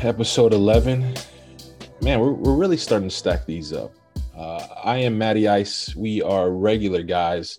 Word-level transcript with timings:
Episode 0.00 0.52
11. 0.52 1.14
Man, 2.02 2.20
we're, 2.20 2.30
we're 2.30 2.54
really 2.54 2.76
starting 2.76 3.08
to 3.08 3.14
stack 3.14 3.46
these 3.46 3.72
up. 3.72 3.92
Uh, 4.36 4.64
I 4.84 4.98
am 4.98 5.18
Matty 5.18 5.48
Ice. 5.48 5.96
We 5.96 6.22
are 6.22 6.50
regular 6.50 7.02
guys. 7.02 7.58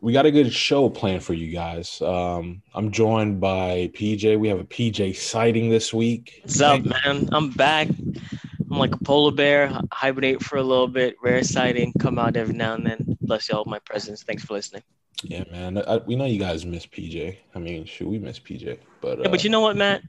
We 0.00 0.12
got 0.12 0.24
a 0.24 0.30
good 0.30 0.52
show 0.52 0.88
planned 0.88 1.24
for 1.24 1.34
you 1.34 1.52
guys. 1.52 2.00
Um, 2.00 2.62
I'm 2.74 2.92
joined 2.92 3.40
by 3.40 3.90
PJ. 3.92 4.38
We 4.38 4.46
have 4.46 4.60
a 4.60 4.64
PJ 4.64 5.16
sighting 5.16 5.68
this 5.68 5.92
week. 5.92 6.42
What's 6.44 6.60
up, 6.60 6.84
man? 6.84 7.28
I'm 7.32 7.50
back. 7.50 7.88
I'm 7.88 8.78
like 8.78 8.94
a 8.94 8.98
polar 8.98 9.32
bear, 9.32 9.80
hibernate 9.90 10.40
for 10.42 10.58
a 10.58 10.62
little 10.62 10.86
bit, 10.86 11.16
rare 11.20 11.42
sighting, 11.42 11.92
come 11.98 12.20
out 12.20 12.36
every 12.36 12.54
now 12.54 12.74
and 12.74 12.86
then. 12.86 13.18
Bless 13.22 13.48
y'all 13.48 13.62
with 13.62 13.68
my 13.68 13.80
presence. 13.80 14.22
Thanks 14.22 14.44
for 14.44 14.54
listening. 14.54 14.84
Yeah, 15.24 15.42
man. 15.50 15.78
I, 15.78 15.96
we 15.96 16.14
know 16.14 16.26
you 16.26 16.38
guys 16.38 16.64
miss 16.64 16.86
PJ. 16.86 17.36
I 17.54 17.58
mean, 17.58 17.84
shoot, 17.84 18.08
we 18.08 18.20
miss 18.20 18.38
PJ. 18.38 18.78
But 19.00 19.18
uh, 19.18 19.22
yeah, 19.22 19.28
but 19.28 19.42
you 19.42 19.50
know 19.50 19.60
what, 19.60 19.76
Matt? 19.76 20.02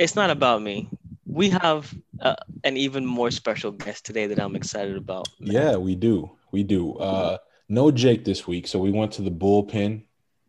It's 0.00 0.16
not 0.16 0.30
about 0.30 0.62
me. 0.62 0.88
We 1.26 1.50
have 1.50 1.94
uh, 2.20 2.34
an 2.64 2.78
even 2.78 3.04
more 3.04 3.30
special 3.30 3.70
guest 3.70 4.06
today 4.06 4.26
that 4.26 4.40
I'm 4.40 4.56
excited 4.56 4.96
about. 4.96 5.28
Yeah, 5.38 5.76
we 5.76 5.94
do. 5.94 6.30
We 6.52 6.62
do. 6.62 6.96
Uh, 6.96 7.36
no 7.68 7.90
Jake 7.90 8.24
this 8.24 8.46
week, 8.46 8.66
so 8.66 8.78
we 8.78 8.90
went 8.90 9.12
to 9.12 9.22
the 9.22 9.30
bullpen. 9.30 10.04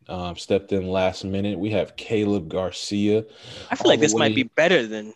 Um, 0.07 0.37
stepped 0.37 0.71
in 0.71 0.87
last 0.87 1.25
minute. 1.25 1.59
We 1.59 1.69
have 1.71 1.97
Caleb 1.97 2.47
Garcia. 2.47 3.25
I 3.69 3.75
feel 3.75 3.89
like 3.89 3.99
this 3.99 4.13
way. 4.13 4.19
might 4.19 4.35
be 4.35 4.43
better 4.43 4.87
than 4.87 5.13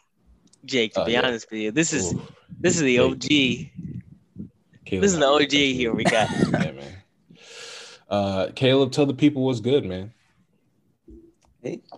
Jake. 0.66 0.94
To 0.96 1.02
uh, 1.02 1.06
be 1.06 1.14
yeah. 1.14 1.22
honest 1.22 1.50
with 1.50 1.62
you, 1.62 1.72
this 1.72 1.94
is 1.94 2.14
Ooh. 2.14 2.22
this 2.60 2.76
is 2.76 2.82
the 2.82 3.00
OG. 3.00 3.22
Caleb 4.84 5.02
this 5.02 5.14
is 5.14 5.18
the 5.18 5.28
OG 5.28 5.52
here 5.52 5.94
we 5.94 6.04
got. 6.04 6.30
yeah, 6.52 6.72
man. 6.72 6.96
Uh, 8.10 8.48
Caleb, 8.54 8.92
tell 8.92 9.06
the 9.06 9.14
people 9.14 9.46
what's 9.46 9.62
good, 9.62 9.86
man. 9.86 10.14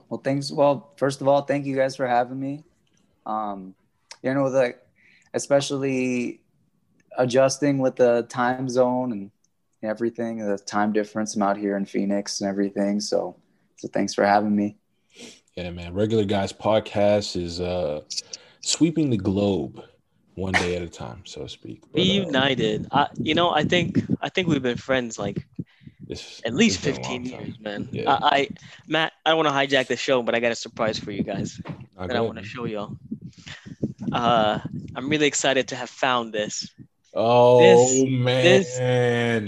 Hey, 0.08 0.10
well, 0.10 0.22
thanks. 0.24 0.52
Well, 0.52 0.94
first 0.96 1.22
of 1.22 1.28
all, 1.28 1.42
thank 1.42 1.66
you 1.66 1.76
guys 1.76 1.96
for 1.96 2.08
having 2.08 2.40
me. 2.40 2.64
Um, 3.26 3.76
you 4.24 4.34
know, 4.34 4.46
like 4.46 4.82
especially 5.34 6.42
adjusting 7.18 7.80
with 7.80 7.98
the 7.98 8.26
time 8.30 8.70
zone 8.70 9.12
and 9.12 9.32
everything, 9.84 10.38
the 10.38 10.58
time 10.58 10.94
difference. 10.94 11.36
I'm 11.36 11.42
out 11.44 11.58
here 11.58 11.76
in 11.76 11.86
Phoenix 11.86 12.42
and 12.42 12.50
everything. 12.50 13.02
So, 13.02 13.36
so 13.78 13.88
thanks 13.90 14.14
for 14.14 14.26
having 14.26 14.56
me. 14.56 14.78
Yeah, 15.56 15.72
man. 15.72 15.94
Regular 15.94 16.24
Guys 16.24 16.54
podcast 16.54 17.42
is 17.42 17.60
uh, 17.60 18.02
sweeping 18.62 19.10
the 19.10 19.18
globe 19.18 19.84
one 20.36 20.54
day 20.54 20.76
at 20.76 20.84
a 20.84 20.90
time, 20.90 21.24
so 21.26 21.42
to 21.42 21.50
speak. 21.50 21.82
But, 21.82 21.96
Be 21.96 22.22
uh, 22.22 22.26
united. 22.26 22.88
Uh, 22.92 23.08
you 23.16 23.34
know, 23.36 23.50
I 23.50 23.64
think 23.64 24.04
I 24.22 24.30
think 24.30 24.48
we've 24.48 24.62
been 24.62 24.78
friends 24.78 25.20
like 25.20 25.46
it's, 26.10 26.42
At 26.46 26.54
least 26.54 26.80
15 26.80 27.26
years, 27.26 27.60
man. 27.60 27.90
Yeah. 27.92 28.12
I, 28.12 28.18
I, 28.22 28.50
Matt, 28.88 29.14
I 29.26 29.32
don't 29.32 29.44
want 29.44 29.50
to 29.50 29.54
hijack 29.54 29.88
the 29.88 29.98
show, 29.98 30.22
but 30.24 30.36
I 30.36 30.40
got 30.40 30.52
a 30.52 30.56
surprise 30.56 30.98
for 30.98 31.12
you 31.12 31.24
guys 31.24 31.60
okay. 31.66 32.08
that 32.08 32.16
I 32.16 32.22
want 32.22 32.38
to 32.38 32.44
show 32.44 32.66
y'all. 32.66 32.98
Uh, 34.12 34.60
I'm 34.96 35.10
really 35.10 35.28
excited 35.28 35.68
to 35.70 35.76
have 35.76 35.90
found 35.90 36.34
this. 36.34 36.70
Oh 37.14 37.60
this, 37.60 38.10
man, 38.10 38.44
this, 38.44 38.80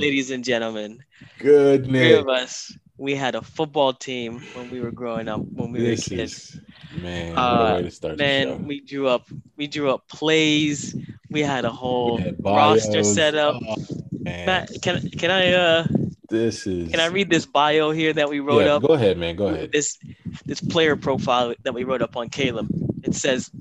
ladies 0.02 0.32
and 0.32 0.44
gentlemen, 0.44 1.04
goodness, 1.38 2.02
three 2.02 2.14
of 2.14 2.28
us. 2.28 2.76
We 2.98 3.16
had 3.16 3.36
a 3.36 3.42
football 3.42 3.94
team 3.94 4.42
when 4.54 4.70
we 4.70 4.82
were 4.82 4.92
growing 4.92 5.28
up. 5.28 5.42
When 5.42 5.72
we 5.72 5.80
this 5.80 6.10
were 6.10 6.18
kids, 6.18 6.56
is, 6.56 7.02
man, 7.02 7.38
uh, 7.38 7.90
man, 8.18 8.66
we 8.66 8.82
drew 8.82 9.08
up. 9.08 9.30
We 9.56 9.68
drew 9.68 9.92
up 9.92 10.08
plays. 10.10 10.96
We 11.30 11.42
had 11.42 11.64
a 11.64 11.70
whole 11.70 12.20
roster 12.40 13.04
set 13.04 13.36
up. 13.36 13.62
Oh, 13.66 13.76
Matt, 14.20 14.72
can 14.82 15.08
can 15.12 15.32
I 15.32 15.54
uh 15.54 15.88
this 16.30 16.68
is. 16.68 16.90
Can 16.90 17.00
I 17.00 17.08
read 17.08 17.30
this 17.30 17.46
bio 17.46 17.92
here 17.92 18.14
that 18.14 18.30
we 18.30 18.40
wrote 18.40 18.66
yeah, 18.66 18.76
up? 18.76 18.84
Go 18.84 18.94
ahead, 18.94 19.18
man. 19.18 19.36
Go 19.36 19.48
ahead. 19.48 19.72
This 19.72 19.98
this 20.46 20.62
player 20.62 20.96
profile 20.96 21.54
that 21.64 21.74
we 21.74 21.84
wrote 21.84 22.02
up 22.02 22.16
on 22.16 22.30
Caleb. 22.30 22.68
It 23.04 23.16
says, 23.16 23.52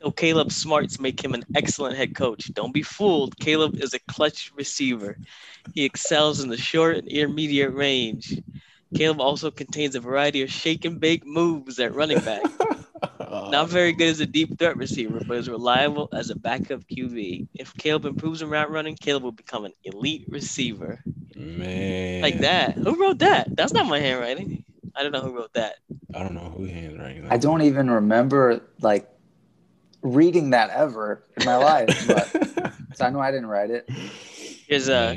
"Though 0.00 0.10
Caleb 0.10 0.52
smarts 0.52 1.00
make 1.00 1.22
him 1.22 1.34
an 1.34 1.44
excellent 1.54 1.96
head 1.96 2.14
coach, 2.14 2.52
don't 2.52 2.74
be 2.74 2.82
fooled. 2.82 3.38
Caleb 3.38 3.76
is 3.76 3.94
a 3.94 3.98
clutch 4.00 4.52
receiver. 4.56 5.16
He 5.74 5.84
excels 5.84 6.40
in 6.40 6.48
the 6.48 6.56
short 6.56 6.96
and 6.96 7.08
intermediate 7.08 7.74
range. 7.74 8.40
Caleb 8.94 9.20
also 9.20 9.50
contains 9.50 9.94
a 9.94 10.00
variety 10.00 10.42
of 10.42 10.50
shake 10.50 10.84
and 10.84 10.98
bake 10.98 11.24
moves 11.24 11.78
at 11.78 11.94
running 11.94 12.20
back." 12.20 12.42
Not 13.20 13.68
very 13.68 13.92
good 13.92 14.08
as 14.08 14.20
a 14.20 14.26
deep 14.26 14.58
threat 14.58 14.76
receiver, 14.76 15.20
but 15.26 15.36
is 15.36 15.48
reliable 15.48 16.08
as 16.12 16.30
a 16.30 16.36
backup 16.36 16.82
QB. 16.86 17.48
If 17.54 17.74
Caleb 17.74 18.04
improves 18.04 18.42
in 18.42 18.50
route 18.50 18.70
running, 18.70 18.96
Caleb 18.96 19.22
will 19.22 19.32
become 19.32 19.64
an 19.64 19.72
elite 19.84 20.26
receiver. 20.28 21.00
Man. 21.36 22.22
Like 22.22 22.40
that. 22.40 22.74
Who 22.74 23.00
wrote 23.00 23.18
that? 23.18 23.54
That's 23.56 23.72
not 23.72 23.86
my 23.86 23.98
handwriting. 23.98 24.64
I 24.94 25.02
don't 25.02 25.12
know 25.12 25.20
who 25.20 25.36
wrote 25.36 25.52
that. 25.54 25.76
I 26.14 26.22
don't 26.22 26.34
know 26.34 26.52
who 26.56 26.64
handwriting 26.64 27.22
that. 27.22 27.32
I 27.32 27.38
don't 27.38 27.62
even 27.62 27.90
remember 27.90 28.60
like 28.80 29.08
reading 30.02 30.50
that 30.50 30.70
ever 30.70 31.24
in 31.38 31.46
my 31.46 31.56
life, 31.56 31.88
but 32.06 32.28
so 32.94 33.04
I 33.04 33.10
know 33.10 33.20
I 33.20 33.30
didn't 33.30 33.46
write 33.46 33.70
it. 33.70 33.88
Here's 34.66 34.88
uh 34.88 35.16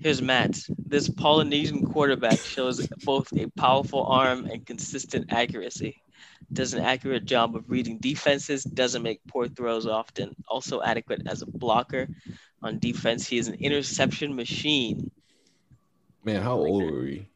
here's 0.00 0.20
Matt. 0.20 0.58
This 0.86 1.08
Polynesian 1.08 1.86
quarterback 1.86 2.40
shows 2.40 2.86
both 3.04 3.32
a 3.32 3.48
powerful 3.56 4.04
arm 4.04 4.46
and 4.46 4.66
consistent 4.66 5.32
accuracy 5.32 6.02
does 6.52 6.74
an 6.74 6.82
accurate 6.82 7.24
job 7.24 7.54
of 7.56 7.70
reading 7.70 7.98
defenses, 7.98 8.64
doesn't 8.64 9.02
make 9.02 9.20
poor 9.28 9.48
throws 9.48 9.86
often, 9.86 10.34
also 10.48 10.82
adequate 10.82 11.22
as 11.26 11.42
a 11.42 11.46
blocker. 11.46 12.08
On 12.62 12.78
defense, 12.78 13.26
he 13.26 13.38
is 13.38 13.48
an 13.48 13.54
interception 13.54 14.34
machine. 14.34 15.10
Man, 16.24 16.42
how 16.42 16.56
old 16.56 16.82
were 16.84 17.00
we 17.00 17.28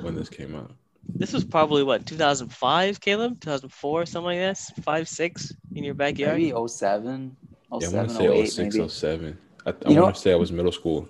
when 0.00 0.14
this 0.14 0.28
came 0.28 0.54
out? 0.54 0.72
This 1.08 1.32
was 1.32 1.44
probably 1.44 1.82
what 1.82 2.04
2005, 2.04 3.00
Caleb, 3.00 3.40
2004, 3.40 4.06
something 4.06 4.24
like 4.24 4.38
this, 4.38 4.70
five, 4.82 5.08
six 5.08 5.54
in 5.74 5.84
your 5.84 5.94
backyard. 5.94 6.38
Maybe 6.38 6.50
07, 6.50 7.36
07 7.80 7.80
yeah, 7.80 7.88
I 7.88 7.92
want 7.92 8.10
to 8.10 8.28
oh 8.28 8.44
say 8.44 8.46
06, 8.46 8.74
maybe. 8.74 8.88
07. 8.88 9.38
I, 9.64 9.70
I 9.70 10.00
want 10.00 10.16
to 10.16 10.20
say 10.20 10.32
I 10.32 10.36
was 10.36 10.52
middle 10.52 10.72
school. 10.72 11.08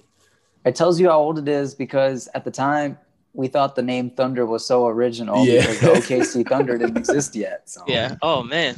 It 0.65 0.75
tells 0.75 1.01
you 1.01 1.09
how 1.09 1.19
old 1.19 1.39
it 1.39 1.49
is 1.49 1.75
because 1.75 2.29
at 2.35 2.45
the 2.45 2.51
time 2.51 2.99
we 3.37 3.49
thought 3.49 3.77
the 3.77 3.83
name 3.83 4.11
Thunder 4.11 4.47
was 4.47 4.65
so 4.67 4.87
original 4.87 5.45
yeah. 5.45 5.61
because 5.61 5.81
the 5.81 5.87
OKC 6.15 6.49
Thunder 6.49 6.79
didn't 6.79 6.97
exist 6.97 7.37
yet. 7.37 7.69
So. 7.69 7.83
Yeah. 7.87 8.17
Oh 8.23 8.43
man. 8.43 8.77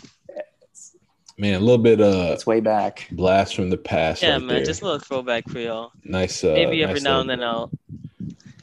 Man, 1.41 1.55
a 1.55 1.61
little 1.61 1.79
bit 1.79 2.01
uh 2.01 2.33
it's 2.33 2.47
way 2.47 2.61
back. 2.61 3.07
Blast 3.13 3.55
from 3.55 3.71
the 3.71 3.77
past. 3.77 4.23
Yeah, 4.23 4.33
right 4.33 4.39
man, 4.41 4.49
there. 4.49 4.65
just 4.65 4.83
a 4.83 4.85
little 4.85 4.99
throwback 4.99 5.49
for 5.49 5.61
y'all. 5.61 5.93
Nice 6.05 6.43
uh 6.43 6.49
maybe 6.49 6.83
every 6.83 6.95
nice 6.95 7.03
now 7.05 7.21
and 7.21 7.31
then 7.31 7.43
I'll 7.43 7.71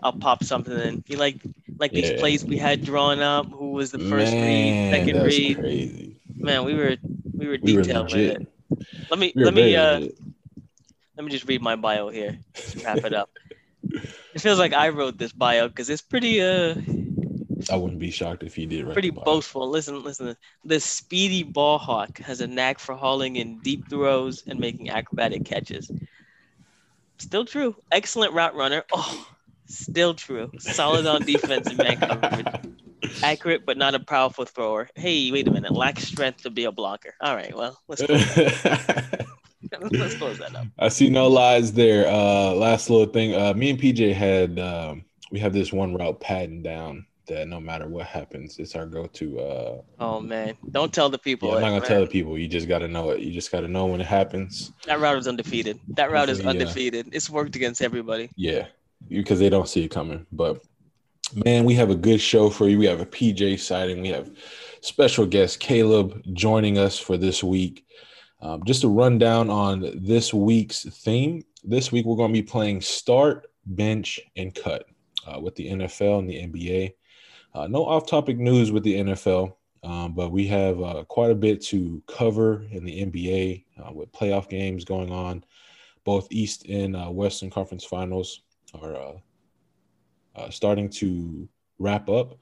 I'll 0.04 0.14
pop 0.14 0.44
something 0.44 0.78
in. 0.78 1.04
You 1.08 1.18
like 1.18 1.42
like 1.80 1.92
these 1.92 2.12
yeah. 2.12 2.20
plays 2.20 2.44
we 2.44 2.58
had 2.58 2.84
drawn 2.84 3.22
up, 3.22 3.50
who 3.50 3.72
was 3.72 3.92
the 3.92 4.00
first 4.00 4.34
man, 4.34 4.92
read, 4.92 5.00
second 5.00 5.24
read. 5.24 5.58
Crazy. 5.58 6.18
Man, 6.36 6.66
we 6.66 6.74
were 6.74 6.98
we 7.34 7.48
were 7.48 7.58
detailed 7.58 8.14
we 8.14 8.28
were 8.28 8.38
Let 9.10 9.20
me 9.20 9.32
we 9.34 9.46
let 9.46 9.54
me 9.54 9.76
uh 9.76 10.00
legit. 10.00 10.20
let 11.16 11.26
me 11.26 11.32
just 11.32 11.48
read 11.48 11.62
my 11.62 11.78
bio 11.78 12.10
here. 12.10 12.38
wrap 12.84 12.98
it 12.98 13.14
up. 13.14 13.30
It 14.34 14.42
feels 14.42 14.60
like 14.60 14.74
I 14.74 14.90
wrote 14.90 15.18
this 15.18 15.32
bio 15.32 15.68
because 15.68 15.90
it's 15.90 16.02
pretty 16.02 16.42
uh 16.42 16.76
I 17.72 17.78
wouldn't 17.78 18.00
be 18.00 18.12
shocked 18.12 18.44
if 18.44 18.58
you 18.58 18.68
did. 18.68 18.86
Right? 18.86 18.94
Pretty 18.94 19.10
boastful. 19.10 19.70
Listen, 19.70 20.04
listen. 20.04 20.36
The 20.64 20.80
speedy 20.80 21.44
ball 21.44 21.78
hawk 21.78 22.20
has 22.20 22.42
a 22.42 22.48
knack 22.48 22.80
for 22.80 22.96
hauling 22.96 23.38
in 23.38 23.60
deep 23.60 23.90
throws 23.90 24.44
and 24.46 24.60
making 24.60 24.90
acrobatic 24.90 25.46
catches. 25.46 25.90
Still 27.18 27.46
true. 27.46 27.76
Excellent 27.92 28.34
route 28.34 28.56
runner. 28.56 28.84
Oh, 28.94 29.28
still 29.68 30.14
true. 30.14 30.52
Solid 30.60 31.08
on 31.08 31.24
defense 31.24 31.68
and 31.68 31.78
man 31.78 31.98
coverage. 31.98 32.46
Accurate 33.24 33.66
but 33.66 33.78
not 33.78 33.96
a 33.96 34.00
powerful 34.00 34.46
thrower. 34.46 34.90
Hey, 34.96 35.32
wait 35.32 35.48
a 35.48 35.52
minute. 35.52 35.72
Lacks 35.72 36.04
strength 36.04 36.44
to 36.44 36.50
be 36.50 36.66
a 36.66 36.72
blocker. 36.72 37.16
All 37.22 37.36
right. 37.36 37.56
Well, 37.56 37.80
let's 37.88 38.02
go. 38.04 38.16
Let's 39.92 40.16
close 40.16 40.38
that 40.40 40.56
up. 40.56 40.68
I 40.80 40.90
see 40.90 41.10
no 41.10 41.28
lies 41.28 41.74
there. 41.74 42.08
Uh, 42.08 42.52
last 42.54 42.90
little 42.90 43.08
thing. 43.08 43.36
Uh, 43.36 43.54
me 43.54 43.72
and 43.72 43.80
PJ 43.80 44.14
had 44.14 44.60
um, 44.60 45.06
we 45.32 45.40
have 45.40 45.54
this 45.54 45.74
one 45.74 45.94
route 45.96 46.20
pattern 46.20 46.62
down 46.62 47.06
that 47.28 47.48
no 47.48 47.60
matter 47.60 47.88
what 47.88 48.06
happens, 48.06 48.60
it's 48.60 48.76
our 48.76 48.86
go-to. 48.86 49.40
Uh, 49.40 49.82
oh 50.00 50.20
man, 50.20 50.56
don't 50.72 50.94
tell 50.94 51.10
the 51.10 51.18
people. 51.18 51.50
Yeah, 51.50 51.56
I'm 51.56 51.62
not 51.62 51.68
gonna 51.70 51.82
man. 51.82 51.90
tell 51.90 52.02
the 52.02 52.08
people. 52.08 52.38
You 52.38 52.48
just 52.48 52.68
gotta 52.68 52.88
know 52.88 53.12
it. 53.12 53.22
You 53.22 53.32
just 53.32 53.52
gotta 53.52 53.68
know 53.68 53.88
when 53.88 54.02
it 54.02 54.08
happens. 54.08 54.72
That 54.86 55.00
route 55.00 55.18
is 55.18 55.28
undefeated. 55.28 55.80
That 55.90 56.12
route 56.12 56.30
is 56.30 56.46
undefeated. 56.46 57.10
It's 57.14 57.30
worked 57.30 57.56
against 57.56 57.82
everybody. 57.82 58.30
Yeah, 58.36 58.68
because 59.08 59.40
they 59.40 59.50
don't 59.50 59.68
see 59.68 59.84
it 59.84 59.90
coming. 59.90 60.26
But 60.32 60.62
man, 61.34 61.66
we 61.66 61.74
have 61.76 61.90
a 61.90 61.96
good 61.96 62.22
show 62.22 62.50
for 62.50 62.68
you. 62.70 62.78
We 62.78 62.86
have 62.86 63.02
a 63.02 63.06
PJ 63.06 63.60
sighting. 63.60 64.02
We 64.02 64.10
have 64.10 64.32
special 64.82 65.26
guest 65.26 65.60
Caleb 65.60 66.22
joining 66.34 66.78
us 66.78 67.00
for 67.00 67.18
this 67.18 67.44
week. 67.44 67.86
Um, 68.42 68.64
just 68.66 68.84
a 68.84 68.88
rundown 68.88 69.50
on 69.50 69.92
this 69.96 70.34
week's 70.34 70.84
theme. 70.84 71.44
This 71.64 71.92
week 71.92 72.06
we're 72.06 72.18
going 72.18 72.34
to 72.34 72.42
be 72.42 72.48
playing 72.48 72.82
start, 72.82 73.48
bench, 73.66 74.20
and 74.36 74.54
cut 74.54 74.86
uh, 75.26 75.40
with 75.40 75.56
the 75.56 75.70
NFL 75.72 76.20
and 76.20 76.30
the 76.30 76.48
NBA. 76.48 76.94
Uh, 77.54 77.68
no 77.68 77.86
off-topic 77.86 78.38
news 78.38 78.72
with 78.72 78.84
the 78.84 78.96
NFL, 78.96 79.56
um, 79.84 80.14
but 80.14 80.32
we 80.32 80.46
have 80.48 80.82
uh, 80.82 81.04
quite 81.08 81.32
a 81.32 81.36
bit 81.36 81.62
to 81.64 82.04
cover 82.08 82.66
in 82.72 82.84
the 82.84 83.06
NBA 83.06 83.64
uh, 83.82 83.94
with 83.94 84.12
playoff 84.12 84.50
games 84.50 84.84
going 84.84 85.12
on. 85.12 85.44
both 86.04 86.28
East 86.30 86.66
and 86.68 86.96
uh, 86.96 87.10
Western 87.10 87.50
Conference 87.50 87.84
Finals 87.84 88.42
are 88.80 89.16
uh, 90.36 90.50
starting 90.50 90.90
to 90.90 91.48
wrap 91.80 92.10
up. 92.10 92.38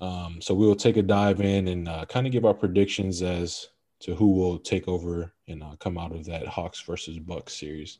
Um, 0.00 0.40
so 0.40 0.54
we 0.54 0.66
will 0.66 0.76
take 0.76 0.96
a 0.96 1.02
dive 1.02 1.40
in 1.40 1.68
and 1.68 2.08
kind 2.08 2.26
of 2.26 2.32
give 2.32 2.44
our 2.44 2.54
predictions 2.54 3.22
as 3.22 3.68
to 4.00 4.14
who 4.14 4.32
will 4.32 4.58
take 4.58 4.88
over 4.88 5.32
and 5.48 5.62
uh, 5.62 5.76
come 5.78 5.98
out 5.98 6.12
of 6.12 6.24
that 6.26 6.46
Hawks 6.46 6.80
versus 6.80 7.18
Bucks 7.18 7.54
series. 7.54 7.98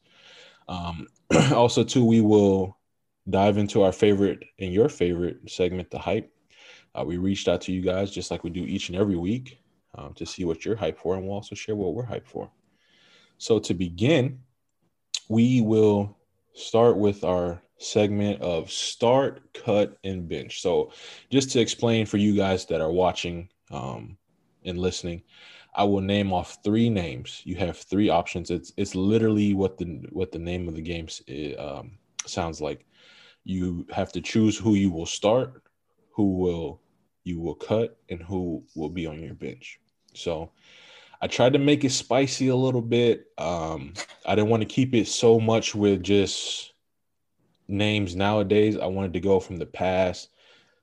Um, 0.68 1.06
also, 1.52 1.84
too, 1.84 2.04
we 2.04 2.20
will 2.20 2.78
dive 3.28 3.58
into 3.58 3.82
our 3.82 3.92
favorite 3.92 4.44
and 4.58 4.72
your 4.72 4.88
favorite 4.88 5.50
segment, 5.50 5.90
the 5.90 5.98
hype. 5.98 6.32
Uh, 6.94 7.04
we 7.04 7.18
reached 7.18 7.48
out 7.48 7.60
to 7.62 7.72
you 7.72 7.82
guys 7.82 8.10
just 8.10 8.30
like 8.30 8.42
we 8.42 8.50
do 8.50 8.64
each 8.64 8.88
and 8.88 8.98
every 8.98 9.16
week 9.16 9.58
um, 9.96 10.14
to 10.14 10.26
see 10.26 10.44
what 10.44 10.64
you're 10.64 10.76
hyped 10.76 10.98
for, 10.98 11.14
and 11.16 11.24
we'll 11.24 11.34
also 11.34 11.54
share 11.54 11.76
what 11.76 11.94
we're 11.94 12.06
hyped 12.06 12.26
for. 12.26 12.50
So, 13.38 13.58
to 13.58 13.74
begin, 13.74 14.40
we 15.28 15.60
will 15.60 16.16
start 16.54 16.96
with 16.96 17.24
our 17.24 17.62
segment 17.78 18.40
of 18.42 18.70
start, 18.70 19.54
cut, 19.54 19.96
and 20.04 20.28
bench. 20.28 20.60
So, 20.60 20.92
just 21.30 21.50
to 21.52 21.60
explain 21.60 22.06
for 22.06 22.16
you 22.16 22.36
guys 22.36 22.66
that 22.66 22.80
are 22.80 22.92
watching 22.92 23.48
um, 23.70 24.16
and 24.64 24.78
listening, 24.78 25.22
I 25.74 25.84
will 25.84 26.00
name 26.00 26.32
off 26.32 26.58
three 26.64 26.90
names. 26.90 27.42
You 27.44 27.56
have 27.56 27.78
three 27.78 28.08
options. 28.08 28.50
It's 28.50 28.72
it's 28.76 28.94
literally 28.94 29.54
what 29.54 29.78
the 29.78 30.04
what 30.10 30.32
the 30.32 30.38
name 30.38 30.68
of 30.68 30.74
the 30.74 30.82
game 30.82 31.06
um, 31.58 31.92
sounds 32.26 32.60
like. 32.60 32.84
You 33.44 33.86
have 33.90 34.12
to 34.12 34.20
choose 34.20 34.58
who 34.58 34.74
you 34.74 34.90
will 34.90 35.06
start, 35.06 35.62
who 36.12 36.36
will 36.36 36.80
you 37.24 37.40
will 37.40 37.54
cut, 37.54 37.98
and 38.08 38.22
who 38.22 38.64
will 38.74 38.88
be 38.88 39.06
on 39.06 39.22
your 39.22 39.34
bench. 39.34 39.78
So 40.14 40.50
I 41.20 41.26
tried 41.26 41.52
to 41.52 41.58
make 41.58 41.84
it 41.84 41.92
spicy 41.92 42.48
a 42.48 42.56
little 42.56 42.82
bit. 42.82 43.26
Um, 43.38 43.94
I 44.26 44.34
didn't 44.34 44.50
want 44.50 44.62
to 44.62 44.68
keep 44.68 44.94
it 44.94 45.06
so 45.06 45.38
much 45.38 45.74
with 45.74 46.02
just 46.02 46.72
names 47.68 48.16
nowadays. 48.16 48.76
I 48.76 48.86
wanted 48.86 49.12
to 49.12 49.20
go 49.20 49.38
from 49.38 49.58
the 49.58 49.66
past, 49.66 50.30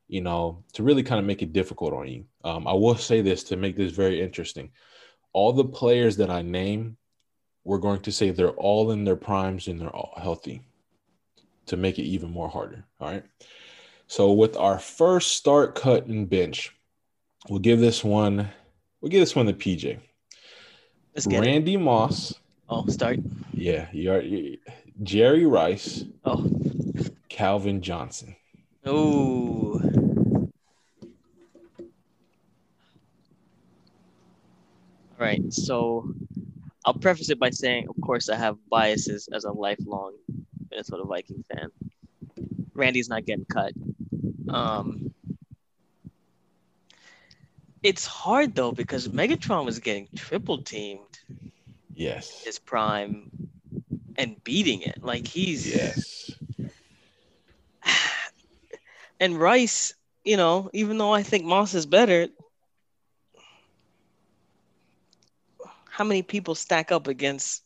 you 0.08 0.22
know, 0.22 0.64
to 0.74 0.84
really 0.84 1.04
kind 1.04 1.20
of 1.20 1.26
make 1.26 1.42
it 1.42 1.54
difficult 1.54 1.94
on 1.94 2.08
you. 2.08 2.26
Um, 2.44 2.68
I 2.68 2.74
will 2.74 2.96
say 2.96 3.22
this 3.22 3.44
to 3.46 3.58
make 3.58 3.76
this 3.76 3.92
very 3.92 4.22
interesting. 4.22 4.72
All 5.34 5.54
the 5.54 5.66
players 5.66 6.18
that 6.18 6.30
I 6.30 6.42
name, 6.42 6.98
we're 7.64 7.78
going 7.78 8.02
to 8.02 8.12
say 8.12 8.30
they're 8.30 8.50
all 8.52 8.92
in 8.92 9.04
their 9.04 9.16
primes 9.16 9.68
and 9.68 9.80
they're 9.80 9.96
all 9.96 10.14
healthy 10.22 10.62
to 11.66 11.78
make 11.78 12.00
it 12.00 12.04
even 12.04 12.32
more 12.32 12.50
harder. 12.50 12.86
All 13.00 13.12
right. 13.12 13.24
So 14.08 14.32
with 14.32 14.56
our 14.56 14.80
first 14.80 15.34
start, 15.34 15.76
cut, 15.76 16.08
and 16.08 16.30
bench, 16.30 16.74
we'll 17.50 17.60
give 17.60 17.80
this 17.80 18.04
one, 18.04 18.50
we'll 19.02 19.12
give 19.12 19.20
this 19.20 19.36
one 19.36 19.48
to 19.48 19.54
PJ. 19.54 20.00
Let's 21.14 21.28
get 21.28 21.42
Randy 21.42 21.74
it. 21.74 21.80
Moss. 21.80 22.34
Oh, 22.70 22.86
start. 22.88 23.20
Yeah, 23.54 23.88
you 23.92 24.12
are 24.12 24.22
you, 24.22 24.58
Jerry 25.04 25.46
Rice. 25.46 26.06
Oh. 26.24 26.50
Calvin 27.28 27.82
Johnson. 27.82 28.36
Oh. 28.86 29.80
All 35.20 35.26
right. 35.26 35.42
So 35.54 36.14
I'll 36.86 36.94
preface 36.94 37.30
it 37.30 37.40
by 37.40 37.50
saying, 37.50 37.88
of 37.90 37.96
course, 38.02 38.30
I 38.30 38.36
have 38.36 38.58
biases 38.70 39.28
as 39.32 39.44
a 39.46 39.52
lifelong 39.52 40.14
Minnesota 40.70 41.04
Viking 41.04 41.44
fan. 41.52 41.70
Randy's 42.74 43.10
not 43.10 43.26
getting 43.26 43.46
cut. 43.46 43.74
Um, 44.50 45.14
it's 47.84 48.06
hard 48.06 48.56
though 48.56 48.72
because 48.72 49.08
Megatron 49.08 49.66
was 49.66 49.80
getting 49.80 50.08
triple 50.16 50.62
teamed. 50.62 51.20
Yes. 51.94 52.44
His 52.44 52.60
prime 52.60 53.32
and 54.18 54.42
beating 54.44 54.82
it. 54.82 55.04
Like 55.04 55.28
he's 55.28 55.68
Yes. 55.68 56.32
And 59.20 59.40
Rice, 59.40 59.94
you 60.24 60.38
know, 60.38 60.70
even 60.74 60.98
though 61.00 61.12
I 61.12 61.24
think 61.24 61.44
Moss 61.44 61.74
is 61.74 61.88
better, 61.88 62.28
how 65.98 66.04
many 66.04 66.22
people 66.22 66.54
stack 66.54 66.92
up 66.92 67.08
against 67.08 67.64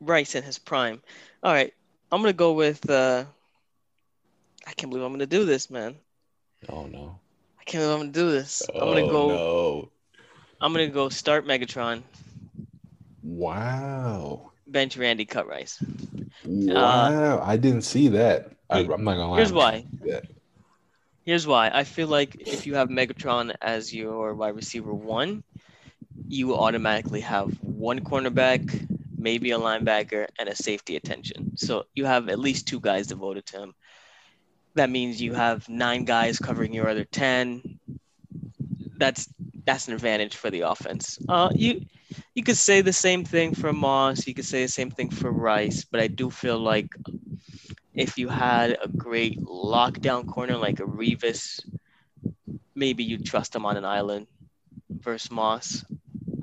Rice 0.00 0.34
in 0.34 0.42
his 0.42 0.58
prime? 0.58 1.00
All 1.42 1.50
right, 1.50 1.72
I'm 2.12 2.20
gonna 2.20 2.34
go 2.34 2.52
with. 2.52 2.88
Uh, 2.90 3.24
I 4.66 4.72
can't 4.74 4.90
believe 4.90 5.02
I'm 5.02 5.12
gonna 5.12 5.24
do 5.24 5.46
this, 5.46 5.70
man. 5.70 5.96
Oh 6.68 6.84
no! 6.84 7.18
I 7.58 7.64
can't 7.64 7.82
believe 7.82 7.94
I'm 7.94 8.00
gonna 8.00 8.12
do 8.12 8.30
this. 8.30 8.62
Oh, 8.74 8.80
I'm 8.80 8.94
gonna 8.94 9.10
go. 9.10 9.28
No. 9.28 9.90
I'm 10.60 10.72
gonna 10.74 10.88
go 10.88 11.08
start 11.08 11.46
Megatron. 11.46 12.02
Wow. 13.22 14.52
Bench 14.66 14.98
Randy 14.98 15.24
Cut 15.24 15.48
Rice. 15.48 15.82
Wow, 16.44 17.38
uh, 17.38 17.40
I 17.42 17.56
didn't 17.56 17.82
see 17.82 18.08
that. 18.08 18.52
I, 18.68 18.80
am 18.80 18.88
not 19.04 19.16
gonna 19.16 19.30
lie. 19.30 19.36
Here's 19.38 19.54
why. 19.54 19.86
Here's 21.24 21.46
why. 21.46 21.70
I 21.72 21.84
feel 21.84 22.08
like 22.08 22.36
if 22.40 22.66
you 22.66 22.74
have 22.74 22.90
Megatron 22.90 23.54
as 23.62 23.94
your 23.94 24.34
wide 24.34 24.54
receiver 24.54 24.92
one, 24.92 25.42
you 26.28 26.54
automatically 26.54 27.20
have 27.20 27.50
one 27.62 28.00
cornerback, 28.00 28.86
maybe 29.16 29.50
a 29.52 29.58
linebacker, 29.58 30.26
and 30.38 30.48
a 30.48 30.56
safety 30.56 30.96
attention. 30.96 31.56
So 31.56 31.84
you 31.94 32.04
have 32.04 32.28
at 32.28 32.38
least 32.38 32.66
two 32.66 32.80
guys 32.80 33.06
devoted 33.06 33.46
to 33.46 33.58
him. 33.58 33.74
That 34.74 34.90
means 34.90 35.22
you 35.22 35.34
have 35.34 35.68
nine 35.68 36.04
guys 36.04 36.38
covering 36.38 36.74
your 36.74 36.88
other 36.88 37.04
ten. 37.04 37.78
That's 38.96 39.28
that's 39.64 39.88
an 39.88 39.94
advantage 39.94 40.36
for 40.36 40.50
the 40.50 40.60
offense. 40.60 41.18
Uh, 41.28 41.50
you 41.54 41.86
you 42.34 42.42
could 42.42 42.56
say 42.56 42.80
the 42.80 42.92
same 42.92 43.24
thing 43.24 43.54
for 43.54 43.72
Moss. 43.72 44.26
You 44.26 44.34
could 44.34 44.44
say 44.44 44.62
the 44.62 44.68
same 44.68 44.90
thing 44.90 45.10
for 45.10 45.30
Rice, 45.30 45.84
but 45.84 46.00
I 46.00 46.06
do 46.06 46.30
feel 46.30 46.58
like 46.58 46.88
if 47.94 48.18
you 48.18 48.28
had 48.28 48.78
a 48.82 48.88
great 48.88 49.40
lockdown 49.40 50.28
corner 50.28 50.56
like 50.56 50.80
a 50.80 50.84
Revis, 50.84 51.60
maybe 52.74 53.04
you'd 53.04 53.24
trust 53.24 53.54
him 53.56 53.64
on 53.64 53.76
an 53.76 53.84
island 53.84 54.26
versus 54.90 55.30
Moss. 55.30 55.84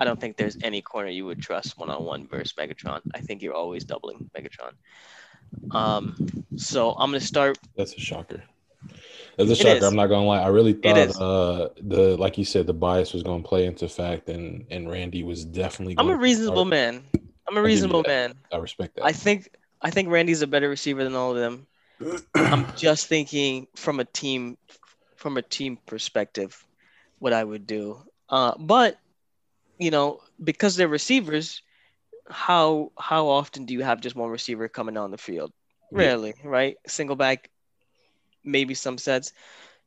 I 0.04 0.06
don't 0.06 0.20
think 0.20 0.36
there's 0.36 0.58
any 0.62 0.82
corner 0.82 1.08
you 1.08 1.26
would 1.26 1.42
trust 1.42 1.78
one 1.78 1.90
on 1.90 2.04
one 2.04 2.28
versus 2.28 2.52
Megatron. 2.60 3.00
I 3.16 3.20
think 3.20 3.42
you're 3.42 3.54
always 3.54 3.86
doubling 3.86 4.30
Megatron. 4.38 4.74
Um, 5.74 6.18
so 6.58 6.92
I'm 6.92 7.12
gonna 7.12 7.22
start. 7.22 7.58
That's 7.78 7.94
a 7.94 8.02
shocker. 8.02 8.44
That's 9.38 9.50
a 9.52 9.56
shocker. 9.56 9.86
I'm 9.86 9.96
not 9.96 10.08
gonna 10.08 10.26
lie. 10.26 10.42
I 10.42 10.48
really 10.48 10.74
thought 10.74 11.16
uh, 11.22 11.70
the 11.82 12.18
like 12.18 12.38
you 12.38 12.44
said, 12.44 12.68
the 12.68 12.74
bias 12.74 13.14
was 13.14 13.24
gonna 13.24 13.44
play 13.44 13.66
into 13.66 13.88
fact, 13.88 14.28
and 14.28 14.66
and 14.70 14.92
Randy 14.92 15.24
was 15.24 15.46
definitely. 15.46 15.96
I'm 15.98 16.10
a 16.10 16.18
reasonable 16.18 16.66
man. 16.66 17.06
I'm 17.48 17.56
a 17.56 17.62
reasonable 17.62 18.04
man. 18.06 18.34
I 18.52 18.58
respect 18.58 18.98
that. 18.98 19.06
I 19.06 19.14
think 19.14 19.56
I 19.82 19.90
think 19.90 20.10
Randy's 20.10 20.42
a 20.42 20.48
better 20.48 20.68
receiver 20.68 21.06
than 21.06 21.16
all 21.16 21.32
of 21.32 21.38
them. 21.38 21.66
I'm 22.36 22.68
just 22.76 23.08
thinking 23.08 23.68
from 23.78 24.02
a 24.02 24.06
team 24.06 24.58
from 25.16 25.38
a 25.38 25.42
team 25.42 25.78
perspective 25.86 26.62
what 27.20 27.32
I 27.32 27.42
would 27.42 27.66
do. 27.66 28.00
Uh, 28.28 28.56
but 28.60 29.00
you 29.78 29.92
know, 29.92 30.22
because 30.44 30.76
they're 30.76 30.88
receivers, 30.88 31.62
how 32.30 32.92
how 32.98 33.28
often 33.28 33.66
do 33.66 33.74
you 33.74 33.84
have 33.84 34.02
just 34.02 34.16
one 34.16 34.30
receiver 34.30 34.68
coming 34.68 34.98
on 34.98 35.12
the 35.12 35.18
field? 35.18 35.52
Rarely, 35.92 36.34
yeah. 36.44 36.50
right? 36.50 36.78
Single 36.88 37.16
back, 37.16 37.50
maybe 38.44 38.74
some 38.74 38.98
sets. 38.98 39.34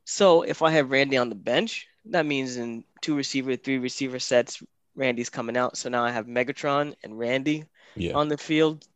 So 0.04 0.42
if 0.42 0.62
I 0.62 0.70
have 0.70 0.90
Randy 0.90 1.16
on 1.16 1.28
the 1.28 1.34
bench, 1.34 1.88
that 2.06 2.26
means 2.26 2.56
in 2.56 2.84
two 3.00 3.16
receiver, 3.16 3.56
three 3.56 3.78
receiver 3.78 4.20
sets, 4.20 4.62
Randy's 4.94 5.30
coming 5.30 5.56
out. 5.56 5.76
So 5.76 5.88
now 5.88 6.04
I 6.04 6.12
have 6.12 6.26
Megatron 6.26 6.94
and 7.02 7.18
Randy 7.18 7.64
yeah. 7.96 8.12
on 8.12 8.28
the 8.28 8.38
field 8.38 8.86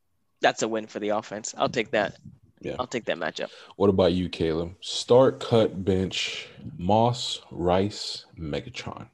that's 0.40 0.62
a 0.62 0.68
win 0.68 0.86
for 0.86 0.98
the 0.98 1.10
offense. 1.10 1.54
I'll 1.56 1.68
take 1.68 1.90
that. 1.90 2.16
Yeah. 2.60 2.76
I'll 2.78 2.86
take 2.86 3.06
that 3.06 3.16
matchup. 3.16 3.48
What 3.76 3.88
about 3.88 4.12
you, 4.12 4.28
Caleb? 4.28 4.74
Start, 4.80 5.40
cut, 5.40 5.84
bench, 5.84 6.48
Moss, 6.76 7.40
Rice, 7.50 8.26
Megatron. 8.38 9.08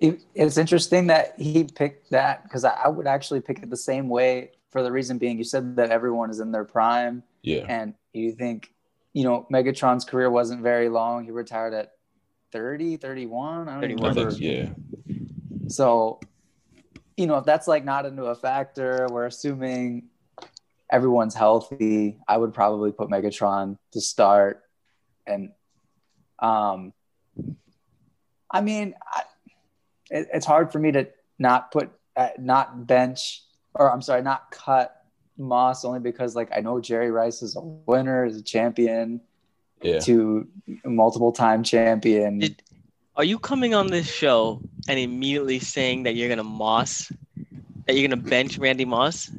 It's 0.00 0.56
interesting 0.56 1.08
that 1.08 1.34
he 1.38 1.64
picked 1.64 2.10
that 2.10 2.44
because 2.44 2.64
I, 2.64 2.72
I, 2.84 2.88
would 2.88 3.08
actually 3.08 3.40
pick 3.40 3.62
it 3.62 3.68
the 3.68 3.76
same 3.76 4.08
way 4.08 4.52
for 4.70 4.82
the 4.82 4.92
reason 4.92 5.18
being 5.18 5.38
you 5.38 5.44
said 5.44 5.74
that 5.76 5.90
everyone 5.90 6.30
is 6.30 6.38
in 6.38 6.52
their 6.52 6.64
prime. 6.64 7.24
Yeah. 7.42 7.64
And 7.68 7.94
you 8.12 8.32
think, 8.32 8.72
you 9.12 9.24
know, 9.24 9.46
Megatron's 9.52 10.04
career 10.04 10.30
wasn't 10.30 10.62
very 10.62 10.88
long. 10.88 11.24
He 11.24 11.32
retired 11.32 11.74
at 11.74 11.92
30, 12.52 12.98
31. 12.98 13.68
I 13.68 13.72
don't 13.72 13.80
31. 13.80 14.14
remember. 14.14 14.36
yeah. 14.36 14.68
So 15.66 16.20
you 17.18 17.26
know, 17.26 17.36
if 17.36 17.44
that's 17.44 17.66
like 17.66 17.84
not 17.84 18.06
into 18.06 18.26
a 18.26 18.34
factor, 18.36 19.08
we're 19.10 19.26
assuming 19.26 20.04
everyone's 20.90 21.34
healthy. 21.34 22.16
I 22.28 22.36
would 22.38 22.54
probably 22.54 22.92
put 22.92 23.10
Megatron 23.10 23.76
to 23.92 24.00
start, 24.00 24.62
and 25.26 25.50
um, 26.38 26.92
I 28.48 28.60
mean, 28.60 28.94
I, 29.04 29.22
it, 30.10 30.28
it's 30.32 30.46
hard 30.46 30.72
for 30.72 30.78
me 30.78 30.92
to 30.92 31.08
not 31.38 31.70
put 31.70 31.90
uh, 32.16 32.28
not 32.38 32.86
bench 32.86 33.42
or 33.74 33.92
I'm 33.92 34.02
sorry, 34.02 34.22
not 34.22 34.50
cut 34.50 34.94
Moss 35.36 35.84
only 35.84 36.00
because 36.00 36.34
like 36.34 36.48
I 36.56 36.60
know 36.60 36.80
Jerry 36.80 37.10
Rice 37.12 37.42
is 37.42 37.54
a 37.56 37.60
winner, 37.60 38.24
is 38.26 38.36
a 38.36 38.42
champion, 38.42 39.20
yeah, 39.82 40.00
to 40.00 40.48
multiple 40.84 41.30
time 41.32 41.62
champion. 41.62 42.40
Did, 42.40 42.62
are 43.16 43.24
you 43.24 43.38
coming 43.38 43.72
on 43.74 43.86
this 43.88 44.06
show 44.10 44.60
and 44.88 44.98
immediately 44.98 45.58
saying 45.60 46.04
that 46.04 46.14
you're 46.16 46.28
gonna 46.28 46.42
moss 46.44 47.12
That 47.86 47.96
you're 47.96 48.08
gonna 48.08 48.20
bench 48.20 48.58
Randy 48.58 48.84
Moss? 48.84 49.30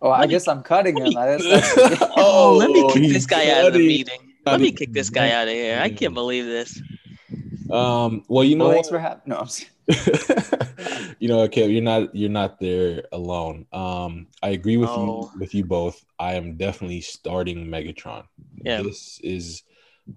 Oh, 0.00 0.10
I 0.10 0.20
Let 0.20 0.28
me- 0.28 0.32
guess 0.34 0.48
I'm 0.48 0.62
cutting 0.62 0.96
him. 0.96 1.04
me- 1.10 1.16
I 1.16 1.36
guess 1.38 1.74
that's- 1.76 2.10
Oh, 2.16 2.56
let 2.58 2.70
me 2.70 2.88
kick 2.92 3.12
this 3.12 3.26
guy 3.26 3.50
out 3.50 3.66
of 3.66 3.72
the 3.74 3.86
meeting. 3.86 4.18
Let 4.46 4.60
me 4.60 4.72
kick 4.72 4.92
this 4.92 5.10
guy 5.10 5.30
out 5.30 5.46
of 5.48 5.54
here. 5.54 5.78
I 5.80 5.90
can't 5.90 6.14
believe 6.14 6.44
this. 6.44 6.80
Um, 7.72 8.24
well, 8.28 8.44
you 8.44 8.56
know, 8.56 8.66
well, 8.66 8.74
thanks 8.74 8.88
for 8.88 8.98
having. 8.98 9.22
No, 9.26 9.36
I'm 9.36 9.48
you 11.18 11.28
know, 11.28 11.40
okay, 11.42 11.68
you're 11.68 11.82
not 11.82 12.14
you're 12.14 12.30
not 12.30 12.60
there 12.60 13.04
alone. 13.12 13.66
Um, 13.72 14.26
I 14.42 14.50
agree 14.50 14.76
with 14.76 14.90
Oh. 14.90 15.30
you 15.32 15.40
with 15.40 15.54
you 15.54 15.64
both. 15.64 16.04
I 16.18 16.34
am 16.34 16.56
definitely 16.56 17.00
starting 17.00 17.66
Megatron. 17.66 18.24
Yeah. 18.64 18.82
This 18.82 19.20
is 19.24 19.62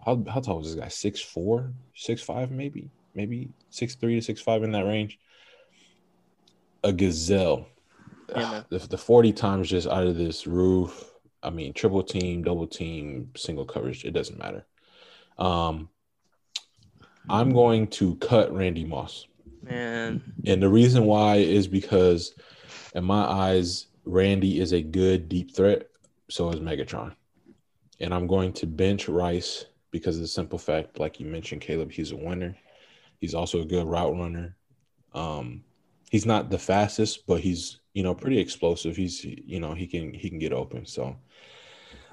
how 0.06 0.24
how 0.28 0.40
tall 0.42 0.58
was 0.60 0.68
this 0.74 0.82
guy? 0.84 0.90
Six 0.90 1.22
four, 1.22 1.72
six 1.96 2.22
five, 2.22 2.52
maybe, 2.52 2.90
maybe 3.14 3.50
six 3.70 3.96
three 3.96 4.16
to 4.16 4.22
six 4.22 4.42
five 4.42 4.64
in 4.64 4.72
that 4.74 4.86
range. 4.86 5.20
A 6.84 6.92
gazelle. 6.94 7.68
Yeah, 8.36 8.64
the, 8.70 8.80
the 8.80 8.98
40 8.98 9.34
times 9.34 9.70
just 9.70 9.88
out 9.88 10.08
of 10.08 10.18
this 10.18 10.48
roof. 10.48 11.12
I 11.44 11.52
mean, 11.52 11.74
triple 11.74 12.02
team, 12.02 12.44
double 12.44 12.66
team, 12.66 13.30
single 13.36 13.66
coverage, 13.66 14.04
it 14.04 14.12
doesn't 14.12 14.40
matter. 14.40 14.66
Um, 15.38 15.90
I'm 17.30 17.54
going 17.54 17.88
to 17.88 18.16
cut 18.16 18.54
Randy 18.54 18.86
Moss. 18.86 19.28
Man. 19.62 20.22
And 20.46 20.62
the 20.62 20.70
reason 20.70 21.06
why 21.06 21.38
is 21.38 21.68
because, 21.68 22.36
in 22.94 23.04
my 23.04 23.24
eyes, 23.24 23.88
Randy 24.06 24.60
is 24.60 24.74
a 24.74 24.82
good 24.82 25.28
deep 25.28 25.56
threat. 25.56 25.88
So 26.30 26.50
is 26.50 26.60
Megatron. 26.60 27.16
And 28.00 28.14
I'm 28.14 28.28
going 28.28 28.54
to 28.54 28.68
bench 28.68 29.08
Rice 29.08 29.66
because 29.92 30.18
of 30.18 30.22
the 30.22 30.28
simple 30.28 30.60
fact, 30.60 31.00
like 31.00 31.20
you 31.20 31.26
mentioned, 31.26 31.62
Caleb, 31.62 31.92
he's 31.92 32.12
a 32.12 32.18
winner. 32.18 32.56
He's 33.20 33.34
also 33.34 33.62
a 33.62 33.66
good 33.66 33.88
route 33.88 34.14
runner. 34.14 34.56
Um, 35.14 35.64
he's 36.12 36.26
not 36.26 36.50
the 36.50 36.60
fastest, 36.60 37.26
but 37.26 37.40
he's 37.40 37.80
you 37.94 38.04
know 38.04 38.14
pretty 38.14 38.40
explosive. 38.40 38.96
He's 38.96 39.24
you 39.24 39.60
know 39.60 39.74
he 39.74 39.88
can 39.88 40.14
he 40.14 40.30
can 40.30 40.40
get 40.40 40.52
open. 40.52 40.86
So 40.86 41.16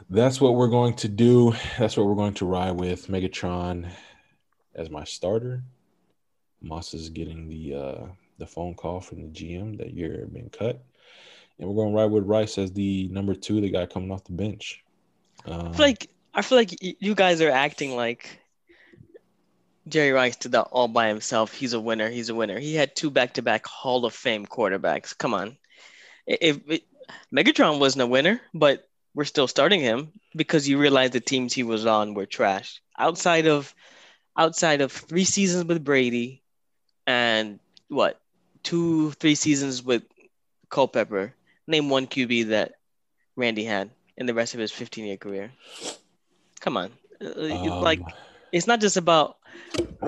that's 0.09 0.41
what 0.41 0.55
we're 0.55 0.69
going 0.69 0.95
to 0.95 1.09
do. 1.09 1.55
That's 1.79 1.97
what 1.97 2.07
we're 2.07 2.15
going 2.15 2.35
to 2.35 2.47
ride 2.47 2.73
with 2.73 3.09
Megatron 3.09 3.91
as 4.75 4.91
my 4.91 5.05
starter. 5.05 5.63
Moss 6.61 6.95
is 6.95 7.09
getting 7.09 7.49
the 7.49 7.75
uh, 7.75 8.07
the 8.39 8.47
phone 8.47 8.75
call 8.75 9.01
from 9.01 9.23
the 9.23 9.29
GM 9.29 9.79
that 9.79 9.95
you're 9.95 10.27
being 10.27 10.51
cut, 10.51 10.83
and 11.59 11.69
we're 11.69 11.75
going 11.75 11.93
to 11.93 11.97
ride 11.97 12.11
with 12.11 12.25
Rice 12.25 12.59
as 12.59 12.73
the 12.73 13.09
number 13.09 13.35
two, 13.35 13.61
the 13.61 13.71
guy 13.71 13.87
coming 13.87 14.11
off 14.13 14.25
the 14.25 14.33
bench. 14.33 14.83
Um, 15.45 15.69
I 15.69 15.73
feel 15.73 15.87
like 15.87 16.11
I 16.35 16.43
feel 16.43 16.59
like 16.59 16.77
you 16.81 17.15
guys 17.15 17.41
are 17.41 17.51
acting 17.51 17.97
like 17.97 18.39
Jerry 19.89 20.13
Rice 20.13 20.37
did 20.37 20.53
that 20.53 20.69
all 20.71 20.89
by 20.89 21.09
himself. 21.09 21.53
He's 21.53 21.73
a 21.73 21.81
winner. 21.81 22.09
He's 22.09 22.29
a 22.29 22.35
winner. 22.35 22.59
He 22.59 22.75
had 22.75 22.95
two 22.95 23.11
back-to-back 23.11 23.67
Hall 23.67 24.07
of 24.07 24.15
Fame 24.15 24.47
quarterbacks. 24.47 25.17
Come 25.17 25.35
on, 25.35 25.57
if 26.27 26.61
it, 26.69 26.85
Megatron 27.35 27.81
wasn't 27.81 28.03
a 28.03 28.07
winner, 28.07 28.41
but 28.55 28.89
we're 29.15 29.25
still 29.25 29.49
starting 29.49 29.81
him 29.81 30.13
because 30.35 30.69
you 30.69 30.79
realize 30.79 31.11
the 31.11 31.21
teams 31.21 31.53
he 31.53 31.65
was 31.65 31.85
on 31.87 32.15
were 32.15 32.27
trash. 32.27 32.81
Outside 32.99 33.47
of 33.47 33.75
outside 34.37 34.81
of 34.81 34.93
three 34.93 35.25
seasons 35.25 35.65
with 35.65 35.85
Brady 35.85 36.43
and 37.07 37.59
what 37.89 38.21
two 38.63 39.11
three 39.13 39.35
seasons 39.35 39.83
with 39.83 40.03
Culpepper, 40.71 41.35
name 41.67 41.89
one 41.89 42.07
QB 42.07 42.49
that 42.49 42.73
Randy 43.37 43.65
had 43.65 43.91
in 44.17 44.27
the 44.27 44.35
rest 44.35 44.55
of 44.55 44.61
his 44.61 44.73
15 44.73 45.05
year 45.05 45.17
career. 45.17 45.53
Come 46.61 46.77
on. 46.77 46.93
Uh, 47.21 47.81
like, 47.81 48.01
um, 48.01 48.13
it's 48.53 48.67
not 48.67 48.81
just 48.81 48.97
about 48.97 49.37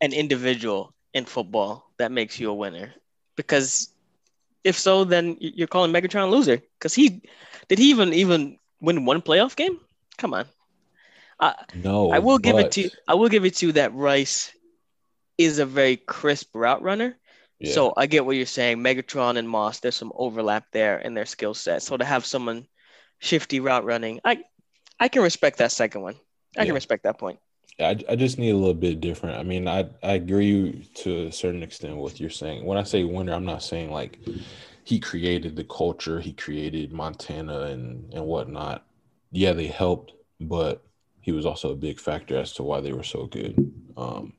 an 0.00 0.12
individual 0.12 0.92
in 1.14 1.24
football 1.24 1.90
that 1.98 2.12
makes 2.12 2.38
you 2.38 2.50
a 2.50 2.54
winner. 2.54 2.94
Because 3.36 3.90
if 4.64 4.76
so, 4.78 5.04
then 5.04 5.36
you're 5.40 5.68
calling 5.68 5.92
Megatron 5.92 6.24
a 6.24 6.26
loser. 6.26 6.62
Because 6.78 6.94
he 6.94 7.22
did 7.68 7.78
he 7.78 7.90
even 7.90 8.12
even 8.12 8.58
win 8.80 9.04
one 9.04 9.22
playoff 9.22 9.56
game? 9.56 9.78
Come 10.16 10.34
on. 10.34 10.46
I 11.40 11.54
no, 11.74 12.10
I 12.10 12.18
will 12.18 12.38
give 12.38 12.58
it 12.58 12.62
but- 12.64 12.72
to 12.72 12.90
I 13.06 13.14
will 13.14 13.28
give 13.28 13.44
it 13.44 13.56
to 13.56 13.66
you 13.66 13.72
that 13.72 13.94
Rice 13.94 14.52
is 15.36 15.58
a 15.58 15.66
very 15.66 15.96
crisp 15.96 16.48
route 16.54 16.82
runner. 16.82 17.16
yeah. 17.60 17.72
So 17.72 17.92
I 17.96 18.06
get 18.06 18.26
what 18.26 18.36
you're 18.36 18.46
saying. 18.46 18.78
Megatron 18.78 19.36
and 19.36 19.48
Moss, 19.48 19.80
there's 19.80 19.94
some 19.94 20.12
overlap 20.16 20.64
there 20.72 20.98
in 20.98 21.14
their 21.14 21.26
skill 21.26 21.54
set. 21.54 21.82
So 21.82 21.96
to 21.96 22.04
have 22.04 22.26
someone 22.26 22.66
shifty 23.20 23.60
route 23.60 23.84
running, 23.84 24.20
I 24.24 24.42
I 24.98 25.08
can 25.08 25.22
respect 25.22 25.58
that 25.58 25.70
second 25.72 26.02
one. 26.02 26.14
I 26.56 26.62
Yeah. 26.62 26.66
can 26.66 26.74
respect 26.74 27.04
that 27.04 27.18
point. 27.18 27.38
I, 27.80 27.96
I 28.08 28.16
just 28.16 28.38
need 28.38 28.50
a 28.50 28.56
little 28.56 28.74
bit 28.74 29.00
different. 29.00 29.38
I 29.38 29.44
mean, 29.44 29.68
I 29.68 29.88
I 30.02 30.14
agree 30.14 30.88
to 30.96 31.26
a 31.28 31.32
certain 31.32 31.62
extent 31.62 31.94
with 31.94 32.02
what 32.02 32.20
you're 32.20 32.30
saying. 32.30 32.64
When 32.64 32.76
I 32.78 32.82
say 32.82 33.04
winner, 33.04 33.32
I'm 33.32 33.44
not 33.44 33.62
saying 33.62 33.92
like 33.92 34.18
he 34.82 34.98
created 34.98 35.54
the 35.54 35.62
culture, 35.64 36.18
he 36.18 36.32
created 36.32 36.92
Montana 36.92 37.60
and 37.62 38.12
and 38.12 38.24
whatnot. 38.26 38.84
Yeah, 39.30 39.52
they 39.52 39.68
helped, 39.68 40.12
but 40.40 40.82
he 41.28 41.32
was 41.32 41.44
also 41.44 41.72
a 41.72 41.76
big 41.76 42.00
factor 42.00 42.38
as 42.38 42.54
to 42.54 42.62
why 42.62 42.80
they 42.80 42.94
were 42.94 43.02
so 43.02 43.26
good. 43.26 43.70
Um, 43.98 44.32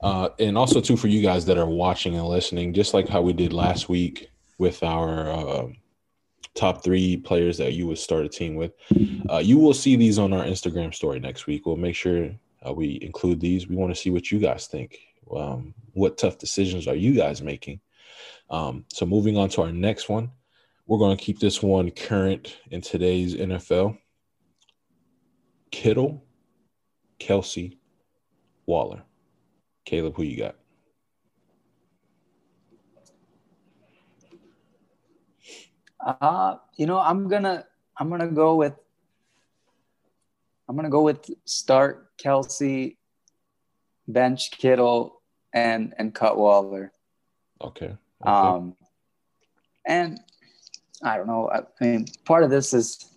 uh, 0.00 0.30
and 0.38 0.56
also 0.56 0.80
too 0.80 0.96
for 0.96 1.08
you 1.08 1.20
guys 1.20 1.44
that 1.44 1.58
are 1.58 1.68
watching 1.68 2.16
and 2.16 2.26
listening, 2.26 2.72
just 2.72 2.94
like 2.94 3.06
how 3.06 3.20
we 3.20 3.34
did 3.34 3.52
last 3.52 3.90
week 3.90 4.30
with 4.56 4.82
our 4.82 5.30
uh, 5.30 5.66
top 6.54 6.82
three 6.82 7.18
players 7.18 7.58
that 7.58 7.74
you 7.74 7.86
would 7.86 7.98
start 7.98 8.24
a 8.24 8.28
team 8.30 8.54
with. 8.54 8.72
Uh, 9.28 9.36
you 9.36 9.58
will 9.58 9.74
see 9.74 9.96
these 9.96 10.18
on 10.18 10.32
our 10.32 10.44
Instagram 10.44 10.94
story 10.94 11.20
next 11.20 11.46
week. 11.46 11.66
We'll 11.66 11.76
make 11.76 11.94
sure 11.94 12.30
uh, 12.66 12.72
we 12.72 12.98
include 13.02 13.38
these. 13.38 13.68
We 13.68 13.76
want 13.76 13.94
to 13.94 14.00
see 14.00 14.08
what 14.08 14.32
you 14.32 14.38
guys 14.38 14.66
think. 14.66 14.98
Um, 15.30 15.74
what 15.92 16.16
tough 16.16 16.38
decisions 16.38 16.88
are 16.88 16.94
you 16.94 17.12
guys 17.12 17.42
making? 17.42 17.80
Um, 18.48 18.86
so 18.88 19.04
moving 19.04 19.36
on 19.36 19.50
to 19.50 19.60
our 19.60 19.72
next 19.72 20.08
one, 20.08 20.30
we're 20.86 20.96
going 20.96 21.14
to 21.14 21.22
keep 21.22 21.38
this 21.38 21.62
one 21.62 21.90
current 21.90 22.56
in 22.70 22.80
today's 22.80 23.34
NFL. 23.34 23.98
Kittle, 25.70 26.24
Kelsey, 27.18 27.78
Waller. 28.66 29.02
Caleb, 29.84 30.16
who 30.16 30.22
you 30.22 30.36
got? 30.36 30.56
Uh, 36.00 36.56
you 36.76 36.86
know, 36.86 36.98
I'm 36.98 37.28
gonna 37.28 37.64
I'm 37.96 38.08
gonna 38.10 38.28
go 38.28 38.56
with 38.56 38.74
I'm 40.68 40.76
gonna 40.76 40.90
go 40.90 41.02
with 41.02 41.30
start 41.44 42.10
Kelsey, 42.18 42.98
bench 44.06 44.50
Kittle, 44.50 45.22
and 45.52 45.94
and 45.98 46.14
cut 46.14 46.36
Waller. 46.36 46.92
Okay. 47.62 47.96
okay. 48.22 48.30
Um, 48.30 48.76
and 49.86 50.20
I 51.02 51.16
don't 51.16 51.26
know. 51.26 51.48
I, 51.48 51.60
I 51.60 51.84
mean, 51.84 52.06
part 52.24 52.44
of 52.44 52.50
this 52.50 52.74
is 52.74 53.07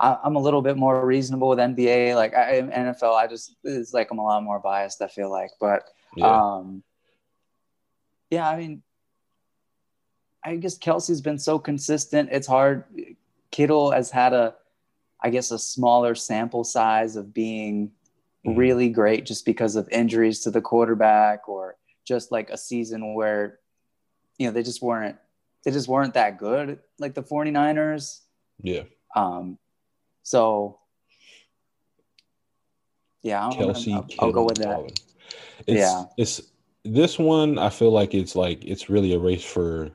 I, 0.00 0.18
I'm 0.24 0.36
a 0.36 0.40
little 0.40 0.62
bit 0.62 0.76
more 0.76 1.04
reasonable 1.04 1.48
with 1.48 1.58
NBA. 1.58 2.14
Like 2.14 2.34
I, 2.34 2.60
NFL, 2.62 3.14
I 3.14 3.26
just 3.26 3.56
it's 3.64 3.92
like 3.92 4.10
I'm 4.10 4.18
a 4.18 4.24
lot 4.24 4.42
more 4.42 4.58
biased. 4.58 5.00
I 5.02 5.08
feel 5.08 5.30
like, 5.30 5.50
but 5.60 5.84
yeah. 6.16 6.26
um, 6.40 6.82
yeah, 8.30 8.48
I 8.48 8.56
mean, 8.56 8.82
I 10.44 10.56
guess 10.56 10.76
Kelsey's 10.78 11.20
been 11.20 11.38
so 11.38 11.58
consistent. 11.58 12.30
It's 12.32 12.46
hard. 12.46 12.84
Kittle 13.50 13.90
has 13.92 14.10
had 14.10 14.32
a, 14.32 14.54
I 15.22 15.30
guess, 15.30 15.50
a 15.50 15.58
smaller 15.58 16.14
sample 16.14 16.64
size 16.64 17.16
of 17.16 17.32
being 17.32 17.92
Mhm. 18.44 18.56
really 18.56 18.88
great 18.88 19.24
just 19.24 19.44
because 19.46 19.76
of 19.76 19.88
injuries 19.90 20.40
to 20.40 20.50
the 20.50 20.60
quarterback 20.60 21.48
or 21.48 21.76
just 22.04 22.32
like 22.32 22.50
a 22.50 22.56
season 22.58 23.14
where, 23.14 23.60
you 24.36 24.48
know, 24.48 24.52
they 24.52 24.64
just 24.64 24.82
weren't, 24.82 25.16
they 25.64 25.70
just 25.70 25.86
weren't 25.86 26.14
that 26.14 26.38
good, 26.38 26.80
like 26.98 27.14
the 27.14 27.22
49ers. 27.22 28.22
yeah. 28.60 28.82
Um, 29.14 29.58
so 30.22 30.78
yeah, 33.22 33.46
I'm 33.46 33.52
Kelsey, 33.52 33.92
I'll, 33.92 34.06
I'll 34.18 34.32
go 34.32 34.44
with 34.44 34.58
that. 34.58 35.00
It's, 35.66 35.80
Yeah. 35.80 36.04
It's 36.16 36.42
this 36.84 37.18
one. 37.18 37.58
I 37.58 37.68
feel 37.70 37.92
like 37.92 38.14
it's 38.14 38.34
like 38.34 38.64
it's 38.64 38.90
really 38.90 39.14
a 39.14 39.18
race 39.18 39.44
for 39.44 39.90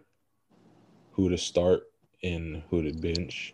who 1.12 1.30
to 1.30 1.38
start 1.38 1.84
and 2.24 2.64
who 2.70 2.84
to 2.84 2.94
bench. 2.94 3.54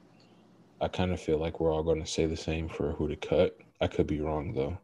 I 0.82 0.88
kind 0.88 1.12
of 1.12 1.20
feel 1.20 1.38
like 1.38 1.60
we're 1.60 1.74
all 1.74 1.84
going 1.84 2.02
to 2.02 2.10
say 2.10 2.26
the 2.26 2.38
same 2.38 2.70
for 2.70 2.92
who 2.92 3.08
to 3.08 3.16
cut. 3.16 3.58
I 3.82 3.88
could 3.88 4.08
be 4.08 4.22
wrong 4.22 4.54
though. 4.54 4.78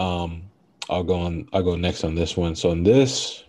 Um, 0.00 0.44
I'll 0.88 1.04
go 1.04 1.14
on. 1.14 1.48
I'll 1.52 1.62
go 1.62 1.76
next 1.76 2.04
on 2.04 2.14
this 2.14 2.36
one. 2.36 2.54
So 2.54 2.70
in 2.70 2.82
this, 2.82 3.44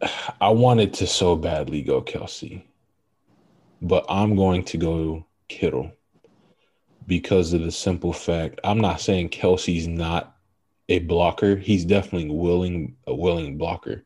I 0.40 0.48
wanted 0.48 0.94
to 0.94 1.06
so 1.06 1.36
badly 1.36 1.82
go 1.82 2.00
Kelsey, 2.00 2.66
but 3.84 4.04
I'm 4.08 4.34
going 4.34 4.64
to 4.64 4.76
go 4.76 5.26
Kittle 5.48 5.92
because 7.06 7.52
of 7.52 7.60
the 7.60 7.70
simple 7.70 8.12
fact 8.12 8.58
I'm 8.64 8.80
not 8.80 9.00
saying 9.00 9.28
Kelsey's 9.28 9.86
not 9.86 10.36
a 10.88 10.98
blocker. 11.00 11.56
He's 11.56 11.84
definitely 11.84 12.30
willing 12.30 12.96
a 13.06 13.14
willing 13.14 13.58
blocker. 13.58 14.04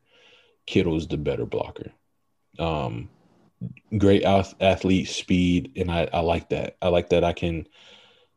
Kittle's 0.67 1.07
the 1.07 1.17
better 1.17 1.45
blocker. 1.45 1.91
Um, 2.59 3.09
great 3.97 4.23
ath- 4.23 4.55
athlete, 4.61 5.07
speed, 5.07 5.71
and 5.75 5.89
I, 5.89 6.07
I 6.13 6.19
like 6.19 6.49
that. 6.49 6.77
I 6.81 6.89
like 6.89 7.09
that 7.09 7.23
I 7.23 7.33
can 7.33 7.67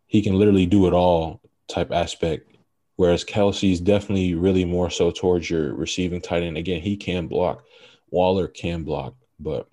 he 0.07 0.23
can 0.23 0.39
literally 0.39 0.67
do 0.67 0.87
it 0.87 0.93
all 0.93 1.41
type 1.69 1.91
aspect 1.91 2.53
Whereas 2.97 3.25
Kelsey's 3.25 3.81
definitely 3.81 4.35
really 4.35 4.65
more 4.65 4.91
so 4.91 5.11
towards 5.11 5.49
your 5.49 5.75
receiving 5.75 6.21
tight 6.21 6.43
end. 6.43 6.57
Again, 6.57 6.81
he 6.81 6.97
can 6.97 7.27
block. 7.27 7.65
Waller 8.11 8.47
can 8.47 8.85
block, 8.85 9.15
but 9.41 9.69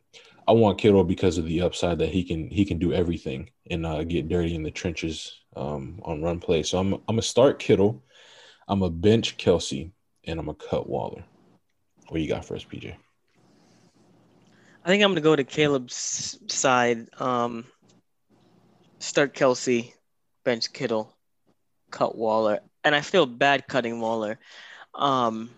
I 0.49 0.51
want 0.51 0.79
Kittle 0.79 1.03
because 1.03 1.37
of 1.37 1.45
the 1.45 1.61
upside 1.61 1.99
that 1.99 2.09
he 2.09 2.23
can 2.23 2.49
he 2.49 2.65
can 2.65 2.79
do 2.79 2.91
everything 2.91 3.51
and 3.69 3.85
uh, 3.85 4.03
get 4.03 4.29
dirty 4.29 4.55
in 4.55 4.63
the 4.63 4.71
trenches 4.71 5.41
um, 5.55 5.99
on 6.01 6.23
run 6.23 6.39
play. 6.39 6.63
So 6.63 6.79
I'm 6.79 6.95
I'm 6.95 7.01
gonna 7.07 7.21
start 7.21 7.59
Kittle. 7.59 8.03
I'm 8.67 8.81
a 8.81 8.89
bench 8.89 9.37
Kelsey, 9.37 9.91
and 10.25 10.39
I'm 10.39 10.47
gonna 10.47 10.57
cut 10.57 10.89
Waller. 10.89 11.23
What 12.07 12.19
you 12.19 12.27
got 12.27 12.45
for 12.45 12.55
us, 12.55 12.63
PJ? 12.65 12.95
I 14.83 14.87
think 14.87 15.03
I'm 15.03 15.11
gonna 15.11 15.21
go 15.21 15.35
to 15.35 15.43
Caleb's 15.43 16.39
side. 16.47 17.07
Um, 17.21 17.65
start 18.97 19.35
Kelsey, 19.35 19.93
bench 20.45 20.73
Kittle, 20.73 21.15
cut 21.91 22.17
Waller, 22.17 22.61
and 22.83 22.95
I 22.95 23.01
feel 23.01 23.27
bad 23.27 23.67
cutting 23.67 23.99
Waller. 23.99 24.39
Um, 24.95 25.51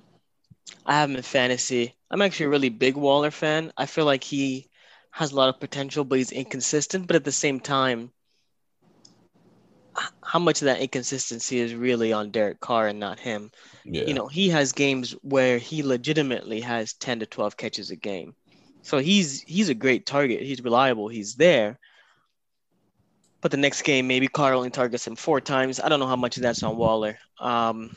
I 0.85 0.95
have 0.95 1.09
him 1.09 1.15
in 1.15 1.21
fantasy. 1.21 1.95
I'm 2.09 2.21
actually 2.21 2.47
a 2.47 2.49
really 2.49 2.67
big 2.67 2.97
Waller 2.97 3.31
fan. 3.31 3.71
I 3.77 3.85
feel 3.85 4.03
like 4.03 4.25
he 4.25 4.67
has 5.11 5.31
a 5.31 5.35
lot 5.35 5.49
of 5.49 5.59
potential, 5.59 6.03
but 6.03 6.17
he's 6.17 6.31
inconsistent. 6.31 7.07
But 7.07 7.15
at 7.17 7.23
the 7.23 7.31
same 7.31 7.59
time, 7.59 8.11
how 10.23 10.39
much 10.39 10.61
of 10.61 10.65
that 10.65 10.79
inconsistency 10.79 11.59
is 11.59 11.75
really 11.75 12.13
on 12.13 12.31
Derek 12.31 12.59
Carr 12.59 12.87
and 12.87 12.99
not 12.99 13.19
him? 13.19 13.51
Yeah. 13.83 14.05
You 14.05 14.13
know, 14.13 14.27
he 14.27 14.49
has 14.49 14.71
games 14.71 15.11
where 15.21 15.57
he 15.57 15.83
legitimately 15.83 16.61
has 16.61 16.93
10 16.93 17.19
to 17.19 17.25
12 17.25 17.57
catches 17.57 17.91
a 17.91 17.95
game. 17.95 18.35
So 18.83 18.97
he's 18.97 19.41
he's 19.41 19.69
a 19.69 19.75
great 19.75 20.05
target. 20.05 20.41
He's 20.41 20.63
reliable. 20.63 21.07
He's 21.07 21.35
there. 21.35 21.77
But 23.41 23.51
the 23.51 23.57
next 23.57 23.81
game, 23.83 24.07
maybe 24.07 24.27
Carr 24.27 24.53
only 24.53 24.69
targets 24.69 25.05
him 25.05 25.15
four 25.15 25.41
times. 25.41 25.79
I 25.79 25.89
don't 25.89 25.99
know 25.99 26.07
how 26.07 26.15
much 26.15 26.37
of 26.37 26.43
that's 26.43 26.63
on 26.63 26.77
Waller. 26.77 27.17
Um, 27.39 27.95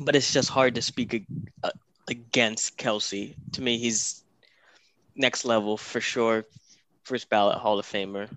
but 0.00 0.16
it's 0.16 0.32
just 0.32 0.48
hard 0.48 0.74
to 0.74 0.82
speak 0.82 1.26
uh, 1.62 1.70
against 2.08 2.76
Kelsey. 2.76 3.36
To 3.52 3.62
me, 3.62 3.78
he's 3.78 4.24
next 5.18 5.44
level 5.44 5.76
for 5.76 6.00
sure. 6.00 6.44
First 7.02 7.28
ballot 7.28 7.58
Hall 7.58 7.78
of 7.78 7.86
Famer. 7.86 8.28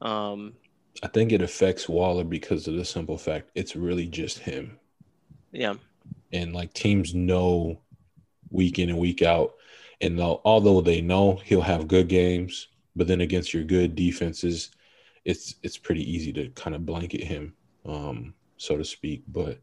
Um, 0.00 0.54
I 1.02 1.08
think 1.08 1.30
it 1.32 1.42
affects 1.42 1.88
Waller 1.88 2.24
because 2.24 2.66
of 2.66 2.74
the 2.74 2.84
simple 2.84 3.18
fact 3.18 3.50
it's 3.54 3.76
really 3.76 4.06
just 4.06 4.38
him. 4.38 4.78
yeah. 5.52 5.74
And 6.32 6.52
like 6.54 6.72
teams 6.72 7.14
know 7.14 7.80
week 8.50 8.78
in 8.78 8.88
and 8.88 8.98
week 8.98 9.22
out. 9.22 9.54
And 10.00 10.18
they'll- 10.18 10.40
although 10.44 10.80
they 10.80 11.00
know 11.00 11.36
he'll 11.44 11.60
have 11.60 11.88
good 11.88 12.08
games, 12.08 12.68
but 12.96 13.06
then 13.06 13.20
against 13.20 13.52
your 13.52 13.64
good 13.64 13.94
defenses, 13.94 14.70
it's 15.24 15.56
it's 15.62 15.76
pretty 15.76 16.08
easy 16.10 16.32
to 16.32 16.48
kind 16.50 16.74
of 16.74 16.86
blanket 16.86 17.22
him, 17.22 17.54
um, 17.84 18.34
so 18.56 18.76
to 18.78 18.84
speak. 18.84 19.22
But 19.28 19.58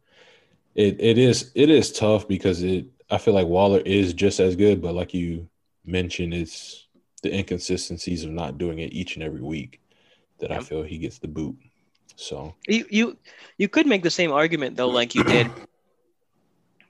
it 0.76 1.02
it 1.02 1.18
is 1.18 1.52
it 1.56 1.70
is 1.70 1.92
tough 1.92 2.28
because 2.28 2.62
it 2.64 2.86
I 3.10 3.18
feel 3.18 3.34
like 3.34 3.48
Waller 3.48 3.80
is 3.80 4.14
just 4.14 4.40
as 4.40 4.56
good, 4.56 4.82
but 4.82 4.94
like 4.94 5.14
you 5.14 5.48
mentioned, 5.88 6.34
is 6.34 6.88
the 7.24 7.34
inconsistencies 7.34 8.24
of 8.24 8.32
not 8.32 8.58
doing 8.58 8.80
it 8.80 8.94
each 8.94 9.16
and 9.16 9.24
every 9.24 9.42
week 9.42 9.80
that 10.40 10.52
I 10.52 10.60
feel 10.60 10.84
he 10.84 10.98
gets 10.98 11.20
the 11.20 11.28
boot. 11.28 11.56
So 12.16 12.54
You 12.68 12.86
you 12.90 13.18
you 13.58 13.68
could 13.68 13.88
make 13.88 14.04
the 14.04 14.10
same 14.12 14.32
argument 14.32 14.76
though, 14.78 14.90
like 14.90 15.16
you 15.16 15.24
did, 15.24 15.48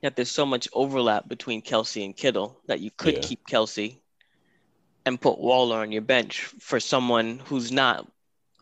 that 0.01 0.15
there's 0.15 0.31
so 0.31 0.45
much 0.45 0.67
overlap 0.73 1.27
between 1.27 1.61
Kelsey 1.61 2.05
and 2.05 2.15
Kittle 2.15 2.59
that 2.67 2.79
you 2.79 2.91
could 2.91 3.15
Yeah. 3.15 3.21
keep 3.21 3.45
Kelsey 3.47 4.01
and 5.05 5.19
put 5.19 5.39
Waller 5.39 5.77
on 5.77 5.91
your 5.91 6.01
bench 6.01 6.41
for 6.59 6.79
someone 6.79 7.39
who's 7.45 7.71
not 7.71 8.07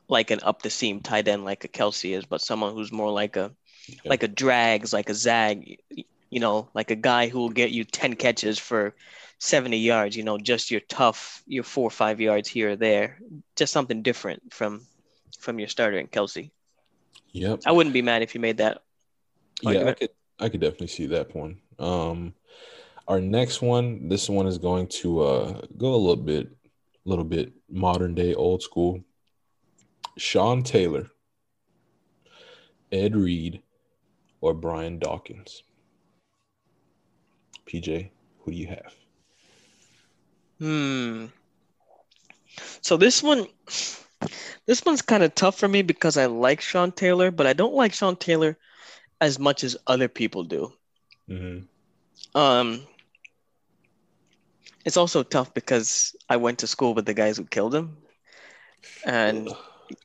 like 0.08 0.32
an 0.32 0.39
up 0.43 0.62
the 0.62 0.69
seam 0.69 1.00
tight 1.02 1.28
end 1.28 1.43
like 1.45 1.63
a 1.63 1.67
Kelsey 1.67 2.13
is, 2.13 2.26
but 2.26 2.41
someone 2.41 2.74
who's 2.74 2.91
more 2.91 3.12
like 3.12 3.36
a 3.38 3.52
Yeah. 4.04 4.10
like 4.10 4.24
a 4.24 4.28
drags, 4.28 4.93
like 4.93 5.10
a 5.10 5.13
zag, 5.15 5.78
you 6.30 6.39
know, 6.39 6.69
like 6.74 6.91
a 6.91 6.95
guy 6.95 7.28
who 7.28 7.39
will 7.39 7.50
get 7.50 7.71
you 7.71 7.84
10 7.84 8.15
catches 8.15 8.60
for 8.60 8.93
70 9.39 9.78
yards, 9.78 10.15
you 10.15 10.24
know, 10.24 10.38
just 10.38 10.71
your 10.71 10.82
tough, 10.82 11.43
your 11.45 11.63
four 11.63 11.88
or 11.88 11.91
five 11.91 12.21
yards 12.21 12.48
here 12.50 12.71
or 12.71 12.76
there, 12.76 13.19
just 13.56 13.74
something 13.74 14.02
different 14.02 14.54
from 14.54 14.86
from 15.39 15.60
your 15.60 15.67
starter 15.67 15.98
in 15.98 16.08
Kelsey. 16.08 16.52
yep. 17.32 17.60
I 17.65 17.71
wouldn't 17.71 17.93
be 17.93 18.02
mad 18.02 18.21
if 18.21 18.34
you 18.34 18.41
made 18.41 18.58
that. 18.58 18.82
Yeah, 19.62 19.89
I 19.89 19.93
could 19.93 20.10
I 20.39 20.50
could 20.50 20.62
definitely 20.62 20.88
see 20.88 21.08
that 21.08 21.36
one. 21.36 21.58
Um 21.80 22.34
our 23.08 23.21
next 23.21 23.62
one, 23.62 24.08
this 24.10 24.30
one 24.30 24.48
is 24.48 24.58
going 24.58 24.88
to 24.88 25.21
uh 25.21 25.62
go 25.78 25.93
a 25.93 25.98
little 25.98 26.24
bit 26.24 26.48
a 27.06 27.10
little 27.10 27.26
bit 27.26 27.54
modern 27.69 28.15
day 28.15 28.34
old 28.34 28.63
school. 28.63 29.04
Sean 30.17 30.63
Taylor, 30.63 31.08
Ed 32.91 33.15
Reed, 33.15 33.62
or 34.39 34.54
Brian 34.54 34.98
Dawkins. 34.98 35.63
PJ, 37.67 38.10
who 38.39 38.52
do 38.52 38.58
you 38.58 38.67
have? 38.67 38.93
Hmm. 40.60 41.26
So 42.82 42.98
this 42.98 43.22
one, 43.22 43.48
this 44.65 44.86
one's 44.86 45.02
kind 45.02 45.24
of 45.24 45.36
tough 45.36 45.58
for 45.58 45.68
me 45.68 45.82
because 45.82 46.18
I 46.18 46.28
like 46.28 46.62
Sean 46.62 46.91
Taylor, 46.91 47.32
but 47.32 47.48
I 47.48 47.54
don't 47.54 47.74
like 47.74 47.94
Sean 47.94 48.15
Taylor 48.15 48.58
as 49.22 49.39
much 49.39 49.63
as 49.63 49.78
other 49.88 50.08
people 50.08 50.44
do. 50.44 50.72
Mm-hmm. 51.30 52.38
Um, 52.39 52.82
it's 54.86 54.98
also 54.98 55.24
tough 55.24 55.54
because 55.54 56.15
I 56.30 56.38
went 56.38 56.60
to 56.60 56.68
school 56.68 56.94
with 56.94 57.06
the 57.06 57.13
guys 57.13 57.38
who 57.38 57.46
killed 57.46 57.74
him, 57.74 57.98
and 59.06 59.50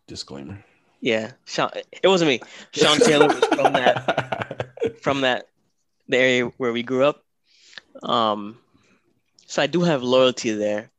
Disclaimer. 0.06 0.64
yeah, 1.00 1.32
Sean. 1.44 1.70
It 2.02 2.08
wasn't 2.08 2.28
me. 2.28 2.40
Sean 2.72 2.98
Taylor 2.98 3.28
was 3.28 3.44
from 3.44 3.72
that 3.74 4.70
from 5.02 5.20
that 5.20 5.48
the 6.08 6.16
area 6.16 6.46
where 6.56 6.72
we 6.72 6.82
grew 6.82 7.04
up. 7.04 7.24
Um, 8.02 8.58
so 9.50 9.60
I 9.60 9.66
do 9.66 9.82
have 9.82 10.04
loyalty 10.04 10.52
there. 10.52 10.92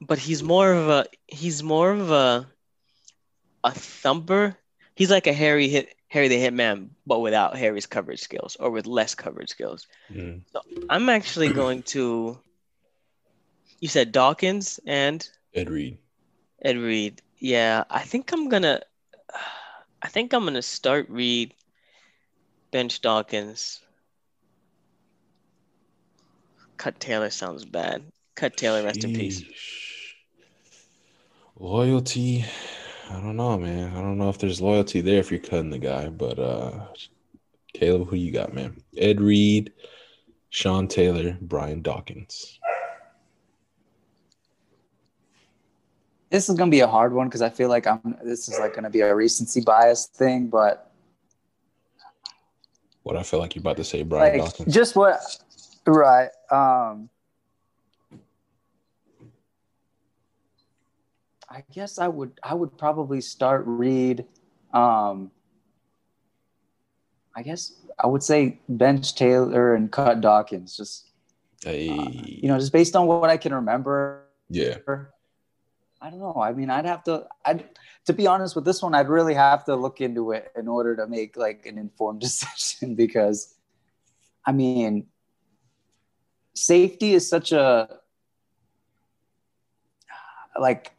But 0.00 0.18
he's 0.18 0.42
more 0.42 0.72
of 0.72 0.88
a 0.88 1.06
he's 1.26 1.62
more 1.62 1.90
of 1.92 2.10
a 2.10 2.48
a 3.62 3.70
thumper. 3.72 4.56
He's 4.94 5.10
like 5.10 5.26
a 5.26 5.34
Harry 5.34 5.68
hit 5.68 5.94
Harry 6.08 6.28
the 6.28 6.38
Hitman, 6.38 6.88
but 7.06 7.20
without 7.20 7.58
Harry's 7.58 7.84
coverage 7.84 8.20
skills 8.20 8.56
or 8.58 8.70
with 8.70 8.86
less 8.86 9.14
coverage 9.14 9.50
skills. 9.50 9.86
Mm. 10.10 10.40
So 10.50 10.62
I'm 10.88 11.10
actually 11.10 11.52
going 11.62 11.82
to. 11.94 12.38
You 13.80 13.88
said 13.88 14.10
Dawkins 14.10 14.80
and 14.86 15.28
Ed 15.54 15.68
Reed. 15.68 15.98
Ed 16.62 16.78
Reed. 16.78 17.20
Yeah, 17.38 17.84
I 17.90 18.00
think 18.00 18.32
I'm 18.32 18.48
gonna. 18.48 18.80
I 20.00 20.08
think 20.08 20.32
I'm 20.32 20.44
gonna 20.44 20.62
start 20.62 21.10
Reed, 21.10 21.54
bench 22.70 23.02
Dawkins. 23.02 23.82
Cut 26.82 26.98
Taylor 26.98 27.30
sounds 27.30 27.64
bad. 27.64 28.02
Cut 28.34 28.56
Taylor, 28.56 28.82
rest 28.82 29.04
in 29.04 29.14
peace. 29.14 29.44
Loyalty. 31.56 32.44
I 33.08 33.20
don't 33.20 33.36
know, 33.36 33.56
man. 33.56 33.96
I 33.96 34.00
don't 34.00 34.18
know 34.18 34.28
if 34.30 34.38
there's 34.38 34.60
loyalty 34.60 35.00
there 35.00 35.20
if 35.20 35.30
you're 35.30 35.38
cutting 35.38 35.70
the 35.70 35.78
guy, 35.78 36.08
but 36.08 36.40
uh 36.40 36.86
Caleb, 37.72 38.08
who 38.08 38.16
you 38.16 38.32
got, 38.32 38.52
man? 38.52 38.82
Ed 38.96 39.20
Reed, 39.20 39.72
Sean 40.50 40.88
Taylor, 40.88 41.38
Brian 41.40 41.82
Dawkins. 41.82 42.58
This 46.30 46.48
is 46.48 46.56
gonna 46.56 46.72
be 46.72 46.80
a 46.80 46.88
hard 46.88 47.12
one 47.12 47.28
because 47.28 47.42
I 47.42 47.50
feel 47.50 47.68
like 47.68 47.86
I'm. 47.86 48.16
This 48.24 48.48
is 48.48 48.58
like 48.58 48.74
gonna 48.74 48.90
be 48.90 49.02
a 49.02 49.14
recency 49.14 49.60
bias 49.60 50.06
thing, 50.06 50.48
but 50.48 50.90
What 53.04 53.16
I 53.16 53.22
feel 53.22 53.38
like 53.38 53.54
you're 53.54 53.60
about 53.62 53.76
to 53.76 53.84
say, 53.84 54.02
Brian 54.02 54.40
like 54.40 54.50
Dawkins. 54.50 54.74
just 54.74 54.96
what, 54.96 55.20
right? 55.86 56.30
Um, 56.50 57.08
I 61.48 61.64
guess 61.72 61.98
I 61.98 62.08
would. 62.08 62.38
I 62.42 62.54
would 62.54 62.78
probably 62.78 63.20
start 63.20 63.64
Reed 63.66 64.24
Um, 64.72 65.30
I 67.36 67.42
guess 67.42 67.74
I 68.02 68.06
would 68.06 68.22
say 68.22 68.60
bench 68.68 69.14
Taylor 69.14 69.74
and 69.74 69.90
cut 69.90 70.20
Dawkins. 70.20 70.76
Just 70.76 71.10
Hey, 71.62 71.86
you 71.88 72.48
know, 72.48 72.58
just 72.58 72.72
based 72.72 72.96
on 72.96 73.06
what 73.06 73.30
I 73.30 73.36
can 73.36 73.54
remember. 73.54 74.24
yeah. 74.48 74.78
I 76.00 76.10
don't 76.10 76.18
know. 76.18 76.34
I 76.42 76.52
mean, 76.52 76.70
I'd 76.70 76.86
have 76.86 77.04
to. 77.04 77.26
I'd 77.44 77.68
to 78.06 78.12
be 78.12 78.26
honest 78.26 78.56
with 78.56 78.64
this 78.64 78.82
one, 78.82 78.94
I'd 78.94 79.08
really 79.08 79.34
have 79.34 79.64
to 79.66 79.76
look 79.76 80.00
into 80.00 80.32
it 80.32 80.50
in 80.56 80.66
order 80.66 80.96
to 80.96 81.06
make 81.06 81.36
like 81.36 81.66
an 81.66 81.78
informed 81.78 82.20
decision 82.26 82.96
because, 82.96 83.54
I 84.44 84.52
mean, 84.52 85.06
safety 86.54 87.14
is 87.14 87.28
such 87.28 87.52
a 87.52 87.88
like 90.58 90.92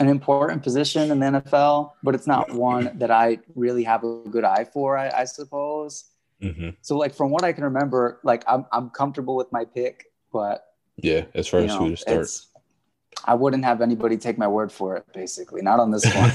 an 0.00 0.08
important 0.08 0.62
position 0.62 1.10
in 1.10 1.20
the 1.20 1.26
NFL, 1.26 1.92
but 2.02 2.14
it's 2.14 2.26
not 2.26 2.52
one 2.52 2.90
that 2.98 3.10
I 3.10 3.38
really 3.54 3.84
have 3.84 4.04
a 4.04 4.22
good 4.28 4.44
eye 4.44 4.64
for. 4.64 4.98
I, 4.98 5.08
I 5.10 5.24
suppose. 5.24 6.04
hmm 6.40 6.70
So, 6.82 6.96
like 6.96 7.14
from 7.14 7.30
what 7.30 7.44
I 7.44 7.52
can 7.52 7.64
remember, 7.64 8.20
like 8.24 8.44
I'm 8.46 8.66
I'm 8.72 8.90
comfortable 8.90 9.36
with 9.36 9.50
my 9.52 9.64
pick, 9.64 10.06
but 10.32 10.64
Yeah, 10.96 11.24
as 11.34 11.48
far 11.48 11.60
as 11.60 11.68
know, 11.68 11.78
who 11.78 11.90
to 11.90 11.96
start. 11.96 12.30
I 13.24 13.34
wouldn't 13.34 13.64
have 13.64 13.80
anybody 13.80 14.16
take 14.18 14.36
my 14.36 14.48
word 14.48 14.70
for 14.70 14.96
it, 14.96 15.04
basically, 15.14 15.62
not 15.62 15.80
on 15.80 15.90
this 15.90 16.04
one. 16.14 16.30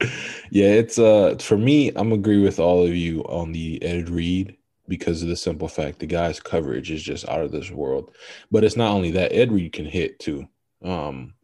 yeah, 0.50 0.66
it's 0.66 0.98
uh 0.98 1.36
for 1.40 1.56
me, 1.56 1.90
I'm 1.96 2.12
agree 2.12 2.42
with 2.42 2.58
all 2.60 2.86
of 2.86 2.94
you 2.94 3.22
on 3.22 3.52
the 3.52 3.82
Ed 3.82 4.08
Reed 4.10 4.56
because 4.88 5.22
of 5.22 5.28
the 5.28 5.36
simple 5.36 5.68
fact 5.68 5.98
the 5.98 6.06
guy's 6.06 6.40
coverage 6.40 6.90
is 6.90 7.02
just 7.02 7.28
out 7.28 7.42
of 7.42 7.52
this 7.52 7.70
world. 7.70 8.10
But 8.50 8.64
it's 8.64 8.76
not 8.76 8.92
only 8.92 9.12
that 9.12 9.32
Ed 9.32 9.52
Reed 9.52 9.72
can 9.72 9.86
hit 9.86 10.18
too. 10.18 10.46
Um, 10.84 11.34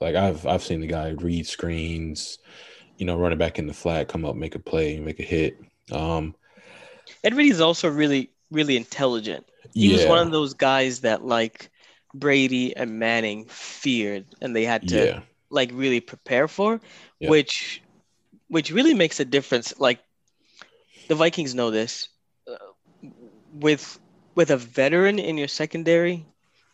like 0.00 0.14
I've 0.16 0.46
I've 0.46 0.62
seen 0.62 0.80
the 0.80 0.86
guy 0.86 1.10
read 1.10 1.46
screens, 1.46 2.38
you 2.98 3.06
know, 3.06 3.16
running 3.18 3.38
back 3.38 3.58
in 3.58 3.66
the 3.66 3.74
flat, 3.74 4.08
come 4.08 4.24
up, 4.24 4.36
make 4.36 4.54
a 4.54 4.58
play, 4.60 5.00
make 5.00 5.20
a 5.20 5.24
hit. 5.24 5.58
Um, 5.92 6.34
Ed 7.24 7.34
Reed 7.34 7.52
is 7.52 7.60
also 7.60 7.88
really 7.88 8.30
really 8.50 8.76
intelligent. 8.76 9.46
He 9.76 9.88
yeah, 9.88 9.92
was 9.92 10.06
one 10.06 10.18
of 10.26 10.32
those 10.32 10.54
guys 10.54 11.00
that 11.00 11.24
like 11.24 11.70
Brady 12.14 12.76
and 12.76 12.98
Manning 12.98 13.46
feared, 13.46 14.26
and 14.40 14.54
they 14.54 14.64
had 14.64 14.88
to 14.88 14.96
yeah, 14.96 15.20
like 15.50 15.70
really 15.72 16.00
prepare 16.00 16.48
for, 16.48 16.80
Yeah. 17.18 17.30
which 17.30 17.82
which 18.48 18.70
really 18.72 18.94
makes 18.94 19.20
a 19.20 19.24
difference. 19.24 19.74
Like 19.78 20.00
the 21.08 21.14
Vikings 21.14 21.54
know 21.54 21.70
this. 21.70 22.08
With 23.54 23.98
with 24.34 24.50
a 24.50 24.56
veteran 24.56 25.18
in 25.18 25.36
your 25.36 25.48
secondary, 25.48 26.24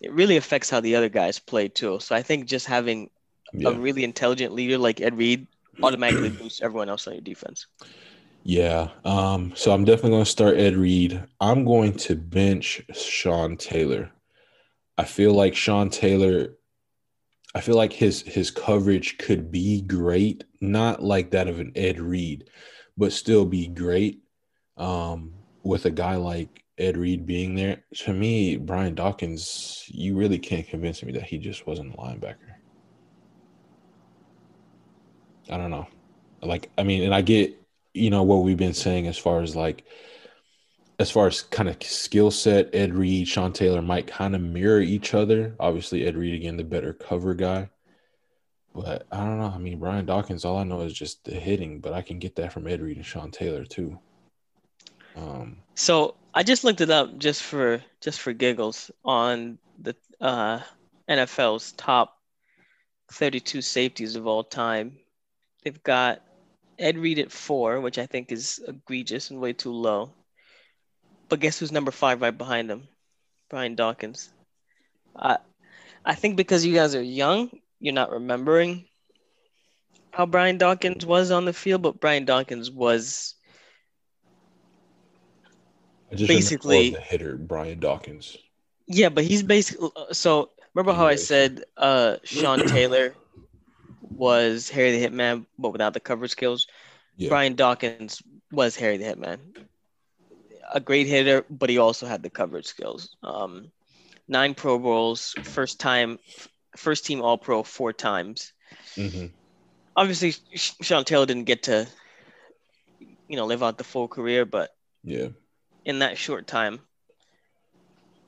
it 0.01 0.13
really 0.13 0.37
affects 0.37 0.71
how 0.71 0.81
the 0.81 0.95
other 0.95 1.09
guys 1.09 1.39
play 1.39 1.69
too. 1.69 1.99
So 2.01 2.15
I 2.15 2.23
think 2.23 2.47
just 2.47 2.67
having 2.67 3.11
yeah. 3.53 3.71
a 3.71 3.73
really 3.73 4.05
intelligent 4.05 4.53
leader 4.53 4.79
like 4.79 5.01
Ed 5.01 5.17
Reed 5.17 5.47
automatically 5.83 6.29
boosts 6.41 6.61
everyone 6.61 6.89
else 6.89 7.07
on 7.07 7.15
your 7.15 7.23
defense. 7.23 7.67
Yeah. 8.43 8.91
Um, 9.05 9.53
so 9.57 9.73
I'm 9.73 9.85
definitely 9.85 10.11
going 10.11 10.25
to 10.25 10.31
start 10.31 10.59
Ed 10.59 10.77
Reed. 10.77 11.23
I'm 11.41 11.65
going 11.65 11.95
to 11.95 12.15
bench 12.15 12.83
Sean 12.95 13.57
Taylor. 13.57 14.13
I 14.99 15.05
feel 15.05 15.33
like 15.33 15.57
Sean 15.57 15.91
Taylor, 15.91 16.55
I 17.55 17.61
feel 17.61 17.75
like 17.75 17.93
his 17.93 18.23
his 18.23 18.51
coverage 18.51 19.19
could 19.19 19.51
be 19.51 19.83
great, 19.83 20.45
not 20.61 21.03
like 21.03 21.33
that 21.33 21.49
of 21.49 21.59
an 21.59 21.73
Ed 21.75 21.99
Reed, 21.99 22.49
but 22.97 23.13
still 23.13 23.45
be 23.45 23.67
great. 23.67 24.23
Um, 24.77 25.33
with 25.65 25.85
a 25.85 25.91
guy 25.91 26.15
like 26.17 26.63
Ed 26.79 26.97
Reed 26.97 27.27
being 27.27 27.55
there, 27.55 27.83
to 27.95 28.13
me, 28.13 28.57
Brian 28.57 28.95
Dawkins, 28.95 29.85
you 29.89 30.17
really 30.17 30.39
can't 30.39 30.69
convince 30.69 31.03
me 31.03 31.13
that 31.13 31.23
he 31.23 31.39
just 31.39 31.67
wasn't 31.67 31.95
a 31.95 31.97
linebacker. 31.97 32.57
I 35.49 35.57
don't 35.57 35.71
know. 35.71 35.87
Like, 36.43 36.71
I 36.77 36.83
mean, 36.83 37.03
and 37.05 37.15
I 37.15 37.23
get, 37.23 37.59
you 37.95 38.11
know, 38.11 38.23
what 38.23 38.43
we've 38.43 38.57
been 38.57 38.75
saying 38.75 39.07
as 39.07 39.17
far 39.17 39.41
as 39.41 39.57
like, 39.57 39.85
as 40.99 41.11
far 41.11 41.27
as 41.27 41.43
kind 41.43 41.69
of 41.69 41.83
skill 41.83 42.31
set, 42.31 42.75
Ed 42.75 42.95
Reed, 42.95 43.29
Sean 43.29 43.53
Taylor 43.53 43.83
might 43.83 44.07
kind 44.07 44.35
of 44.35 44.41
mirror 44.41 44.81
each 44.81 45.15
other. 45.15 45.55
Obviously, 45.61 46.07
Ed 46.07 46.17
Reed 46.17 46.35
again, 46.35 46.57
the 46.57 46.65
better 46.65 46.93
cover 46.93 47.35
guy. 47.35 47.71
But 48.75 49.07
I 49.11 49.19
don't 49.19 49.39
know. 49.39 49.53
I 49.55 49.59
mean, 49.59 49.79
Brian 49.79 50.05
Dawkins, 50.05 50.45
all 50.45 50.59
I 50.59 50.65
know 50.65 50.83
is 50.83 50.93
just 50.93 51.25
the 51.25 51.33
hitting, 51.33 51.81
but 51.81 51.95
I 51.95 52.03
can 52.03 52.19
get 52.19 52.37
that 52.37 52.53
from 52.53 52.67
Ed 52.67 52.83
Reed 52.83 52.97
and 52.97 53.07
Sean 53.07 53.31
Taylor 53.31 53.65
too. 53.65 53.99
Um, 55.17 55.59
So 55.75 56.17
I 56.37 56.43
just 56.43 56.65
looked 56.65 56.83
it 56.83 56.91
up 56.91 57.17
just 57.17 57.43
for 57.43 57.83
just 58.03 58.21
for 58.21 58.35
giggles 58.35 58.91
on 59.03 59.57
the 59.79 59.97
uh, 60.21 60.61
NFL's 61.09 61.73
top 61.73 62.19
32 63.11 63.63
safeties 63.63 64.17
of 64.17 64.27
all 64.27 64.45
time. 64.45 64.99
They've 65.65 65.83
got 65.83 66.21
Ed 66.79 66.99
Reed 66.99 67.21
at 67.21 67.33
four, 67.33 67.81
which 67.81 67.97
I 67.97 68.05
think 68.05 68.33
is 68.33 68.61
egregious 68.69 69.31
and 69.31 69.41
way 69.41 69.55
too 69.55 69.73
low. 69.73 70.13
But 71.31 71.41
guess 71.41 71.59
who's 71.59 71.73
number 71.73 71.91
five 71.91 72.21
right 72.21 72.37
behind 72.37 72.71
him? 72.71 72.87
Brian 73.49 73.75
Dawkins. 73.75 74.31
I 75.17 75.39
I 76.05 76.17
think 76.17 76.37
because 76.37 76.67
you 76.67 76.75
guys 76.75 76.95
are 76.95 77.03
young, 77.03 77.51
you're 77.81 77.95
not 77.95 78.13
remembering 78.13 78.85
how 80.11 80.27
Brian 80.27 80.59
Dawkins 80.59 81.07
was 81.07 81.31
on 81.31 81.47
the 81.47 81.55
field, 81.55 81.81
but 81.81 81.99
Brian 81.99 82.27
Dawkins 82.27 82.71
was 82.71 83.36
I 86.11 86.15
just 86.15 86.29
remember 86.29 86.33
more 86.33 86.37
of 86.37 86.39
Basically- 86.39 86.91
the 86.91 87.01
hitter, 87.01 87.37
Brian 87.37 87.81
Dawkins. 87.81 88.37
Yeah, 88.87 89.09
but 89.09 89.25
he's 89.25 89.43
basically 89.43 89.91
so. 90.13 90.51
Remember 90.75 90.93
how 90.93 91.07
I 91.07 91.17
said 91.17 91.65
uh, 91.77 92.17
Sean 92.23 92.65
Taylor 92.69 93.15
was 94.03 94.69
Harry 94.69 94.97
the 94.97 95.05
Hitman, 95.05 95.47
but 95.59 95.71
without 95.73 95.93
the 95.95 96.01
cover 96.01 96.29
skills. 96.29 96.67
Yeah. 97.17 97.31
Brian 97.31 97.55
Dawkins 97.57 98.23
was 98.53 98.77
Harry 98.77 98.97
the 98.99 99.05
Hitman, 99.05 99.39
a 100.73 100.79
great 100.81 101.07
hitter, 101.07 101.45
but 101.51 101.71
he 101.71 101.79
also 101.79 102.07
had 102.07 102.23
the 102.23 102.31
coverage 102.31 102.67
skills. 102.67 103.17
Um, 103.23 103.73
nine 104.29 104.55
Pro 104.55 104.79
Bowls, 104.79 105.35
first 105.43 105.81
time, 105.81 106.19
first 106.77 107.07
team 107.07 107.23
All 107.23 107.39
Pro 107.39 107.63
four 107.63 107.93
times. 107.93 108.53
hmm 108.95 109.27
Obviously, 109.97 110.35
Sean 110.55 111.05
Taylor 111.05 111.25
didn't 111.25 111.45
get 111.45 111.63
to, 111.65 111.89
you 113.29 113.37
know, 113.37 113.47
live 113.47 113.63
out 113.63 113.79
the 113.79 113.85
full 113.85 114.07
career, 114.09 114.45
but 114.45 114.71
Yeah. 115.03 115.29
In 115.87 116.01
that 116.01 116.19
short 116.19 116.47
time, 116.47 116.81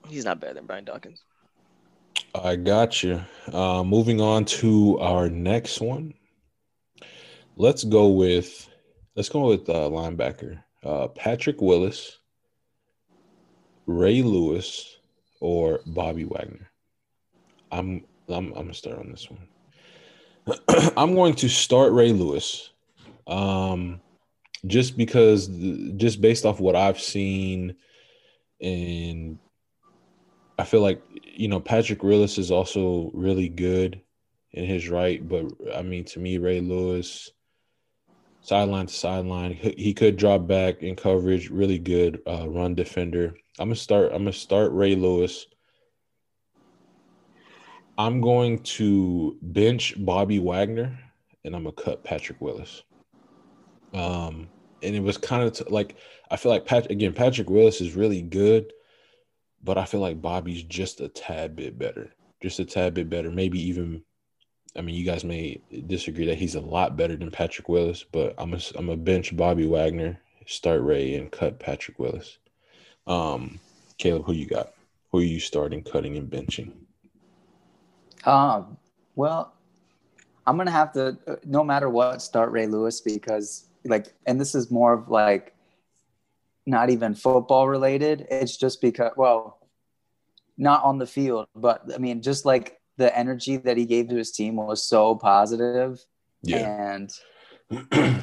he's 0.07 0.25
not 0.25 0.39
better 0.39 0.55
than 0.55 0.65
Brian 0.65 0.85
Dawkins. 0.85 1.21
I 2.33 2.55
got 2.55 3.03
you. 3.03 3.21
Uh, 3.51 3.83
moving 3.83 4.21
on 4.21 4.45
to 4.45 4.97
our 4.99 5.29
next 5.29 5.81
one. 5.81 6.13
Let's 7.57 7.83
go 7.83 8.07
with 8.07 8.67
let's 9.15 9.29
go 9.29 9.47
with 9.47 9.69
uh, 9.69 9.89
linebacker 9.89 10.63
uh, 10.83 11.09
Patrick 11.09 11.61
Willis, 11.61 12.17
Ray 13.85 14.21
Lewis, 14.21 14.97
or 15.41 15.81
Bobby 15.85 16.23
Wagner. 16.23 16.71
I'm 17.71 18.05
I'm, 18.29 18.47
I'm 18.53 18.53
gonna 18.53 18.73
start 18.73 18.99
on 18.99 19.11
this 19.11 19.27
one. 19.29 19.47
I'm 20.97 21.13
going 21.13 21.35
to 21.35 21.49
start 21.49 21.91
Ray 21.91 22.13
Lewis, 22.13 22.69
um, 23.27 23.99
just 24.65 24.97
because 24.97 25.47
just 25.97 26.21
based 26.21 26.45
off 26.45 26.59
what 26.59 26.75
I've 26.75 26.99
seen 26.99 27.75
and 28.61 29.39
I 30.57 30.65
feel 30.65 30.81
like 30.81 31.01
you 31.23 31.47
know 31.47 31.59
Patrick 31.59 32.03
Willis 32.03 32.37
is 32.37 32.51
also 32.51 33.11
really 33.13 33.49
good 33.49 34.01
in 34.51 34.65
his 34.65 34.89
right, 34.89 35.25
but 35.27 35.45
I 35.73 35.81
mean 35.81 36.05
to 36.05 36.19
me 36.19 36.37
Ray 36.37 36.59
Lewis 36.59 37.31
sideline 38.41 38.87
to 38.87 38.93
sideline 38.93 39.53
he 39.53 39.93
could 39.93 40.17
drop 40.17 40.47
back 40.47 40.81
in 40.81 40.95
coverage, 40.95 41.49
really 41.49 41.77
good 41.77 42.21
uh, 42.27 42.47
run 42.49 42.75
defender. 42.75 43.35
I'm 43.59 43.67
gonna 43.67 43.75
start. 43.75 44.11
I'm 44.11 44.19
gonna 44.19 44.33
start 44.33 44.71
Ray 44.71 44.95
Lewis. 44.95 45.45
I'm 47.97 48.21
going 48.21 48.59
to 48.59 49.37
bench 49.41 49.93
Bobby 49.97 50.39
Wagner, 50.39 50.97
and 51.43 51.55
I'm 51.55 51.63
gonna 51.63 51.73
cut 51.75 52.03
Patrick 52.03 52.39
Willis. 52.39 52.83
Um, 53.93 54.49
and 54.81 54.95
it 54.95 55.03
was 55.03 55.17
kind 55.17 55.43
of 55.43 55.53
t- 55.53 55.65
like 55.69 55.95
I 56.31 56.37
feel 56.37 56.51
like 56.51 56.65
Pat 56.65 56.89
again. 56.91 57.13
Patrick 57.13 57.49
Willis 57.49 57.81
is 57.81 57.95
really 57.95 58.21
good 58.21 58.71
but 59.63 59.77
I 59.77 59.85
feel 59.85 59.99
like 59.99 60.21
Bobby's 60.21 60.63
just 60.63 61.01
a 61.01 61.07
tad 61.07 61.55
bit 61.55 61.77
better. 61.77 62.11
Just 62.41 62.59
a 62.59 62.65
tad 62.65 62.93
bit 62.93 63.09
better. 63.09 63.29
Maybe 63.29 63.59
even, 63.67 64.03
I 64.75 64.81
mean, 64.81 64.95
you 64.95 65.05
guys 65.05 65.23
may 65.23 65.61
disagree 65.87 66.25
that 66.27 66.37
he's 66.37 66.55
a 66.55 66.61
lot 66.61 66.95
better 66.95 67.15
than 67.15 67.31
Patrick 67.31 67.67
Willis, 67.67 68.03
but 68.03 68.33
I'm 68.37 68.53
a, 68.53 68.59
I'm 68.75 68.89
a 68.89 68.95
bench 68.95 69.35
Bobby 69.35 69.67
Wagner, 69.67 70.19
start 70.45 70.81
Ray, 70.81 71.15
and 71.15 71.31
cut 71.31 71.59
Patrick 71.59 71.99
Willis. 71.99 72.37
Um, 73.07 73.59
Caleb, 73.97 74.25
who 74.25 74.33
you 74.33 74.47
got? 74.47 74.73
Who 75.11 75.19
are 75.19 75.23
you 75.23 75.39
starting, 75.39 75.83
cutting, 75.83 76.15
and 76.15 76.29
benching? 76.29 76.71
Um, 78.25 78.77
well, 79.15 79.53
I'm 80.45 80.55
gonna 80.55 80.71
have 80.71 80.93
to, 80.93 81.17
uh, 81.27 81.35
no 81.45 81.63
matter 81.63 81.89
what, 81.89 82.21
start 82.21 82.51
Ray 82.51 82.67
Lewis 82.67 83.01
because, 83.01 83.65
like, 83.85 84.13
and 84.25 84.39
this 84.39 84.55
is 84.55 84.71
more 84.71 84.93
of 84.93 85.09
like 85.09 85.53
not 86.65 86.89
even 86.89 87.15
football 87.15 87.67
related. 87.67 88.27
It's 88.29 88.57
just 88.57 88.81
because, 88.81 89.11
well, 89.17 89.59
not 90.57 90.83
on 90.83 90.97
the 90.97 91.07
field, 91.07 91.47
but 91.55 91.83
I 91.93 91.97
mean, 91.97 92.21
just 92.21 92.45
like 92.45 92.79
the 92.97 93.17
energy 93.17 93.57
that 93.57 93.77
he 93.77 93.85
gave 93.85 94.09
to 94.09 94.15
his 94.15 94.31
team 94.31 94.57
was 94.57 94.83
so 94.83 95.15
positive. 95.15 96.03
Yeah. 96.43 96.93
And 96.93 97.11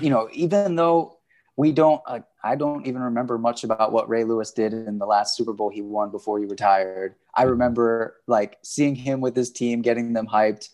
you 0.01 0.11
know, 0.11 0.29
even 0.33 0.77
though 0.77 1.19
we 1.57 1.73
don't, 1.73 2.03
uh, 2.07 2.21
I 2.45 2.55
don't 2.55 2.87
even 2.87 3.01
remember 3.01 3.39
much 3.39 3.65
about 3.65 3.93
what 3.93 4.09
Ray 4.09 4.25
Lewis 4.25 4.53
did 4.53 4.73
in 4.75 4.99
the 4.99 5.07
last 5.07 5.37
Super 5.37 5.53
Bowl 5.53 5.71
he 5.71 5.81
won 5.81 6.11
before 6.11 6.39
he 6.39 6.45
retired. 6.45 7.15
I 7.35 7.45
remember 7.45 8.17
like 8.27 8.59
seeing 8.63 8.95
him 8.95 9.21
with 9.21 9.35
his 9.35 9.51
team, 9.51 9.81
getting 9.83 10.13
them 10.13 10.27
hyped. 10.27 10.69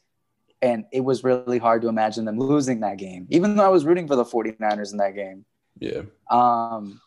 And 0.62 0.84
it 0.92 1.00
was 1.00 1.24
really 1.24 1.58
hard 1.58 1.82
to 1.82 1.88
imagine 1.88 2.24
them 2.24 2.38
losing 2.38 2.80
that 2.80 2.96
game, 2.96 3.26
even 3.30 3.56
though 3.56 3.64
I 3.64 3.68
was 3.68 3.84
rooting 3.84 4.06
for 4.06 4.16
the 4.16 4.24
49ers 4.24 4.92
in 4.92 4.98
that 4.98 5.14
game. 5.14 5.44
yeah. 5.78 6.02
Um, 6.30 7.00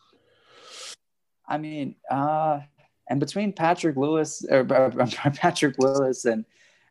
I 1.48 1.58
mean, 1.58 1.94
uh, 2.10 2.60
and 3.08 3.20
between 3.20 3.52
Patrick 3.52 3.96
Lewis 3.96 4.44
or 4.50 4.60
uh, 5.00 5.06
Patrick 5.34 5.76
Willis 5.78 6.24
and 6.24 6.44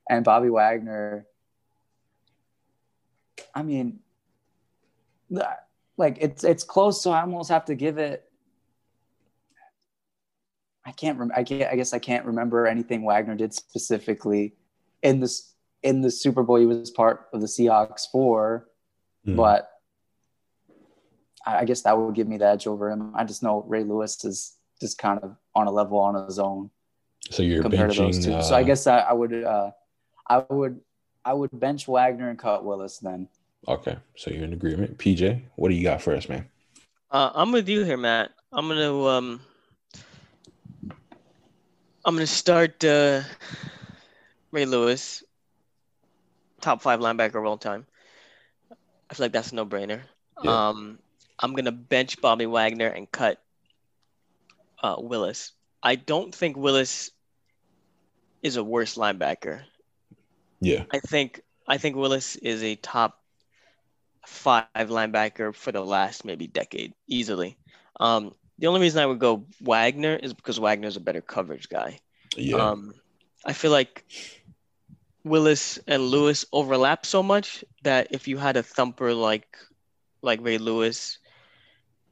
and 0.10 0.24
Bobby 0.24 0.50
Wagner, 0.50 1.26
I 3.54 3.64
mean, 3.64 4.00
like 5.98 6.18
it's 6.20 6.44
it's 6.44 6.64
close, 6.64 7.02
so 7.02 7.12
I 7.12 7.22
almost 7.22 7.50
have 7.50 7.66
to 7.66 7.76
give 7.76 7.98
it. 7.98 8.24
I 10.86 10.92
can't. 10.92 11.18
Rem- 11.18 11.32
I 11.36 11.44
can't. 11.44 11.72
I 11.72 11.76
guess 11.76 11.94
I 11.94 12.00
can't 12.00 12.26
remember 12.26 12.68
anything 12.68 13.04
Wagner 13.04 13.36
did 13.36 13.54
specifically 13.54 14.54
in 15.02 15.20
this 15.20 15.55
in 15.86 16.02
the 16.02 16.10
Super 16.12 16.42
Bowl. 16.44 16.58
He 16.58 16.66
was 16.66 16.90
part 16.92 17.28
of 17.32 17.40
the 17.42 17.48
Seahawks 17.48 18.08
for, 18.12 18.68
Mhm. 19.26 19.38
but 19.38 19.70
I 21.46 21.60
I 21.60 21.66
guess 21.66 21.82
that 21.84 21.98
would 21.98 22.16
give 22.16 22.28
me 22.28 22.38
the 22.38 22.48
edge 22.48 22.66
over 22.68 22.90
him. 22.90 23.14
I 23.16 23.24
just 23.24 23.44
know 23.44 23.64
Ray 23.68 23.84
Lewis 23.84 24.26
is 24.26 24.58
just 24.82 24.98
kind 24.98 25.20
of 25.24 25.36
on 25.54 25.68
a 25.68 25.72
level 25.72 26.00
on 26.00 26.26
his 26.26 26.40
own 26.40 26.70
So 27.30 27.44
you're 27.44 27.62
compared 27.62 27.92
to 27.92 27.98
those 28.02 28.18
benching. 28.20 28.24
two. 28.26 28.34
Uh, 28.34 28.42
so 28.42 28.56
I 28.56 28.64
guess 28.64 28.88
I, 28.88 28.98
I 29.00 29.14
would 29.14 29.34
uh, 29.44 29.72
I 30.28 30.38
would 30.50 30.82
I 31.24 31.34
would 31.34 31.52
bench 31.54 31.88
Wagner 31.88 32.30
and 32.30 32.38
cut 32.40 32.66
Willis 32.66 32.98
then. 33.00 33.30
okay. 33.68 33.98
So 34.18 34.32
you're 34.32 34.44
in 34.44 34.54
agreement. 34.54 34.98
PJ, 34.98 35.42
what 35.56 35.70
do 35.70 35.76
you 35.76 35.84
got 35.84 36.02
for 36.02 36.16
us, 36.16 36.28
man? 36.28 36.50
Uh, 37.12 37.32
I'm 37.34 37.52
with 37.52 37.70
you 37.70 37.84
here, 37.86 37.98
Matt. 37.98 38.32
I'm 38.52 38.68
gonna 38.68 39.06
um, 39.06 39.42
I'm 42.06 42.16
gonna 42.16 42.28
start 42.28 42.84
uh, 42.84 43.22
Ray 44.52 44.66
Lewis, 44.66 45.24
top 46.66 46.82
five 46.82 47.00
linebacker 47.00 47.36
of 47.36 47.46
all 47.46 47.58
time. 47.58 47.86
I 49.10 49.14
feel 49.14 49.26
like 49.26 49.32
that's 49.32 49.52
a 49.52 49.56
no-brainer. 49.56 50.02
Yeah. 50.44 50.70
Um, 50.70 50.98
I'm 51.38 51.54
gonna 51.54 51.72
bench 51.72 52.20
Bobby 52.20 52.48
Wagner 52.48 52.88
and 52.88 53.10
cut 53.10 53.40
uh, 54.82 54.96
Willis. 54.98 55.52
I 55.84 55.96
don't 55.96 56.34
think 56.34 56.58
Willis 56.58 57.12
is 58.42 58.58
a 58.58 58.64
worse 58.64 58.96
linebacker. 58.96 59.62
Yeah. 60.60 60.86
I 60.92 61.00
think 61.00 61.42
I 61.68 61.78
think 61.78 61.96
Willis 61.96 62.36
is 62.36 62.64
a 62.64 62.76
top 62.76 63.22
five 64.26 64.66
linebacker 64.76 65.54
for 65.54 65.72
the 65.72 65.86
last 65.86 66.26
maybe 66.26 66.48
decade 66.48 66.94
easily. 67.08 67.58
Um, 68.00 68.34
the 68.58 68.68
only 68.68 68.82
reason 68.82 69.04
I 69.04 69.06
would 69.06 69.20
go 69.20 69.46
Wagner 69.62 70.16
is 70.16 70.34
because 70.34 70.60
Wagner's 70.60 70.98
a 70.98 71.02
better 71.02 71.22
coverage 71.22 71.70
guy. 71.70 72.00
Yeah. 72.36 72.58
Um, 72.58 72.96
I 73.46 73.54
feel 73.54 73.72
like 73.72 74.04
Willis 75.26 75.80
and 75.88 76.04
Lewis 76.04 76.46
overlap 76.54 77.06
so 77.06 77.22
much 77.24 77.66
that 77.84 78.08
if 78.12 78.28
you 78.28 78.38
had 78.38 78.56
a 78.58 78.64
thumper 78.64 79.14
like 79.14 79.58
like 80.22 80.40
Ray 80.42 80.58
Lewis 80.58 81.18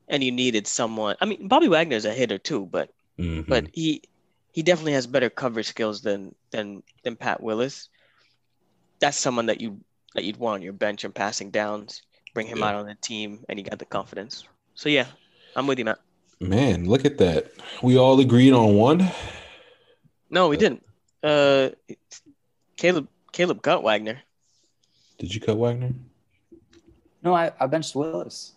and 0.10 0.24
you 0.24 0.32
needed 0.32 0.68
someone, 0.68 1.16
I 1.22 1.26
mean 1.26 1.48
Bobby 1.48 1.68
Wagner's 1.70 2.06
a 2.06 2.12
hitter 2.14 2.38
too, 2.40 2.66
but 2.66 2.90
Mhm. 3.20 3.46
but 3.48 3.68
he 3.72 4.02
he 4.52 4.64
definitely 4.64 4.94
has 4.94 5.08
better 5.08 5.30
coverage 5.30 5.68
skills 5.68 6.02
than 6.02 6.34
than 6.52 6.82
than 7.04 7.16
Pat 7.16 7.42
Willis. 7.42 7.88
That's 9.00 9.18
someone 9.18 9.46
that 9.48 9.62
you 9.62 9.80
that 10.16 10.24
you'd 10.24 10.38
want 10.38 10.56
on 10.56 10.62
your 10.62 10.74
bench 10.74 11.04
and 11.04 11.14
passing 11.14 11.52
downs, 11.52 12.02
bring 12.34 12.48
him 12.48 12.60
Yeah. 12.60 12.70
out 12.70 12.76
on 12.76 12.86
the 12.86 12.96
team, 12.96 13.46
and 13.50 13.58
he 13.60 13.64
got 13.64 13.80
the 13.80 13.86
confidence. 13.86 14.44
So 14.76 14.90
yeah, 14.90 15.08
I'm 15.56 15.68
with 15.68 15.78
you, 15.80 15.86
Matt. 15.86 16.00
man, 16.42 16.86
look 16.90 17.06
at 17.06 17.18
that. 17.20 17.52
We 17.82 17.98
all 17.98 18.20
agreed 18.20 18.54
on 18.54 18.76
one. 18.76 19.12
No, 20.30 20.50
we 20.50 20.58
didn't. 20.58 20.84
Uh, 21.22 21.70
Caleb 22.84 23.08
Caleb 23.32 23.62
cut 23.62 23.82
Wagner. 23.82 24.20
Did 25.18 25.34
you 25.34 25.40
cut 25.40 25.56
Wagner? 25.58 25.94
No, 27.24 27.34
I, 27.34 27.50
I 27.58 27.66
benched 27.68 27.96
Willis. 27.96 28.52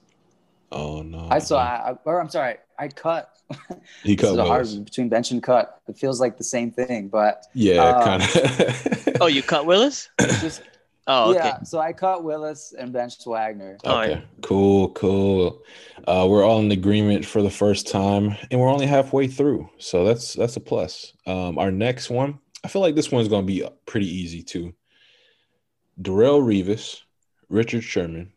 Oh 0.73 1.03
no. 1.03 1.29
I 1.31 1.39
saw 1.39 1.59
I, 1.59 1.91
I- 1.93 1.99
or 2.05 2.21
I'm 2.21 2.29
sorry, 2.29 2.57
I 2.77 2.89
cut. 2.89 3.31
he 4.03 4.17
This 4.17 4.25
cut 4.25 4.33
is 4.33 4.39
a 4.39 4.45
hard 4.45 4.67
Willis. 4.67 4.75
between 4.81 5.09
bench 5.09 5.31
and 5.31 5.41
cut. 5.41 5.81
It 5.87 5.97
feels 5.97 6.21
like 6.21 6.39
the 6.39 6.43
same 6.43 6.73
thing, 6.73 7.07
but 7.07 7.45
Yeah, 7.55 7.85
Um, 7.85 8.03
kind 8.03 8.23
of. 8.25 9.17
Oh, 9.21 9.29
you 9.29 9.45
cut 9.45 9.65
Willis? 9.65 10.09
just 10.41 10.61
Oh, 11.07 11.31
okay. 11.31 11.39
yeah. 11.39 11.63
So 11.63 11.79
I 11.79 11.93
cut 11.93 12.25
Willis 12.25 12.75
and 12.77 12.93
benched 12.93 13.25
Wagner. 13.29 13.79
All 13.85 14.01
Okay, 14.03 14.15
right. 14.15 14.25
cool, 14.43 14.89
cool. 14.91 15.63
Uh, 16.05 16.27
we're 16.29 16.43
all 16.45 16.59
in 16.59 16.73
agreement 16.73 17.25
for 17.25 17.43
the 17.43 17.51
first 17.51 17.87
time, 17.87 18.35
and 18.51 18.59
we're 18.61 18.69
only 18.69 18.87
halfway 18.87 19.29
through, 19.29 19.71
so 19.79 20.05
that's 20.05 20.33
that's 20.35 20.57
a 20.57 20.61
plus. 20.61 21.13
Um, 21.25 21.59
our 21.59 21.71
next 21.71 22.11
one, 22.11 22.41
I 22.65 22.69
feel 22.69 22.83
like 22.83 22.95
this 22.95 23.13
one's 23.13 23.29
gonna 23.29 23.47
be 23.47 23.67
pretty 23.87 24.09
easy 24.09 24.43
too. 24.43 24.75
Darrelle 26.01 26.43
Revis, 26.43 27.01
Richard 27.49 27.83
Sherman, 27.83 28.33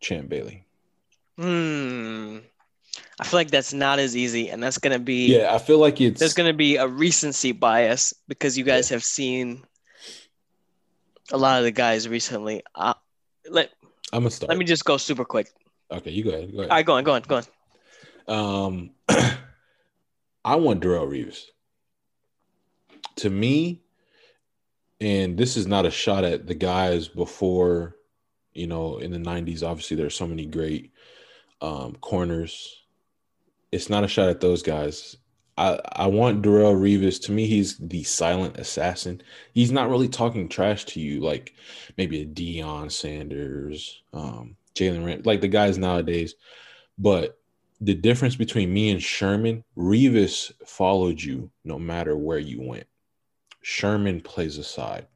Champ 0.00 0.28
Bailey. 0.28 0.66
Hmm. 1.38 2.38
I 3.18 3.24
feel 3.24 3.38
like 3.38 3.50
that's 3.50 3.72
not 3.72 3.98
as 3.98 4.16
easy, 4.16 4.50
and 4.50 4.62
that's 4.62 4.78
gonna 4.78 4.98
be 4.98 5.26
Yeah, 5.36 5.54
I 5.54 5.58
feel 5.58 5.78
like 5.78 6.00
it's 6.00 6.20
there's 6.20 6.34
gonna 6.34 6.52
be 6.52 6.76
a 6.76 6.86
recency 6.86 7.52
bias 7.52 8.14
because 8.28 8.58
you 8.58 8.64
guys 8.64 8.88
have 8.90 9.04
seen 9.04 9.62
a 11.32 11.36
lot 11.36 11.58
of 11.58 11.64
the 11.64 11.70
guys 11.70 12.08
recently. 12.08 12.62
Uh, 12.74 12.94
let 13.50 13.70
I'm 14.12 14.20
gonna 14.20 14.30
start. 14.30 14.48
let 14.48 14.58
me 14.58 14.64
just 14.64 14.84
go 14.84 14.96
super 14.96 15.24
quick. 15.24 15.48
okay, 15.90 16.10
you 16.10 16.24
go 16.24 16.30
ahead. 16.30 16.52
Go 16.52 16.58
ahead. 16.58 16.70
All 16.70 16.76
right, 16.76 16.86
go 16.86 16.94
on, 16.94 17.04
go 17.04 17.12
on, 17.14 17.22
go 17.22 17.36
on. 17.36 17.44
Um, 18.28 18.90
I 20.44 20.56
want 20.56 20.80
Darrelle 20.82 21.08
Revis. 21.08 21.44
To 23.16 23.30
me, 23.30 23.82
and 25.00 25.36
this 25.36 25.56
is 25.56 25.66
not 25.66 25.86
a 25.86 25.90
shot 25.90 26.24
at 26.24 26.46
the 26.46 26.54
guys 26.54 27.08
before, 27.08 27.96
you 28.52 28.66
know, 28.66 28.98
in 28.98 29.10
the 29.10 29.18
'90s. 29.18 29.62
Obviously, 29.62 29.96
there's 29.96 30.14
so 30.14 30.26
many 30.26 30.46
great 30.46 30.92
um, 31.60 31.96
corners. 32.00 32.82
It's 33.72 33.90
not 33.90 34.04
a 34.04 34.08
shot 34.08 34.28
at 34.28 34.40
those 34.40 34.62
guys. 34.62 35.16
I 35.56 35.80
I 35.92 36.06
want 36.06 36.42
Darrelle 36.42 36.76
Revis. 36.76 37.22
To 37.22 37.32
me, 37.32 37.46
he's 37.46 37.78
the 37.78 38.02
silent 38.04 38.58
assassin. 38.58 39.22
He's 39.52 39.72
not 39.72 39.88
really 39.88 40.08
talking 40.08 40.48
trash 40.48 40.84
to 40.86 41.00
you 41.00 41.20
like 41.20 41.54
maybe 41.96 42.22
a 42.22 42.26
Deion 42.26 42.90
Sanders, 42.92 44.02
um, 44.12 44.56
Jalen 44.74 45.04
Ramsey, 45.04 45.22
like 45.24 45.40
the 45.40 45.48
guys 45.48 45.78
nowadays. 45.78 46.34
But 46.98 47.38
the 47.80 47.94
difference 47.94 48.36
between 48.36 48.72
me 48.72 48.90
and 48.90 49.02
Sherman, 49.02 49.64
Revis 49.76 50.52
followed 50.66 51.20
you 51.20 51.50
no 51.64 51.78
matter 51.78 52.16
where 52.16 52.38
you 52.38 52.62
went. 52.62 52.86
Sherman 53.68 54.20
plays 54.20 54.58
a 54.58 54.64
side. 54.64 55.08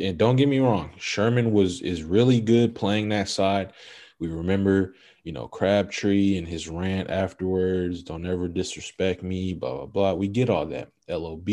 And 0.00 0.16
don't 0.16 0.36
get 0.36 0.48
me 0.48 0.60
wrong, 0.60 0.92
Sherman 0.96 1.52
was 1.52 1.82
is 1.82 2.02
really 2.02 2.40
good 2.40 2.74
playing 2.74 3.10
that 3.10 3.28
side. 3.28 3.74
We 4.18 4.28
remember, 4.28 4.94
you 5.24 5.32
know, 5.32 5.46
Crabtree 5.46 6.38
and 6.38 6.48
his 6.48 6.70
rant 6.70 7.10
afterwards, 7.10 8.02
don't 8.02 8.24
ever 8.24 8.48
disrespect 8.48 9.22
me, 9.22 9.52
blah 9.52 9.76
blah 9.76 9.86
blah. 9.86 10.14
We 10.14 10.28
get 10.28 10.48
all 10.48 10.64
that. 10.68 10.90
LOB. 11.06 11.46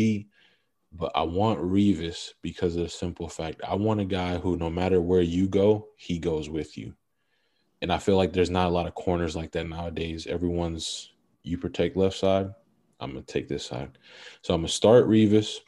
But 0.92 1.12
I 1.14 1.24
want 1.24 1.60
Revis 1.60 2.30
because 2.40 2.74
of 2.74 2.84
the 2.84 2.88
simple 2.88 3.28
fact 3.28 3.60
I 3.62 3.74
want 3.74 4.00
a 4.00 4.06
guy 4.06 4.38
who 4.38 4.56
no 4.56 4.70
matter 4.70 5.02
where 5.02 5.20
you 5.20 5.46
go, 5.46 5.88
he 5.98 6.18
goes 6.18 6.48
with 6.48 6.78
you. 6.78 6.94
And 7.82 7.92
I 7.92 7.98
feel 7.98 8.16
like 8.16 8.32
there's 8.32 8.48
not 8.48 8.68
a 8.68 8.74
lot 8.74 8.86
of 8.86 8.94
corners 8.94 9.36
like 9.36 9.52
that 9.52 9.68
nowadays. 9.68 10.26
Everyone's 10.26 11.12
you 11.42 11.58
protect 11.58 11.98
left 11.98 12.16
side, 12.16 12.48
I'm 12.98 13.12
gonna 13.12 13.26
take 13.26 13.46
this 13.46 13.66
side. 13.66 13.98
So 14.40 14.54
I'm 14.54 14.60
gonna 14.60 14.68
start 14.68 15.06
Revis. 15.06 15.58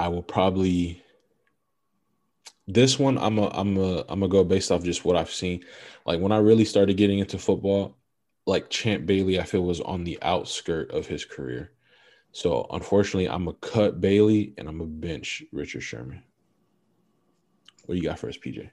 I 0.00 0.08
will 0.08 0.22
probably 0.22 1.02
this 2.66 2.98
one 2.98 3.18
I'm 3.18 3.38
a 3.38 3.48
I'm 3.48 3.76
a 3.76 3.98
I'm 4.08 4.20
gonna 4.20 4.28
go 4.28 4.42
based 4.44 4.72
off 4.72 4.82
just 4.82 5.04
what 5.04 5.14
I've 5.14 5.30
seen. 5.30 5.62
Like 6.06 6.20
when 6.20 6.32
I 6.32 6.38
really 6.38 6.64
started 6.64 6.96
getting 6.96 7.18
into 7.18 7.38
football, 7.38 7.98
like 8.46 8.70
Champ 8.70 9.04
Bailey, 9.04 9.38
I 9.38 9.42
feel 9.42 9.62
was 9.62 9.82
on 9.82 10.04
the 10.04 10.18
outskirt 10.22 10.90
of 10.92 11.06
his 11.06 11.26
career. 11.26 11.72
So 12.32 12.66
unfortunately, 12.70 13.28
I'm 13.28 13.44
gonna 13.44 13.58
cut 13.60 14.00
Bailey 14.00 14.54
and 14.56 14.68
I'm 14.68 14.78
gonna 14.78 14.88
bench 14.88 15.42
Richard 15.52 15.82
Sherman. 15.82 16.22
What 17.84 17.96
do 17.96 18.00
you 18.00 18.08
got 18.08 18.18
for 18.18 18.30
us, 18.30 18.38
PJ? 18.38 18.70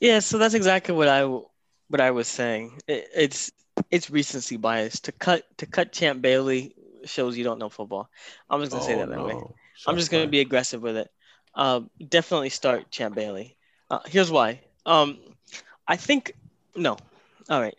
Yeah, 0.00 0.20
so 0.20 0.38
that's 0.38 0.54
exactly 0.54 0.94
what 0.94 1.08
I 1.08 1.24
what 1.26 2.00
I 2.00 2.12
was 2.12 2.28
saying. 2.28 2.80
It, 2.86 3.08
it's 3.14 3.52
it's 3.90 4.10
recency 4.10 4.56
bias. 4.56 5.00
To 5.00 5.12
cut 5.12 5.44
to 5.58 5.66
cut 5.66 5.92
Champ 5.92 6.22
Bailey 6.22 6.74
shows 7.04 7.36
you 7.36 7.44
don't 7.44 7.58
know 7.58 7.68
football. 7.68 8.08
I'm 8.48 8.60
just 8.60 8.72
gonna 8.72 8.84
say 8.84 8.94
oh, 8.94 9.00
that 9.00 9.10
that 9.10 9.22
way. 9.22 9.36
I'm 9.86 9.96
just 9.96 10.10
gonna 10.10 10.26
be 10.26 10.40
aggressive 10.40 10.82
with 10.82 10.96
it. 10.96 11.10
Um, 11.54 11.90
definitely 12.08 12.50
start 12.50 12.90
Champ 12.90 13.14
Bailey. 13.14 13.56
Uh, 13.90 14.00
here's 14.06 14.30
why. 14.30 14.60
Um, 14.86 15.18
I 15.86 15.96
think 15.96 16.32
no. 16.74 16.96
All 17.50 17.60
right. 17.60 17.76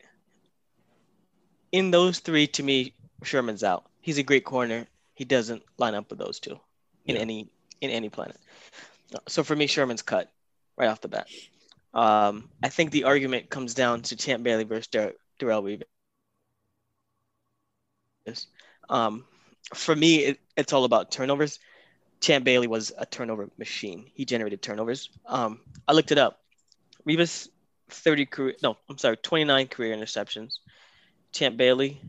In 1.72 1.90
those 1.92 2.20
three, 2.20 2.48
to 2.48 2.64
me, 2.64 2.94
Sherman's 3.24 3.64
out. 3.64 3.86
He's 4.02 4.18
a 4.18 4.24
great 4.24 4.46
corner. 4.46 4.86
He 5.16 5.26
doesn't 5.26 5.64
line 5.78 5.96
up 5.96 6.10
with 6.10 6.20
those 6.20 6.40
two 6.40 6.60
in 7.06 7.16
Yeah. 7.16 7.22
any 7.22 7.50
in 7.82 7.90
any 7.90 8.10
planet. 8.10 8.38
So 9.28 9.44
for 9.44 9.56
me, 9.56 9.68
Sherman's 9.68 10.02
cut 10.02 10.32
right 10.78 10.90
off 10.90 11.02
the 11.02 11.08
bat. 11.08 11.28
Um, 11.94 12.50
I 12.64 12.70
think 12.70 12.92
the 12.92 13.04
argument 13.04 13.50
comes 13.50 13.74
down 13.74 14.02
to 14.04 14.16
Champ 14.16 14.44
Bailey 14.44 14.64
versus 14.64 14.88
Dar- 14.88 15.14
Darrelle 15.40 15.84
Revis. 18.28 18.46
Um, 18.90 19.26
for 19.74 19.96
me, 19.96 20.18
it, 20.26 20.40
it's 20.58 20.74
all 20.74 20.86
about 20.86 21.12
turnovers. 21.12 21.60
Champ 22.24 22.46
Bailey 22.46 22.68
was 22.68 22.94
a 22.98 23.06
turnover 23.06 23.50
machine. 23.58 24.10
He 24.14 24.24
generated 24.24 24.62
turnovers. 24.62 25.10
Um, 25.26 25.60
I 25.90 25.92
looked 25.92 26.14
it 26.14 26.18
up. 26.18 26.40
Revis, 27.06 27.50
30 27.90 28.26
career, 28.28 28.56
no, 28.64 28.78
I'm 28.90 28.98
sorry, 28.98 29.18
29 29.18 29.68
career 29.68 29.94
interceptions. 29.94 30.54
Champ 31.34 31.58
Bailey, 31.58 32.00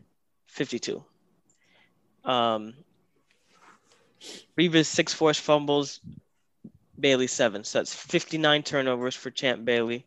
52. 0.47 1.03
Um, 2.23 2.75
Revis, 4.57 4.85
six 4.85 5.13
forced 5.13 5.41
fumbles. 5.41 5.99
Bailey, 6.97 7.27
seven. 7.27 7.65
So 7.65 7.79
that's 7.79 7.93
59 7.93 8.63
turnovers 8.63 9.15
for 9.15 9.31
Champ 9.31 9.65
Bailey 9.65 10.05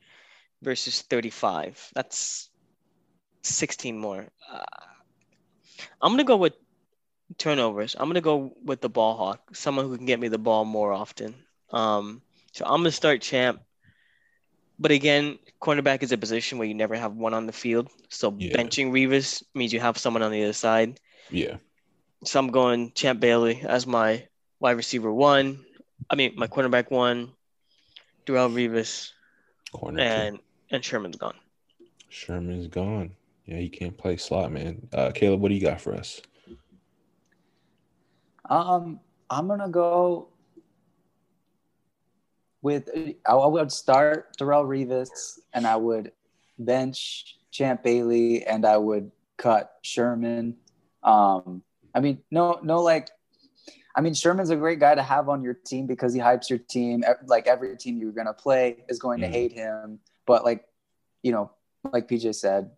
versus 0.63 1.03
35. 1.03 1.91
That's 1.95 2.49
16 3.43 3.99
more. 3.99 4.27
Uh, 4.51 4.65
I'm 6.01 6.13
going 6.13 6.17
to 6.17 6.25
go 6.25 6.39
with 6.39 6.55
turnovers. 7.37 7.95
I'm 7.99 8.09
gonna 8.09 8.21
go 8.21 8.55
with 8.65 8.81
the 8.81 8.89
ball 8.89 9.17
hawk, 9.17 9.55
someone 9.55 9.87
who 9.87 9.97
can 9.97 10.07
get 10.07 10.21
me 10.21 10.29
the 10.29 10.39
ball 10.39 10.65
more 10.65 10.93
often. 10.93 11.35
Um, 11.71 12.23
so 12.53 12.65
I'm 12.65 12.81
gonna 12.81 12.91
start 12.93 13.21
Champ, 13.23 13.61
But 14.81 14.93
again, 14.93 15.41
cornerback 15.61 16.05
is 16.05 16.13
a 16.13 16.17
position 16.19 16.57
where 16.57 16.69
you 16.69 16.75
never 16.75 16.95
have 16.95 17.13
one 17.17 17.35
on 17.35 17.47
the 17.47 17.53
field. 17.53 17.91
So 18.11 18.33
Yeah. 18.39 18.57
benching 18.57 18.93
Revis 18.93 19.43
means 19.53 19.73
you 19.73 19.81
have 19.81 19.99
someone 19.99 20.23
on 20.23 20.31
the 20.31 20.43
other 20.45 20.53
side. 20.53 21.01
Yeah. 21.31 21.57
So 22.25 22.39
I'm 22.39 22.53
going 22.53 22.93
Champ 22.93 23.19
Bailey 23.19 23.61
as 23.67 23.87
my 23.89 24.29
wide 24.61 24.77
receiver 24.77 25.13
one. 25.13 25.65
I 26.09 26.15
mean, 26.15 26.35
my 26.37 26.47
cornerback 26.47 26.93
one, 26.93 27.33
Darrelle 28.25 28.53
Revis, 28.55 29.11
Corner 29.73 29.99
two. 29.99 30.05
and 30.05 30.39
and 30.71 30.85
Sherman's 30.85 31.17
gone. 31.17 31.35
Sherman's 32.09 32.69
gone. 32.69 33.17
Yeah, 33.47 33.57
he 33.59 33.69
can't 33.69 33.97
play 33.99 34.17
slot, 34.17 34.53
man. 34.53 34.87
Uh, 34.93 35.11
Caleb, 35.11 35.41
what 35.41 35.49
do 35.49 35.55
you 35.57 35.61
got 35.61 35.81
for 35.81 35.93
us? 35.95 36.21
Um, 38.49 39.01
I'm 39.31 39.47
gonna 39.47 39.69
go 39.69 40.29
with 42.63 42.89
I 43.27 43.35
would 43.35 43.71
start 43.73 44.37
Darrelle 44.39 44.67
Revis 44.67 45.39
and 45.53 45.67
I 45.67 45.77
would 45.77 46.13
bench 46.59 47.39
Champ 47.51 47.83
Bailey 47.83 48.45
and 48.47 48.65
I 48.67 48.77
would 48.77 49.11
cut 49.37 49.75
Sherman. 49.83 50.57
Um, 51.03 51.63
I 51.95 52.01
mean, 52.01 52.19
no, 52.31 52.59
no, 52.63 52.83
like, 52.83 53.11
I 53.97 54.01
mean, 54.01 54.15
Sherman's 54.15 54.51
a 54.51 54.57
great 54.57 54.81
guy 54.81 54.95
to 54.95 55.03
have 55.03 55.29
on 55.29 55.43
your 55.43 55.55
team 55.55 55.87
because 55.87 56.13
he 56.13 56.21
hypes 56.21 56.51
your 56.51 56.59
team. 56.59 57.05
Like 57.27 57.47
every 57.47 57.77
team 57.77 57.99
you're 57.99 58.13
gonna 58.13 58.33
play 58.35 58.85
is 58.89 58.99
going 58.99 59.21
to 59.21 59.29
Mhm. 59.29 59.33
hate 59.33 59.53
him, 59.53 60.01
but 60.27 60.45
like, 60.45 60.67
you 61.23 61.33
know, 61.33 61.51
like 61.93 62.09
PJ 62.09 62.35
said, 62.35 62.71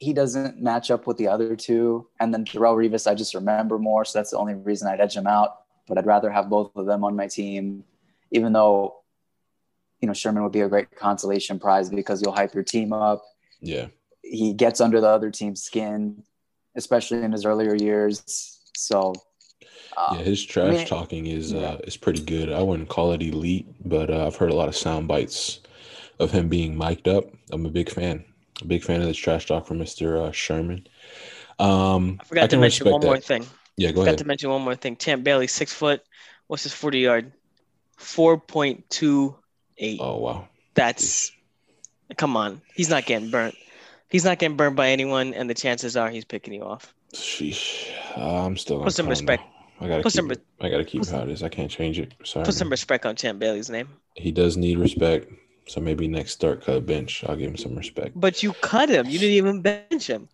he 0.00 0.14
doesn't 0.14 0.60
match 0.60 0.90
up 0.90 1.06
with 1.06 1.18
the 1.18 1.28
other 1.28 1.54
two. 1.54 2.08
And 2.18 2.32
then 2.32 2.44
Darrelle 2.46 2.74
Revis, 2.74 3.08
I 3.08 3.14
just 3.14 3.34
remember 3.34 3.78
more, 3.78 4.04
so 4.06 4.18
that's 4.18 4.30
the 4.30 4.38
only 4.38 4.54
reason 4.54 4.88
I'd 4.88 5.00
edge 5.00 5.14
him 5.14 5.26
out. 5.26 5.58
But 5.86 5.98
I'd 5.98 6.06
rather 6.06 6.30
have 6.30 6.48
both 6.48 6.74
of 6.74 6.86
them 6.86 7.04
on 7.04 7.14
my 7.14 7.26
team, 7.26 7.84
even 8.30 8.52
though, 8.54 8.96
you 10.00 10.08
know, 10.08 10.14
Sherman 10.14 10.42
would 10.42 10.52
be 10.52 10.62
a 10.62 10.68
great 10.68 10.96
consolation 10.96 11.58
prize 11.58 11.90
because 11.90 12.22
you'll 12.22 12.32
hype 12.32 12.54
your 12.54 12.62
team 12.62 12.94
up. 12.94 13.22
Yeah. 13.60 13.88
He 14.22 14.54
gets 14.54 14.80
under 14.80 15.02
the 15.02 15.08
other 15.08 15.30
team's 15.30 15.62
skin, 15.62 16.22
especially 16.76 17.22
in 17.22 17.32
his 17.32 17.44
earlier 17.44 17.74
years. 17.74 18.58
So, 18.74 19.12
uh, 19.98 20.14
Yeah, 20.16 20.22
his 20.22 20.42
trash 20.42 20.72
mean, 20.72 20.86
talking 20.86 21.26
is 21.26 21.52
uh 21.52 21.78
is 21.84 21.98
pretty 21.98 22.22
good. 22.22 22.50
I 22.50 22.62
wouldn't 22.62 22.88
call 22.88 23.12
it 23.12 23.22
elite, 23.22 23.66
but 23.84 24.08
uh, 24.08 24.26
I've 24.26 24.36
heard 24.36 24.50
a 24.50 24.54
lot 24.54 24.68
of 24.68 24.76
sound 24.76 25.08
bites 25.08 25.60
of 26.18 26.30
him 26.30 26.48
being 26.48 26.76
mic'd 26.76 27.08
up. 27.08 27.24
I'm 27.52 27.66
a 27.66 27.70
big 27.70 27.90
fan. 27.90 28.24
A 28.60 28.64
big 28.64 28.82
fan 28.82 29.00
of 29.00 29.06
this 29.06 29.16
trash 29.16 29.46
talk 29.46 29.66
from 29.66 29.78
Mr. 29.78 30.28
Uh, 30.28 30.32
Sherman. 30.32 30.86
Um, 31.58 32.18
I 32.20 32.24
forgot 32.24 32.50
to 32.50 32.56
mention 32.58 32.90
one 32.90 33.00
more 33.00 33.18
thing. 33.18 33.46
Yeah, 33.76 33.90
go 33.90 33.96
Forgot 34.00 34.08
ahead. 34.08 34.18
to 34.18 34.24
mention 34.26 34.50
one 34.50 34.62
more 34.62 34.74
thing. 34.74 34.96
Champ 34.96 35.24
Bailey, 35.24 35.46
six 35.46 35.72
foot. 35.72 36.02
What's 36.48 36.62
his 36.64 36.72
40 36.72 36.98
yard? 36.98 37.32
4.28. 37.98 39.96
Oh 40.00 40.18
wow. 40.18 40.48
That's 40.74 41.32
come 42.16 42.36
on. 42.36 42.60
He's 42.74 42.88
not 42.90 43.06
getting 43.06 43.30
burnt. 43.30 43.54
He's 44.08 44.24
not 44.24 44.38
getting 44.38 44.56
burnt 44.56 44.74
by 44.76 44.88
anyone, 44.88 45.34
and 45.34 45.48
the 45.48 45.54
chances 45.54 45.96
are 45.96 46.10
he's 46.10 46.24
picking 46.24 46.52
you 46.54 46.62
off. 46.62 46.92
Sheesh. 47.14 47.90
Uh, 48.16 48.44
I'm 48.46 48.56
still 48.56 48.82
Put 48.82 48.92
some 48.94 49.08
respect. 49.08 49.42
though. 49.80 49.86
I 49.86 49.88
gotta 49.88 50.02
Put 50.02 50.12
keep 50.12 50.16
some. 50.16 50.32
I 50.60 50.68
gotta 50.68 50.84
keep 50.84 51.06
how 51.06 51.20
it 51.20 51.30
is. 51.30 51.42
I 51.42 51.48
can't 51.48 51.70
change 51.70 51.98
it. 51.98 52.14
Sorry. 52.24 52.44
Put 52.44 52.54
some 52.54 52.68
respect 52.70 53.06
on 53.06 53.16
Champ 53.16 53.38
Bailey's 53.38 53.70
name. 53.70 53.88
He 54.16 54.30
does 54.32 54.56
need 54.56 54.78
respect. 54.78 55.30
So 55.70 55.80
maybe 55.80 56.08
next 56.08 56.32
start 56.32 56.64
cut 56.64 56.84
bench, 56.84 57.22
I'll 57.28 57.36
give 57.36 57.48
him 57.48 57.56
some 57.56 57.76
respect. 57.76 58.18
But 58.18 58.42
you 58.42 58.54
cut 58.54 58.88
him. 58.88 59.06
You 59.06 59.20
didn't 59.20 59.36
even 59.36 59.62
bench 59.62 60.08
him. 60.08 60.28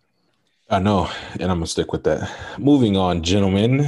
I 0.67 0.79
know, 0.79 1.11
and 1.33 1.43
I'm 1.43 1.57
gonna 1.57 1.67
stick 1.67 1.91
with 1.91 2.05
that. 2.05 2.27
Moving 2.57 2.97
on, 2.97 3.21
gentlemen. 3.21 3.87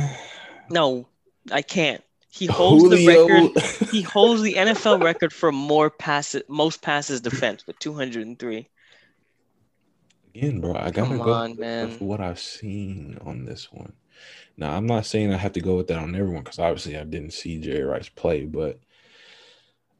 No, 0.69 1.07
I 1.51 1.63
can't. 1.63 2.03
He 2.29 2.45
holds 2.59 2.87
the 2.91 3.03
record. 3.07 3.89
He 3.89 4.03
holds 4.03 4.43
the 4.43 4.53
NFL 4.53 5.03
record 5.03 5.33
for 5.33 5.51
more 5.51 5.89
passes, 5.89 6.43
most 6.49 6.83
passes 6.83 7.19
defense 7.19 7.65
with 7.65 7.79
203. 7.79 8.69
Again, 10.35 10.61
bro, 10.61 10.75
I 10.75 10.91
gotta 10.91 11.07
Come 11.07 11.17
go 11.17 11.33
on, 11.33 11.49
with 11.49 11.59
man. 11.59 11.89
what 11.97 12.21
I've 12.21 12.39
seen 12.39 13.17
on 13.25 13.45
this 13.45 13.73
one. 13.73 13.93
Now, 14.55 14.75
I'm 14.77 14.85
not 14.85 15.07
saying 15.07 15.33
I 15.33 15.37
have 15.37 15.53
to 15.53 15.61
go 15.61 15.77
with 15.77 15.87
that 15.87 15.97
on 15.97 16.13
everyone 16.13 16.43
because 16.43 16.59
obviously 16.59 16.95
I 16.95 17.05
didn't 17.05 17.33
see 17.33 17.59
Jerry 17.59 17.81
Rice 17.81 18.09
play, 18.09 18.45
but 18.45 18.79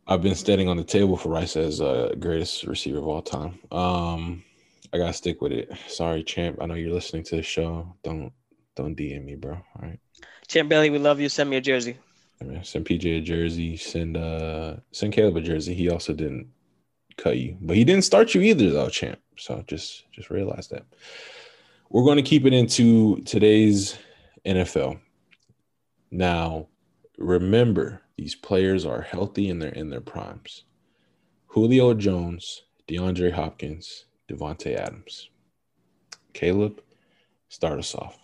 I've 0.09 0.23
been 0.23 0.33
standing 0.33 0.67
on 0.67 0.75
the 0.75 0.83
table 0.83 1.15
for 1.17 1.29
Rice 1.29 1.55
as 1.55 1.81
uh, 1.81 2.15
greatest 2.19 2.63
receiver 2.63 2.97
of 2.97 3.07
all 3.07 3.21
time. 3.21 3.59
Um, 3.71 4.43
I 4.91 4.97
gotta 4.97 5.13
stick 5.13 5.39
with 5.39 5.51
it. 5.51 5.71
Sorry, 5.87 6.23
champ. 6.23 6.57
I 6.59 6.65
know 6.65 6.73
you're 6.73 6.91
listening 6.91 7.21
to 7.25 7.35
the 7.35 7.43
show. 7.43 7.95
Don't 8.03 8.33
don't 8.75 8.97
DM 8.97 9.23
me, 9.23 9.35
bro. 9.35 9.53
All 9.53 9.63
right. 9.79 9.99
Champ 10.47 10.67
Bailey, 10.67 10.89
we 10.89 10.97
love 10.97 11.19
you. 11.19 11.29
Send 11.29 11.51
me 11.51 11.57
a 11.57 11.61
jersey. 11.61 11.95
I 12.41 12.45
mean, 12.45 12.63
send 12.63 12.85
PJ 12.85 13.19
a 13.19 13.21
jersey. 13.21 13.77
Send 13.77 14.17
uh 14.17 14.77
send 14.91 15.13
Caleb 15.13 15.37
a 15.37 15.41
jersey. 15.41 15.75
He 15.75 15.91
also 15.91 16.13
didn't 16.13 16.49
cut 17.15 17.37
you, 17.37 17.55
but 17.61 17.77
he 17.77 17.83
didn't 17.83 18.03
start 18.03 18.33
you 18.33 18.41
either, 18.41 18.71
though, 18.71 18.89
champ. 18.89 19.19
So 19.37 19.63
just 19.67 20.11
just 20.11 20.31
realize 20.31 20.69
that. 20.69 20.87
We're 21.91 22.03
going 22.03 22.17
to 22.17 22.23
keep 22.23 22.47
it 22.47 22.53
into 22.53 23.21
today's 23.25 23.95
NFL. 24.43 24.99
Now, 26.09 26.67
remember 27.19 28.01
these 28.19 28.35
players 28.35 28.85
are 28.85 29.01
healthy 29.01 29.49
and 29.49 29.61
they're 29.61 29.69
in 29.71 29.89
their 29.89 30.01
primes. 30.01 30.65
Julio 31.47 31.93
Jones, 31.93 32.63
DeAndre 32.85 33.31
Hopkins, 33.31 34.05
Davante 34.29 34.75
Adams. 34.75 35.29
Caleb, 36.33 36.81
start 37.47 37.79
us 37.79 37.95
off. 37.95 38.19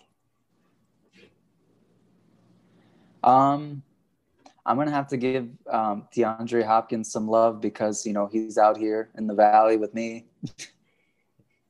Um, 3.23 3.81
I'm 4.65 4.75
gonna 4.77 4.91
have 4.91 5.07
to 5.07 5.17
give 5.17 5.47
um, 5.71 6.09
DeAndre 6.13 6.65
Hopkins 6.65 7.09
some 7.09 7.29
love 7.29 7.61
because 7.61 8.05
you 8.05 8.11
know 8.11 8.27
he's 8.27 8.57
out 8.57 8.75
here 8.75 9.11
in 9.17 9.27
the 9.27 9.33
valley 9.33 9.77
with 9.77 9.93
me. 9.93 10.25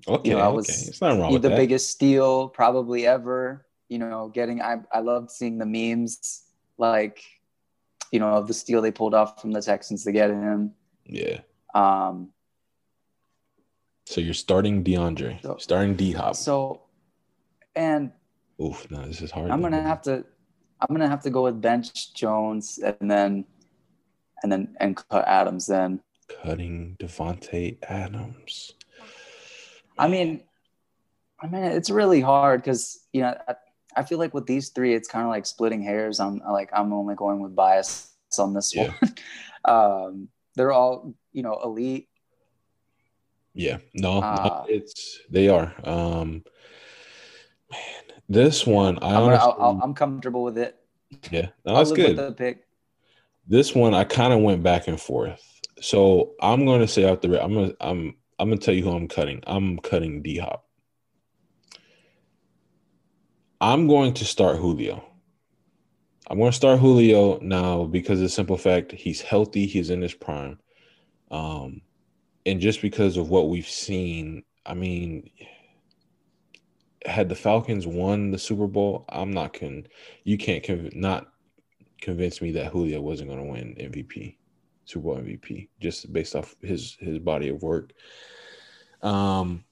Okay, 0.07 0.29
You 0.29 0.35
know, 0.35 0.41
I 0.41 0.47
okay. 0.49 0.71
It's 0.71 1.01
not 1.01 1.17
wrong 1.17 1.33
with 1.33 1.41
the 1.41 1.49
that. 1.49 1.55
biggest 1.57 1.89
steal 1.89 2.49
probably 2.49 3.07
ever. 3.07 3.65
You 3.89 3.97
know, 3.97 4.27
getting 4.27 4.61
I 4.61 4.77
I 4.93 4.99
loved 4.99 5.31
seeing 5.31 5.57
the 5.57 5.65
memes 5.65 6.43
like, 6.77 7.23
you 8.15 8.19
know, 8.19 8.30
of 8.39 8.47
the 8.47 8.54
steal 8.54 8.82
they 8.82 8.91
pulled 8.91 9.13
off 9.13 9.41
from 9.41 9.51
the 9.51 9.62
Texans 9.62 10.06
to 10.06 10.12
get 10.13 10.30
him. 10.30 10.71
Yeah. 11.06 11.41
Um, 11.73 12.32
So 14.06 14.21
you're 14.21 14.34
starting 14.47 14.84
DeAndre, 14.86 15.41
So- 15.41 15.58
starting 15.60 15.95
D 15.95 16.13
Hop. 16.13 16.36
so, 16.36 16.82
and 17.75 18.12
Oof, 18.63 18.89
no, 18.89 19.06
this 19.06 19.19
is 19.21 19.32
hard. 19.32 19.51
I'm 19.51 19.62
gonna 19.62 19.78
man. 19.84 19.86
have 19.86 20.01
to 20.04 20.23
I'm 20.80 20.88
gonna 20.95 21.10
have 21.10 21.23
to 21.23 21.30
go 21.30 21.43
with 21.43 21.60
bench 21.62 22.13
Jones 22.13 22.80
and 22.80 23.12
then 23.12 23.43
and 24.41 24.49
then 24.51 24.75
and 24.80 24.95
cut 24.95 25.28
Adams 25.28 25.65
then. 25.67 25.99
cutting 26.41 26.95
Davante 26.99 27.78
Adams. 27.84 28.71
I 29.97 30.08
mean, 30.08 30.30
I 31.41 31.47
mean, 31.47 31.63
it's 31.63 31.89
really 31.89 32.21
hard 32.21 32.62
because 32.62 32.84
you 33.12 33.21
know 33.23 33.36
I, 33.49 33.56
I 33.95 34.03
feel 34.03 34.19
like 34.19 34.34
with 34.34 34.45
these 34.45 34.69
three, 34.69 34.93
it's 34.93 35.08
kind 35.08 35.23
of 35.25 35.29
like 35.29 35.45
splitting 35.45 35.81
hairs. 35.81 36.19
I'm 36.19 36.39
like 36.39 36.69
I'm 36.73 36.93
only 36.93 37.15
going 37.15 37.39
with 37.39 37.55
bias 37.55 38.13
on 38.38 38.53
this 38.53 38.75
Yeah. 38.75 38.91
one. 39.01 39.13
um, 39.65 40.27
they're 40.55 40.71
all 40.71 41.13
you 41.31 41.43
know 41.43 41.60
elite. 41.63 42.10
Yeah, 43.53 43.77
no, 43.93 44.19
no, 44.19 44.27
Uh, 44.27 44.65
it's 44.67 45.21
they 45.29 45.47
are. 45.47 45.73
Um, 45.86 46.43
man, 47.71 48.03
this 48.27 48.67
one 48.67 48.99
I 49.01 49.15
I'll, 49.15 49.58
I'll, 49.60 49.79
I'm 49.81 49.93
comfortable 49.93 50.43
with 50.43 50.58
it. 50.58 50.75
yeah, 51.31 51.47
no, 51.65 51.75
that's 51.75 51.91
good. 51.93 52.17
the 52.17 52.34
pick. 52.34 52.65
This 53.47 53.73
one 53.73 53.93
I 53.93 54.03
kind 54.03 54.34
of 54.34 54.41
went 54.41 54.63
back 54.63 54.88
and 54.88 54.99
forth. 54.99 55.41
So 55.79 56.34
I'm 56.41 56.65
going 56.65 56.81
to 56.81 56.88
say 56.88 57.08
out 57.08 57.21
the 57.21 57.41
I'm 57.41 57.53
gonna 57.53 57.73
I'm 57.79 58.15
I'm 58.39 58.49
gonna 58.49 58.59
tell 58.59 58.74
you 58.74 58.84
who 58.84 58.91
I'm 58.91 59.07
cutting. 59.07 59.41
I'm 59.47 59.78
cutting 59.80 60.22
D 60.22 60.38
Hop. 60.39 60.64
I'm 63.62 63.88
going 63.88 64.14
to 64.16 64.26
start 64.26 64.58
Julio. 64.58 65.03
I'm 66.28 66.38
going 66.38 66.51
to 66.51 66.56
start 66.56 66.80
Julio 66.80 67.39
now 67.39 67.86
because 67.86 68.20
of 68.20 68.24
the 68.24 68.30
simple 68.30 68.58
fact 68.58 68.91
he's 68.91 69.22
healthy, 69.22 69.66
he's 69.68 69.89
in 69.89 70.01
his 70.01 70.14
prime. 70.14 70.60
Um, 71.32 71.82
and 72.45 72.60
just 72.60 72.82
because 72.82 73.18
of 73.18 73.30
what 73.30 73.49
we've 73.49 73.70
seen, 73.70 74.43
I 74.66 74.74
mean, 74.74 75.30
had 77.06 77.30
the 77.30 77.36
Falcons 77.36 77.86
won 77.86 78.32
the 78.32 78.39
Super 78.39 78.68
Bowl, 78.68 79.06
I'm 79.10 79.32
not 79.32 79.53
con 79.53 79.88
you 80.24 80.38
can't 80.38 80.95
not 80.95 81.28
convince 82.01 82.41
me 82.41 82.51
that 82.51 82.72
Julio 82.72 83.01
wasn't 83.01 83.30
going 83.30 83.43
to 83.43 83.51
win 83.51 83.76
MVP, 83.80 84.38
Super 84.86 85.03
Bowl 85.03 85.18
MVP, 85.18 85.70
just 85.80 86.12
based 86.12 86.36
off 86.36 86.56
his 86.62 86.97
his 86.99 87.20
body 87.20 87.49
of 87.49 87.62
work. 87.62 87.93
Um, 89.01 89.64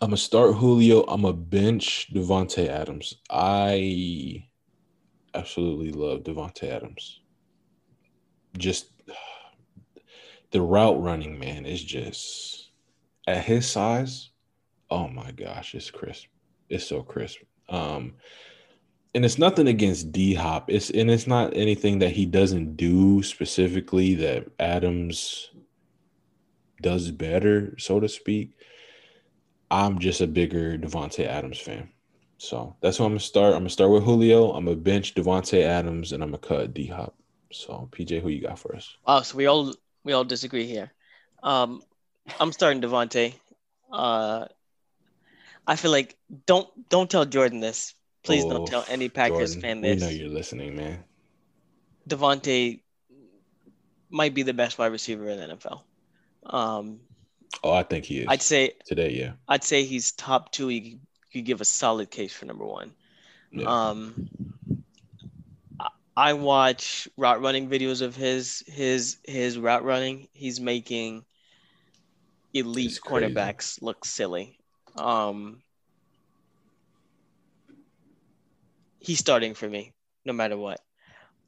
I'm 0.00 0.08
gonna 0.08 0.16
start 0.16 0.54
Julio. 0.56 1.02
I'm 1.02 1.24
a 1.24 1.32
bench 1.32 2.08
Davante 2.12 2.68
Adams. 2.68 3.14
I 3.30 4.46
absolutely 5.34 5.92
love 5.92 6.22
Davante 6.22 6.64
Adams. 6.64 7.20
Just 8.58 8.86
the 10.50 10.60
route 10.60 11.00
running, 11.00 11.38
man, 11.38 11.66
is 11.66 11.82
just 11.82 12.70
at 13.26 13.44
his 13.44 13.68
size. 13.68 14.30
Oh 14.90 15.08
my 15.08 15.30
gosh, 15.32 15.74
it's 15.74 15.90
crisp. 15.90 16.26
It's 16.68 16.86
so 16.86 17.02
crisp. 17.02 17.38
Um, 17.68 18.14
and 19.14 19.24
it's 19.24 19.38
nothing 19.38 19.68
against 19.68 20.12
D 20.12 20.34
Hop. 20.34 20.70
It's 20.70 20.90
and 20.90 21.10
it's 21.10 21.26
not 21.26 21.56
anything 21.56 21.98
that 22.00 22.12
he 22.12 22.26
doesn't 22.26 22.76
do 22.76 23.22
specifically 23.22 24.14
that 24.16 24.48
Adams 24.58 25.50
does 26.80 27.10
better, 27.10 27.74
so 27.78 28.00
to 28.00 28.08
speak. 28.08 28.54
I'm 29.72 29.98
just 29.98 30.20
a 30.20 30.26
bigger 30.26 30.76
Davante 30.76 31.26
Adams 31.26 31.58
fan. 31.58 31.88
So 32.36 32.76
that's 32.82 32.98
who 32.98 33.04
I'm 33.04 33.12
gonna 33.12 33.20
start. 33.20 33.54
I'm 33.54 33.60
gonna 33.60 33.70
start 33.70 33.90
with 33.90 34.04
Julio. 34.04 34.52
I'm 34.52 34.66
gonna 34.66 34.76
bench 34.76 35.14
Davante 35.14 35.62
Adams, 35.62 36.12
and 36.12 36.22
I'm 36.22 36.28
gonna 36.28 36.38
cut 36.38 36.74
D 36.74 36.86
Hop. 36.88 37.14
So 37.50 37.88
PJ, 37.90 38.20
who 38.20 38.28
you 38.28 38.42
got 38.42 38.58
for 38.58 38.76
us? 38.76 38.96
Wow, 39.06 39.22
so 39.22 39.36
we 39.36 39.46
all 39.46 39.74
we 40.04 40.12
all 40.12 40.24
disagree 40.24 40.66
here. 40.66 40.92
Um, 41.42 41.82
I'm 42.38 42.52
starting 42.52 42.82
Davante. 42.82 43.34
Uh, 43.90 44.46
I 45.66 45.76
feel 45.76 45.90
like 45.90 46.16
don't 46.46 46.68
don't 46.90 47.10
tell 47.10 47.24
Jordan 47.24 47.60
this. 47.60 47.94
Please 48.24 48.44
Oh, 48.44 48.50
don't 48.50 48.66
tell 48.66 48.84
any 48.88 49.08
Packers 49.08 49.54
Jordan, 49.54 49.60
fan 49.60 49.80
We 49.80 49.96
know 49.96 50.08
you're 50.08 50.28
listening, 50.28 50.76
man. 50.76 51.02
Davante 52.06 52.82
might 54.10 54.34
be 54.34 54.42
the 54.42 54.52
best 54.52 54.78
wide 54.78 54.92
receiver 54.92 55.28
in 55.28 55.38
the 55.38 55.56
NFL. 55.56 55.82
Um, 56.44 57.00
Oh, 57.64 57.72
I 57.72 57.82
think 57.82 58.04
he 58.04 58.18
is 58.20 58.26
I'd 58.28 58.42
say 58.42 58.72
today. 58.84 59.10
Yeah, 59.10 59.32
I'd 59.48 59.64
say 59.64 59.84
he's 59.84 60.12
top 60.12 60.52
two. 60.52 60.68
You 60.70 60.98
could 61.32 61.44
give 61.44 61.60
a 61.60 61.64
solid 61.64 62.10
case 62.10 62.32
for 62.32 62.46
number 62.46 62.64
one. 62.66 62.92
yeah. 63.52 63.66
Um, 63.66 64.28
I- 66.16 66.32
watch 66.34 67.08
route 67.16 67.40
running 67.40 67.68
videos 67.68 68.02
of 68.02 68.14
his 68.16 68.62
his 68.66 69.18
his 69.24 69.58
route 69.58 69.84
running. 69.84 70.28
He's 70.32 70.60
making 70.60 71.24
elite 72.52 72.98
cornerbacks 73.02 73.80
look 73.80 74.04
silly. 74.04 74.58
Um, 74.96 75.62
he's 78.98 79.18
starting 79.18 79.54
for 79.54 79.68
me 79.68 79.92
no 80.24 80.32
matter 80.32 80.56
what. 80.56 80.80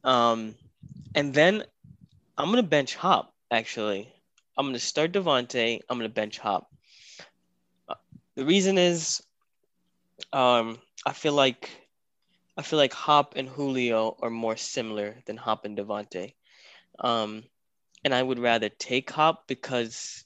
Um, 0.03 0.55
and 1.13 1.33
then 1.33 1.63
I'm 2.37 2.49
gonna 2.49 2.63
bench 2.63 2.95
Hop. 2.95 3.33
Actually, 3.51 4.11
I'm 4.57 4.67
gonna 4.67 4.79
start 4.79 5.11
Davante. 5.11 5.81
I'm 5.89 5.97
gonna 5.97 6.09
bench 6.09 6.39
Hop. 6.39 6.71
Uh, 7.89 7.95
The 8.35 8.45
reason 8.45 8.77
is, 8.77 9.21
um, 10.31 10.79
I 11.05 11.13
feel 11.13 11.33
like 11.33 11.69
I 12.57 12.61
feel 12.61 12.79
like 12.79 12.93
Hop 12.93 13.35
and 13.35 13.49
Julio 13.49 14.15
are 14.21 14.29
more 14.29 14.55
similar 14.55 15.17
than 15.25 15.35
Hop 15.35 15.65
and 15.65 15.77
Davante. 15.77 16.33
Um, 16.99 17.43
and 18.05 18.13
I 18.13 18.23
would 18.23 18.39
rather 18.39 18.69
take 18.69 19.11
Hop 19.11 19.47
because 19.47 20.23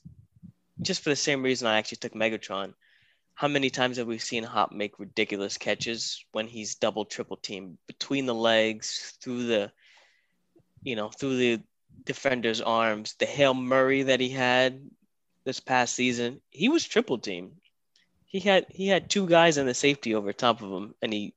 just 0.81 1.01
for 1.01 1.09
the 1.09 1.15
same 1.15 1.41
reason 1.41 1.67
I 1.67 1.77
actually 1.77 1.97
took 1.97 2.13
Megatron. 2.13 2.73
How 3.33 3.47
many 3.47 3.69
times 3.69 3.97
have 3.97 4.05
we 4.05 4.19
seen 4.19 4.43
Hop 4.43 4.71
make 4.71 4.99
ridiculous 4.99 5.57
catches 5.57 6.23
when 6.33 6.45
he's 6.45 6.75
double, 6.75 7.05
triple 7.05 7.37
team 7.37 7.77
between 7.87 8.25
the 8.25 8.35
legs, 8.35 9.17
through 9.21 9.47
the, 9.47 9.71
you 10.83 10.95
know, 10.95 11.09
through 11.09 11.37
the 11.37 11.61
defender's 12.05 12.61
arms? 12.61 13.15
The 13.19 13.25
Hail 13.25 13.53
Murray 13.53 14.03
that 14.03 14.19
he 14.19 14.29
had 14.29 14.81
this 15.45 15.59
past 15.59 15.95
season, 15.95 16.41
he 16.49 16.69
was 16.69 16.85
triple 16.85 17.17
team. 17.17 17.53
He 18.25 18.39
had 18.39 18.65
he 18.69 18.87
had 18.87 19.09
two 19.09 19.27
guys 19.27 19.57
in 19.57 19.65
the 19.65 19.73
safety 19.73 20.13
over 20.13 20.31
top 20.33 20.61
of 20.61 20.71
him, 20.71 20.93
and 21.01 21.11
he 21.11 21.33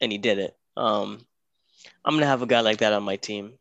and 0.00 0.10
he 0.10 0.18
did 0.18 0.38
it. 0.38 0.56
Um, 0.76 1.26
I'm 2.04 2.14
gonna 2.14 2.26
have 2.26 2.42
a 2.42 2.46
guy 2.46 2.60
like 2.60 2.78
that 2.78 2.94
on 2.94 3.02
my 3.02 3.16
team, 3.16 3.52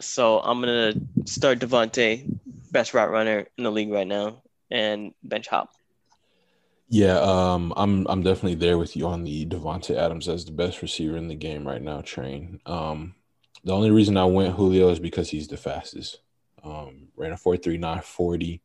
so 0.00 0.40
I'm 0.40 0.60
gonna 0.60 0.94
start 1.24 1.60
Davante, 1.60 2.24
best 2.72 2.94
route 2.94 3.10
runner 3.10 3.46
in 3.56 3.64
the 3.64 3.70
league 3.70 3.92
right 3.92 4.06
now, 4.06 4.42
and 4.70 5.14
bench 5.22 5.46
Hop. 5.48 5.70
Yeah, 6.88 7.20
um, 7.20 7.72
I'm 7.76 8.06
I'm 8.08 8.22
definitely 8.22 8.54
there 8.54 8.78
with 8.78 8.96
you 8.96 9.06
on 9.06 9.22
the 9.22 9.46
Davante 9.46 9.94
Adams 9.94 10.28
as 10.28 10.44
the 10.44 10.52
best 10.52 10.80
receiver 10.82 11.16
in 11.16 11.28
the 11.28 11.34
game 11.34 11.68
right 11.68 11.82
now. 11.82 12.00
Train. 12.00 12.60
Um, 12.66 13.14
the 13.68 13.74
only 13.74 13.90
reason 13.90 14.16
I 14.16 14.24
went 14.24 14.54
Julio 14.54 14.88
is 14.88 14.98
because 14.98 15.28
he's 15.28 15.46
the 15.46 15.58
fastest. 15.58 16.20
Um, 16.64 17.08
ran 17.16 17.32
a 17.32 17.36
four 17.36 17.58
three 17.58 17.76
nine 17.76 18.00
forty. 18.00 18.62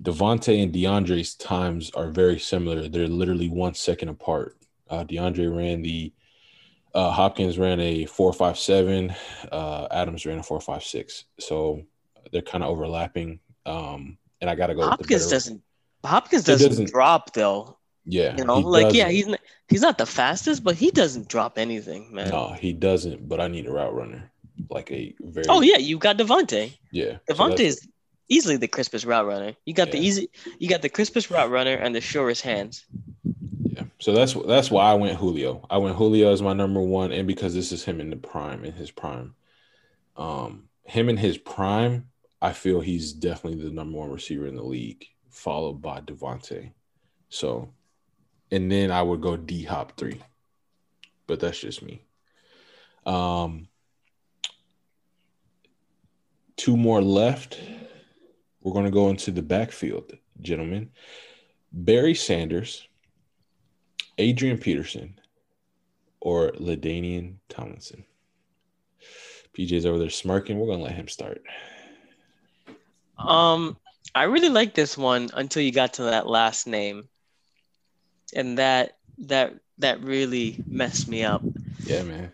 Davante 0.00 0.62
and 0.62 0.72
DeAndre's 0.72 1.34
times 1.34 1.90
are 1.96 2.10
very 2.10 2.38
similar. 2.38 2.88
They're 2.88 3.08
literally 3.08 3.48
one 3.48 3.74
second 3.74 4.08
apart. 4.08 4.56
Uh, 4.88 5.02
DeAndre 5.02 5.54
ran 5.54 5.82
the 5.82 6.12
uh, 6.94 7.10
Hopkins 7.10 7.58
ran 7.58 7.80
a 7.80 8.04
four 8.06 8.32
five 8.32 8.56
seven. 8.56 9.12
Uh, 9.50 9.88
Adams 9.90 10.24
ran 10.24 10.38
a 10.38 10.44
four 10.44 10.60
five 10.60 10.84
six. 10.84 11.24
So 11.40 11.82
they're 12.30 12.40
kind 12.40 12.62
of 12.62 12.70
overlapping. 12.70 13.40
Um, 13.66 14.16
and 14.40 14.48
I 14.48 14.54
got 14.54 14.68
to 14.68 14.76
go. 14.76 14.82
Hopkins 14.88 15.28
doesn't. 15.28 15.60
Hopkins 16.04 16.44
doesn't, 16.44 16.68
doesn't- 16.68 16.90
drop 16.92 17.32
though. 17.32 17.78
Yeah, 18.08 18.36
You 18.38 18.44
know, 18.44 18.60
like 18.60 18.94
yeah, 18.94 19.06
doesn't. 19.06 19.16
he's 19.16 19.26
n- 19.26 19.38
he's 19.68 19.82
not 19.82 19.98
the 19.98 20.06
fastest, 20.06 20.62
but 20.62 20.76
he 20.76 20.92
doesn't 20.92 21.28
drop 21.28 21.58
anything, 21.58 22.14
man. 22.14 22.28
No, 22.28 22.52
he 22.52 22.72
doesn't. 22.72 23.28
But 23.28 23.40
I 23.40 23.48
need 23.48 23.66
a 23.66 23.72
route 23.72 23.92
runner, 23.92 24.30
like 24.70 24.90
a 24.90 25.14
very. 25.20 25.46
Oh 25.48 25.60
yeah, 25.60 25.78
you 25.78 25.98
got 25.98 26.18
Davante. 26.18 26.76
yeah. 26.90 27.18
So 27.34 27.52
is 27.54 27.86
easily 28.28 28.56
the 28.56 28.68
crispest 28.68 29.04
route 29.04 29.26
runner. 29.26 29.54
You 29.64 29.74
got 29.74 29.92
the 29.92 29.98
easy, 29.98 30.28
you 30.58 30.68
got 30.68 30.82
the 30.82 30.88
crispest 30.88 31.30
route 31.30 31.50
runner 31.50 31.74
and 31.74 31.94
the 31.94 32.00
surest 32.00 32.42
hands. 32.42 32.84
Yeah. 33.64 33.84
So 34.00 34.12
that's 34.12 34.34
that's 34.34 34.70
why 34.70 34.90
I 34.90 34.94
went 34.94 35.16
Julio. 35.18 35.64
I 35.70 35.78
went 35.78 35.96
Julio 35.96 36.32
as 36.32 36.42
my 36.42 36.52
number 36.52 36.80
one, 36.80 37.12
and 37.12 37.26
because 37.26 37.54
this 37.54 37.72
is 37.72 37.84
him 37.84 38.00
in 38.00 38.10
the 38.10 38.16
prime, 38.16 38.64
in 38.64 38.72
his 38.72 38.90
prime. 38.90 39.34
Um, 40.16 40.68
him 40.84 41.08
in 41.08 41.16
his 41.16 41.36
prime, 41.36 42.08
I 42.40 42.52
feel 42.52 42.80
he's 42.80 43.12
definitely 43.12 43.62
the 43.62 43.74
number 43.74 43.98
one 43.98 44.10
receiver 44.10 44.46
in 44.46 44.56
the 44.56 44.62
league, 44.62 45.04
followed 45.30 45.82
by 45.82 46.00
Davante. 46.00 46.72
So, 47.28 47.72
and 48.50 48.70
then 48.70 48.90
I 48.90 49.02
would 49.02 49.20
go 49.20 49.36
D 49.36 49.64
Hop 49.64 49.96
three, 49.96 50.22
but 51.26 51.40
that's 51.40 51.60
just 51.60 51.82
me. 51.82 52.02
Um, 53.04 53.68
two 56.56 56.76
more 56.76 57.02
left. 57.02 57.58
We're 58.60 58.72
going 58.72 58.84
to 58.84 58.90
go 58.90 59.10
into 59.10 59.30
the 59.30 59.42
backfield, 59.42 60.12
gentlemen. 60.40 60.90
Barry 61.72 62.14
Sanders, 62.14 62.88
Adrian 64.18 64.58
Peterson, 64.58 65.20
or 66.20 66.52
LaDainian 66.52 67.36
Tomlinson. 67.48 68.04
PJ's 69.56 69.86
over 69.86 69.98
there 69.98 70.10
smirking. 70.10 70.58
We're 70.58 70.68
gonna 70.72 70.82
let 70.82 70.94
him 70.94 71.08
start. 71.08 71.42
Um, 73.18 73.76
I 74.14 74.24
really 74.24 74.50
like 74.50 74.74
this 74.74 74.98
one 74.98 75.30
until 75.32 75.62
you 75.62 75.72
got 75.72 75.94
to 75.94 76.04
that 76.04 76.26
last 76.26 76.66
name, 76.66 77.08
and 78.34 78.58
that 78.58 78.98
that 79.18 79.54
that 79.78 80.02
really 80.02 80.62
messed 80.66 81.08
me 81.08 81.24
up 81.24 81.42
Yeah, 81.84 82.02
man. 82.02 82.32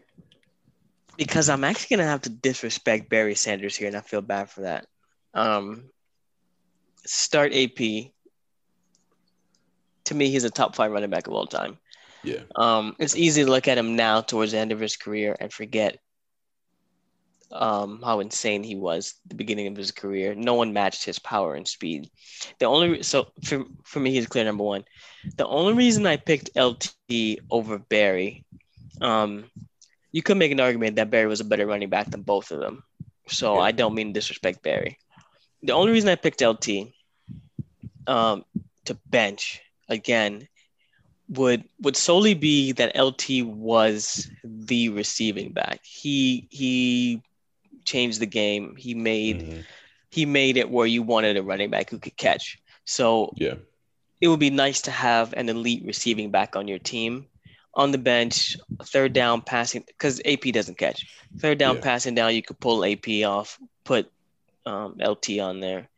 Because 1.16 1.48
I'm 1.48 1.64
actually 1.64 1.96
gonna 1.96 2.08
have 2.08 2.22
to 2.22 2.30
disrespect 2.30 3.08
Barry 3.08 3.34
Sanders 3.34 3.76
here, 3.76 3.88
and 3.88 3.96
I 3.96 4.00
feel 4.00 4.22
bad 4.22 4.50
for 4.50 4.62
that. 4.62 4.86
Um, 5.34 5.90
start 7.06 7.52
AP. 7.54 8.12
To 10.04 10.14
me, 10.14 10.30
he's 10.30 10.44
a 10.44 10.50
top 10.50 10.74
five 10.74 10.90
running 10.90 11.10
back 11.10 11.26
of 11.26 11.32
all 11.32 11.46
time. 11.46 11.78
Yeah, 12.24 12.40
Um, 12.54 12.94
it's 12.98 13.16
easy 13.16 13.44
to 13.44 13.50
look 13.50 13.66
at 13.68 13.78
him 13.78 13.96
now 13.96 14.20
towards 14.20 14.52
the 14.52 14.58
end 14.58 14.70
of 14.72 14.78
his 14.80 14.96
career 14.96 15.36
and 15.40 15.52
forget 15.52 15.98
um, 17.50 18.00
how 18.02 18.20
insane 18.20 18.62
he 18.62 18.76
was 18.76 19.14
at 19.24 19.30
the 19.30 19.34
beginning 19.34 19.66
of 19.66 19.76
his 19.76 19.90
career. 19.90 20.34
No 20.34 20.54
one 20.54 20.72
matched 20.72 21.04
his 21.04 21.18
power 21.18 21.54
and 21.54 21.66
speed. 21.66 22.10
The 22.58 22.66
only 22.66 23.02
so 23.02 23.32
for 23.44 23.64
for 23.84 24.00
me, 24.00 24.12
he's 24.12 24.26
clear 24.26 24.44
number 24.44 24.64
one. 24.64 24.84
The 25.36 25.46
only 25.46 25.74
reason 25.74 26.06
I 26.06 26.16
picked 26.16 26.56
LT 26.56 27.38
over 27.50 27.78
Barry, 27.78 28.44
um, 29.00 29.50
you 30.12 30.22
could 30.22 30.36
make 30.36 30.52
an 30.52 30.60
argument 30.60 30.96
that 30.96 31.10
Barry 31.10 31.26
was 31.26 31.40
a 31.40 31.44
better 31.44 31.66
running 31.66 31.88
back 31.88 32.10
than 32.10 32.22
both 32.22 32.50
of 32.50 32.60
them. 32.60 32.84
So 33.28 33.54
Yeah. 33.54 33.60
I 33.62 33.72
don't 33.72 33.94
mean 33.94 34.08
to 34.08 34.12
disrespect 34.12 34.62
Barry. 34.62 34.98
The 35.62 35.72
only 35.72 35.92
reason 35.92 36.10
I 36.10 36.16
picked 36.16 36.42
LT 36.42 36.92
um, 38.06 38.44
to 38.84 38.94
bench 39.06 39.60
again 39.88 40.48
would 41.28 41.64
would 41.80 41.96
solely 41.96 42.34
be 42.34 42.72
that 42.72 42.96
LT 42.96 43.44
was 43.46 44.28
the 44.44 44.88
receiving 44.90 45.52
back. 45.52 45.80
He 45.84 46.46
he 46.50 47.22
changed 47.84 48.20
the 48.20 48.26
game. 48.26 48.76
He 48.76 48.94
made 48.94 49.42
Mhm. 49.42 49.64
he 50.10 50.26
made 50.26 50.56
it 50.56 50.68
where 50.68 50.86
you 50.86 51.02
wanted 51.02 51.36
a 51.36 51.42
running 51.42 51.70
back 51.70 51.90
who 51.90 51.98
could 51.98 52.16
catch. 52.16 52.58
So 52.84 53.32
yeah, 53.36 53.54
it 54.20 54.28
would 54.28 54.40
be 54.40 54.50
nice 54.50 54.82
to 54.82 54.90
have 54.90 55.32
an 55.34 55.48
elite 55.48 55.84
receiving 55.86 56.30
back 56.30 56.54
on 56.56 56.68
your 56.68 56.78
team 56.80 57.28
on 57.74 57.90
the 57.90 57.98
bench, 57.98 58.56
third 58.84 59.12
down 59.12 59.40
passing 59.40 59.82
because 59.86 60.20
AP 60.24 60.52
doesn't 60.52 60.78
catch. 60.78 61.06
Third 61.38 61.58
down 61.58 61.76
Yeah. 61.76 61.82
passing 61.82 62.14
down, 62.14 62.34
you 62.34 62.42
could 62.42 62.60
pull 62.60 62.84
AP 62.84 63.24
off, 63.24 63.58
put 63.84 64.10
um, 64.66 64.96
LT 65.00 65.40
on 65.40 65.60
there, 65.60 65.88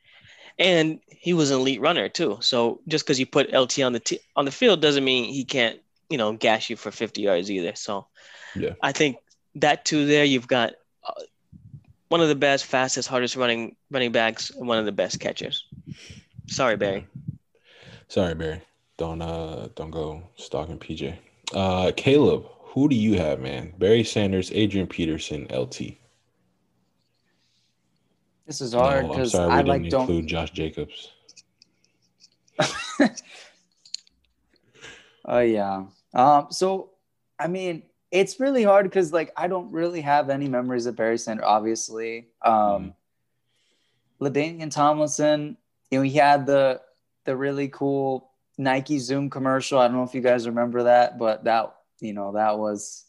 and 0.59 1.01
he 1.09 1.33
was 1.35 1.51
an 1.51 1.59
elite 1.61 1.81
runner 1.81 2.09
too. 2.09 2.39
So 2.41 2.81
just 2.87 3.05
because 3.05 3.18
you 3.18 3.27
put 3.27 3.53
LT 3.53 3.81
on 3.81 3.93
the 3.93 4.01
t- 4.01 4.20
on 4.37 4.45
the 4.45 4.53
field 4.53 4.81
doesn't 4.81 5.05
mean 5.05 5.25
he 5.33 5.45
can't 5.45 5.81
you 6.09 6.18
know 6.18 6.33
gash 6.33 6.70
you 6.70 6.77
for 6.77 6.91
50 6.91 7.22
yards 7.22 7.51
either. 7.51 7.75
So 7.75 8.07
Yeah. 8.55 8.75
I 8.83 8.93
think 8.93 9.16
that 9.57 9.85
too 9.85 10.07
there 10.07 10.25
you've 10.25 10.49
got 10.49 10.75
uh, 11.07 11.22
one 12.09 12.20
of 12.20 12.29
the 12.29 12.35
best, 12.37 12.66
fastest, 12.66 13.09
hardest 13.09 13.35
running 13.37 13.75
running 13.91 14.12
backs, 14.12 14.51
and 14.51 14.68
one 14.68 14.79
of 14.79 14.85
the 14.85 14.93
best 14.93 15.18
catchers. 15.18 15.66
Sorry, 16.47 16.77
Barry. 16.77 17.07
Sorry, 18.09 18.35
Barry. 18.35 18.61
Don't 18.97 19.20
uh 19.20 19.68
don't 19.75 19.91
go 19.91 20.22
stalking 20.37 20.79
PJ. 20.79 21.16
Uh 21.55 21.92
Caleb, 21.96 22.46
who 22.61 22.88
do 22.88 22.96
you 22.96 23.16
have, 23.18 23.40
man? 23.40 23.72
Barry 23.78 24.05
Sanders, 24.05 24.50
Adrian 24.52 24.86
Peterson, 24.88 25.46
LT. 25.50 25.96
This 28.46 28.61
is 28.61 28.72
No, 28.72 28.80
hard 28.80 29.09
because 29.09 29.32
sorry, 29.32 29.50
I 29.52 29.62
didn't 29.62 29.82
like 29.82 29.90
don't. 29.90 30.00
include 30.02 30.26
Josh 30.26 30.50
Jacobs. 30.50 31.12
Oh 35.26 35.38
yeah. 35.40 35.84
Um, 36.12 36.48
so 36.50 36.90
I 37.38 37.48
mean, 37.48 37.84
it's 38.11 38.38
really 38.40 38.62
hard 38.62 38.84
because 38.84 39.12
like 39.12 39.32
I 39.36 39.48
don't 39.48 39.72
really 39.72 40.02
have 40.02 40.28
any 40.30 40.48
memories 40.48 40.86
of 40.86 40.96
Barry 40.96 41.18
Sanders, 41.18 41.46
obviously. 41.46 42.28
Um 42.42 42.94
LaDainian 44.20 44.70
Tomlinson, 44.70 45.57
you 45.90 45.98
know, 45.98 46.02
he 46.02 46.12
had 46.12 46.46
the 46.46 46.80
the 47.24 47.36
really 47.36 47.68
cool 47.68 48.30
Nike 48.59 48.98
Zoom 48.98 49.30
commercial. 49.30 49.78
I 49.78 49.88
don't 49.88 49.96
know 49.96 50.02
if 50.05 50.14
you 50.14 50.20
guys 50.20 50.46
remember 50.46 50.84
that, 50.84 51.18
but 51.18 51.44
that 51.44 51.74
you 52.00 52.12
know, 52.12 52.32
that 52.32 52.59
was 52.59 53.05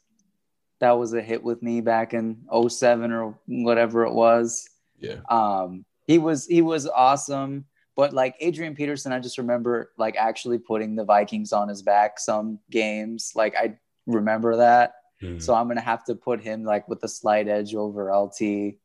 that 0.80 0.92
was 0.92 1.14
a 1.14 1.22
hit 1.22 1.44
with 1.44 1.62
me 1.64 1.82
back 1.82 2.14
in 2.14 2.38
07 2.70 3.12
or 3.12 3.38
whatever 3.48 4.06
it 4.06 4.14
was. 4.14 4.70
Yeah. 5.00 5.20
Um, 5.30 5.86
he 6.06 6.18
was 6.18 6.46
he 6.46 6.62
was 6.62 6.88
awesome, 6.88 7.66
but 7.96 8.14
like 8.14 8.36
Adrian 8.40 8.76
Peterson, 8.76 9.12
I 9.12 9.20
just 9.20 9.38
remember 9.38 9.92
like 9.98 10.16
actually 10.18 10.58
putting 10.60 10.96
the 10.96 11.04
Vikings 11.06 11.54
on 11.54 11.68
his 11.70 11.82
back 11.82 12.20
some 12.20 12.60
games. 12.70 13.32
Like 13.36 13.56
I 13.56 13.78
remember 14.06 14.58
that. 14.58 14.96
Mhm. 15.22 15.42
So 15.42 15.54
I'm 15.54 15.68
gonna 15.68 15.82
have 15.82 16.04
to 16.06 16.16
put 16.16 16.42
him 16.42 16.64
like 16.64 16.88
with 16.90 17.04
a 17.04 17.08
slight 17.08 17.48
edge 17.48 17.74
over 17.74 18.12
LT, 18.14 18.78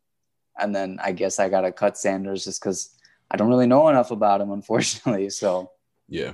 and 0.58 0.74
then 0.74 0.98
I 1.02 1.12
guess 1.12 1.38
I 1.38 1.48
gotta 1.48 1.72
cut 1.72 1.98
Sanders 1.98 2.44
just 2.44 2.60
because 2.60 2.96
I 3.30 3.36
don't 3.36 3.48
really 3.48 3.66
know 3.66 3.88
enough 3.88 4.10
about 4.10 4.40
him, 4.40 4.50
unfortunately. 4.50 5.30
So 5.30 5.70
Yeah. 6.08 6.32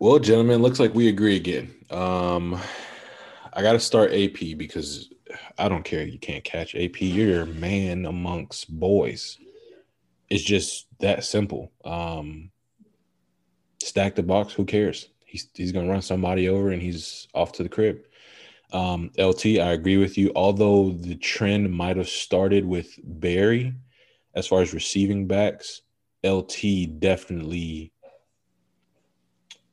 Well, 0.00 0.20
gentlemen, 0.20 0.62
looks 0.62 0.78
like 0.78 0.94
we 0.94 1.08
agree 1.08 1.34
again. 1.34 1.74
Um, 1.90 2.60
I 3.52 3.62
got 3.62 3.72
to 3.72 3.80
start 3.80 4.12
AP 4.12 4.56
because 4.56 5.12
I 5.58 5.68
don't 5.68 5.84
care. 5.84 6.04
You 6.04 6.20
can't 6.20 6.44
catch 6.44 6.76
AP. 6.76 7.00
You're 7.00 7.42
a 7.42 7.46
man 7.46 8.06
amongst 8.06 8.70
boys. 8.78 9.38
It's 10.30 10.44
just 10.44 10.86
that 11.00 11.24
simple. 11.24 11.72
Um, 11.84 12.50
stack 13.82 14.14
the 14.14 14.22
box. 14.22 14.52
Who 14.52 14.64
cares? 14.64 15.08
He's 15.24 15.48
he's 15.52 15.72
gonna 15.72 15.90
run 15.90 16.02
somebody 16.02 16.48
over 16.48 16.70
and 16.70 16.80
he's 16.80 17.26
off 17.34 17.50
to 17.52 17.64
the 17.64 17.68
crib. 17.68 18.04
Um, 18.72 19.10
LT, 19.18 19.46
I 19.58 19.72
agree 19.72 19.96
with 19.96 20.16
you. 20.16 20.30
Although 20.36 20.90
the 20.92 21.16
trend 21.16 21.72
might 21.72 21.96
have 21.96 22.08
started 22.08 22.64
with 22.64 22.88
Barry, 23.02 23.74
as 24.34 24.46
far 24.46 24.62
as 24.62 24.72
receiving 24.72 25.26
backs, 25.26 25.82
LT 26.24 27.00
definitely 27.00 27.92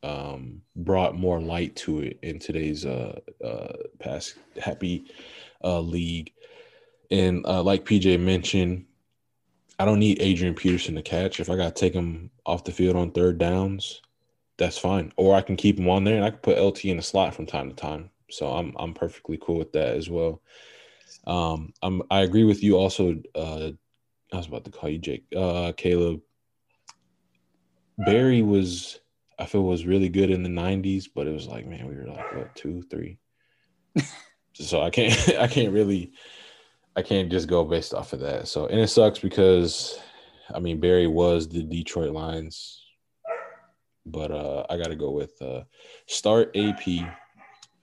um, 0.06 0.62
brought 0.76 1.16
more 1.16 1.42
light 1.42 1.76
to 1.78 2.02
it 2.02 2.20
in 2.22 2.38
today's 2.38 2.86
uh, 2.86 3.20
uh, 3.44 3.74
past 4.00 4.36
happy 4.62 5.06
uh, 5.64 5.80
league. 5.80 6.32
And 7.10 7.46
uh, 7.46 7.64
like 7.64 7.86
PJ 7.86 8.20
mentioned, 8.20 8.86
I 9.80 9.86
don't 9.86 10.00
need 10.00 10.22
Adrian 10.22 10.54
Peterson 10.54 10.96
to 10.96 11.02
catch. 11.02 11.40
If 11.40 11.50
I 11.50 11.56
got 11.56 11.76
to 11.76 11.80
take 11.80 11.94
him 11.94 12.30
off 12.46 12.64
the 12.64 12.72
field 12.72 12.96
on 12.96 13.12
third 13.12 13.40
downs, 13.40 14.02
that's 14.58 14.78
fine. 14.78 15.12
Or 15.18 15.36
I 15.36 15.42
can 15.42 15.56
keep 15.56 15.80
him 15.80 15.90
on 15.90 16.04
there 16.04 16.16
and 16.16 16.24
I 16.24 16.30
can 16.30 16.40
put 16.40 16.62
LT 16.62 16.86
in 16.86 16.98
the 16.98 17.04
slot 17.04 17.34
from 17.34 17.48
time 17.48 17.70
to 17.70 17.76
time. 17.76 18.12
So 18.30 18.48
I'm 18.48 18.74
I'm 18.78 18.94
perfectly 18.94 19.40
cool 19.42 19.58
with 19.58 19.74
that 19.74 19.96
as 19.96 20.10
well. 20.10 20.42
Um, 21.26 21.74
I'm 21.82 22.04
I 22.12 22.22
agree 22.22 22.44
with 22.44 22.64
you 22.64 22.78
also. 22.78 23.22
Uh, 23.34 23.72
I 24.34 24.38
was 24.38 24.48
about 24.48 24.66
to 24.66 24.72
call 24.72 24.90
you 24.90 24.98
Jake, 24.98 25.26
uh, 25.36 25.74
Caleb. 25.76 26.22
Barry 27.98 28.42
was 28.42 29.00
I 29.38 29.46
feel 29.46 29.62
it 29.62 29.66
was 29.66 29.86
really 29.86 30.10
good 30.10 30.30
in 30.32 30.44
the 30.44 30.50
'90s, 30.50 31.08
but 31.14 31.28
it 31.28 31.34
was 31.34 31.48
like, 31.48 31.66
man, 31.68 31.88
we 31.88 31.96
were 31.96 32.08
like 32.08 32.34
what 32.34 32.56
two, 32.56 32.84
three. 32.84 33.20
so 34.54 34.82
I 34.82 34.90
can't 34.90 35.14
I 35.40 35.48
can't 35.48 35.74
really 35.74 36.14
I 36.96 37.02
can't 37.02 37.30
just 37.30 37.48
go 37.48 37.64
based 37.66 37.94
off 37.94 38.14
of 38.14 38.22
that. 38.22 38.48
So 38.48 38.68
and 38.68 38.80
it 38.80 38.88
sucks 38.88 39.20
because 39.20 40.00
I 40.54 40.60
mean 40.60 40.80
Barry 40.80 41.08
was 41.08 41.48
the 41.48 41.64
Detroit 41.64 42.12
Lions, 42.12 42.82
but 44.06 44.32
uh 44.32 44.66
I 44.70 44.78
got 44.78 44.88
to 44.88 44.96
go 44.96 45.12
with 45.12 45.42
uh 45.42 45.64
start 46.08 46.56
AP, 46.56 46.86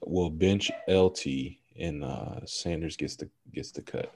will 0.07 0.31
bench 0.31 0.71
LT, 0.89 1.59
and 1.79 2.05
uh 2.05 2.45
Sanders 2.47 2.97
gets 2.97 3.17
the 3.17 3.29
gets 3.53 3.73
the 3.73 3.83
cut. 3.83 4.11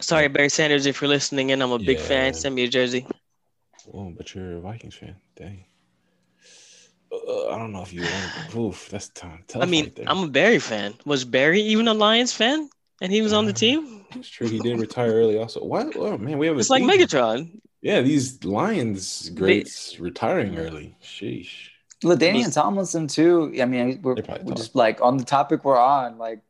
Sorry, 0.00 0.28
Barry 0.28 0.48
Sanders, 0.48 0.86
if 0.86 1.00
you're 1.00 1.08
listening 1.08 1.50
in, 1.50 1.60
I'm 1.60 1.72
a 1.72 1.78
big 1.78 1.98
Yeah. 1.98 2.06
fan. 2.08 2.34
Send 2.34 2.54
me 2.54 2.64
a 2.64 2.68
jersey. 2.68 3.06
Oh, 3.92 4.10
but 4.10 4.34
you're 4.34 4.56
a 4.56 4.60
Vikings 4.60 4.94
fan. 4.94 5.16
Dang. 5.36 5.64
Uh, 7.12 7.48
I 7.48 7.58
don't 7.58 7.72
know 7.72 7.82
if 7.82 7.92
you 7.92 8.02
want. 8.02 8.54
Oof, 8.56 8.88
that's 8.88 9.08
time. 9.10 9.44
I 9.54 9.66
mean, 9.66 9.92
I'm 10.06 10.24
a 10.24 10.28
Barry 10.28 10.58
fan. 10.60 10.94
Was 11.04 11.24
Barry 11.24 11.60
even 11.60 11.88
a 11.88 11.94
Lions 11.94 12.32
fan? 12.32 12.68
And 13.02 13.10
he 13.10 13.22
was 13.22 13.32
on 13.32 13.46
the 13.46 13.50
Uh, 13.52 13.54
team? 13.54 14.04
It's 14.14 14.28
true. 14.28 14.46
He 14.46 14.58
did 14.58 14.78
retire 14.78 15.12
early. 15.12 15.38
Also, 15.38 15.64
what? 15.64 15.96
Oh 15.96 16.18
man, 16.18 16.38
we 16.38 16.46
have. 16.46 16.56
a 16.56 16.60
It's 16.60 16.70
like 16.70 16.82
theme. 16.82 16.90
Megatron. 16.90 17.60
Yeah, 17.80 18.02
these 18.02 18.44
Lions 18.44 19.30
greats 19.30 19.98
retiring 19.98 20.58
early. 20.58 20.94
Sheesh. 21.02 21.68
Ladainian 22.04 22.46
Was- 22.46 22.54
Tomlinson 22.54 23.06
too. 23.08 23.52
I 23.60 23.64
mean, 23.64 24.00
we're, 24.02 24.16
we're 24.44 24.54
just 24.54 24.74
like 24.74 25.00
on 25.00 25.16
the 25.16 25.24
topic 25.24 25.64
we're 25.64 25.78
on. 25.78 26.18
Like 26.18 26.40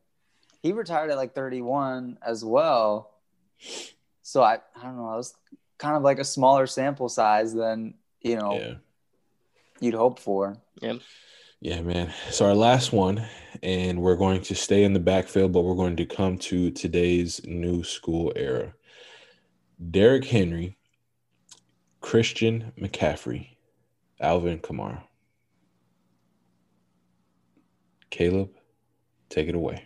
he 0.61 0.73
retired 0.73 1.09
at 1.09 1.17
like 1.17 1.33
31 1.33 2.17
as 2.21 2.43
well. 2.43 3.11
So 4.23 4.43
I, 4.43 4.59
I 4.75 4.83
don't 4.83 4.97
know. 4.97 5.13
It 5.13 5.17
was 5.17 5.33
kind 5.77 5.95
of 5.95 6.03
like 6.03 6.19
a 6.19 6.23
smaller 6.25 6.67
sample 6.67 7.09
size 7.09 7.53
than 7.53 7.93
you 8.21 8.35
know 8.37 8.53
Yeah. 8.59 8.73
You'd 9.81 9.93
hope 9.95 10.19
for. 10.19 10.55
Yeah, 10.81 10.93
Yeah, 11.59 11.81
man. 11.81 12.13
So 12.29 12.45
our 12.45 12.55
last 12.55 12.93
one, 12.93 13.25
and 13.61 14.01
we're 14.01 14.15
going 14.15 14.41
to 14.43 14.55
stay 14.55 14.83
in 14.85 14.93
the 14.93 14.99
backfield, 14.99 15.51
but 15.51 15.61
we're 15.61 15.75
going 15.75 15.97
to 15.97 16.05
come 16.05 16.37
to 16.39 16.71
today's 16.71 17.41
new 17.45 17.83
school 17.83 18.31
era. 18.35 18.73
Derrick 19.89 20.25
Henry, 20.25 20.77
Christian 21.99 22.71
McCaffrey, 22.79 23.47
Alvin 24.19 24.59
Kamara. 24.59 25.03
Caleb, 28.11 28.49
take 29.29 29.47
it 29.47 29.55
away. 29.55 29.85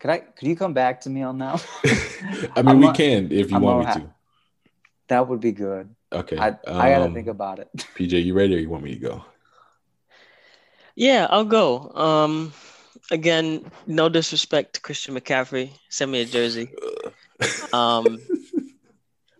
Could 0.00 0.10
I? 0.10 0.18
Could 0.18 0.48
you 0.48 0.56
come 0.56 0.72
back 0.72 1.00
to 1.02 1.10
me 1.10 1.22
on 1.22 1.38
that? 1.38 1.64
I 2.56 2.62
mean, 2.62 2.68
I'm 2.68 2.78
we 2.80 2.86
not- 2.86 2.96
can 2.96 3.30
if 3.30 3.50
you 3.50 3.56
I'm 3.56 3.62
want 3.62 3.84
not 3.86 3.96
me 3.98 4.02
to. 4.02 4.11
That 5.08 5.28
would 5.28 5.40
be 5.40 5.52
good. 5.52 5.94
Okay. 6.12 6.36
I 6.36 6.56
I 6.66 6.90
gotta 6.90 7.04
um, 7.04 7.14
think 7.14 7.28
about 7.28 7.58
it. 7.58 7.68
PJ, 7.96 8.24
you 8.24 8.34
ready 8.34 8.54
or 8.56 8.58
you 8.58 8.68
want 8.70 8.84
me 8.84 8.94
to 8.94 9.00
go? 9.00 9.24
Yeah, 10.94 11.26
I'll 11.30 11.44
go. 11.44 11.90
Um, 11.94 12.52
again, 13.10 13.70
no 13.86 14.08
disrespect 14.08 14.74
to 14.74 14.80
Christian 14.80 15.14
McCaffrey. 15.14 15.70
Send 15.88 16.10
me 16.12 16.20
a 16.22 16.26
jersey. 16.26 16.70
Um, 17.72 18.20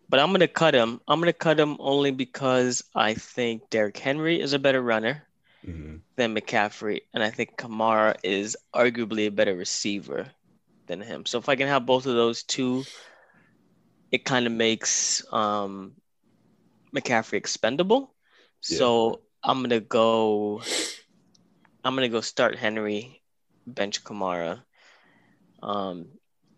but 0.08 0.20
I'm 0.20 0.32
gonna 0.32 0.48
cut 0.48 0.74
him. 0.74 1.00
I'm 1.08 1.20
gonna 1.20 1.32
cut 1.32 1.58
him 1.58 1.76
only 1.80 2.10
because 2.10 2.82
I 2.94 3.14
think 3.14 3.70
Derrick 3.70 3.96
Henry 3.98 4.40
is 4.40 4.52
a 4.52 4.58
better 4.58 4.80
runner 4.82 5.26
Mhm. 5.66 6.00
than 6.16 6.34
McCaffrey, 6.34 7.02
and 7.14 7.22
I 7.22 7.30
think 7.30 7.56
Kamara 7.56 8.16
is 8.22 8.56
arguably 8.74 9.26
a 9.26 9.30
better 9.30 9.54
receiver 9.54 10.30
than 10.86 11.00
him. 11.00 11.26
So 11.26 11.38
if 11.38 11.48
I 11.48 11.56
can 11.56 11.68
have 11.68 11.86
both 11.86 12.06
of 12.06 12.14
those 12.14 12.42
two, 12.42 12.84
it 14.12 14.24
kind 14.24 14.46
of 14.46 14.52
makes 14.52 15.24
um, 15.32 15.94
McCaffrey 16.94 17.34
expendable. 17.34 18.14
Yeah. 18.68 18.78
So 18.78 19.20
I'm 19.42 19.62
gonna 19.62 19.80
go. 19.80 20.62
I'm 21.82 21.94
gonna 21.96 22.08
go 22.08 22.20
start 22.20 22.56
Henry, 22.56 23.22
bench 23.66 24.04
Kamara, 24.04 24.62
um, 25.62 26.06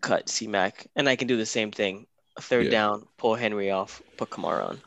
cut 0.01 0.29
C 0.29 0.47
Mac, 0.47 0.87
and 0.95 1.09
I 1.09 1.15
can 1.15 1.27
do 1.27 1.37
the 1.37 1.45
same 1.45 1.71
thing. 1.71 2.05
Third 2.39 2.65
Yeah. 2.65 2.71
down, 2.71 3.07
pull 3.17 3.35
Henry 3.35 3.71
off, 3.71 4.01
put 4.17 4.29
Kamara 4.29 4.69
on. 4.69 4.81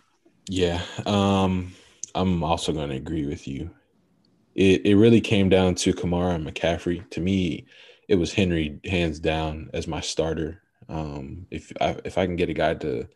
Yeah, 0.49 0.83
um, 1.07 1.75
I'm 2.15 2.45
also 2.45 2.73
going 2.73 2.91
to 2.91 2.97
agree 2.97 3.27
with 3.27 3.49
you. 3.49 3.71
It 4.55 4.85
it 4.87 4.97
really 4.97 5.21
came 5.21 5.49
down 5.49 5.75
to 5.77 5.93
Kamara 5.95 6.35
and 6.35 6.47
McCaffrey. 6.47 7.09
To 7.11 7.21
me, 7.21 7.67
it 8.09 8.17
was 8.17 8.33
Henry 8.33 8.81
hands 8.85 9.19
down 9.19 9.71
as 9.73 9.87
my 9.87 10.01
starter. 10.01 10.63
Um, 10.89 11.47
if 11.51 11.73
I 11.81 11.97
if 12.05 12.19
I 12.19 12.27
can 12.27 12.37
get 12.37 12.51
a 12.51 12.55
guy 12.55 12.75
to 12.75 13.09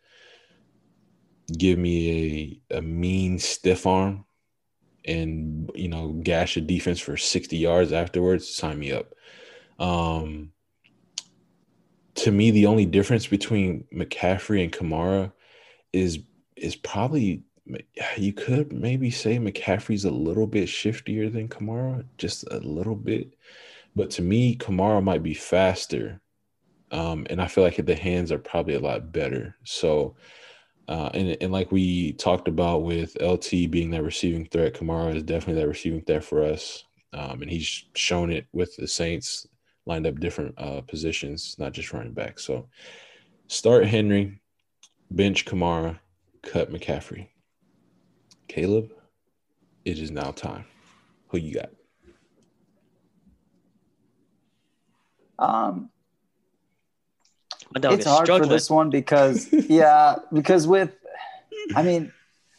give 1.57 1.77
me 1.77 2.61
a 2.71 2.77
a 2.77 2.81
mean 2.81 3.39
stiff 3.39 3.85
arm 3.85 4.25
and 5.05 5.69
you 5.75 5.89
know 5.89 6.13
gash 6.23 6.55
a 6.55 6.61
defense 6.61 6.99
for 6.99 7.17
60 7.17 7.57
yards 7.57 7.91
afterwards, 7.91 8.47
sign 8.47 8.79
me 8.79 8.91
up. 8.91 9.13
Um, 9.79 10.51
to 12.15 12.31
me, 12.31 12.51
the 12.51 12.67
only 12.67 12.85
difference 12.85 13.27
between 13.27 13.85
McCaffrey 13.93 14.63
and 14.63 14.71
Kamara 14.71 15.31
is 15.91 16.19
is 16.55 16.75
probably 16.75 17.43
you 18.17 18.33
could 18.33 18.73
maybe 18.73 19.09
say 19.09 19.37
McCaffrey's 19.37 20.05
a 20.05 20.11
little 20.11 20.47
bit 20.47 20.67
shiftier 20.67 21.31
than 21.31 21.47
Kamara, 21.47 22.05
just 22.17 22.45
a 22.51 22.59
little 22.59 22.95
bit. 22.95 23.35
But 23.95 24.11
to 24.11 24.21
me, 24.21 24.55
Kamara 24.57 25.03
might 25.03 25.23
be 25.23 25.33
faster. 25.33 26.21
Um, 26.93 27.25
and 27.31 27.41
I 27.41 27.47
feel 27.47 27.63
like 27.63 27.83
the 27.83 27.95
hands 27.95 28.31
are 28.31 28.37
probably 28.37 28.75
a 28.75 28.79
lot 28.79 29.11
better. 29.11 29.55
So, 29.63 30.15
uh, 30.87 31.09
and, 31.15 31.35
and 31.41 31.51
like 31.51 31.71
we 31.71 32.13
talked 32.13 32.47
about 32.47 32.83
with 32.83 33.19
LT 33.19 33.71
being 33.71 33.89
that 33.91 34.03
receiving 34.03 34.45
threat, 34.45 34.75
Kamara 34.75 35.15
is 35.15 35.23
definitely 35.23 35.59
that 35.61 35.67
receiving 35.67 36.03
threat 36.03 36.23
for 36.23 36.43
us. 36.43 36.83
Um, 37.11 37.41
and 37.41 37.49
he's 37.49 37.85
shown 37.95 38.31
it 38.31 38.45
with 38.53 38.75
the 38.75 38.87
Saints, 38.87 39.47
lined 39.87 40.05
up 40.05 40.19
different 40.19 40.53
uh, 40.59 40.81
positions, 40.81 41.55
not 41.57 41.73
just 41.73 41.91
running 41.93 42.13
back. 42.13 42.37
So, 42.39 42.67
start 43.47 43.87
Henry, 43.87 44.39
bench 45.09 45.45
Kamara, 45.45 45.99
cut 46.43 46.71
McCaffrey. 46.71 47.29
Caleb, 48.47 48.91
it 49.83 49.97
is 49.97 50.11
now 50.11 50.29
time. 50.29 50.65
Who 51.29 51.39
you 51.39 51.55
got? 51.55 51.69
Um, 55.39 55.89
dog 57.79 57.93
it's 57.93 58.05
is 58.05 58.11
hard 58.11 58.25
struggling. 58.25 58.49
for 58.49 58.55
this 58.55 58.69
one 58.69 58.89
because 58.89 59.51
yeah, 59.69 60.15
because 60.31 60.67
with 60.67 60.91
I 61.75 61.83
mean, 61.83 62.11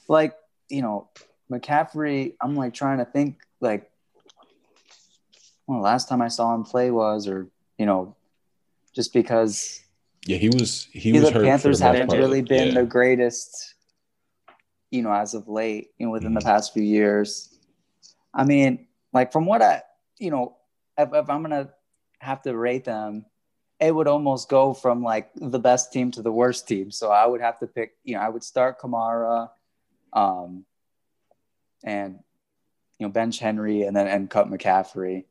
like, 0.09 0.35
you 0.69 0.83
know, 0.83 1.09
McCaffrey, 1.51 2.35
I'm 2.41 2.57
like 2.57 2.75
trying 2.75 2.99
to 2.99 3.05
think 3.05 3.39
like 3.61 3.91
well, 5.67 5.81
last 5.81 6.09
time 6.09 6.21
I 6.21 6.29
saw 6.29 6.55
him 6.55 6.65
play 6.65 6.91
was 6.91 7.27
or, 7.27 7.49
you 7.79 7.87
know, 7.87 8.17
just 8.95 9.12
because 9.12 9.81
Yeah, 10.27 10.37
he 10.37 10.49
was 10.49 10.89
he 10.93 11.12
the 11.12 11.21
was 11.21 11.31
hurt. 11.31 11.45
Panthers 11.45 11.79
the 11.79 11.85
haven't 11.87 12.09
part. 12.09 12.19
really 12.19 12.43
been 12.43 12.69
Yeah. 12.69 12.81
the 12.83 12.87
greatest, 12.87 13.75
you 14.91 15.03
know, 15.03 15.12
as 15.12 15.35
of 15.35 15.49
late, 15.49 15.89
you 15.99 16.07
know, 16.07 16.12
within 16.12 16.29
Mm-hmm. 16.29 16.39
the 16.41 16.45
past 16.45 16.73
few 16.75 16.83
years. 16.83 17.59
I 18.35 18.45
mean, 18.45 18.87
like 19.12 19.33
from 19.33 19.47
what 19.47 19.62
I, 19.62 19.83
you 20.19 20.31
know, 20.31 20.57
if, 20.99 21.09
if 21.12 21.31
I'm 21.31 21.43
gonna 21.43 21.71
have 22.21 22.43
to 22.43 22.57
rate 22.57 22.85
them, 22.85 23.25
it 23.85 23.95
would 23.95 24.09
almost 24.09 24.49
go 24.49 24.72
from 24.72 25.03
like 25.03 25.30
the 25.35 25.59
best 25.59 25.93
team 25.93 26.11
to 26.12 26.22
the 26.22 26.32
worst 26.32 26.66
team. 26.66 26.91
So 26.91 27.11
I 27.11 27.26
would 27.26 27.41
have 27.41 27.59
to 27.61 27.66
pick, 27.66 27.93
you 28.03 28.14
know, 28.14 28.20
I 28.22 28.28
would 28.28 28.43
start 28.43 28.80
Kamara, 28.80 29.51
um, 30.12 30.64
and 31.85 32.18
you 32.99 33.07
know, 33.07 33.11
bench 33.12 33.39
Henry, 33.39 33.82
and 33.82 33.95
then 33.97 34.07
and 34.07 34.30
cut 34.30 34.49
McCaffrey, 34.49 35.24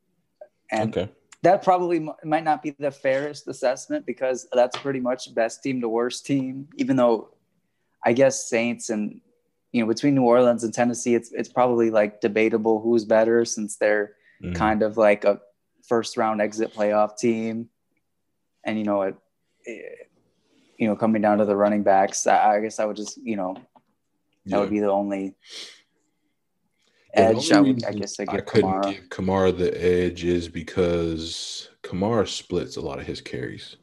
and 0.70 0.96
Okay. 0.96 1.10
that 1.42 1.62
probably 1.62 1.96
m- 1.96 2.12
might 2.22 2.44
not 2.44 2.62
be 2.62 2.70
the 2.78 2.90
fairest 2.90 3.48
assessment 3.48 4.06
because 4.06 4.46
that's 4.52 4.76
pretty 4.78 5.00
much 5.00 5.34
best 5.34 5.62
team 5.62 5.80
to 5.80 5.88
worst 5.88 6.26
team. 6.26 6.68
Even 6.76 6.96
though 6.96 7.30
I 8.04 8.12
guess 8.12 8.48
Saints 8.48 8.90
and 8.90 9.20
you 9.72 9.80
know 9.80 9.88
between 9.88 10.14
New 10.14 10.22
Orleans 10.24 10.62
and 10.62 10.72
Tennessee, 10.72 11.14
it's 11.14 11.32
it's 11.32 11.48
probably 11.48 11.90
like 11.90 12.20
debatable 12.20 12.80
who's 12.80 13.04
better 13.04 13.44
since 13.44 13.76
they're 13.76 14.14
Mhm. 14.42 14.54
kind 14.54 14.82
of 14.82 14.96
like 14.96 15.24
a 15.24 15.40
first 15.88 16.16
round 16.16 16.40
exit 16.40 16.72
playoff 16.74 17.16
team, 17.16 17.68
and 18.64 18.78
you 18.78 18.84
know 18.84 19.02
it. 19.02 19.16
it- 19.64 20.10
you 20.76 20.88
know, 20.88 20.96
coming 20.96 21.22
down 21.22 21.38
to 21.38 21.44
the 21.44 21.54
running 21.54 21.84
backs, 21.84 22.26
I, 22.26 22.56
I 22.56 22.60
guess 22.60 22.80
I 22.80 22.84
would 22.84 22.96
just, 22.96 23.16
you 23.18 23.36
know, 23.36 23.54
that 23.54 23.64
Yeah. 24.44 24.58
would 24.58 24.70
be 24.70 24.80
the 24.80 24.90
only 24.90 25.36
Yeah, 27.16 27.30
the 27.32 27.38
edge. 27.38 27.52
I, 27.52 27.58
only 27.58 27.72
would, 27.74 27.84
I 27.84 27.92
guess 27.92 28.18
I 28.18 28.24
I 28.24 28.40
couldn't 28.40 28.70
Kamara. 28.72 28.92
give 28.92 29.04
Kamara 29.08 29.56
the 29.56 29.70
edge 29.80 30.24
is 30.24 30.48
because 30.48 31.70
Kamara 31.84 32.26
splits 32.26 32.76
a 32.76 32.80
lot 32.80 32.98
of 32.98 33.06
his 33.06 33.20
carries. 33.20 33.76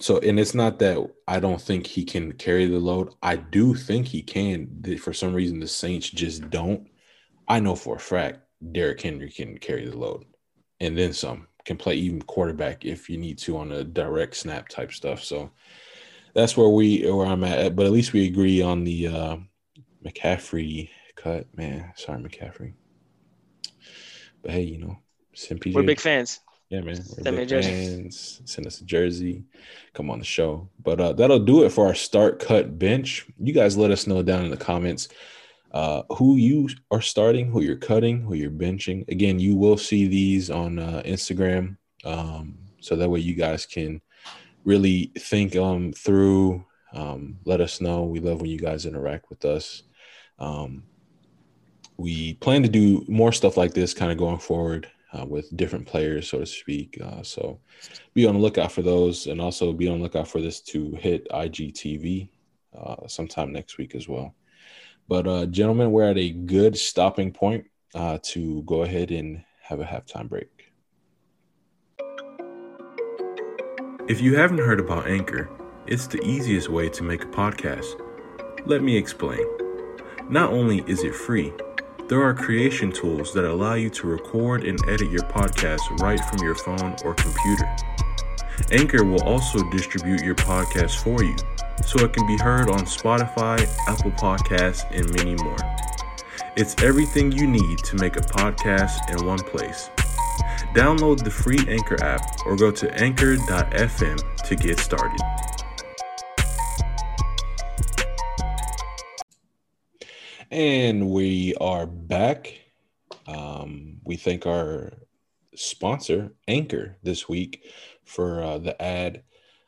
So, 0.00 0.18
and 0.20 0.40
it's 0.40 0.54
not 0.54 0.78
that 0.78 1.06
I 1.28 1.38
don't 1.38 1.60
think 1.60 1.86
he 1.86 2.02
can 2.02 2.32
carry 2.32 2.64
the 2.64 2.78
load. 2.78 3.12
I 3.22 3.36
do 3.36 3.74
think 3.74 4.06
he 4.06 4.22
can. 4.22 4.82
For 4.98 5.12
some 5.12 5.34
reason, 5.34 5.60
the 5.60 5.68
Saints 5.68 6.08
just 6.08 6.48
don't. 6.48 6.88
I 7.46 7.60
know 7.60 7.76
for 7.76 7.96
a 7.96 8.00
fact 8.00 8.38
Derrick 8.72 9.02
Henry 9.02 9.30
can 9.30 9.58
carry 9.58 9.86
the 9.86 9.98
load, 9.98 10.24
and 10.80 10.96
then 10.96 11.12
some. 11.12 11.46
Can 11.64 11.76
play 11.76 11.94
even 11.94 12.20
quarterback 12.22 12.84
if 12.84 13.08
you 13.08 13.16
need 13.16 13.38
to 13.38 13.56
on 13.56 13.72
a 13.72 13.84
direct 13.84 14.36
snap 14.36 14.68
type 14.68 14.92
stuff. 14.92 15.24
So 15.24 15.50
that's 16.34 16.56
where 16.56 16.68
we 16.68 17.10
where 17.10 17.26
I'm 17.26 17.44
at. 17.44 17.74
But 17.74 17.86
at 17.86 17.92
least 17.92 18.12
we 18.12 18.26
agree 18.26 18.60
on 18.60 18.84
the 18.84 19.08
uh, 19.08 19.36
McCaffrey 20.04 20.90
cut. 21.16 21.46
Man, 21.56 21.92
sorry 21.96 22.22
McCaffrey. 22.22 22.74
But 24.42 24.52
hey, 24.52 24.62
you 24.62 24.78
know, 24.78 24.98
send 25.34 25.60
PJ. 25.60 25.74
We're 25.74 25.82
big 25.84 26.00
fans. 26.00 26.40
Yeah, 26.68 26.80
man. 26.80 26.96
We're 26.96 27.22
Send 27.22 27.36
me 27.36 27.42
a 27.42 27.46
big 27.46 27.64
fans. 27.64 28.42
Send 28.44 28.66
us 28.66 28.80
a 28.80 28.84
jersey. 28.84 29.44
Come 29.94 30.10
on 30.10 30.18
the 30.18 30.24
show. 30.24 30.68
But 30.82 31.00
uh, 31.00 31.12
that'll 31.14 31.38
do 31.38 31.64
it 31.64 31.70
for 31.70 31.86
our 31.86 31.94
start 31.94 32.40
cut 32.40 32.78
bench. 32.78 33.26
You 33.38 33.52
guys 33.52 33.76
let 33.76 33.90
us 33.90 34.06
know 34.06 34.22
down 34.22 34.44
in 34.44 34.50
the 34.50 34.56
comments 34.56 35.08
uh, 35.74 36.04
who 36.16 36.36
you 36.36 36.68
are 36.92 37.02
starting, 37.02 37.50
who 37.50 37.60
you're 37.60 37.74
cutting, 37.74 38.22
who 38.22 38.34
you're 38.34 38.48
benching. 38.48 39.06
Again, 39.08 39.40
you 39.40 39.56
will 39.56 39.76
see 39.76 40.06
these 40.06 40.48
on 40.48 40.78
uh, 40.78 41.02
Instagram. 41.04 41.76
Um, 42.04 42.56
so 42.80 42.94
that 42.94 43.10
way 43.10 43.18
you 43.18 43.34
guys 43.34 43.66
can 43.66 44.00
really 44.64 45.10
think 45.18 45.56
um, 45.56 45.92
through. 45.92 46.64
Um, 46.92 47.38
let 47.44 47.60
us 47.60 47.80
know. 47.80 48.04
We 48.04 48.20
love 48.20 48.40
when 48.40 48.50
you 48.50 48.58
guys 48.58 48.86
interact 48.86 49.28
with 49.28 49.44
us. 49.44 49.82
Um, 50.38 50.84
we 51.96 52.34
plan 52.34 52.62
to 52.62 52.68
do 52.68 53.04
more 53.08 53.32
stuff 53.32 53.56
like 53.56 53.74
this 53.74 53.92
kind 53.92 54.12
of 54.12 54.18
going 54.18 54.38
forward 54.38 54.88
uh, 55.12 55.24
with 55.26 55.56
different 55.56 55.86
players, 55.86 56.28
so 56.28 56.38
to 56.38 56.46
speak. 56.46 57.00
Uh, 57.02 57.24
so 57.24 57.58
be 58.14 58.26
on 58.26 58.34
the 58.34 58.40
lookout 58.40 58.70
for 58.70 58.82
those, 58.82 59.26
and 59.26 59.40
also 59.40 59.72
be 59.72 59.88
on 59.88 59.98
the 59.98 60.04
lookout 60.04 60.28
for 60.28 60.40
this 60.40 60.60
to 60.60 60.92
hit 60.92 61.28
IGTV 61.30 62.28
uh, 62.78 63.08
sometime 63.08 63.52
next 63.52 63.76
week 63.76 63.96
as 63.96 64.08
well. 64.08 64.36
But 65.08 65.26
uh, 65.26 65.46
gentlemen, 65.46 65.92
we're 65.92 66.10
at 66.10 66.18
a 66.18 66.30
good 66.30 66.76
stopping 66.76 67.32
point 67.32 67.66
uh, 67.94 68.18
to 68.22 68.62
go 68.62 68.82
ahead 68.82 69.10
and 69.10 69.44
have 69.62 69.80
a 69.80 69.84
halftime 69.84 70.28
break. 70.28 70.72
If 74.08 74.20
you 74.20 74.36
haven't 74.36 74.58
heard 74.58 74.80
about 74.80 75.06
Anchor, 75.06 75.48
it's 75.86 76.06
the 76.06 76.22
easiest 76.22 76.68
way 76.68 76.88
to 76.90 77.02
make 77.02 77.24
a 77.24 77.28
podcast. 77.28 78.00
Let 78.66 78.82
me 78.82 78.96
explain. 78.96 79.44
Not 80.28 80.52
only 80.52 80.84
is 80.86 81.04
it 81.04 81.14
free, 81.14 81.52
there 82.08 82.22
are 82.22 82.34
creation 82.34 82.92
tools 82.92 83.32
that 83.32 83.44
allow 83.44 83.74
you 83.74 83.88
to 83.90 84.06
record 84.06 84.64
and 84.64 84.78
edit 84.88 85.10
your 85.10 85.22
podcast 85.22 85.80
right 86.00 86.20
from 86.20 86.44
your 86.44 86.54
phone 86.54 86.96
or 87.04 87.14
computer. 87.14 87.76
Anchor 88.70 89.04
will 89.04 89.22
also 89.22 89.68
distribute 89.70 90.22
your 90.22 90.34
podcast 90.34 91.02
for 91.02 91.22
you, 91.22 91.36
so 91.84 92.04
it 92.04 92.12
can 92.12 92.26
be 92.26 92.36
heard 92.36 92.70
on 92.70 92.80
Spotify, 92.80 93.66
Apple 93.86 94.12
Podcasts, 94.12 94.84
and 94.90 95.10
many 95.16 95.34
more. 95.42 95.56
It's 96.56 96.80
everything 96.82 97.32
you 97.32 97.46
need 97.46 97.78
to 97.78 97.96
make 97.96 98.16
a 98.16 98.20
podcast 98.20 99.10
in 99.10 99.26
one 99.26 99.40
place. 99.40 99.90
Download 100.74 101.22
the 101.22 101.30
free 101.30 101.58
Anchor 101.68 102.02
app 102.02 102.22
or 102.46 102.56
go 102.56 102.70
to 102.70 102.94
anchor.fm 102.94 104.42
to 104.44 104.56
get 104.56 104.78
started. 104.78 105.20
And 110.50 111.10
we 111.10 111.54
are 111.60 111.86
back. 111.86 112.60
Um, 113.26 113.98
we 114.04 114.16
thank 114.16 114.46
our 114.46 114.92
sponsor, 115.56 116.32
Anchor, 116.46 116.96
this 117.02 117.28
week 117.28 117.64
for 118.04 118.42
uh, 118.42 118.58
the 118.58 118.80
ad. 118.80 119.22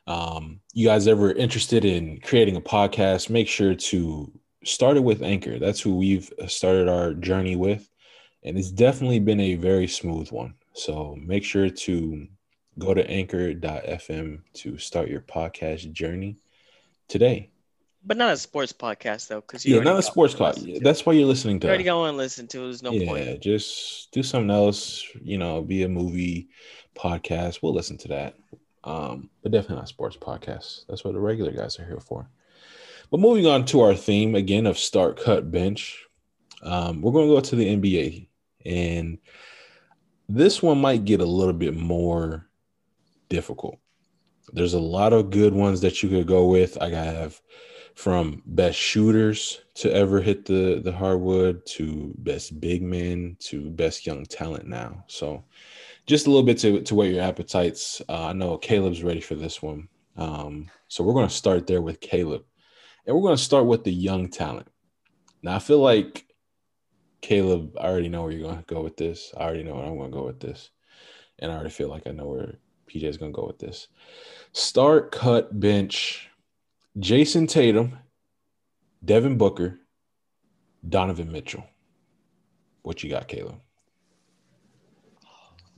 Um, 0.05 0.61
you 0.73 0.87
guys 0.87 1.07
ever 1.07 1.31
interested 1.31 1.83
in 1.83 2.19
creating 2.21 2.55
a 2.55 2.61
podcast? 2.61 3.29
Make 3.29 3.47
sure 3.47 3.75
to 3.75 4.31
start 4.63 4.97
it 4.97 5.03
with 5.03 5.21
Anchor. 5.21 5.59
That's 5.59 5.81
who 5.81 5.95
we've 5.95 6.31
started 6.47 6.87
our 6.87 7.13
journey 7.13 7.55
with. 7.55 7.89
And 8.43 8.57
it's 8.57 8.71
definitely 8.71 9.19
been 9.19 9.39
a 9.39 9.55
very 9.55 9.87
smooth 9.87 10.29
one. 10.31 10.55
So 10.73 11.15
make 11.19 11.43
sure 11.43 11.69
to 11.69 12.27
go 12.79 12.93
to 12.93 13.09
anchor.fm 13.09 14.39
to 14.53 14.77
start 14.77 15.09
your 15.09 15.21
podcast 15.21 15.91
journey 15.91 16.37
today. 17.07 17.49
But 18.05 18.15
not 18.15 18.31
a 18.31 18.37
sports 18.37 18.71
podcast 18.71 19.27
though, 19.27 19.41
because 19.41 19.65
you 19.65 19.75
Yeah, 19.75 19.81
not 19.83 19.99
a 19.99 20.03
sports 20.03 20.33
one 20.39 20.53
to 20.53 20.59
call. 20.59 20.63
listen 20.63 20.79
to. 20.79 20.85
That's 20.85 21.05
why 21.05 21.13
you're 21.13 21.27
listening 21.27 21.59
to 21.59 21.67
You 21.67 21.69
already 21.69 21.83
got 21.83 21.97
one 21.97 22.13
to 22.13 22.17
listen 22.17 22.47
to. 22.47 22.59
There's 22.59 22.83
no 22.83 22.91
yeah, 22.91 23.09
point. 23.09 23.25
Yeah, 23.25 23.35
just 23.35 24.11
do 24.11 24.23
something 24.23 24.51
else. 24.51 25.03
You 25.21 25.37
know, 25.37 25.61
be 25.61 25.83
a 25.83 25.89
movie 25.89 26.49
podcast. 26.97 27.61
We'll 27.61 27.73
listen 27.73 27.97
to 27.99 28.07
that. 28.09 28.35
Um, 28.83 29.29
but 29.43 29.51
definitely 29.51 29.77
not 29.77 29.89
sports 29.89 30.17
podcasts. 30.17 30.85
That's 30.87 31.03
what 31.03 31.13
the 31.13 31.19
regular 31.19 31.51
guys 31.51 31.79
are 31.79 31.85
here 31.85 31.99
for. 31.99 32.29
But 33.09 33.19
moving 33.19 33.45
on 33.45 33.65
to 33.65 33.81
our 33.81 33.95
theme 33.95 34.35
again 34.35 34.65
of 34.65 34.77
start, 34.77 35.21
cut, 35.21 35.51
bench. 35.51 36.05
Um, 36.61 37.01
we're 37.01 37.11
going 37.11 37.27
to 37.27 37.35
go 37.35 37.39
to 37.39 37.55
the 37.55 37.77
NBA, 37.77 38.27
and 38.65 39.19
this 40.27 40.61
one 40.61 40.81
might 40.81 41.05
get 41.05 41.21
a 41.21 41.25
little 41.25 41.53
bit 41.53 41.75
more 41.75 42.47
difficult. 43.29 43.79
There's 44.53 44.73
a 44.73 44.79
lot 44.79 45.13
of 45.13 45.29
good 45.29 45.53
ones 45.53 45.81
that 45.81 46.01
you 46.01 46.09
could 46.09 46.27
go 46.27 46.47
with. 46.47 46.81
I 46.81 46.89
have 46.89 47.39
from 47.95 48.43
best 48.45 48.77
shooters 48.77 49.61
to 49.73 49.91
ever 49.91 50.21
hit 50.21 50.45
the 50.45 50.81
the 50.83 50.91
hardwood 50.91 51.65
to 51.65 52.13
best 52.19 52.59
big 52.59 52.83
men 52.83 53.35
to 53.39 53.71
best 53.71 54.05
young 54.05 54.23
talent 54.25 54.67
now. 54.67 55.03
So 55.07 55.43
just 56.07 56.25
a 56.25 56.29
little 56.29 56.45
bit 56.45 56.57
to 56.59 56.81
to 56.81 56.95
whet 56.95 57.11
your 57.11 57.21
appetites. 57.21 58.01
Uh, 58.09 58.27
I 58.27 58.33
know 58.33 58.57
Caleb's 58.57 59.03
ready 59.03 59.21
for 59.21 59.35
this 59.35 59.61
one. 59.61 59.89
Um, 60.15 60.71
so 60.87 61.03
we're 61.03 61.13
going 61.13 61.27
to 61.27 61.33
start 61.33 61.67
there 61.67 61.81
with 61.81 61.99
Caleb, 61.99 62.43
and 63.05 63.15
we're 63.15 63.21
going 63.21 63.37
to 63.37 63.43
start 63.43 63.65
with 63.65 63.83
the 63.83 63.93
young 63.93 64.29
talent. 64.29 64.67
Now 65.43 65.55
I 65.55 65.59
feel 65.59 65.79
like 65.79 66.25
Caleb, 67.21 67.75
I 67.79 67.87
already 67.87 68.09
know 68.09 68.23
where 68.23 68.31
you're 68.31 68.47
going 68.47 68.63
to 68.63 68.73
go 68.73 68.81
with 68.81 68.97
this. 68.97 69.33
I 69.37 69.43
already 69.43 69.63
know 69.63 69.75
where 69.75 69.85
I'm 69.85 69.97
going 69.97 70.11
to 70.11 70.17
go 70.17 70.25
with 70.25 70.39
this, 70.39 70.71
and 71.39 71.51
I 71.51 71.55
already 71.55 71.69
feel 71.69 71.89
like 71.89 72.07
I 72.07 72.11
know 72.11 72.27
where 72.27 72.55
PJ 72.87 73.03
is 73.03 73.17
going 73.17 73.33
to 73.33 73.35
go 73.35 73.45
with 73.45 73.59
this. 73.59 73.89
Start, 74.53 75.11
cut, 75.11 75.59
bench. 75.59 76.29
Jayson 76.99 77.47
Tatum, 77.47 77.99
Devin 79.05 79.37
Booker, 79.37 79.79
Donovan 80.87 81.31
Mitchell. 81.31 81.63
What 82.81 83.03
you 83.03 83.09
got, 83.09 83.27
Caleb? 83.27 83.59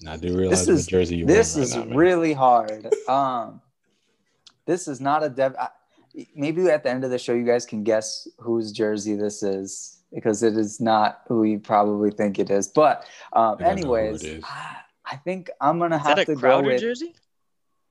Now, 0.02 0.14
I 0.14 0.18
do 0.18 0.38
realize 0.38 0.66
This 0.66 0.68
is 0.70 0.86
what 0.86 0.92
jersey 0.92 1.18
you're 1.18 1.28
this 1.28 1.56
wearing 1.56 1.64
is 1.70 1.78
right 1.78 1.88
now, 1.88 1.96
really 1.96 2.34
hard. 2.34 2.88
Um, 3.08 3.62
this 4.66 4.88
is 4.88 5.02
not 5.02 5.24
a 5.24 5.30
Dev. 5.30 5.56
I, 5.60 5.70
maybe 6.36 6.70
at 6.70 6.84
the 6.84 6.90
end 6.90 7.04
of 7.04 7.12
the 7.12 7.20
show, 7.20 7.34
you 7.34 7.46
guys 7.46 7.66
can 7.66 7.84
guess 7.84 8.28
whose 8.40 8.72
jersey 8.72 9.16
this 9.16 9.44
is 9.44 9.98
because 10.14 10.42
it 10.44 10.56
is 10.58 10.80
not 10.80 11.22
who 11.28 11.44
you 11.44 11.60
probably 11.60 12.12
think 12.12 12.40
it 12.40 12.50
is. 12.50 12.68
But 12.68 13.06
um, 13.34 13.58
I 13.60 13.64
don't 13.64 13.82
know 13.82 13.88
who 13.90 13.96
anyways, 13.96 14.24
it 14.24 14.38
is. 14.38 14.44
I 14.48 14.78
I 15.06 15.16
think 15.18 15.50
I'm 15.60 15.80
gonna 15.80 15.96
Is 15.98 16.04
have 16.04 16.16
that 16.18 16.26
to 16.28 16.32
a 16.34 16.36
go 16.36 16.62
with. 16.62 16.82
jersey? 16.82 17.14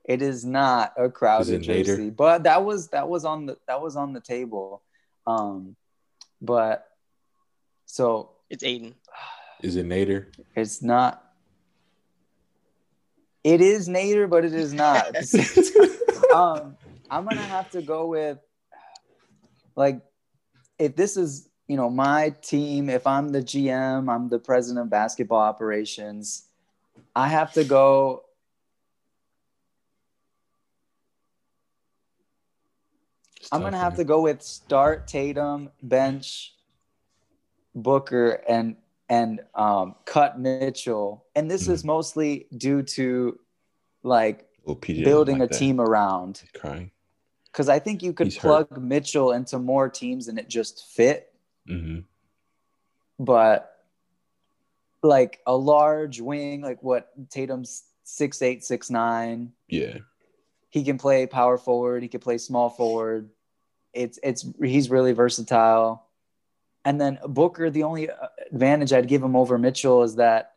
It 0.04 0.22
is 0.22 0.44
not 0.44 0.94
a 0.96 1.10
Crowder 1.10 1.52
it 1.52 1.62
Nader? 1.62 1.84
jersey, 1.84 2.10
but 2.10 2.44
that 2.44 2.64
was 2.64 2.88
that 2.88 3.08
was 3.08 3.24
on 3.26 3.44
the 3.46 3.58
that 3.66 3.82
was 3.82 3.96
on 3.96 4.12
the 4.14 4.20
table. 4.20 4.82
Um, 5.26 5.76
but 6.40 6.86
so 7.86 8.30
It's 8.48 8.64
Aiden. 8.64 8.94
Is 9.62 9.76
it 9.76 9.86
Nader? 9.86 10.26
it's 10.56 10.80
not. 10.80 11.24
It 13.48 13.62
is 13.62 13.88
Nader, 13.88 14.28
but 14.28 14.44
it 14.44 14.52
is 14.52 14.74
not. 14.74 15.06
at 15.06 15.14
the 15.14 15.22
same 15.22 16.20
time. 16.30 16.38
um, 16.38 16.76
I'm 17.10 17.24
gonna 17.24 17.40
have 17.40 17.70
to 17.70 17.80
go 17.80 18.06
with 18.08 18.36
like 19.74 20.02
if 20.78 20.94
this 20.96 21.16
is 21.16 21.48
you 21.66 21.78
know 21.78 21.88
my 21.88 22.34
team. 22.42 22.90
If 22.90 23.06
I'm 23.06 23.30
the 23.30 23.40
GM, 23.40 24.12
I'm 24.12 24.28
the 24.28 24.38
president 24.38 24.84
of 24.84 24.90
basketball 24.90 25.40
operations. 25.40 26.44
I 27.16 27.28
have 27.28 27.54
to 27.54 27.64
go. 27.64 28.24
It's 33.40 33.48
I'm 33.50 33.62
gonna 33.62 33.78
have 33.78 33.96
to 33.96 34.04
go 34.04 34.20
with 34.20 34.42
start 34.42 35.08
Tatum, 35.08 35.70
bench 35.82 36.54
Booker, 37.74 38.42
and 38.46 38.76
and 39.08 39.40
um, 39.54 39.94
cut 40.04 40.38
Mitchell. 40.38 41.24
And 41.34 41.50
this 41.50 41.66
Hmm. 41.66 41.72
is 41.72 41.84
mostly 41.84 42.46
due 42.56 42.82
to 42.82 43.38
like 44.02 44.46
building 44.86 45.38
like 45.38 45.50
a 45.50 45.52
that. 45.52 45.58
team 45.58 45.80
around. 45.80 46.42
Crying. 46.54 46.90
Because 47.46 47.68
I 47.68 47.78
think 47.78 48.02
you 48.02 48.12
could 48.12 48.26
He's 48.28 48.36
hurt. 48.36 48.68
plug 48.68 48.82
Mitchell 48.82 49.32
into 49.32 49.58
more 49.58 49.88
teams 49.88 50.28
and 50.28 50.38
it 50.38 50.48
just 50.48 50.86
fit. 50.86 51.32
hmm 51.66 52.00
But 53.18 53.74
like 55.02 55.40
a 55.46 55.56
large 55.56 56.20
wing, 56.20 56.60
like 56.60 56.82
what 56.82 57.10
Tatum's 57.30 57.84
six 58.04 58.42
eight, 58.42 58.64
six 58.64 58.90
nine. 58.90 59.52
Yeah. 59.68 59.98
He 60.70 60.84
can 60.84 60.98
play 60.98 61.26
power 61.26 61.56
forward. 61.56 62.02
He 62.02 62.08
can 62.08 62.20
play 62.20 62.36
small 62.38 62.68
forward. 62.68 63.30
It's 63.94 64.18
it's 64.22 64.46
he's 64.62 64.90
really 64.90 65.12
versatile. 65.12 66.04
And 66.88 66.98
then 66.98 67.18
Booker, 67.26 67.68
the 67.68 67.82
only 67.82 68.08
uh, 68.08 68.14
advantage 68.50 68.94
I'd 68.94 69.08
give 69.08 69.22
him 69.22 69.36
over 69.36 69.58
Mitchell 69.58 70.04
is 70.04 70.16
that 70.16 70.52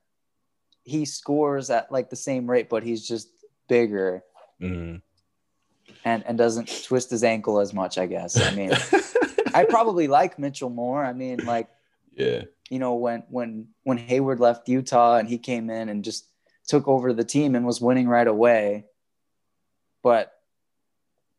he 0.84 1.04
scores 1.04 1.70
at 1.70 1.92
like 1.92 2.10
the 2.10 2.16
same 2.16 2.50
rate, 2.50 2.70
but 2.70 2.84
he's 2.84 3.06
just 3.06 3.28
bigger 3.68 4.24
hmm 4.58 4.96
and 6.06 6.24
and 6.26 6.38
doesn't 6.38 6.84
twist 6.86 7.10
his 7.10 7.26
ankle 7.26 7.60
as 7.60 7.74
much. 7.74 7.98
I 7.98 8.06
guess. 8.06 8.40
I 8.40 8.56
mean, 8.56 8.72
I 9.54 9.66
probably 9.66 10.08
like 10.08 10.40
Mitchell 10.40 10.70
more. 10.70 11.04
I 11.04 11.12
mean, 11.12 11.40
like 11.46 11.68
yeah. 12.16 12.44
you 12.70 12.80
know 12.80 12.96
when 12.96 13.24
when 13.30 13.68
when 13.84 13.98
Hayward 13.98 14.40
left 14.40 14.70
Utah 14.70 15.18
and 15.18 15.28
he 15.28 15.38
came 15.38 15.70
in 15.70 15.90
and 15.90 16.02
just 16.02 16.30
took 16.66 16.88
over 16.88 17.12
the 17.12 17.26
team 17.26 17.56
and 17.56 17.66
was 17.66 17.82
winning 17.82 18.08
right 18.08 18.28
away. 18.28 18.86
But 20.02 20.32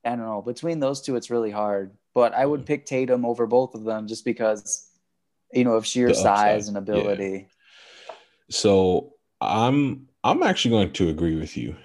I 0.05 0.11
don't 0.11 0.26
know. 0.26 0.43
Between 0.43 0.80
those 0.80 1.01
two, 1.01 1.16
it's 1.16 1.30
really 1.30 1.51
hard. 1.51 1.97
But 2.14 2.34
I 2.34 2.44
would 2.44 2.66
pick 2.66 2.86
Tatum 2.86 3.24
over 3.24 3.46
both 3.46 3.74
of 3.74 3.84
them 3.84 4.06
just 4.06 4.24
because, 4.24 4.88
you 5.52 5.64
know, 5.64 5.74
of 5.74 5.86
sheer 5.86 6.12
size 6.12 6.68
and 6.68 6.76
yeah. 6.76 6.82
ability. 6.82 7.48
So 8.50 9.14
I'm 9.40 10.08
I'm 10.22 10.42
actually 10.42 10.72
going 10.72 10.92
to 10.92 11.08
agree 11.08 11.36
with 11.36 11.56
you. 11.56 11.76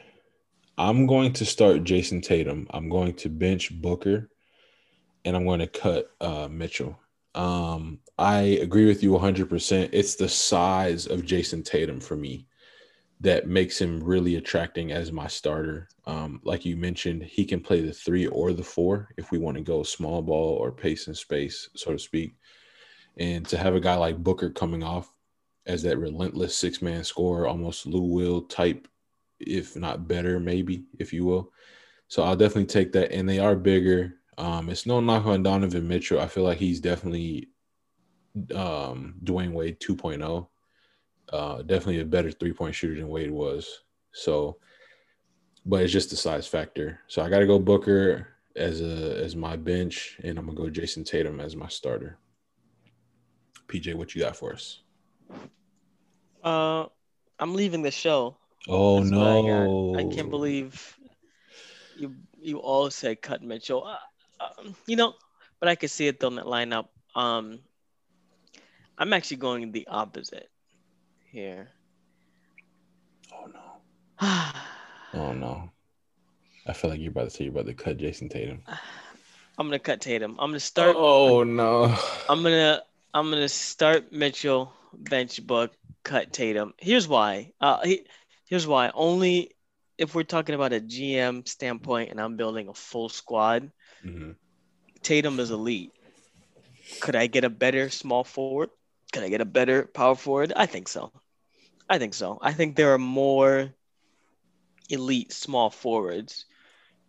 I'm 0.77 1.07
going 1.07 1.33
to 1.33 1.45
start 1.45 1.83
Jayson 1.83 2.21
Tatum. 2.21 2.67
I'm 2.69 2.89
going 2.89 3.13
to 3.15 3.29
bench 3.29 3.71
Booker, 3.81 4.29
and 5.25 5.35
I'm 5.35 5.45
going 5.45 5.59
to 5.59 5.67
cut 5.67 6.11
uh, 6.21 6.47
Mitchell. 6.49 6.99
Um, 7.33 7.99
I 8.19 8.41
agree 8.61 8.85
with 8.85 9.01
you 9.01 9.11
100%. 9.11 9.89
It's 9.91 10.15
the 10.15 10.29
size 10.29 11.07
of 11.07 11.25
Jayson 11.25 11.63
Tatum 11.63 11.99
for 11.99 12.15
me 12.15 12.47
that 13.19 13.47
makes 13.47 13.81
him 13.81 14.03
really 14.03 14.35
attracting 14.35 14.91
as 14.91 15.11
my 15.11 15.27
starter. 15.27 15.89
Um, 16.05 16.39
like 16.43 16.65
you 16.65 16.77
mentioned, 16.77 17.23
he 17.23 17.45
can 17.45 17.59
play 17.59 17.81
the 17.81 17.93
three 17.93 18.27
or 18.27 18.53
the 18.53 18.63
four 18.63 19.09
if 19.17 19.31
we 19.31 19.39
want 19.39 19.57
to 19.57 19.63
go 19.63 19.81
small 19.83 20.21
ball 20.21 20.53
or 20.53 20.71
pace 20.71 21.07
and 21.07 21.17
space, 21.17 21.69
so 21.75 21.91
to 21.91 21.99
speak. 21.99 22.35
And 23.17 23.47
to 23.47 23.57
have 23.57 23.73
a 23.73 23.79
guy 23.79 23.95
like 23.95 24.17
Booker 24.17 24.51
coming 24.51 24.83
off 24.83 25.11
as 25.65 25.81
that 25.83 25.97
relentless 25.97 26.55
six 26.55 26.81
man 26.81 27.03
scorer, 27.03 27.47
almost 27.47 27.87
Lou 27.87 28.03
Will 28.03 28.41
type, 28.43 28.87
if 29.39 29.75
not 29.75 30.07
better, 30.07 30.39
maybe, 30.39 30.85
if 30.99 31.11
you 31.11 31.25
will. 31.25 31.51
So 32.07 32.23
I'll 32.23 32.35
definitely 32.35 32.67
take 32.67 32.91
that. 32.93 33.11
And 33.11 33.27
they 33.27 33.39
are 33.39 33.55
bigger. 33.55 34.15
Um, 34.37 34.69
it's 34.69 34.85
no 34.85 34.99
knock 34.99 35.25
on 35.25 35.41
Donovan 35.41 35.87
Mitchell. 35.87 36.19
I 36.19 36.27
feel 36.27 36.43
like 36.43 36.59
he's 36.59 36.79
definitely 36.79 37.49
um, 38.55 39.15
Dwyane 39.23 39.53
Wade 39.53 39.79
2.0. 39.79 40.47
Uh, 41.31 41.61
definitely 41.61 41.99
a 41.99 42.05
better 42.05 42.31
three 42.31 42.53
point 42.53 42.73
shooter 42.73 42.95
than 42.95 43.09
Wade 43.09 43.31
was. 43.31 43.81
So, 44.13 44.57
but 45.65 45.83
it's 45.83 45.93
just 45.93 46.09
the 46.09 46.15
size 46.15 46.47
factor. 46.47 47.01
So 47.07 47.21
I 47.21 47.29
got 47.29 47.39
to 47.39 47.47
go 47.47 47.59
Booker 47.59 48.27
as 48.55 48.81
a 48.81 49.21
as 49.23 49.35
my 49.35 49.55
bench, 49.55 50.19
and 50.23 50.37
I'm 50.37 50.45
gonna 50.45 50.57
go 50.57 50.69
Jayson 50.69 51.05
Tatum 51.05 51.39
as 51.39 51.55
my 51.55 51.67
starter. 51.67 52.17
PJ, 53.67 53.93
what 53.95 54.15
you 54.15 54.21
got 54.21 54.35
for 54.35 54.53
us? 54.53 54.81
Uh, 56.43 56.85
I'm 57.39 57.53
leaving 57.53 57.81
the 57.81 57.91
show. 57.91 58.37
Oh 58.67 58.99
That's 58.99 59.11
what 59.11 59.27
I 59.27 59.41
no! 59.41 59.95
I 59.97 60.15
can't 60.15 60.29
believe 60.29 60.97
you 61.97 62.15
you 62.39 62.59
all 62.59 62.89
said 62.89 63.21
cut 63.21 63.43
Mitchell. 63.43 63.85
Uh, 63.85 64.43
um, 64.59 64.75
you 64.85 64.95
know, 64.95 65.13
but 65.59 65.69
I 65.69 65.75
could 65.75 65.91
see 65.91 66.07
it 66.07 66.23
on 66.23 66.35
that 66.35 66.45
lineup. 66.45 66.87
Um, 67.15 67.59
I'm 68.97 69.13
actually 69.13 69.37
going 69.37 69.71
the 69.71 69.87
opposite 69.87 70.49
here. 71.37 71.69
Oh 73.31 73.45
no! 73.53 74.51
Oh 75.13 75.31
no! 75.31 75.69
I 76.67 76.73
feel 76.73 76.89
like 76.89 76.99
you're 76.99 77.11
about 77.11 77.25
to 77.25 77.29
say 77.29 77.45
you're 77.45 77.53
about 77.53 77.67
to 77.67 77.73
cut 77.73 77.97
Jayson 77.97 78.29
Tatum. 78.29 78.63
I'm 79.57 79.67
gonna 79.67 79.79
cut 79.79 80.01
Tatum. 80.01 80.35
I'm 80.39 80.49
gonna 80.49 80.59
start. 80.59 80.95
Oh 80.97 81.43
no! 81.43 81.95
I'm 82.27 82.41
gonna 82.41 82.81
I'm 83.13 83.29
gonna 83.29 83.49
start 83.49 84.11
Mitchell, 84.11 84.73
bench 84.93 85.45
Book, 85.45 85.71
cut 86.03 86.33
Tatum. 86.33 86.73
Here's 86.77 87.07
why. 87.07 87.53
Uh, 87.61 87.83
he, 87.83 88.01
here's 88.49 88.65
why. 88.65 88.91
Only 88.93 89.51
if 89.97 90.15
we're 90.15 90.23
talking 90.23 90.55
about 90.55 90.73
a 90.73 90.79
GM 90.81 91.47
standpoint, 91.47 92.09
and 92.09 92.19
I'm 92.19 92.35
building 92.35 92.67
a 92.67 92.73
full 92.73 93.09
squad. 93.09 93.71
Mhm. 94.03 94.35
Tatum 95.03 95.39
is 95.39 95.51
elite. 95.51 95.91
Could 96.99 97.15
I 97.15 97.27
get 97.27 97.43
a 97.43 97.49
better 97.49 97.91
small 97.91 98.23
forward? 98.23 98.71
Could 99.13 99.23
I 99.23 99.29
get 99.29 99.41
a 99.41 99.45
better 99.45 99.85
power 99.85 100.15
forward? 100.15 100.51
I 100.55 100.65
think 100.65 100.87
so. 100.87 101.11
I 101.89 101.99
think 101.99 102.13
so. 102.13 102.37
I 102.41 102.53
think 102.53 102.75
there 102.75 102.93
are 102.93 102.97
more 102.99 103.73
elite 104.89 105.31
small 105.31 105.69
forwards 105.69 106.45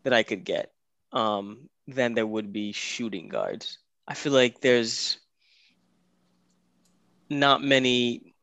that 0.05 0.13
I 0.13 0.23
could 0.23 0.45
get 0.45 0.73
um, 1.13 1.69
than 1.87 2.15
there 2.15 2.27
would 2.27 2.53
be 2.53 2.73
shooting 2.73 3.29
guards. 3.29 3.79
I 4.07 4.15
feel 4.15 4.33
like 4.33 4.61
there's 4.61 5.19
not 7.29 7.63
many, 7.63 8.35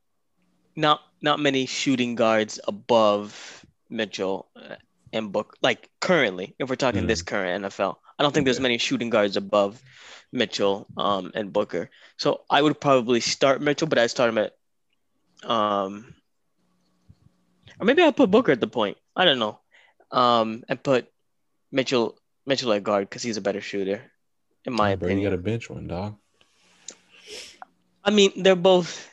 not 0.75 1.01
not 1.21 1.39
many 1.39 1.65
shooting 1.65 2.15
guards 2.15 2.59
above 2.67 3.65
Mitchell 3.89 4.47
uh, 4.55 4.75
and 5.11 5.31
Book. 5.31 5.57
Like 5.61 5.89
currently, 6.01 6.55
if 6.59 6.69
we're 6.69 6.75
talking 6.75 7.07
this 7.07 7.21
current 7.21 7.65
NFL, 7.65 7.95
I 8.19 8.23
don't 8.23 8.33
think 8.33 8.45
there's 8.45 8.59
many 8.59 8.77
shooting 8.77 9.09
guards 9.09 9.37
above 9.37 9.81
Mitchell 10.31 10.85
um, 10.97 11.31
and 11.33 11.51
Booker. 11.51 11.89
So 12.17 12.41
I 12.49 12.61
would 12.61 12.79
probably 12.79 13.19
start 13.21 13.61
Mitchell, 13.61 13.87
but 13.87 13.97
I 13.97 14.07
start 14.07 14.29
him 14.29 14.37
at, 14.37 14.53
um, 15.49 16.13
or 17.79 17.85
maybe 17.85 18.01
I'll 18.03 18.13
put 18.13 18.31
Booker 18.31 18.51
at 18.51 18.61
the 18.61 18.67
point. 18.67 18.97
I 19.15 19.25
don't 19.25 19.39
know, 19.39 19.59
um, 20.11 20.63
and 20.67 20.81
put 20.81 21.07
Mitchell 21.71 22.17
Mitchell 22.45 22.73
at 22.73 22.83
guard 22.83 23.09
because 23.09 23.23
he's 23.23 23.37
a 23.37 23.41
better 23.41 23.61
shooter, 23.61 24.01
in 24.65 24.73
my 24.73 24.95
Bro, 24.95 25.09
you 25.09 25.23
got 25.23 25.33
a 25.33 25.37
bench 25.37 25.69
one, 25.69 25.87
dog. 25.87 26.17
I 28.03 28.11
mean, 28.11 28.31
they're 28.43 28.55
both 28.55 29.09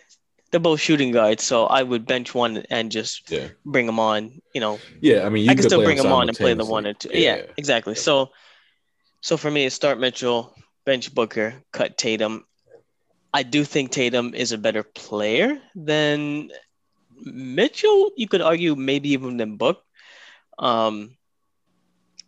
they're 0.50 0.60
both 0.60 0.80
shooting 0.80 1.12
guards, 1.12 1.42
so 1.42 1.64
I 1.66 1.82
would 1.82 2.06
bench 2.06 2.34
one 2.34 2.64
and 2.70 2.92
just 2.92 3.30
Yeah, 3.30 3.48
bring 3.64 3.86
them 3.86 3.98
on. 3.98 4.40
You 4.54 4.60
know, 4.60 4.80
yeah. 5.00 5.24
I 5.24 5.28
mean, 5.30 5.44
you 5.44 5.50
I 5.50 5.54
can 5.54 5.62
could 5.62 5.70
still 5.70 5.82
bring 5.82 5.96
them 5.96 6.12
on 6.12 6.28
and 6.28 6.36
play 6.36 6.54
the 6.54 6.64
one 6.64 6.86
or 6.86 6.92
two. 6.92 7.08
Yeah, 7.12 7.42
exactly. 7.56 7.94
So, 7.94 8.30
so 9.20 9.36
for 9.36 9.50
me, 9.50 9.68
start 9.70 9.98
Mitchell, 9.98 10.54
bench 10.84 11.14
Booker, 11.14 11.54
cut 11.72 11.96
Tatum. 11.96 12.44
I 13.32 13.44
do 13.44 13.64
think 13.64 13.92
Tatum 13.92 14.34
is 14.34 14.52
a 14.52 14.58
better 14.58 14.82
player 14.82 15.58
than 15.74 16.50
Mitchell. 17.22 18.10
You 18.16 18.28
could 18.28 18.42
argue 18.42 18.74
maybe 18.74 19.10
even 19.10 19.36
than 19.36 19.56
Book. 19.56 19.82
Um, 20.58 21.16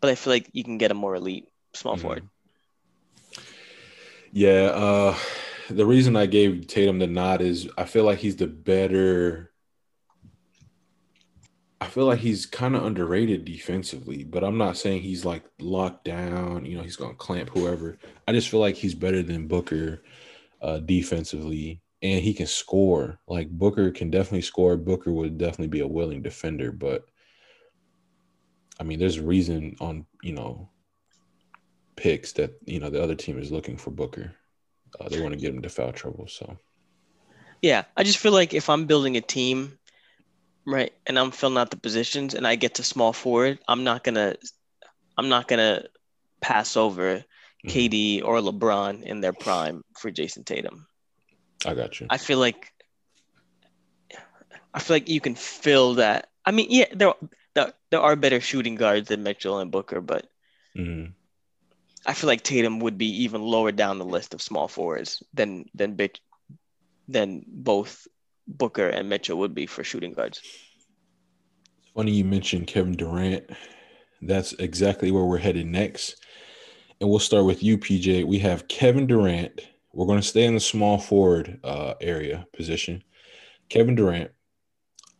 but 0.00 0.10
I 0.10 0.14
feel 0.14 0.32
like 0.32 0.50
you 0.52 0.64
can 0.64 0.78
get 0.78 0.90
a 0.90 0.94
more 0.94 1.14
elite 1.14 1.48
small 1.74 1.96
Mhm. 1.96 2.00
forward. 2.00 2.28
Yeah, 4.32 4.70
uh 4.74 5.16
the 5.70 5.86
reason 5.86 6.14
I 6.16 6.26
gave 6.26 6.66
Tatum 6.66 6.98
the 6.98 7.06
nod 7.06 7.40
is 7.40 7.68
I 7.78 7.84
feel 7.84 8.04
like 8.04 8.18
he's 8.18 8.36
the 8.36 8.46
better 8.46 9.52
I 11.80 11.86
feel 11.86 12.06
like 12.06 12.20
he's 12.20 12.46
kind 12.46 12.74
of 12.76 12.84
underrated 12.84 13.44
defensively, 13.44 14.24
but 14.24 14.42
I'm 14.42 14.56
not 14.56 14.76
saying 14.76 15.02
he's 15.02 15.24
like 15.24 15.44
locked 15.60 16.04
down. 16.04 16.64
You 16.64 16.78
know, 16.78 16.82
he's 16.82 16.96
gonna 16.96 17.14
clamp 17.14 17.50
whoever. 17.50 17.98
I 18.26 18.32
just 18.32 18.48
feel 18.48 18.60
like 18.60 18.76
he's 18.76 18.94
better 18.94 19.22
than 19.22 19.48
Booker 19.48 20.02
uh, 20.62 20.78
defensively, 20.78 21.82
and 22.04 22.22
he 22.22 22.34
can 22.34 22.46
score. 22.46 23.18
Like 23.26 23.48
Booker 23.48 23.90
can 23.90 24.10
definitely 24.10 24.42
score. 24.42 24.76
Booker 24.76 25.10
would 25.10 25.38
definitely 25.38 25.68
be 25.68 25.80
a 25.80 25.88
willing 25.88 26.20
defender, 26.22 26.70
but 26.70 27.06
I 28.78 28.84
mean, 28.84 28.98
there's 28.98 29.16
a 29.16 29.22
reason 29.22 29.74
on 29.80 30.04
you 30.22 30.34
know 30.34 30.68
picks 31.96 32.32
that 32.32 32.52
you 32.66 32.78
know 32.78 32.90
the 32.90 33.02
other 33.02 33.14
team 33.14 33.38
is 33.38 33.50
looking 33.50 33.78
for 33.78 33.90
Booker. 33.90 34.32
Uh, 35.00 35.08
they 35.08 35.20
want 35.20 35.32
to 35.32 35.40
get 35.40 35.54
him 35.54 35.62
to 35.62 35.68
foul 35.70 35.92
trouble. 35.92 36.28
So 36.28 36.58
Yeah, 37.62 37.84
I 37.96 38.02
just 38.02 38.18
feel 38.18 38.32
like 38.32 38.52
if 38.52 38.68
I'm 38.68 38.84
building 38.84 39.16
a 39.16 39.22
team, 39.22 39.78
right, 40.66 40.92
and 41.06 41.18
I'm 41.18 41.30
filling 41.30 41.56
out 41.56 41.70
the 41.70 41.78
positions, 41.78 42.34
and 42.34 42.46
I 42.46 42.56
get 42.56 42.74
to 42.74 42.82
small 42.84 43.14
forward, 43.14 43.60
I'm 43.66 43.82
not 43.82 44.04
gonna, 44.04 44.36
I'm 45.16 45.30
not 45.30 45.48
gonna 45.48 45.84
pass 46.42 46.76
over 46.76 47.24
Mhm. 47.64 47.70
KD 47.70 48.22
or 48.22 48.40
LeBron 48.40 49.02
in 49.04 49.22
their 49.22 49.32
prime 49.32 49.82
for 49.98 50.10
Jayson 50.10 50.44
Tatum. 50.44 50.86
I 51.66 51.74
got 51.74 52.00
you. 52.00 52.06
I 52.10 52.18
feel 52.18 52.38
like, 52.38 52.72
I 54.72 54.80
feel 54.80 54.96
like 54.96 55.08
you 55.08 55.20
can 55.20 55.34
fill 55.34 55.94
that. 55.94 56.28
I 56.44 56.50
mean, 56.50 56.66
yeah, 56.70 56.86
there, 56.92 57.14
there, 57.54 57.72
there 57.90 58.00
are 58.00 58.16
better 58.16 58.40
shooting 58.40 58.74
guards 58.74 59.08
than 59.08 59.22
Mitchell 59.22 59.58
and 59.58 59.70
Booker, 59.70 60.00
but 60.00 60.28
Mhm. 60.76 61.12
I 62.06 62.12
feel 62.12 62.28
like 62.28 62.42
Tatum 62.42 62.80
would 62.80 62.98
be 62.98 63.22
even 63.22 63.40
lower 63.40 63.72
down 63.72 63.98
the 63.98 64.04
list 64.04 64.34
of 64.34 64.42
small 64.42 64.68
forwards 64.68 65.22
than 65.32 65.70
than 65.74 65.94
Bit 65.94 66.20
than 67.08 67.44
both 67.46 68.06
Booker 68.46 68.88
and 68.88 69.08
Mitchell 69.08 69.38
would 69.38 69.54
be 69.54 69.66
for 69.66 69.84
shooting 69.84 70.12
guards. 70.12 70.42
Funny 71.94 72.12
you 72.12 72.24
mentioned 72.24 72.66
Kevin 72.66 72.96
Durant. 72.96 73.48
That's 74.20 74.52
exactly 74.54 75.10
where 75.10 75.24
we're 75.24 75.38
headed 75.38 75.66
next. 75.66 76.16
And 77.00 77.08
we'll 77.08 77.20
start 77.20 77.44
with 77.44 77.62
you, 77.62 77.78
PJ. 77.78 78.24
We 78.24 78.38
have 78.40 78.68
Kevin 78.68 79.06
Durant. 79.06 79.60
We're 79.94 80.06
going 80.06 80.20
to 80.20 80.26
stay 80.26 80.44
in 80.44 80.54
the 80.54 80.60
small 80.60 80.98
forward 80.98 81.60
uh, 81.62 81.94
area 82.00 82.46
position. 82.52 83.04
Kevin 83.68 83.94
Durant, 83.94 84.32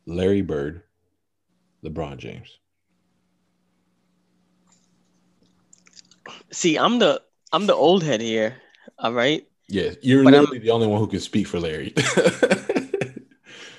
Larry 0.05 0.43
Bird, 0.43 0.83
LeBron 1.85 2.19
James. 2.19 2.59
See, 6.51 6.77
I'm 6.77 6.99
the 6.99 7.23
I'm 7.53 7.67
the 7.67 7.75
old 7.75 8.03
head 8.03 8.21
here. 8.21 8.57
All 8.99 9.13
right. 9.13 9.47
Yeah, 9.69 9.91
you're 10.03 10.25
But 10.25 10.35
I'm- 10.35 10.47
the 10.61 10.71
only 10.71 10.87
one 10.89 10.99
who 11.01 11.07
can 11.07 11.21
speak 11.21 11.47
for 11.47 11.61
Larry. 11.61 11.95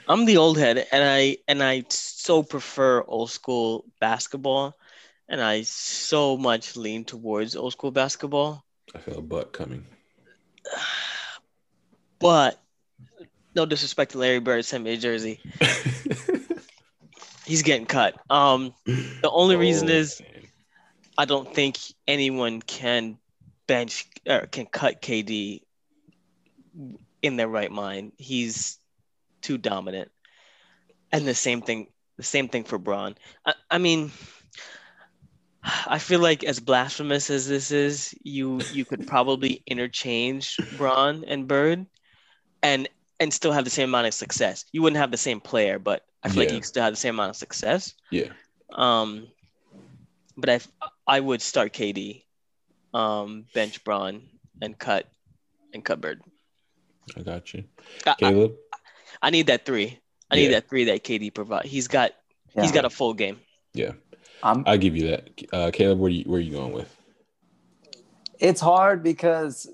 I'm 0.08 0.26
the 0.26 0.38
old 0.38 0.58
head 0.58 0.86
and 0.92 1.04
I 1.04 1.38
and 1.48 1.64
I 1.64 1.84
so 1.90 2.44
prefer 2.44 3.04
old 3.08 3.32
school 3.32 3.86
basketball 4.00 4.78
and 5.28 5.42
I 5.42 5.64
so 5.64 6.38
much 6.38 6.78
lean 6.78 7.06
towards 7.06 7.56
old 7.56 7.74
school 7.74 7.92
basketball. 7.92 8.64
I 8.94 9.00
feel 9.00 9.18
a 9.18 9.22
butt 9.22 9.52
coming. 9.52 9.86
But 12.18 12.60
no 13.56 13.66
disrespect 13.66 14.12
to 14.14 14.18
Larry 14.18 14.40
Bird, 14.40 14.66
send 14.66 14.84
me 14.84 14.94
a 14.94 14.98
jersey. 14.98 15.40
He's 17.46 17.62
getting 17.62 17.86
cut. 17.86 18.16
Um 18.30 18.74
the 18.86 19.30
only 19.30 19.56
reason 19.58 19.90
Oh, 19.90 19.94
is 19.94 20.22
man. 20.22 20.48
I 21.18 21.26
don't 21.26 21.54
think 21.54 21.78
anyone 22.08 22.62
can 22.62 23.18
bench 23.68 24.08
or 24.28 24.48
can 24.48 24.66
cut 24.66 25.02
KD 25.02 25.62
in 27.22 27.36
their 27.36 27.48
right 27.48 27.72
mind. 27.72 28.14
He's 28.18 28.80
too 29.42 29.58
dominant. 29.58 30.12
And 31.12 31.28
the 31.28 31.36
same 31.36 31.62
thing, 31.62 31.88
the 32.18 32.24
same 32.24 32.50
thing 32.50 32.64
for 32.64 32.78
Bron. 32.78 33.16
I, 33.46 33.54
I 33.70 33.78
mean, 33.78 34.12
I 35.88 35.98
feel 36.00 36.20
like 36.20 36.44
as 36.44 36.60
blasphemous 36.60 37.30
as 37.30 37.48
this 37.48 37.72
is, 37.72 38.14
you 38.24 38.62
you 38.72 38.86
could 38.86 39.08
probably 39.08 39.62
interchange 39.66 40.58
Bron 40.78 41.24
and 41.28 41.48
Bird, 41.48 41.86
and 42.62 42.88
and 43.20 43.34
still 43.34 43.52
have 43.52 43.64
the 43.64 43.70
same 43.72 43.90
amount 43.90 44.08
of 44.08 44.14
success. 44.14 44.66
You 44.72 44.82
wouldn't 44.82 45.00
have 45.00 45.12
the 45.12 45.18
same 45.18 45.40
player, 45.40 45.80
but 45.80 46.04
I 46.24 46.30
feel 46.30 46.44
like 46.44 46.52
you 46.52 46.62
still 46.62 46.84
have 46.84 46.94
the 46.94 46.98
same 47.00 47.16
amount 47.16 47.32
of 47.32 47.36
success. 47.36 47.94
yeah, 48.12 48.30
Um, 48.74 49.28
but 50.38 50.50
I 50.50 50.60
I 51.08 51.20
would 51.20 51.42
start 51.42 51.74
KD, 51.74 52.24
um, 52.94 53.46
bench 53.54 53.84
Bron, 53.84 54.22
and 54.62 54.78
cut 54.78 55.08
and 55.74 55.84
cut 55.84 56.02
Bird. 56.02 56.22
I 57.18 57.22
got 57.22 57.54
you. 57.54 57.64
I, 58.06 58.12
I, 58.12 58.16
Caleb, 58.20 58.54
I 59.22 59.30
need 59.30 59.48
that 59.48 59.66
three. 59.66 60.00
I 60.30 60.36
need 60.36 60.46
Yeah. 60.46 60.60
that 60.60 60.70
three 60.70 60.86
that 60.86 61.04
KD 61.04 61.34
provide. 61.34 61.66
He's 61.66 61.88
got 61.88 62.12
he's 62.54 62.72
got 62.72 62.86
a 62.86 62.90
full 62.90 63.14
game. 63.14 63.40
yeah, 63.74 63.92
I'm, 64.46 64.64
I 64.68 64.78
give 64.78 64.96
you 64.96 65.08
that. 65.08 65.30
Uh, 65.52 65.72
Caleb, 65.74 66.00
where 66.00 66.12
you 66.12 66.24
where 66.26 66.38
are 66.38 66.42
you 66.44 66.52
going 66.54 66.72
with? 66.72 66.92
it's 68.38 68.60
hard 68.60 69.02
because 69.02 69.66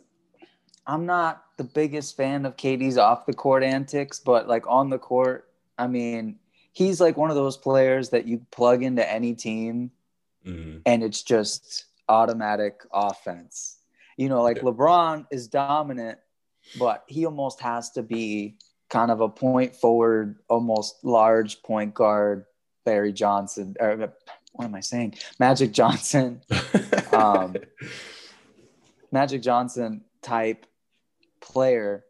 I'm 0.85 1.05
not 1.07 1.43
the 1.57 1.63
biggest 1.63 2.15
fan 2.15 2.45
of 2.45 2.55
KD's 2.57 2.97
off 2.97 3.25
the 3.25 3.33
court 3.33 3.63
antics, 3.63 4.19
but 4.19 4.47
like 4.47 4.65
on 4.67 4.89
the 4.91 4.99
court, 4.99 5.49
I 5.79 5.87
mean, 5.87 6.37
he's 6.71 7.01
like 7.01 7.17
one 7.17 7.31
of 7.31 7.35
those 7.35 7.57
players 7.57 8.09
that 8.09 8.25
you 8.27 8.45
plug 8.51 8.83
into 8.83 9.07
any 9.11 9.33
team 9.33 9.91
Mhm. 10.45 10.81
and 10.85 11.03
it's 11.03 11.23
just 11.23 11.85
automatic 12.07 12.81
offense. 12.93 13.77
You 14.15 14.29
know, 14.29 14.43
like 14.43 14.57
Yeah. 14.57 14.63
LeBron 14.63 15.25
is 15.31 15.47
dominant, 15.47 16.19
but 16.79 17.03
he 17.07 17.25
almost 17.25 17.59
has 17.61 17.89
to 17.91 18.03
be 18.03 18.57
kind 18.89 19.09
of 19.09 19.21
a 19.21 19.29
point 19.29 19.75
forward, 19.75 20.37
almost 20.49 21.03
large 21.03 21.61
point 21.63 21.93
guard, 21.95 22.45
Barry 22.85 23.11
Johnson. 23.11 23.75
Or 23.79 24.13
what 24.53 24.65
am 24.65 24.75
I 24.75 24.81
saying? 24.81 25.15
Magic 25.39 25.71
Johnson. 25.71 26.41
Um, 27.13 27.57
Magic 29.11 29.41
Johnson 29.41 30.05
type 30.21 30.65
player, 31.41 32.05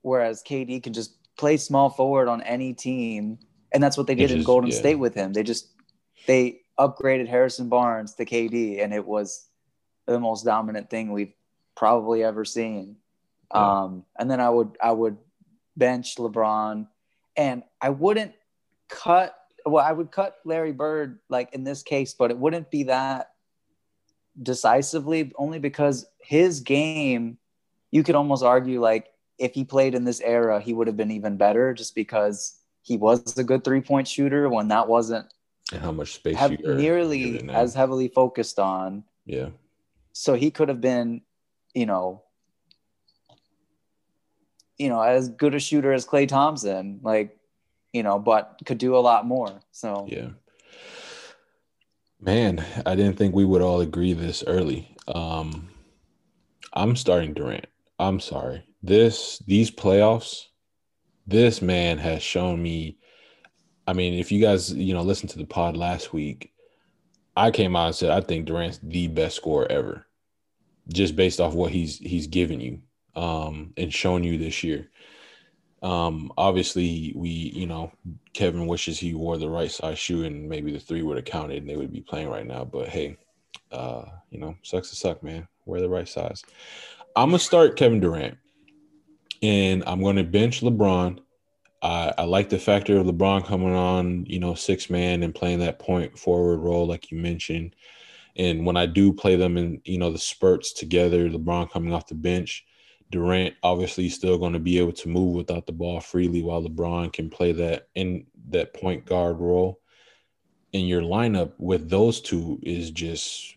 whereas 0.00 0.42
KD 0.42 0.82
can 0.82 0.94
just 0.94 1.18
play 1.36 1.56
small 1.58 1.90
forward 1.90 2.28
on 2.28 2.40
any 2.42 2.72
team, 2.72 3.38
and 3.72 3.82
that's 3.82 3.98
what 3.98 4.06
they 4.06 4.14
did 4.14 4.30
in 4.30 4.42
Golden 4.42 4.70
yeah. 4.70 4.76
State 4.76 4.94
with 4.94 5.14
him. 5.14 5.34
They 5.34 5.42
just 5.42 5.68
they 6.26 6.62
upgraded 6.78 7.28
Harrison 7.28 7.68
Barnes 7.68 8.14
to 8.14 8.24
KD, 8.24 8.82
and 8.82 8.94
it 8.94 9.06
was 9.06 9.48
the 10.06 10.18
most 10.18 10.44
dominant 10.44 10.88
thing 10.88 11.12
we've 11.12 11.34
probably 11.76 12.24
ever 12.24 12.44
seen. 12.44 12.96
Yeah. 13.54 13.82
Um, 13.82 14.04
and 14.18 14.30
then 14.30 14.40
I 14.40 14.50
would 14.50 14.76
I 14.82 14.92
would 14.92 15.16
bench 15.76 16.16
LeBron, 16.16 16.88
and 17.36 17.62
I 17.80 17.90
wouldn't 17.90 18.32
cut. 18.88 19.34
Well, 19.68 19.84
I 19.84 19.92
would 19.92 20.10
cut 20.10 20.36
Larry 20.44 20.72
Bird 20.72 21.18
like 21.28 21.52
in 21.54 21.64
this 21.64 21.82
case, 21.82 22.14
but 22.14 22.30
it 22.30 22.38
wouldn't 22.38 22.70
be 22.70 22.84
that 22.84 23.30
decisively 24.40 25.32
only 25.36 25.58
because 25.58 26.06
his 26.20 26.60
game 26.60 27.38
you 27.90 28.02
could 28.02 28.14
almost 28.14 28.44
argue 28.44 28.80
like 28.80 29.08
if 29.38 29.52
he 29.52 29.64
played 29.64 29.94
in 29.94 30.04
this 30.04 30.20
era 30.20 30.60
he 30.60 30.72
would 30.72 30.86
have 30.86 30.96
been 30.96 31.10
even 31.10 31.36
better 31.36 31.74
just 31.74 31.92
because 31.94 32.60
he 32.82 32.96
was 32.96 33.36
a 33.36 33.42
good 33.42 33.64
three-point 33.64 34.06
shooter 34.06 34.48
when 34.48 34.68
that 34.68 34.86
wasn't 34.86 35.26
and 35.72 35.82
how 35.82 35.92
much 35.92 36.14
space 36.14 36.38
you 36.50 36.58
nearly 36.76 37.48
as 37.50 37.74
heavily 37.74 38.08
focused 38.08 38.58
on. 38.58 39.04
Yeah, 39.26 39.50
so 40.12 40.34
he 40.34 40.50
could 40.50 40.68
have 40.68 40.80
been 40.80 41.22
you 41.74 41.86
know 41.86 42.22
you 44.78 44.88
know 44.88 45.00
as 45.00 45.28
good 45.28 45.54
a 45.54 45.60
shooter 45.60 45.92
as 45.92 46.06
Klay 46.06 46.26
Thompson. 46.26 47.00
Like 47.02 47.37
you 47.92 48.02
know 48.02 48.18
but 48.18 48.60
could 48.64 48.78
do 48.78 48.96
a 48.96 48.98
lot 48.98 49.26
more 49.26 49.60
so 49.72 50.06
yeah. 50.08 50.28
Man, 52.20 52.64
I 52.84 52.96
didn't 52.96 53.16
think 53.16 53.34
we 53.34 53.44
would 53.44 53.62
all 53.62 53.80
agree 53.80 54.12
this 54.12 54.42
early. 54.44 54.96
Um, 55.06 55.68
I'm 56.72 56.96
starting 56.96 57.32
Durant. 57.32 57.66
I'm 57.98 58.18
sorry. 58.18 58.64
This 58.82 59.38
these 59.46 59.70
playoffs, 59.70 60.46
this 61.26 61.62
man 61.62 61.98
has 61.98 62.22
shown 62.22 62.60
me. 62.60 62.98
I 63.86 63.92
mean, 63.92 64.14
if 64.14 64.32
you 64.32 64.40
guys 64.40 64.72
you 64.72 64.94
know 64.94 65.02
listen 65.02 65.28
to 65.28 65.38
the 65.38 65.46
pod 65.46 65.76
last 65.76 66.12
week, 66.12 66.52
I 67.36 67.52
came 67.52 67.76
out 67.76 67.86
and 67.86 67.94
said 67.94 68.10
I 68.10 68.20
think 68.20 68.46
Durant's 68.46 68.80
the 68.82 69.06
best 69.06 69.36
scorer 69.36 69.70
ever, 69.70 70.06
just 70.92 71.14
based 71.14 71.40
off 71.40 71.54
what 71.54 71.70
he's 71.70 71.98
he's 71.98 72.26
given 72.26 72.60
you 72.60 72.80
um, 73.14 73.72
and 73.76 73.94
shown 73.94 74.24
you 74.24 74.38
this 74.38 74.64
year. 74.64 74.90
Um, 75.82 76.32
obviously, 76.36 77.12
we 77.14 77.28
you 77.30 77.66
know 77.66 77.92
Kevin 78.32 78.66
wishes 78.66 78.98
he 78.98 79.14
wore 79.14 79.38
the 79.38 79.48
right 79.48 79.70
size 79.70 79.98
shoe 79.98 80.24
and 80.24 80.48
maybe 80.48 80.72
the 80.72 80.80
three 80.80 81.02
would 81.02 81.16
have 81.16 81.24
counted 81.24 81.58
and 81.58 81.68
they 81.68 81.76
would 81.76 81.92
be 81.92 82.00
playing 82.00 82.28
right 82.28 82.46
now. 82.46 82.64
But 82.64 82.88
hey, 82.88 83.16
uh, 83.70 84.04
you 84.30 84.38
know, 84.38 84.56
sucks 84.62 84.90
to 84.90 84.96
suck, 84.96 85.22
man. 85.22 85.46
Wear 85.66 85.80
the 85.80 85.88
right 85.88 86.08
size. 86.08 86.42
I'm 87.14 87.30
gonna 87.30 87.38
start 87.38 87.76
Kevin 87.76 88.00
Durant, 88.00 88.38
and 89.42 89.84
I'm 89.86 90.02
gonna 90.02 90.24
bench 90.24 90.60
LeBron. 90.62 91.20
I, 91.80 92.12
I 92.18 92.24
like 92.24 92.48
the 92.48 92.58
factor 92.58 92.98
of 92.98 93.06
LeBron 93.06 93.46
coming 93.46 93.74
on, 93.74 94.26
you 94.26 94.40
know, 94.40 94.54
six 94.54 94.90
man 94.90 95.22
and 95.22 95.34
playing 95.34 95.60
that 95.60 95.78
point 95.78 96.18
forward 96.18 96.58
role, 96.58 96.86
like 96.86 97.10
you 97.10 97.18
mentioned. 97.18 97.76
And 98.36 98.66
when 98.66 98.76
I 98.76 98.86
do 98.86 99.12
play 99.12 99.36
them 99.36 99.56
in, 99.56 99.80
you 99.84 99.98
know, 99.98 100.10
the 100.10 100.18
spurts 100.18 100.72
together, 100.72 101.28
LeBron 101.28 101.70
coming 101.70 101.92
off 101.92 102.06
the 102.06 102.14
bench, 102.14 102.64
Durant 103.10 103.54
obviously 103.62 104.08
still 104.08 104.38
going 104.38 104.52
to 104.54 104.58
be 104.58 104.78
able 104.78 104.92
to 104.92 105.08
move 105.08 105.34
without 105.34 105.66
the 105.66 105.72
ball 105.72 106.00
freely 106.00 106.42
while 106.42 106.62
LeBron 106.62 107.12
can 107.12 107.30
play 107.30 107.52
that 107.52 107.88
in 107.94 108.26
that 108.50 108.74
point 108.74 109.06
guard 109.06 109.38
role. 109.40 109.80
and 110.74 110.88
your 110.88 111.02
lineup 111.02 111.52
with 111.58 111.88
those 111.88 112.20
two 112.20 112.58
is 112.62 112.90
just, 112.90 113.56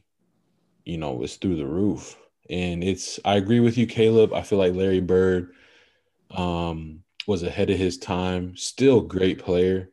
you 0.86 0.98
know, 0.98 1.24
it's 1.24 1.36
through 1.38 1.58
the 1.58 1.66
roof. 1.68 2.18
And 2.50 2.84
it's 2.84 3.20
I 3.26 3.36
agree 3.38 3.60
with 3.60 3.78
you, 3.78 3.88
Caleb. 3.88 4.34
I 4.34 4.42
feel 4.44 4.60
like 4.60 4.74
Larry 4.74 5.02
Bird 5.02 5.54
um, 6.32 7.04
was 7.28 7.44
ahead 7.44 7.70
of 7.70 7.78
his 7.78 7.98
time. 7.98 8.56
Still 8.58 9.02
great 9.02 9.40
player. 9.40 9.92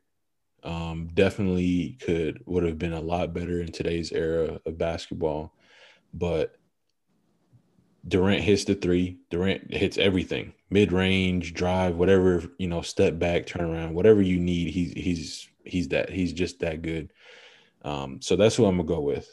Um, 0.64 1.08
definitely 1.14 1.98
could 2.00 2.42
would 2.46 2.64
have 2.64 2.78
been 2.78 2.92
a 2.92 3.00
lot 3.00 3.32
better 3.34 3.60
in 3.60 3.72
today's 3.72 4.12
era 4.12 4.60
of 4.66 4.78
basketball, 4.78 5.54
but 6.12 6.56
Durant 8.08 8.42
hits 8.42 8.64
the 8.64 8.74
three. 8.74 9.18
Durant 9.30 9.72
hits 9.72 9.98
everything: 9.98 10.54
mid 10.70 10.92
range, 10.92 11.54
drive, 11.54 11.96
whatever 11.96 12.44
you 12.58 12.68
know, 12.68 12.82
step 12.82 13.18
back, 13.18 13.46
turn 13.46 13.62
around, 13.64 13.94
whatever 13.94 14.22
you 14.22 14.38
need. 14.38 14.70
He's 14.70 14.92
he's 14.92 15.48
he's 15.64 15.88
that 15.88 16.10
he's 16.10 16.32
just 16.32 16.60
that 16.60 16.82
good. 16.82 17.12
Um, 17.82 18.20
so 18.20 18.36
that's 18.36 18.56
who 18.56 18.66
I'm 18.66 18.76
gonna 18.76 18.88
go 18.88 19.00
with. 19.00 19.28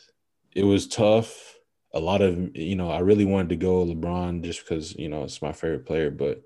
It 0.54 0.64
was 0.64 0.88
tough. 0.88 1.56
A 1.94 2.00
lot 2.00 2.22
of 2.22 2.56
you 2.56 2.76
know, 2.76 2.90
I 2.90 3.00
really 3.00 3.26
wanted 3.26 3.50
to 3.50 3.56
go 3.56 3.86
LeBron 3.86 4.44
just 4.44 4.62
because 4.64 4.96
you 4.96 5.10
know 5.10 5.24
it's 5.24 5.42
my 5.42 5.52
favorite 5.52 5.86
player, 5.86 6.12
but 6.12 6.42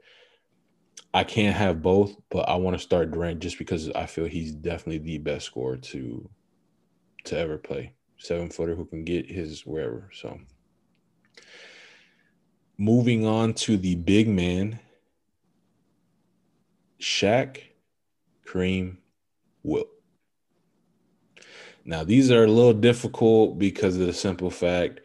I 1.13 1.23
can't 1.23 1.55
have 1.55 1.81
both. 1.81 2.15
But 2.29 2.47
I 2.49 2.55
want 2.55 2.77
to 2.77 2.83
start 2.83 3.11
Durant 3.11 3.39
just 3.39 3.57
because 3.57 3.89
I 3.91 4.05
feel 4.05 4.25
he's 4.25 4.53
definitely 4.53 4.99
the 4.99 5.17
best 5.17 5.45
scorer 5.45 5.77
to 5.77 6.29
to 7.25 7.37
ever 7.37 7.57
play. 7.57 7.93
Seven 8.17 8.49
footer 8.49 8.75
who 8.75 8.85
can 8.85 9.03
get 9.03 9.29
his 9.29 9.65
wherever. 9.65 10.09
So 10.13 10.39
moving 12.79 13.27
on 13.27 13.53
to 13.53 13.77
the 13.77 13.95
big 13.95 14.27
man, 14.27 14.79
Shaq, 16.99 17.59
Kareem, 18.47 18.97
Wilt. 19.61 19.89
Now, 21.85 22.03
these 22.03 22.31
are 22.31 22.45
a 22.45 22.47
little 22.47 22.73
difficult 22.73 23.59
because 23.59 23.97
of 23.97 24.07
the 24.07 24.13
simple 24.13 24.49
fact 24.49 25.01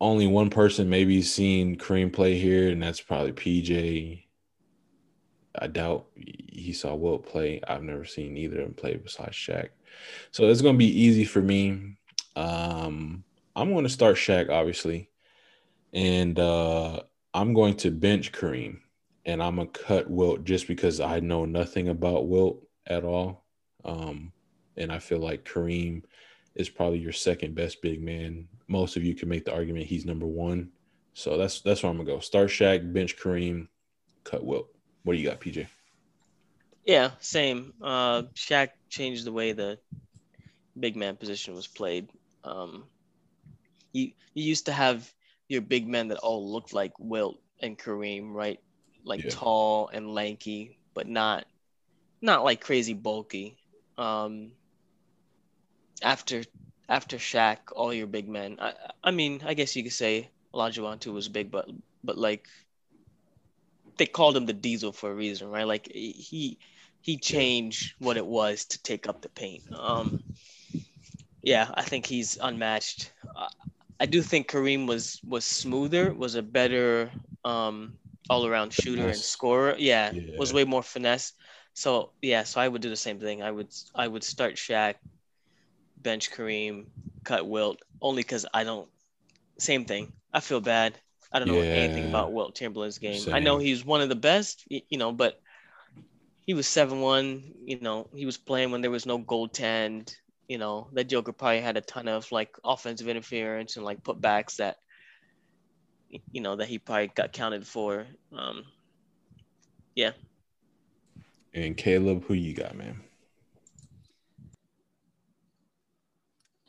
only 0.00 0.26
one 0.26 0.50
person 0.50 0.90
maybe 0.90 1.22
seen 1.22 1.76
Kareem 1.76 2.12
play 2.12 2.38
here, 2.38 2.70
and 2.70 2.82
that's 2.82 3.00
probably 3.00 3.32
PJ. 3.32 4.24
I 5.56 5.66
doubt 5.68 6.06
he 6.16 6.72
saw 6.72 6.94
Wilt 6.94 7.26
play. 7.26 7.60
I've 7.66 7.82
never 7.82 8.04
seen 8.04 8.36
either 8.36 8.60
of 8.60 8.66
them 8.66 8.74
play 8.74 8.96
besides 8.96 9.36
Shaq. 9.36 9.68
So 10.30 10.48
it's 10.48 10.62
going 10.62 10.74
to 10.74 10.78
be 10.78 11.00
easy 11.00 11.24
for 11.24 11.40
me. 11.40 11.96
Um, 12.34 13.24
I'm 13.54 13.72
going 13.72 13.84
to 13.84 13.90
start 13.90 14.16
Shaq, 14.16 14.50
obviously. 14.50 15.10
And 15.94 16.38
uh, 16.38 17.02
I'm 17.32 17.54
going 17.54 17.76
to 17.78 17.90
bench 17.90 18.32
Kareem. 18.32 18.80
And 19.26 19.42
I'm 19.42 19.56
to 19.56 19.66
cut 19.66 20.10
Wilt 20.10 20.44
just 20.44 20.68
because 20.68 21.00
I 21.00 21.20
know 21.20 21.46
nothing 21.46 21.88
about 21.88 22.28
Wilt 22.28 22.62
at 22.86 23.04
all. 23.04 23.44
Um, 23.84 24.32
and 24.76 24.92
I 24.92 24.98
feel 24.98 25.18
like 25.18 25.44
Kareem 25.44 26.02
is 26.54 26.68
probably 26.68 26.98
your 26.98 27.12
second 27.12 27.54
best 27.54 27.80
big 27.80 28.02
man. 28.02 28.48
Most 28.68 28.96
of 28.96 29.04
you 29.04 29.14
can 29.14 29.28
make 29.28 29.44
the 29.44 29.54
argument 29.54 29.86
he's 29.86 30.04
number 30.04 30.26
one. 30.26 30.70
So 31.14 31.38
that's 31.38 31.60
that's 31.60 31.82
where 31.82 31.90
I'm 31.90 31.96
gonna 31.96 32.10
go. 32.10 32.18
Start 32.18 32.48
Shaq, 32.48 32.92
bench 32.92 33.16
Kareem, 33.16 33.68
cut 34.24 34.44
Wilt. 34.44 34.68
What 35.04 35.14
do 35.14 35.20
you 35.20 35.28
got, 35.28 35.40
PJ? 35.40 35.66
Yeah, 36.84 37.12
same. 37.20 37.72
Uh, 37.80 38.22
Shaq 38.34 38.70
changed 38.88 39.24
the 39.24 39.32
way 39.32 39.52
the 39.52 39.78
big 40.78 40.96
man 40.96 41.16
position 41.16 41.54
was 41.54 41.66
played. 41.66 42.08
Um, 42.42 42.84
you 43.92 44.10
you 44.34 44.44
used 44.44 44.66
to 44.66 44.72
have 44.72 45.10
your 45.54 45.62
big 45.62 45.88
men 45.88 46.08
that 46.10 46.18
all 46.18 46.52
looked 46.52 46.74
like 46.74 46.92
Wilt 47.00 47.40
and 47.62 47.78
Kareem, 47.78 48.34
right? 48.34 48.60
Like 49.04 49.22
Yeah. 49.24 49.30
tall 49.30 49.88
and 49.88 50.14
lanky, 50.14 50.78
but 50.94 51.08
not 51.08 51.46
not 52.22 52.44
like 52.44 52.60
crazy 52.60 52.94
bulky. 52.94 53.58
Um, 53.98 54.52
after 56.02 56.44
after 56.88 57.18
Shaq, 57.18 57.58
all 57.74 57.92
your 57.94 58.06
big 58.08 58.28
men. 58.28 58.58
I 58.60 58.74
I 59.04 59.12
mean, 59.12 59.42
I 59.46 59.54
guess 59.54 59.76
you 59.76 59.84
could 59.84 59.92
say 59.92 60.30
Olajuwon 60.54 61.00
too 61.00 61.12
was 61.12 61.28
big, 61.28 61.50
but 61.50 61.68
but 62.04 62.18
like 62.18 62.46
they 63.98 64.06
called 64.06 64.36
him 64.36 64.46
the 64.46 64.52
Diesel 64.54 64.92
for 64.92 65.10
a 65.10 65.14
reason, 65.14 65.48
right? 65.50 65.66
Like 65.66 65.90
he 65.92 66.58
he 67.02 67.18
changed 67.18 67.94
what 67.98 68.16
it 68.18 68.26
was 68.26 68.66
to 68.66 68.82
take 68.82 69.08
up 69.08 69.22
the 69.22 69.28
paint. 69.30 69.64
Um, 69.72 70.22
yeah, 71.42 71.70
I 71.74 71.82
think 71.82 72.06
he's 72.06 72.38
unmatched. 72.40 73.12
I 74.00 74.06
do 74.06 74.22
think 74.22 74.48
Kareem 74.48 74.86
was 74.86 75.20
was 75.24 75.44
smoother, 75.44 76.12
was 76.12 76.34
a 76.34 76.42
better 76.42 77.10
um, 77.44 77.98
all 78.28 78.46
around 78.46 78.72
shooter 78.72 79.08
and 79.08 79.22
scorer. 79.24 79.76
Yeah, 79.78 80.12
was 80.36 80.52
way 80.52 80.64
more 80.64 80.82
finesse. 80.82 81.32
So 81.74 82.12
yeah, 82.22 82.44
so 82.44 82.60
I 82.60 82.68
would 82.68 82.82
do 82.82 82.90
the 82.90 82.96
same 82.96 83.20
thing. 83.20 83.42
I 83.42 83.50
would 83.50 83.72
I 83.94 84.06
would 84.08 84.24
start 84.24 84.54
Shaq, 84.56 84.96
bench 85.96 86.30
Kareem, 86.30 86.86
cut 87.24 87.46
Wilt, 87.48 87.80
only 88.00 88.22
because 88.22 88.46
I 88.52 88.64
don't. 88.64 88.88
Same 89.58 89.84
thing. 89.84 90.12
I 90.32 90.40
feel 90.40 90.60
bad. 90.60 90.98
I 91.32 91.38
don't 91.38 91.48
know 91.48 91.64
anything 91.72 92.04
about 92.04 92.32
Wilt 92.32 92.54
Chamberlain's 92.54 92.98
game. 92.98 93.28
I 93.32 93.40
know 93.40 93.58
he's 93.58 93.84
one 93.84 94.00
of 94.00 94.08
the 94.08 94.14
best, 94.16 94.64
you 94.68 94.98
know, 94.98 95.12
but 95.12 95.40
he 96.46 96.54
was 96.54 96.66
seven 96.66 97.00
one. 97.00 97.54
You 97.64 97.80
know, 97.80 98.08
he 98.14 98.26
was 98.26 98.36
playing 98.38 98.70
when 98.70 98.80
there 98.80 98.90
was 98.90 99.06
no 99.06 99.18
goaltend. 99.18 100.14
You 100.48 100.58
know, 100.58 100.88
that 100.92 101.04
Joker 101.04 101.32
probably 101.32 101.60
had 101.60 101.76
a 101.76 101.80
ton 101.80 102.06
of 102.08 102.30
like 102.30 102.56
offensive 102.64 103.08
interference 103.08 103.76
and 103.76 103.84
like 103.84 104.02
putbacks 104.02 104.56
that, 104.56 104.76
you 106.32 106.40
know, 106.40 106.56
that 106.56 106.68
he 106.68 106.78
probably 106.78 107.08
got 107.14 107.32
counted 107.32 107.66
for. 107.66 108.06
Um, 108.32 108.64
yeah, 109.94 110.10
And 111.54 111.76
Caleb, 111.76 112.24
who 112.24 112.34
you 112.34 112.52
got, 112.52 112.74
man? 112.76 113.00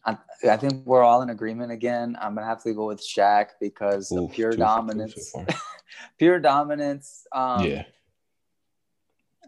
I, 0.06 0.18
I 0.48 0.58
think 0.58 0.86
we're 0.86 1.02
all 1.04 1.24
in 1.24 1.32
agreement 1.32 1.72
again. 1.72 2.16
I'm 2.22 2.36
gonna 2.36 2.46
have 2.46 2.62
to 2.64 2.74
go 2.74 2.86
with 2.86 3.02
Shaq 3.02 3.48
because 3.60 4.12
of 4.12 4.26
Oof, 4.26 4.32
pure 4.32 4.52
two 4.52 4.58
for 4.58 4.58
two 4.58 4.64
dominance. 4.64 5.32
so 5.32 5.46
pure 6.20 6.40
dominance. 6.40 7.26
Um, 7.32 7.66
yeah, 7.66 7.84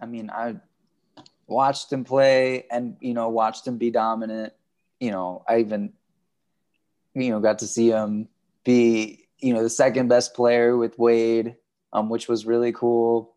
I 0.01 0.07
mean, 0.07 0.31
I 0.31 0.55
watched 1.47 1.91
him 1.91 2.03
play 2.03 2.65
and, 2.69 2.97
you 2.99 3.13
know, 3.13 3.29
watched 3.29 3.65
him 3.65 3.77
be 3.77 3.91
dominant. 3.91 4.53
You 4.99 5.11
know, 5.11 5.43
I 5.47 5.59
even, 5.59 5.93
you 7.13 7.29
know, 7.29 7.39
got 7.39 7.59
to 7.59 7.67
see 7.67 7.89
him 7.89 8.27
be, 8.63 9.27
you 9.39 9.53
know, 9.53 9.63
the 9.63 9.69
second 9.69 10.07
best 10.07 10.33
player 10.33 10.75
with 10.75 10.99
Wade, 10.99 11.55
um, 11.93 12.09
which 12.09 12.27
was 12.27 12.45
really 12.45 12.73
cool. 12.73 13.35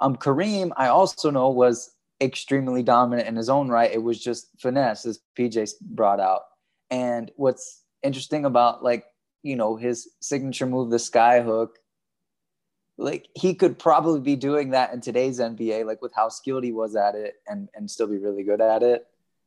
Um, 0.00 0.16
Kareem, 0.16 0.70
I 0.76 0.88
also 0.88 1.30
know 1.30 1.50
was 1.50 1.90
extremely 2.20 2.82
dominant 2.82 3.28
in 3.28 3.36
his 3.36 3.48
own 3.48 3.68
right. 3.68 3.90
It 3.90 4.02
was 4.02 4.22
just 4.22 4.48
finesse, 4.60 5.06
as 5.06 5.20
PJ 5.36 5.70
brought 5.80 6.20
out. 6.20 6.42
And 6.90 7.30
what's 7.36 7.82
interesting 8.02 8.44
about 8.44 8.82
like, 8.82 9.04
you 9.42 9.56
know, 9.56 9.76
his 9.76 10.08
signature 10.20 10.66
move, 10.66 10.90
the 10.90 10.98
sky 10.98 11.40
hook, 11.40 11.78
like 12.98 13.28
he 13.34 13.54
could 13.54 13.78
probably 13.78 14.20
be 14.20 14.36
doing 14.36 14.70
that 14.70 14.92
in 14.92 15.00
today's 15.00 15.38
NBA, 15.40 15.86
like 15.86 16.02
with 16.02 16.12
how 16.14 16.28
skilled 16.28 16.64
he 16.64 16.72
was 16.72 16.96
at 16.96 17.14
it 17.14 17.36
and 17.46 17.68
and 17.74 17.90
still 17.90 18.08
be 18.08 18.18
really 18.18 18.42
good 18.42 18.60
at 18.60 18.82
it. 18.82 19.06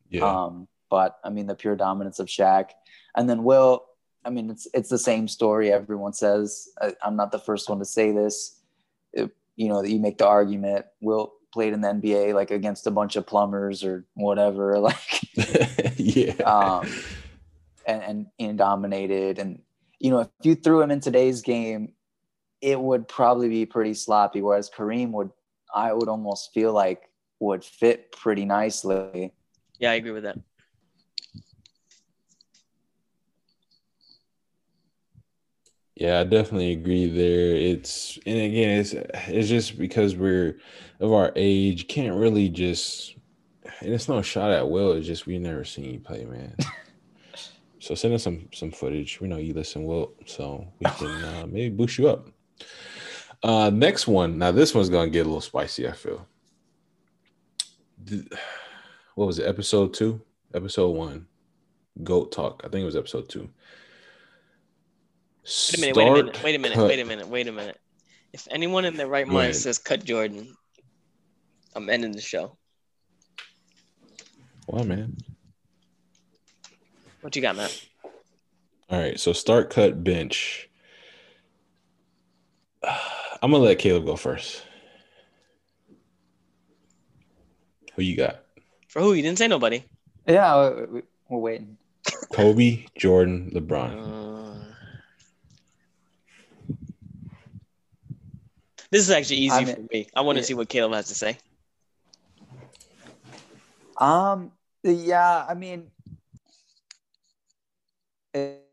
yeah, 0.09 0.23
Um, 0.23 0.67
but 0.89 1.19
I 1.23 1.29
mean 1.29 1.47
the 1.47 1.55
pure 1.55 1.75
dominance 1.75 2.19
of 2.19 2.27
Shaq, 2.27 2.71
and 3.15 3.29
then 3.29 3.43
Wilt. 3.43 3.85
I 4.23 4.29
mean 4.29 4.49
it's 4.49 4.67
it's 4.73 4.89
the 4.89 4.97
same 4.97 5.27
story. 5.27 5.71
Everyone 5.71 6.13
says 6.13 6.69
I, 6.81 6.93
I'm 7.03 7.15
not 7.15 7.31
the 7.31 7.39
first 7.39 7.69
one 7.69 7.79
to 7.79 7.85
say 7.85 8.11
this. 8.11 8.59
It- 9.13 9.31
you 9.57 9.67
know 9.67 9.81
that 9.81 9.91
you 9.91 9.99
make 9.99 10.17
the 10.17 10.25
argument. 10.27 10.85
Wilt 11.01 11.33
played 11.51 11.73
in 11.73 11.81
the 11.81 11.89
NBA 11.89 12.33
like 12.33 12.49
against 12.51 12.87
a 12.87 12.91
bunch 12.91 13.17
of 13.17 13.27
plumbers 13.27 13.83
or 13.83 14.05
whatever, 14.13 14.79
like 14.87 15.21
yeah. 15.97 16.33
um, 16.43 16.87
and, 17.85 18.01
and 18.01 18.25
and 18.39 18.57
dominated. 18.57 19.39
And 19.39 19.61
you 19.99 20.09
know, 20.09 20.21
if 20.21 20.29
you 20.41 20.55
threw 20.55 20.81
him 20.81 20.89
in 20.89 21.01
today's 21.01 21.41
game, 21.41 21.93
it 22.61 22.79
would 22.79 23.07
probably 23.07 23.49
be 23.49 23.65
pretty 23.65 23.93
sloppy. 23.93 24.41
Whereas 24.41 24.69
Kareem 24.69 25.11
would, 25.11 25.31
I 25.73 25.93
would 25.93 26.07
almost 26.07 26.53
feel 26.53 26.73
like 26.73 27.09
would 27.39 27.63
fit 27.63 28.11
pretty 28.11 28.45
nicely. 28.45 29.33
yeah, 29.79 29.91
I 29.91 29.95
agree 29.95 30.11
with 30.11 30.23
that. 30.23 30.37
Yeah, 35.95 36.19
I 36.19 36.23
definitely 36.23 36.71
agree 36.71 37.07
there. 37.07 37.55
It's 37.55 38.17
and 38.25 38.39
again, 38.39 38.79
it's 38.79 38.93
it's 38.93 39.49
just 39.49 39.77
because 39.77 40.15
we're 40.15 40.57
of 40.99 41.11
our 41.11 41.31
age, 41.35 41.87
can't 41.87 42.15
really 42.15 42.49
just 42.49 43.15
and 43.81 43.93
it's 43.93 44.09
no 44.09 44.21
shot 44.21 44.51
at 44.51 44.69
Wilt, 44.69 44.97
it's 44.97 45.07
just 45.07 45.27
we've 45.27 45.41
never 45.41 45.63
seen 45.63 45.85
you 45.93 45.99
play, 45.99 46.25
man. 46.25 46.55
so 47.79 47.93
send 47.95 48.13
us 48.13 48.23
some 48.23 48.47
some 48.53 48.71
footage. 48.71 49.19
We 49.21 49.27
know 49.27 49.37
you 49.37 49.53
listen 49.53 49.83
Wilt, 49.83 50.15
so 50.25 50.67
we 50.79 50.89
can 50.91 51.23
uh, 51.23 51.45
maybe 51.47 51.69
boost 51.75 51.97
you 51.97 52.09
up. 52.09 52.29
Uh 53.43 53.69
next 53.71 54.07
one. 54.07 54.37
Now 54.37 54.51
this 54.51 54.73
one's 54.75 54.89
gonna 54.89 55.09
get 55.09 55.21
a 55.21 55.29
little 55.29 55.41
spicy, 55.41 55.87
I 55.87 55.93
feel. 55.93 56.27
What 59.15 59.25
was 59.25 59.39
it? 59.39 59.47
Episode 59.47 59.93
two? 59.93 60.21
Episode 60.53 60.89
one. 60.91 61.27
Goat 62.03 62.31
talk. 62.31 62.61
I 62.65 62.69
think 62.69 62.81
it 62.81 62.85
was 62.85 62.95
episode 62.95 63.29
two. 63.29 63.49
Wait 65.43 65.77
a 65.77 65.79
minute, 65.81 65.95
wait 65.95 66.05
a 66.07 66.13
minute, 66.23 66.43
wait 66.43 66.55
a 66.55 66.59
minute, 66.59 66.75
cut- 66.75 66.87
wait 66.87 66.99
a 66.99 67.05
minute, 67.05 67.27
wait 67.27 67.47
a 67.47 67.51
minute. 67.51 67.77
If 68.33 68.47
anyone 68.51 68.85
in 68.85 68.95
their 68.95 69.07
right 69.07 69.25
Go 69.25 69.33
mind 69.33 69.49
ahead. 69.49 69.55
says 69.55 69.77
cut 69.77 70.03
Jordan, 70.03 70.55
I'm 71.75 71.89
ending 71.89 72.11
the 72.11 72.21
show. 72.21 72.57
Why, 74.67 74.83
man? 74.83 75.17
What 77.21 77.35
you 77.35 77.41
got, 77.41 77.55
Matt? 77.55 77.85
All 78.89 78.99
right. 78.99 79.19
So 79.19 79.33
start, 79.33 79.69
cut, 79.69 80.03
bench. 80.03 80.69
I'm 82.83 83.51
gonna 83.51 83.57
let 83.63 83.79
Caleb 83.79 84.05
go 84.05 84.15
first. 84.15 84.63
Who 87.95 88.01
you 88.01 88.15
got? 88.17 88.43
For 88.87 89.01
who? 89.01 89.13
You 89.13 89.21
didn't 89.21 89.37
say 89.37 89.47
nobody. 89.47 89.83
Yeah, 90.27 90.69
we- 90.69 90.85
we- 90.85 91.01
we're 91.29 91.39
waiting. 91.39 91.77
Kobe, 92.33 92.85
Jordan, 92.97 93.51
LeBron. 93.53 93.91
Uh, 93.97 94.65
this 98.89 99.01
is 99.01 99.11
actually 99.11 99.37
easy 99.37 99.55
I 99.55 99.65
mean- 99.65 99.75
for 99.75 99.81
me. 99.93 100.07
I 100.15 100.21
want 100.21 100.37
to 100.37 100.41
yeah. 100.41 100.45
see 100.47 100.53
what 100.53 100.69
Caleb 100.69 100.93
has 100.93 101.07
to 101.07 101.15
say. 101.15 101.37
Um, 103.97 104.51
yeah, 104.83 105.45
I 105.47 105.53
mean, 105.53 105.91
it, 108.33 108.65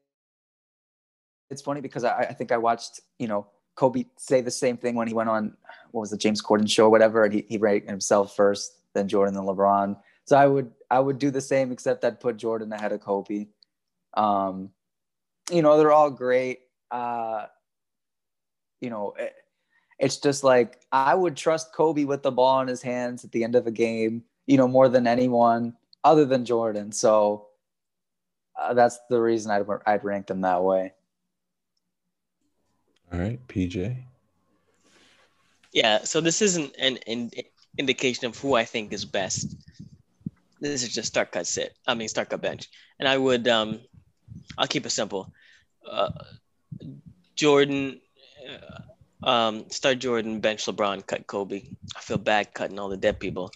it's 1.50 1.60
funny 1.62 1.80
because 1.82 2.02
I, 2.04 2.20
I 2.20 2.32
think 2.32 2.50
I 2.50 2.56
watched, 2.56 3.00
you 3.18 3.28
know, 3.28 3.46
Kobe 3.78 4.06
say 4.16 4.40
the 4.40 4.50
same 4.50 4.76
thing 4.76 4.96
when 4.96 5.06
he 5.06 5.14
went 5.14 5.30
on, 5.30 5.56
what 5.92 6.00
was 6.00 6.10
the 6.10 6.16
James 6.16 6.42
Corden 6.42 6.68
show 6.68 6.86
or 6.86 6.90
whatever, 6.90 7.24
and 7.24 7.32
he, 7.32 7.46
he 7.48 7.58
ranked 7.58 7.88
himself 7.88 8.34
first, 8.34 8.72
then 8.92 9.06
Jordan, 9.06 9.34
then 9.34 9.44
LeBron. 9.44 9.96
So 10.24 10.36
I 10.36 10.48
would 10.48 10.72
I 10.90 10.98
would 10.98 11.20
do 11.20 11.30
the 11.30 11.40
same, 11.40 11.70
except 11.70 12.04
I'd 12.04 12.18
put 12.18 12.38
Jordan 12.38 12.72
ahead 12.72 12.90
of 12.90 13.00
Kobe. 13.00 13.46
Um, 14.14 14.70
you 15.48 15.62
know, 15.62 15.78
they're 15.78 15.92
all 15.92 16.10
great. 16.10 16.58
Uh, 16.90 17.46
you 18.80 18.90
know, 18.90 19.14
it, 19.16 19.32
it's 20.00 20.16
just 20.16 20.42
like 20.42 20.80
I 20.90 21.14
would 21.14 21.36
trust 21.36 21.72
Kobe 21.72 22.04
with 22.04 22.24
the 22.24 22.32
ball 22.32 22.60
in 22.60 22.66
his 22.66 22.82
hands 22.82 23.24
at 23.24 23.30
the 23.30 23.44
end 23.44 23.54
of 23.54 23.68
a 23.68 23.70
game, 23.70 24.24
you 24.46 24.56
know, 24.56 24.66
more 24.66 24.88
than 24.88 25.06
anyone 25.06 25.76
other 26.02 26.24
than 26.24 26.44
Jordan. 26.44 26.90
So 26.90 27.46
uh, 28.58 28.74
that's 28.74 28.98
the 29.08 29.20
reason 29.20 29.52
I'd 29.52 29.66
I'd 29.86 30.04
rank 30.04 30.26
them 30.26 30.40
that 30.40 30.64
way. 30.64 30.94
All 33.12 33.18
right, 33.18 33.40
PJ. 33.48 33.96
Yeah, 35.72 36.04
so 36.04 36.20
this 36.20 36.42
isn't 36.42 36.74
an, 36.78 36.98
an 37.06 37.30
indication 37.78 38.26
of 38.26 38.38
who 38.38 38.54
I 38.54 38.64
think 38.64 38.92
is 38.92 39.04
best. 39.04 39.56
This 40.60 40.82
is 40.82 40.92
just 40.92 41.08
start 41.08 41.32
cut 41.32 41.46
sit. 41.46 41.74
I 41.86 41.94
mean 41.94 42.08
start 42.08 42.30
cut 42.30 42.42
bench. 42.42 42.68
And 42.98 43.08
I 43.08 43.16
would 43.16 43.46
um 43.48 43.80
I'll 44.56 44.66
keep 44.66 44.86
it 44.86 44.90
simple. 44.90 45.32
Uh, 45.88 46.10
Jordan 47.36 48.00
uh, 48.48 49.28
um 49.28 49.70
start 49.70 50.00
Jordan, 50.00 50.40
bench 50.40 50.66
LeBron, 50.66 51.06
cut 51.06 51.26
Kobe. 51.26 51.62
I 51.96 52.00
feel 52.00 52.18
bad 52.18 52.52
cutting 52.54 52.78
all 52.78 52.88
the 52.88 52.96
dead 52.96 53.20
people. 53.20 53.52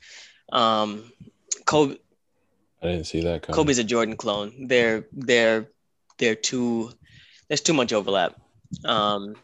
Um 0.53 1.11
Kobe 1.67 1.97
I 2.83 2.87
didn't 2.87 3.07
see 3.07 3.21
that 3.21 3.43
coming. 3.43 3.57
Kobe's 3.57 3.79
a 3.79 3.85
Jordan 3.85 4.17
clone. 4.17 4.67
They're 4.69 5.07
they're 5.13 5.69
they're 6.19 6.35
too 6.35 6.91
there's 7.49 7.61
too 7.61 7.75
much 7.75 7.93
overlap. 7.93 8.41
Um 8.85 9.37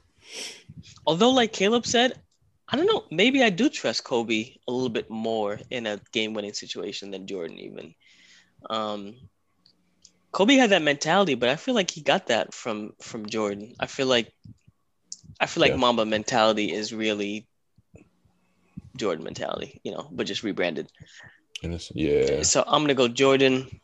although 1.07 1.31
like 1.31 1.53
Caleb 1.53 1.87
said, 1.87 2.21
I 2.69 2.77
don't 2.77 2.87
know, 2.87 3.05
maybe 3.11 3.43
I 3.43 3.51
do 3.51 3.69
trust 3.69 4.05
Kobe 4.05 4.55
a 4.67 4.73
little 4.73 4.89
bit 4.89 5.09
more 5.11 5.59
in 5.71 5.87
a 5.87 6.01
game 6.13 6.35
winning 6.35 6.53
situation 6.53 7.11
than 7.11 7.27
Jordan 7.27 7.59
even. 7.59 7.95
Um 8.69 9.15
Kobe 10.33 10.57
had 10.57 10.71
that 10.71 10.83
mentality, 10.83 11.35
but 11.35 11.49
I 11.49 11.57
feel 11.57 11.75
like 11.75 11.91
he 11.91 12.03
got 12.03 12.27
that 12.27 12.53
from 12.53 12.93
from 13.01 13.27
Jordan. 13.27 13.75
I 13.81 13.87
feel 13.87 14.07
like 14.07 14.33
I 15.41 15.47
feel 15.47 15.63
like 15.63 15.71
Yeah. 15.71 15.77
Mamba 15.77 16.05
mentality 16.05 16.73
is 16.73 16.93
really 16.93 17.47
Jordan 18.97 19.25
mentality, 19.25 19.81
you 19.85 19.93
know, 19.93 20.09
but 20.11 20.27
just 20.27 20.43
rebranded. 20.43 20.91
Yeah. 21.95 22.43
So 22.43 22.63
I'm 22.67 22.83
gonna 22.83 22.95
go 22.95 23.09
Jordan, 23.09 23.81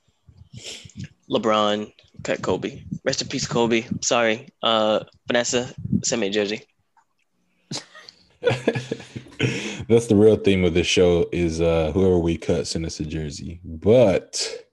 LeBron, 1.31 1.93
cut 2.23 2.43
Kobe. 2.43 2.83
Rest 3.05 3.23
in 3.23 3.29
peace, 3.29 3.47
Kobe. 3.47 3.85
Sorry, 4.03 4.49
uh, 4.63 5.01
Vanessa, 5.27 5.75
send 6.03 6.21
me 6.21 6.29
a 6.29 6.31
jersey. 6.31 6.63
That's 9.89 10.07
the 10.07 10.17
real 10.17 10.37
theme 10.37 10.65
of 10.65 10.75
this 10.75 10.87
show 10.87 11.29
is 11.33 11.61
uh 11.61 11.91
whoever 11.93 12.19
we 12.19 12.37
cut 12.37 12.67
send 12.67 12.87
us 12.87 13.01
a 13.01 13.05
jersey. 13.05 13.61
But 13.65 14.67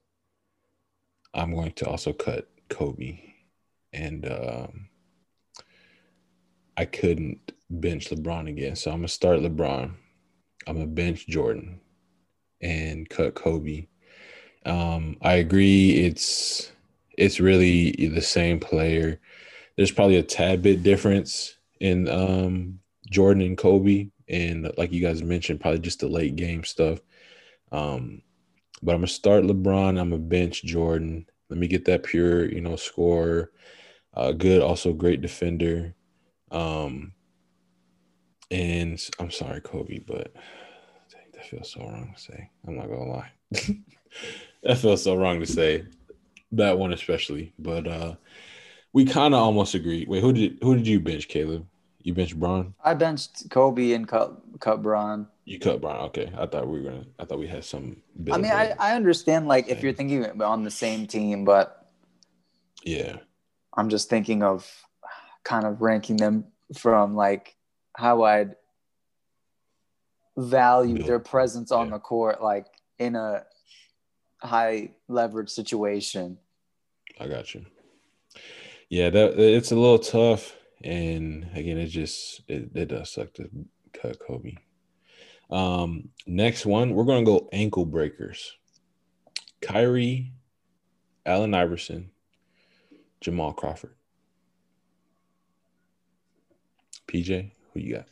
I'm 1.34 1.54
going 1.54 1.72
to 1.72 1.88
also 1.88 2.12
cut 2.12 2.48
Kobe. 2.68 3.18
And 3.92 4.26
um 4.26 4.88
I 6.76 6.84
couldn't 6.84 7.52
bench 7.70 8.10
LeBron 8.10 8.48
again. 8.48 8.76
So 8.76 8.90
I'm 8.90 8.98
gonna 8.98 9.08
start 9.08 9.40
LeBron. 9.40 9.92
I'm 10.66 10.74
gonna 10.74 10.86
bench 10.86 11.26
Jordan 11.26 11.80
and 12.60 13.08
cut 13.08 13.34
Kobe. 13.34 13.86
Um, 14.64 15.16
I 15.20 15.34
agree 15.34 16.04
it's 16.06 16.70
it's 17.22 17.38
really 17.38 17.92
the 17.92 18.20
same 18.20 18.58
player. 18.58 19.20
There's 19.76 19.92
probably 19.92 20.16
a 20.16 20.22
tad 20.22 20.60
bit 20.60 20.82
difference 20.82 21.56
in 21.80 22.08
um 22.08 22.80
Jordan 23.10 23.42
and 23.42 23.56
Kobe, 23.56 24.10
and 24.28 24.70
like 24.76 24.92
you 24.92 25.00
guys 25.00 25.22
mentioned, 25.22 25.60
probably 25.60 25.80
just 25.80 26.00
the 26.00 26.08
late 26.08 26.36
game 26.36 26.64
stuff. 26.64 27.00
Um, 27.70 28.22
but 28.82 28.92
I'm 28.92 28.98
gonna 28.98 29.06
start 29.06 29.44
LeBron. 29.44 30.00
I'm 30.00 30.10
gonna 30.10 30.18
bench 30.18 30.64
Jordan. 30.64 31.26
Let 31.48 31.58
me 31.58 31.68
get 31.68 31.84
that 31.84 32.02
pure, 32.02 32.50
you 32.50 32.60
know, 32.60 32.76
scorer. 32.76 33.52
Uh, 34.14 34.32
good, 34.32 34.60
also 34.60 34.92
great 34.92 35.20
defender. 35.20 35.94
Um, 36.50 37.12
and 38.50 39.00
I'm 39.18 39.30
sorry, 39.30 39.60
Kobe, 39.60 40.00
but 40.00 40.34
dang, 41.10 41.30
that 41.34 41.46
feels 41.46 41.72
so 41.72 41.80
wrong 41.80 42.12
to 42.14 42.20
say. 42.20 42.50
I'm 42.66 42.76
not 42.76 42.88
gonna 42.88 43.04
lie. 43.04 43.30
that 44.62 44.78
feels 44.78 45.04
so 45.04 45.16
wrong 45.16 45.38
to 45.40 45.46
say. 45.46 45.84
That 46.52 46.78
one 46.78 46.92
especially, 46.92 47.52
but 47.58 47.86
uh, 47.86 48.14
we 48.92 49.04
kind 49.06 49.32
of 49.34 49.40
almost 49.40 49.74
agreed. 49.74 50.06
Wait, 50.08 50.20
who 50.22 50.32
did 50.32 50.58
who 50.62 50.76
did 50.76 50.86
you 50.86 51.00
bench, 51.00 51.28
Caleb? 51.28 51.66
You 52.02 52.12
benched 52.14 52.38
Bron. 52.38 52.74
I 52.84 52.94
benched 52.94 53.48
Kobe 53.50 53.92
and 53.92 54.06
cut 54.06 54.38
cut 54.60 54.82
Bron. 54.82 55.28
You 55.44 55.58
cut 55.58 55.80
Bron. 55.80 55.96
Okay, 56.06 56.30
I 56.36 56.46
thought 56.46 56.68
we 56.68 56.80
were 56.82 56.90
gonna. 56.90 57.04
I 57.18 57.24
thought 57.24 57.38
we 57.38 57.46
had 57.46 57.64
some. 57.64 57.96
Bit 58.22 58.34
I 58.34 58.38
mean, 58.38 58.52
I 58.52 58.94
understand 58.94 59.48
like 59.48 59.68
if 59.68 59.82
you're 59.82 59.92
thinking 59.94 60.42
on 60.42 60.62
the 60.62 60.70
same 60.70 61.06
team, 61.06 61.44
but 61.44 61.88
yeah, 62.84 63.16
I'm 63.74 63.88
just 63.88 64.10
thinking 64.10 64.42
of 64.42 64.70
kind 65.44 65.64
of 65.64 65.80
ranking 65.80 66.16
them 66.18 66.44
from 66.76 67.14
like 67.16 67.56
how 67.96 68.24
I'd 68.24 68.56
value 70.36 70.96
Build. 70.96 71.08
their 71.08 71.18
presence 71.18 71.72
on 71.72 71.86
Yeah. 71.88 71.94
the 71.94 71.98
court, 72.00 72.42
like 72.42 72.66
in 72.98 73.16
a 73.16 73.44
high 74.42 74.90
leverage 75.08 75.50
situation. 75.50 76.38
I 77.22 77.28
got 77.28 77.54
you. 77.54 77.64
Yeah, 78.88 79.10
that 79.10 79.38
it's 79.38 79.70
a 79.70 79.76
little 79.76 80.00
tough, 80.00 80.56
and 80.82 81.48
again, 81.54 81.78
it 81.78 81.86
just 81.86 82.42
it, 82.48 82.70
it 82.74 82.86
does 82.86 83.12
suck 83.12 83.32
to 83.34 83.48
cut 83.92 84.18
Kobe. 84.18 84.56
Um, 85.48 86.08
next 86.26 86.66
one, 86.66 86.94
we're 86.94 87.04
gonna 87.04 87.24
go 87.24 87.48
ankle 87.52 87.86
breakers. 87.86 88.56
Kyrie, 89.60 90.32
Allen 91.24 91.54
Iverson, 91.54 92.10
Jamal 93.20 93.52
Crawford. 93.52 93.94
PJ, 97.06 97.52
who 97.72 97.80
you 97.80 98.04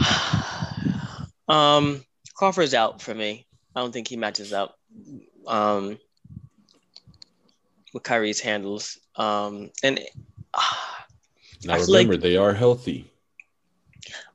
got? 0.00 1.28
um, 1.48 2.04
Crawford's 2.34 2.74
out 2.74 3.00
for 3.00 3.14
me. 3.14 3.46
I 3.76 3.80
don't 3.80 3.92
think 3.92 4.08
he 4.08 4.16
matches 4.16 4.52
up 4.52 4.76
um, 5.46 5.98
with 7.94 8.02
Kyrie's 8.02 8.40
handles. 8.40 8.98
Um, 9.16 9.70
and 9.82 10.00
Now 11.64 11.74
I 11.74 11.78
feel 11.78 11.94
like- 11.94 12.06
remember, 12.06 12.16
they 12.18 12.36
are 12.36 12.52
healthy. 12.52 13.10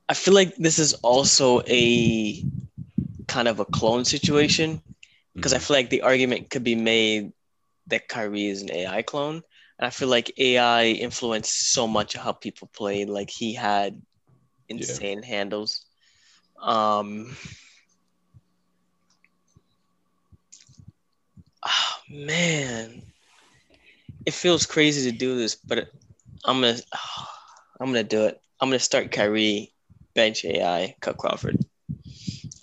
I 0.08 0.16
feel 0.16 0.34
like 0.34 0.56
this 0.56 0.80
is 0.80 0.94
also 0.96 1.62
a 1.68 2.44
kind 3.28 3.48
of 3.48 3.60
a 3.60 3.66
clone 3.66 4.06
situation 4.06 4.82
because 5.36 5.54
I 5.54 5.60
feel 5.60 5.78
like 5.78 5.92
the 5.92 6.02
argument 6.02 6.50
could 6.50 6.64
be 6.64 6.74
made 6.74 7.32
that 7.88 8.08
Kyrie 8.08 8.48
is 8.48 8.64
an 8.64 8.72
AI 8.72 9.04
clone. 9.04 9.44
And 9.78 9.86
I 9.86 9.92
feel 9.92 10.08
like 10.08 10.34
AI 10.40 10.86
influenced 10.86 11.72
so 11.74 11.88
much 11.88 12.16
of 12.16 12.22
how 12.22 12.32
people 12.32 12.70
played. 12.74 13.08
Like 13.08 13.30
he 13.30 13.54
had 13.54 14.02
insane 14.68 15.22
handles. 15.22 15.86
Um, 16.60 17.38
oh, 21.64 21.96
man, 22.10 23.04
it 24.26 24.34
feels 24.34 24.66
crazy 24.66 25.12
to 25.12 25.18
do 25.18 25.36
this, 25.38 25.56
but 25.56 25.88
I'm 26.46 26.62
gonna, 26.62 26.78
I'm 27.80 27.88
gonna 27.88 28.04
do 28.04 28.26
it. 28.26 28.40
I'm 28.60 28.70
gonna 28.70 28.80
start 28.80 29.12
Kyrie, 29.12 29.74
bench 30.16 30.46
AI, 30.46 30.96
cut 31.02 31.18
Crawford. 31.18 31.58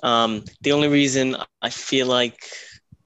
Um, 0.03 0.45
the 0.63 0.73
only 0.73 0.89
reason 0.89 1.37
I 1.41 1.53
feel 1.53 1.87
like 1.89 2.23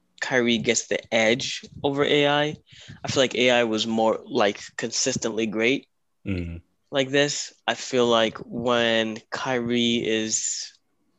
Kyrie 0.01 0.39
gets 0.41 0.71
the 0.71 0.87
edge 0.95 1.51
over 1.71 2.03
AI, 2.03 2.55
I 3.03 3.07
feel 3.07 3.23
like 3.23 3.35
AI 3.35 3.63
was 3.63 3.85
more 3.87 4.19
like 4.25 4.59
consistently 4.75 5.45
great 5.47 5.87
Mhm. 6.25 6.61
like 6.91 7.09
this. 7.09 7.53
I 7.67 7.75
feel 7.75 8.05
like 8.07 8.37
when 8.39 9.19
Kyrie 9.29 10.05
is 10.05 10.73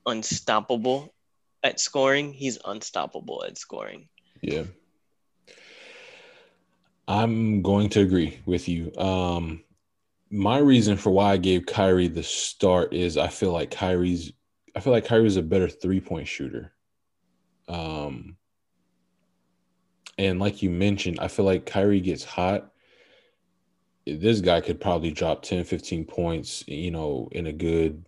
unstoppable, 0.06 1.12
at 1.62 1.80
scoring, 1.80 2.32
he's 2.32 2.58
unstoppable 2.64 3.44
at 3.44 3.56
scoring. 3.58 4.08
Yeah. 4.42 4.64
I'm 7.08 7.62
going 7.62 7.88
to 7.90 8.00
agree 8.00 8.40
with 8.46 8.68
you. 8.68 8.92
Um, 8.96 9.64
my 10.30 10.58
reason 10.58 10.96
for 10.96 11.10
why 11.10 11.32
I 11.32 11.36
gave 11.36 11.66
Kyrie 11.66 12.08
the 12.08 12.22
start 12.22 12.94
is 12.94 13.16
I 13.18 13.28
feel 13.28 13.52
like 13.52 13.70
Kyrie's 13.70 14.32
I 14.74 14.80
feel 14.80 14.92
like 14.92 15.04
Kyrie's 15.04 15.36
a 15.36 15.42
better 15.42 15.68
three 15.68 16.00
point 16.00 16.26
shooter. 16.26 16.72
Um, 17.68 18.36
and 20.18 20.38
like 20.38 20.62
you 20.62 20.70
mentioned, 20.70 21.18
I 21.20 21.28
feel 21.28 21.44
like 21.44 21.66
Kyrie 21.66 22.00
gets 22.00 22.24
hot. 22.24 22.70
This 24.06 24.40
guy 24.40 24.60
could 24.60 24.80
probably 24.80 25.10
drop 25.10 25.42
10, 25.42 25.64
15 25.64 26.04
points, 26.06 26.64
you 26.66 26.90
know, 26.90 27.28
in 27.32 27.46
a 27.46 27.52
good 27.52 28.04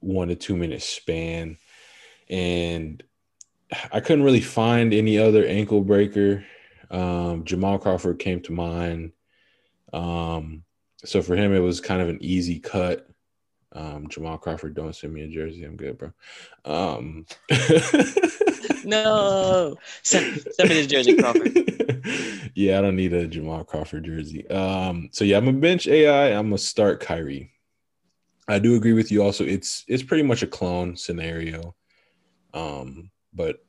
one 0.00 0.28
to 0.28 0.34
two 0.34 0.56
minute 0.56 0.82
span. 0.82 1.58
And 2.28 3.02
I 3.92 4.00
couldn't 4.00 4.24
really 4.24 4.40
find 4.40 4.92
any 4.92 5.18
other 5.18 5.46
ankle 5.46 5.82
breaker. 5.82 6.44
Um, 6.92 7.44
Jamal 7.44 7.78
Crawford 7.78 8.18
came 8.18 8.40
to 8.42 8.52
mind. 8.52 9.12
Um, 9.92 10.62
so 11.04 11.22
for 11.22 11.34
him, 11.34 11.54
it 11.54 11.60
was 11.60 11.80
kind 11.80 12.02
of 12.02 12.08
an 12.08 12.18
easy 12.20 12.60
cut. 12.60 13.08
Um, 13.72 14.08
Jamal 14.08 14.38
Crawford, 14.38 14.74
don't 14.74 14.94
send 14.94 15.14
me 15.14 15.22
a 15.22 15.28
jersey. 15.28 15.64
I'm 15.64 15.76
good, 15.76 15.98
bro. 15.98 16.12
Um, 16.64 17.26
no, 18.84 19.76
send, 20.02 20.46
send 20.52 20.68
me 20.68 20.82
the 20.82 20.86
jersey, 20.86 21.16
Crawford. 21.16 22.52
yeah, 22.54 22.78
I 22.78 22.82
don't 22.82 22.96
need 22.96 23.14
a 23.14 23.26
Jamal 23.26 23.64
Crawford 23.64 24.04
jersey. 24.04 24.48
Um, 24.48 25.08
so 25.12 25.24
yeah, 25.24 25.38
I'm 25.38 25.48
a 25.48 25.52
bench 25.52 25.88
AI. 25.88 26.28
I'm 26.28 26.48
gonna 26.48 26.58
start 26.58 27.00
Kyrie. 27.00 27.50
I 28.48 28.58
do 28.58 28.74
agree 28.74 28.92
with 28.92 29.10
you. 29.10 29.22
Also, 29.22 29.44
it's 29.44 29.84
it's 29.88 30.02
pretty 30.02 30.24
much 30.24 30.42
a 30.42 30.46
clone 30.46 30.96
scenario. 30.96 31.74
Um, 32.52 33.10
but 33.32 33.64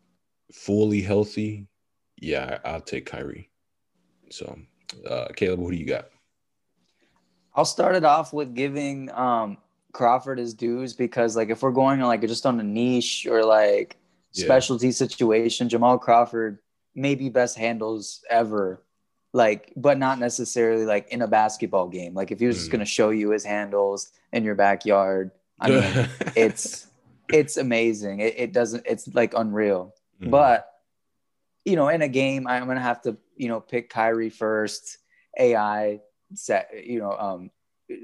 fully 0.52 1.02
healthy, 1.02 1.68
yeah, 2.24 2.60
I'll 2.64 2.82
take 2.82 3.06
Kyrie. 3.06 3.50
So, 4.30 4.58
uh, 5.10 5.28
Caleb, 5.36 5.60
who 5.60 5.72
do 5.72 5.78
you 5.78 5.86
got? 5.86 6.06
I'll 7.56 7.66
start 7.66 7.96
it 7.96 8.04
off 8.04 8.34
with 8.34 8.56
giving 8.56 9.12
um, 9.12 9.58
Crawford 9.92 10.40
his 10.40 10.54
dues 10.54 10.94
because, 10.94 11.36
like, 11.36 11.50
if 11.50 11.62
we're 11.62 11.72
going 11.72 12.00
like 12.00 12.22
just 12.22 12.46
on 12.46 12.60
a 12.60 12.64
niche 12.64 13.28
or 13.30 13.44
like 13.46 13.98
Yeah. 14.34 14.46
specialty 14.46 14.92
situation, 14.92 15.70
Jamal 15.70 16.00
Crawford 16.00 16.60
maybe 16.96 17.30
best 17.30 17.58
handles 17.58 18.24
ever, 18.30 18.82
like, 19.34 19.72
but 19.76 19.98
not 20.00 20.18
necessarily 20.20 20.86
like 20.86 21.10
in 21.10 21.22
a 21.22 21.28
basketball 21.28 21.88
game. 21.88 22.14
Like, 22.16 22.32
if 22.32 22.40
he 22.40 22.48
was 22.48 22.58
just 22.58 22.70
Mhm. 22.70 22.72
going 22.72 22.80
to 22.80 22.86
show 22.86 23.10
you 23.12 23.32
his 23.32 23.44
handles 23.44 24.12
in 24.32 24.44
your 24.44 24.56
backyard, 24.56 25.32
I 25.60 25.70
mean, 25.70 25.84
it's 26.36 26.88
it's 27.32 27.58
amazing. 27.58 28.20
It, 28.20 28.34
it 28.38 28.54
doesn't. 28.54 28.84
It's 28.88 29.08
like 29.14 29.34
unreal. 29.36 29.94
Mhm. 30.22 30.32
But 30.32 30.73
you 31.66 31.76
know, 31.76 31.88
in 31.90 32.02
a 32.02 32.08
game, 32.08 32.48
I'm 32.48 32.68
gonna 32.68 32.80
have 32.82 33.02
to 33.04 33.18
you 33.36 33.48
know 33.48 33.60
pick 33.60 33.90
Kyrie 33.90 34.30
first. 34.30 34.98
AI 35.40 36.00
set. 36.36 36.70
You 36.86 37.00
know, 37.00 37.12
um, 37.14 37.50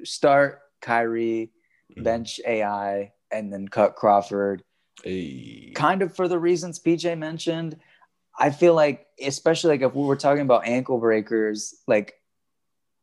start 0.04 0.62
Kyrie, 0.82 1.52
Mhm. 1.96 2.04
bench 2.04 2.40
AI, 2.46 3.14
and 3.32 3.54
then 3.54 3.68
cut 3.68 3.96
Crawford. 3.96 4.64
Hey. 5.04 5.72
Kind 5.76 6.02
of 6.02 6.16
for 6.16 6.28
the 6.28 6.40
reasons 6.40 6.80
PJ 6.80 7.16
mentioned. 7.18 7.78
I 8.38 8.50
feel 8.50 8.74
like, 8.74 9.06
especially 9.22 9.72
like 9.72 9.82
if 9.82 9.94
we 9.94 10.04
were 10.06 10.16
talking 10.16 10.42
about 10.42 10.66
ankle 10.68 10.98
breakers, 10.98 11.76
like 11.88 12.16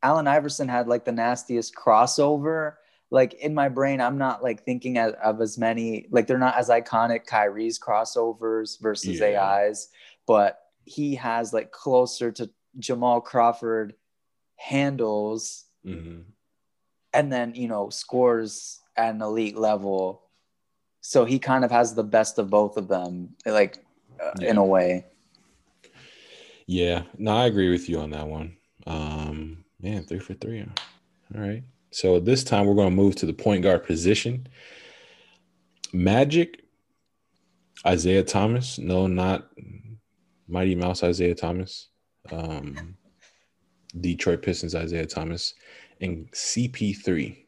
Allen 0.03 0.27
Iverson 0.27 0.69
had 0.69 0.89
like 0.89 1.05
the 1.05 1.13
nastiest 1.13 1.75
crossover. 1.75 2.75
Like 3.11 3.35
in 3.35 3.55
my 3.55 3.69
brain, 3.69 4.01
I'm 4.01 4.19
not 4.19 4.43
like 4.43 4.65
thinking 4.65 4.99
of, 4.99 5.15
of 5.15 5.41
as 5.41 5.57
many, 5.59 6.07
like 6.11 6.27
they're 6.27 6.39
not 6.39 6.57
as 6.57 6.69
iconic 6.69 7.27
Kyrie's 7.27 7.79
crossovers 7.79 8.81
versus 8.81 9.21
Yeah. 9.21 9.41
AIs, 9.41 9.89
but 10.27 10.59
he 10.85 11.15
has 11.15 11.53
like 11.53 11.71
closer 11.71 12.31
to 12.33 12.51
Jamal 12.79 13.21
Crawford 13.21 13.95
handles 14.57 15.65
Mhm. 15.85 16.25
and 17.13 17.33
then, 17.33 17.55
you 17.55 17.69
know, 17.69 17.91
scores 17.91 18.81
at 18.97 19.15
an 19.15 19.23
elite 19.23 19.57
level. 19.57 20.23
So 21.01 21.25
he 21.25 21.39
kind 21.39 21.65
of 21.65 21.71
has 21.71 21.95
the 21.95 22.05
best 22.05 22.39
of 22.39 22.51
both 22.51 22.77
of 22.77 22.89
them, 22.89 23.37
like 23.45 23.79
uh, 24.21 24.33
in 24.41 24.57
a 24.57 24.65
way. 24.65 25.05
Yeah, 26.67 27.05
no, 27.17 27.37
I 27.37 27.47
agree 27.47 27.71
with 27.71 27.89
you 27.89 28.01
on 28.01 28.11
that 28.11 28.27
one. 28.27 28.57
Um, 28.87 29.65
man, 29.81 30.05
three 30.05 30.19
for 30.19 30.35
three. 30.35 30.63
All 30.63 31.41
right. 31.41 31.63
So 31.91 32.19
this 32.19 32.43
time 32.43 32.67
we're 32.67 32.75
going 32.75 32.91
to 32.91 32.97
move 32.97 33.15
to 33.17 33.27
the 33.27 33.33
point 33.33 33.63
guard 33.63 33.85
position. 33.85 34.49
Magic, 35.93 36.63
Isaiah 37.87 38.25
Thomas. 38.25 38.79
No, 38.79 39.07
not 39.07 39.49
Mighty 40.49 40.75
Mouse 40.75 41.03
Isaiah 41.03 41.35
Thomas. 41.35 41.89
Um, 42.31 42.97
Detroit 44.01 44.43
Pistons 44.43 44.75
Isaiah 44.75 45.07
Thomas 45.07 45.55
and 46.01 46.31
CP3. 46.33 47.45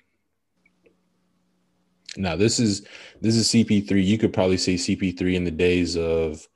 Now 2.17 2.37
this 2.37 2.59
is 2.59 2.87
this 3.21 3.37
is 3.37 3.49
CP3. 3.49 4.05
You 4.05 4.19
could 4.19 4.33
probably 4.33 4.57
say 4.57 4.75
CP3 4.75 5.35
in 5.35 5.45
the 5.45 5.51
days 5.51 5.97
of 5.97 6.49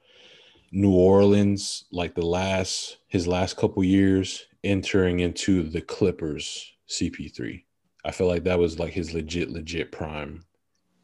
New 0.73 0.93
Orleans, 0.93 1.85
like 1.93 2.14
the 2.14 2.27
last 2.27 2.98
his 3.09 3.27
last 3.27 3.56
couple 3.56 3.85
years, 3.85 4.47
entering 4.64 5.20
into 5.20 5.62
the 5.62 5.82
Clippers 5.82 6.73
CP3. 6.89 7.64
I 8.05 8.10
feel 8.10 8.27
like 8.27 8.44
that 8.44 8.59
was 8.59 8.78
like 8.78 8.93
his 8.93 9.14
legit, 9.14 9.51
legit 9.51 9.93
prime 9.93 10.44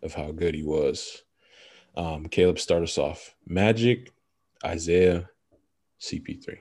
of 0.02 0.14
how 0.14 0.32
good 0.32 0.54
he 0.54 0.64
was. 0.64 1.22
Um, 1.96 2.26
Caleb, 2.26 2.58
start 2.58 2.82
us 2.82 2.98
off. 2.98 3.34
Magic, 3.46 4.10
Isaiah, 4.64 5.28
CP3. 6.00 6.58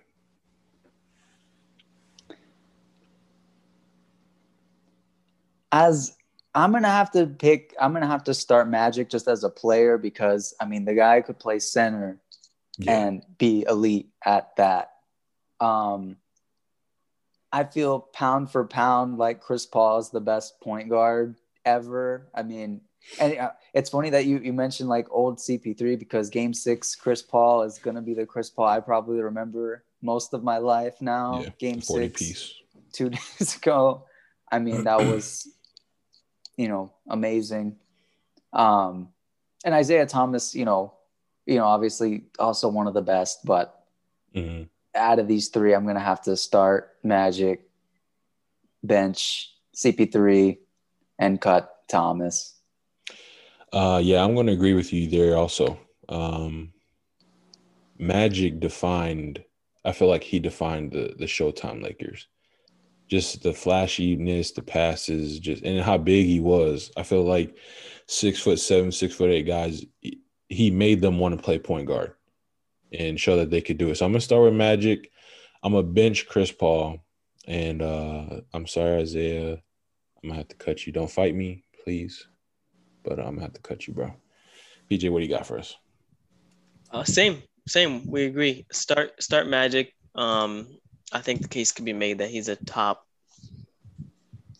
as 5.71 6.15
I'm 6.55 6.71
gonna 6.71 6.87
have 6.87 7.11
to 7.11 7.27
pick, 7.27 7.75
I'm 7.79 7.93
gonna 7.93 8.07
have 8.07 8.23
to 8.25 8.33
start 8.33 8.69
Magic 8.69 9.09
just 9.09 9.27
as 9.27 9.43
a 9.43 9.49
player 9.49 9.97
because 9.97 10.55
I 10.59 10.65
mean 10.65 10.85
the 10.85 10.93
guy 10.95 11.21
could 11.21 11.39
play 11.39 11.59
center 11.59 12.19
Yeah. 12.77 12.99
and 12.99 13.25
be 13.37 13.65
elite 13.67 14.09
at 14.25 14.55
that. 14.57 14.91
Um, 15.59 16.17
I 17.51 17.63
feel 17.63 17.99
pound 17.99 18.51
for 18.51 18.65
pound 18.65 19.17
like 19.17 19.41
Chris 19.41 19.65
Paul 19.65 19.99
is 19.99 20.09
the 20.09 20.21
best 20.21 20.59
point 20.61 20.89
guard 20.89 21.35
ever. 21.65 22.29
I 22.33 22.43
mean, 22.43 22.81
and 23.19 23.37
uh, 23.37 23.51
it's 23.73 23.89
funny 23.89 24.09
that 24.09 24.25
you 24.25 24.39
you 24.39 24.53
mentioned 24.53 24.89
like 24.89 25.07
old 25.11 25.37
CP3 25.37 25.97
because 25.97 26.29
Game 26.29 26.53
Six 26.53 26.95
Chris 26.95 27.21
Paul 27.21 27.63
is 27.63 27.77
gonna 27.79 28.01
be 28.01 28.13
the 28.13 28.25
Chris 28.25 28.49
Paul 28.49 28.67
I 28.67 28.79
probably 28.79 29.19
remember 29.21 29.83
most 30.01 30.33
of 30.33 30.43
my 30.43 30.57
life 30.57 31.01
now. 31.01 31.41
yeah. 31.43 31.49
Game 31.57 31.81
Six 31.81 32.21
piece. 32.21 32.53
two 32.91 33.09
days 33.39 33.55
ago. 33.55 34.05
I 34.51 34.59
mean, 34.59 34.85
that 34.85 35.03
was, 35.03 35.47
you 36.55 36.67
know, 36.69 36.93
amazing. 37.09 37.75
Um, 38.53 39.09
and 39.65 39.73
Isaiah 39.73 40.05
Thomas, 40.05 40.55
you 40.55 40.63
know, 40.65 40.93
you 41.45 41.55
know, 41.55 41.65
obviously 41.65 42.25
also 42.39 42.69
one 42.69 42.87
of 42.87 42.93
the 42.93 43.01
best, 43.01 43.45
but 43.45 43.83
hmm 44.33 44.63
out 44.95 45.19
of 45.19 45.27
these 45.27 45.49
three, 45.49 45.73
I'm 45.75 45.85
gonna 45.85 45.99
have 45.99 46.21
to 46.23 46.35
start 46.35 46.95
Magic, 47.03 47.61
bench 48.83 49.53
CP3, 49.75 50.57
and 51.19 51.39
cut 51.39 51.83
Thomas. 51.87 52.55
Uh, 53.73 54.01
yeah, 54.03 54.23
I'm 54.23 54.33
going 54.33 54.47
to 54.47 54.53
agree 54.53 54.73
with 54.73 54.93
you 54.93 55.09
there 55.09 55.37
also. 55.37 55.79
Um, 56.09 56.73
Magic 57.99 58.59
defined, 58.59 59.43
I 59.83 59.91
feel 59.91 60.07
like 60.07 60.23
he 60.23 60.39
defined 60.39 60.91
the, 60.91 61.15
the 61.17 61.25
Showtime 61.25 61.83
Lakers. 61.83 62.27
Just 63.07 63.41
the 63.41 63.53
flashiness, 63.53 64.51
the 64.51 64.61
passes, 64.61 65.39
just 65.39 65.63
and 65.63 65.81
how 65.81 65.97
big 65.97 66.25
he 66.25 66.41
was. 66.41 66.91
I 66.97 67.03
feel 67.03 67.23
like 67.23 67.57
six 68.05 68.39
foot 68.39 68.59
seven, 68.59 68.91
six 68.91 69.15
foot 69.15 69.29
eight 69.31 69.47
guys, 69.47 69.85
he- 70.49 70.71
made 70.71 70.99
them 71.01 71.17
want 71.17 71.35
to 71.35 71.41
play 71.41 71.57
point 71.57 71.87
guard 71.87 72.13
and 72.91 73.17
show 73.17 73.37
that 73.37 73.49
they 73.49 73.61
could 73.61 73.77
do 73.77 73.89
it. 73.89 73.95
So 73.95 74.05
I'm 74.05 74.11
gonna 74.11 74.19
start 74.19 74.43
with 74.43 74.53
Magic. 74.53 75.09
I'm 75.63 75.71
gonna 75.71 75.87
bench 75.87 76.27
Chris 76.27 76.51
Paul, 76.51 76.99
and 77.47 77.81
uh, 77.81 78.41
I'm 78.53 78.67
sorry 78.67 78.97
Isaiah, 78.97 79.53
I'm 79.53 80.29
gonna 80.29 80.35
have 80.35 80.49
to 80.49 80.55
cut 80.57 80.85
you. 80.85 80.91
Don't 80.91 81.09
fight 81.09 81.33
me, 81.33 81.63
please 81.85 82.27
but 83.07 83.19
I'm 83.19 83.35
gonna 83.35 83.41
have 83.41 83.53
to 83.53 83.61
cut 83.61 83.87
you, 83.87 83.93
bro. 83.93 84.11
PJ, 84.91 85.09
what 85.09 85.19
do 85.19 85.25
you 85.25 85.29
got 85.31 85.45
for 85.45 85.57
us? 85.57 85.75
Uh, 86.91 87.03
same, 87.03 87.41
same. 87.67 88.09
We 88.09 88.25
agree. 88.25 88.65
Start, 88.71 89.21
start 89.21 89.47
Magic. 89.47 89.93
Um, 90.15 90.67
I 91.13 91.19
think 91.21 91.41
the 91.41 91.47
case 91.47 91.71
could 91.71 91.85
be 91.85 91.93
made 91.93 92.19
that 92.19 92.29
he's 92.29 92.49
a 92.49 92.55
top 92.55 93.05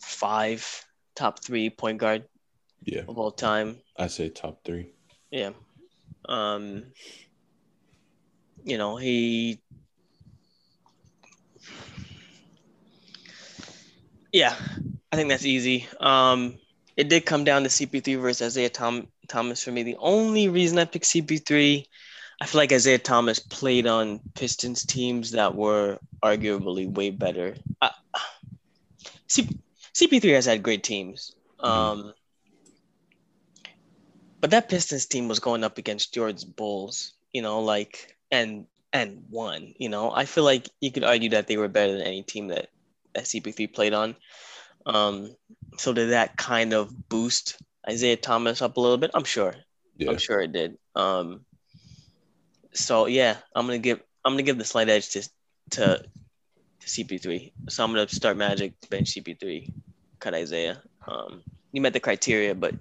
five, 0.00 0.64
top 1.14 1.42
three 1.44 1.70
point 1.70 1.98
guard 1.98 2.24
Yeah, 2.84 3.02
of 3.08 3.18
all 3.18 3.32
time. 3.32 3.78
I 3.98 4.06
say 4.06 4.28
top 4.28 4.64
three. 4.64 4.92
Yeah. 5.30 5.50
Um, 6.28 6.84
you 8.64 8.78
know, 8.78 8.96
he 8.96 9.60
Yeah, 14.32 14.54
I 15.10 15.16
think 15.16 15.30
that's 15.30 15.46
easy. 15.46 15.86
Um, 16.00 16.58
it 16.98 17.08
did 17.08 17.24
come 17.24 17.44
down 17.44 17.62
to 17.62 17.68
CP3 17.68 18.16
versus 18.16 18.42
Isaiah 18.42 18.68
Tom- 18.68 19.06
Thomas 19.28 19.62
for 19.62 19.70
me. 19.70 19.84
The 19.84 19.96
only 20.00 20.48
reason 20.48 20.80
I 20.80 20.84
picked 20.84 21.04
CP3, 21.04 21.86
I 22.40 22.46
feel 22.46 22.58
like 22.58 22.72
Isaiah 22.72 22.98
Thomas 22.98 23.38
played 23.38 23.86
on 23.86 24.18
Pistons 24.34 24.84
teams 24.84 25.30
that 25.30 25.54
were 25.54 26.00
arguably 26.24 26.92
way 26.92 27.10
better. 27.10 27.54
Uh, 27.80 27.90
C- 29.28 29.60
CP3 29.94 30.34
has 30.34 30.46
had 30.46 30.64
great 30.64 30.82
teams. 30.82 31.36
Um, 31.60 32.14
but 34.40 34.50
that 34.50 34.68
Pistons 34.68 35.06
team 35.06 35.28
was 35.28 35.38
going 35.38 35.62
up 35.62 35.78
against 35.78 36.12
George's 36.12 36.44
Bulls, 36.44 37.12
you 37.32 37.42
know, 37.42 37.60
like 37.60 38.16
and 38.32 38.66
and 38.92 39.22
won. 39.30 39.72
You 39.78 39.88
know, 39.88 40.10
I 40.10 40.24
feel 40.24 40.42
like 40.42 40.68
you 40.80 40.90
could 40.90 41.04
argue 41.04 41.30
that 41.30 41.46
they 41.46 41.56
were 41.56 41.68
better 41.68 41.92
than 41.92 42.02
any 42.02 42.24
team 42.24 42.48
that 42.48 42.70
that 43.14 43.24
CP3 43.24 43.72
played 43.72 43.94
on. 43.94 44.16
Um, 44.88 45.34
so 45.76 45.92
did 45.92 46.10
that 46.10 46.36
kind 46.36 46.72
of 46.72 47.08
boost 47.08 47.60
Isaiah 47.88 48.16
Thomas 48.16 48.62
up 48.62 48.76
a 48.76 48.80
little 48.80 48.96
bit? 48.98 49.10
I'm 49.14 49.24
sure. 49.24 49.54
Yeah. 49.96 50.10
I'm 50.10 50.18
sure 50.18 50.40
it 50.40 50.52
did. 50.52 50.76
Um, 50.94 51.44
so 52.72 53.06
yeah, 53.06 53.36
I'm 53.54 53.66
gonna 53.66 53.78
give 53.78 54.00
I'm 54.24 54.32
gonna 54.32 54.42
give 54.42 54.58
the 54.58 54.64
slight 54.64 54.88
edge 54.88 55.10
to 55.10 55.22
to, 55.70 56.02
to 56.80 56.86
CP3. 56.86 57.52
So 57.68 57.84
I'm 57.84 57.90
gonna 57.92 58.08
start 58.08 58.36
Magic, 58.36 58.72
bench 58.88 59.14
CP3, 59.14 59.70
cut 60.20 60.34
Isaiah. 60.34 60.82
Um, 61.06 61.42
you 61.72 61.80
met 61.82 61.92
the 61.92 62.00
criteria, 62.00 62.54
but 62.54 62.74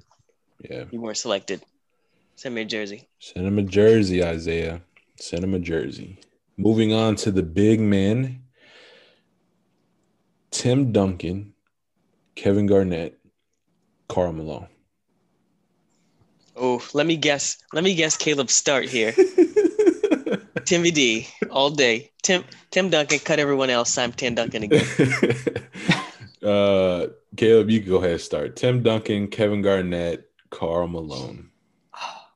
Yeah. 0.69 0.85
you 0.91 1.01
weren't 1.01 1.17
selected. 1.17 1.61
Send 2.35 2.55
me 2.55 2.61
a 2.61 2.65
jersey. 2.65 3.09
Send 3.19 3.47
him 3.47 3.57
a 3.59 3.63
jersey, 3.63 4.23
Isaiah. 4.23 4.81
Send 5.19 5.43
him 5.43 5.53
a 5.55 5.59
jersey. 5.59 6.19
Moving 6.55 6.93
on 6.93 7.15
to 7.17 7.31
the 7.31 7.43
big 7.43 7.79
men. 7.79 8.43
Tim 10.51 10.91
Duncan, 10.91 11.53
Kevin 12.37 12.67
Garnett, 12.67 13.17
Karl 14.07 14.31
Malone. 14.31 14.67
Oh, 16.55 16.81
let 16.93 17.07
me 17.07 17.17
guess. 17.17 17.57
Let 17.73 17.83
me 17.83 17.95
guess. 17.95 18.15
Caleb's 18.15 18.53
start 18.53 18.85
here. 18.85 19.11
Timmy 20.65 20.91
D 20.91 21.27
all 21.49 21.71
day. 21.71 22.11
Tim 22.21 22.43
Tim 22.69 22.89
Duncan 22.91 23.19
cut 23.19 23.39
everyone 23.39 23.71
else. 23.71 23.97
I'm 23.97 24.13
Tim 24.13 24.35
Duncan 24.35 24.63
again. 24.63 24.85
uh, 26.43 27.07
Caleb, 27.35 27.71
you 27.71 27.81
can 27.81 27.89
go 27.89 27.97
ahead 27.97 28.11
and 28.11 28.21
start. 28.21 28.55
Tim 28.55 28.83
Duncan, 28.83 29.27
Kevin 29.29 29.63
Garnett, 29.63 30.29
Karl 30.51 30.87
Malone. 30.87 31.49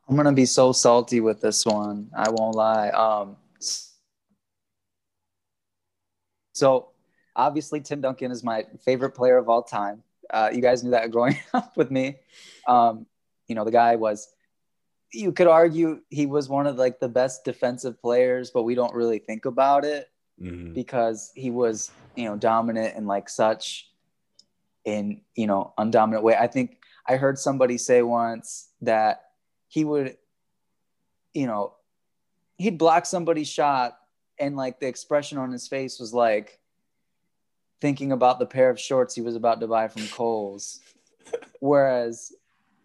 I'm 0.10 0.16
gonna 0.16 0.34
be 0.34 0.48
so 0.48 0.72
salty 0.72 1.20
with 1.20 1.42
this 1.42 1.64
one. 1.64 2.10
I 2.16 2.30
won't 2.32 2.56
lie. 2.56 2.90
Um, 2.90 3.38
so 6.54 6.91
obviously 7.36 7.82
Tim 7.82 8.02
Duncan 8.02 8.32
is 8.32 8.44
my 8.44 8.66
favorite 8.84 9.12
player 9.12 9.38
of 9.38 9.50
all 9.50 9.64
time. 9.64 10.04
Uh, 10.30 10.50
you 10.54 10.62
guys 10.62 10.84
knew 10.84 10.92
that 10.92 11.12
growing 11.12 11.38
up 11.54 11.76
with 11.78 11.92
me. 11.92 12.18
Um, 12.68 13.06
you 13.48 13.56
know, 13.56 13.66
the 13.66 13.72
guy 13.72 13.96
was. 13.96 14.30
You 15.14 15.34
could 15.34 15.48
argue 15.48 16.00
he 16.10 16.26
was 16.26 16.48
one 16.48 16.68
of 16.68 16.78
like 16.78 17.02
the 17.02 17.10
best 17.10 17.44
defensive 17.44 18.02
players, 18.02 18.50
but 18.50 18.64
we 18.64 18.76
don't 18.76 18.94
really 18.96 19.20
think 19.20 19.44
about 19.44 19.84
it 19.84 20.10
Mhm. 20.42 20.74
because 20.74 21.34
he 21.36 21.52
was, 21.52 21.92
you 22.16 22.24
know, 22.26 22.38
dominant 22.38 22.96
in 22.96 23.06
like 23.08 23.28
such 23.28 23.92
in, 24.86 25.22
you 25.36 25.48
know, 25.48 25.74
undominant 25.78 26.24
way. 26.24 26.36
I 26.36 26.48
think 26.48 26.78
I 27.06 27.18
heard 27.18 27.38
somebody 27.38 27.78
say 27.78 28.02
once 28.02 28.70
that 28.82 29.32
he 29.68 29.84
would, 29.84 30.16
you 31.34 31.46
know, 31.46 31.76
he'd 32.58 32.78
block 32.78 33.06
somebody's 33.06 33.50
shot 33.50 33.98
and 34.40 34.56
like 34.56 34.80
the 34.80 34.88
expression 34.88 35.38
on 35.38 35.52
his 35.52 35.68
face 35.68 36.00
was 36.00 36.14
like 36.14 36.58
thinking 37.82 38.12
about 38.12 38.40
the 38.40 38.46
pair 38.46 38.70
of 38.70 38.80
shorts 38.80 39.16
he 39.16 39.22
was 39.22 39.36
about 39.36 39.60
to 39.60 39.68
buy 39.68 39.88
from 39.88 40.08
Kohl's. 40.08 40.80
Whereas, 41.60 42.32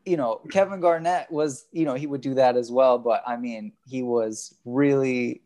you 0.05 0.17
know, 0.17 0.41
Kevin 0.51 0.81
Garnett 0.81 1.31
was, 1.31 1.67
you 1.71 1.85
know, 1.85 1.95
he 1.95 2.07
would 2.07 2.23
do 2.23 2.35
that 2.35 2.57
as 2.57 2.73
well. 2.73 2.99
But 2.99 3.23
I 3.27 3.37
mean, 3.37 3.73
he 3.87 4.03
was 4.03 4.55
really 4.65 5.43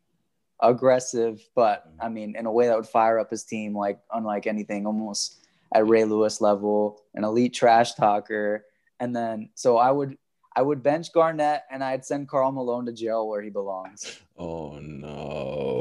aggressive, 0.63 1.41
but 1.55 1.85
I 2.01 2.09
mean, 2.09 2.37
in 2.37 2.47
a 2.47 2.53
way 2.53 2.67
that 2.67 2.77
would 2.77 2.87
fire 2.87 3.19
up 3.19 3.31
his 3.31 3.45
team, 3.45 3.77
like 3.77 3.99
unlike 4.13 4.47
anything, 4.47 4.87
almost 4.87 5.47
at 5.75 5.87
Ray 5.87 6.05
Lewis 6.05 6.41
level, 6.41 7.03
an 7.15 7.25
elite 7.25 7.55
trash 7.55 7.95
talker. 7.95 8.67
And 8.99 9.17
then, 9.17 9.51
so 9.55 9.79
I 9.79 9.91
would, 9.91 10.19
I 10.55 10.63
would 10.63 10.83
bench 10.83 11.13
Garnett 11.13 11.63
and 11.71 11.83
I'd 11.83 12.05
send 12.05 12.29
Karl 12.29 12.53
Malone 12.53 12.87
to 12.87 12.93
jail 12.93 13.29
where 13.29 13.41
he 13.41 13.51
belongs. 13.51 14.21
Oh 14.37 14.79
no. 14.81 15.80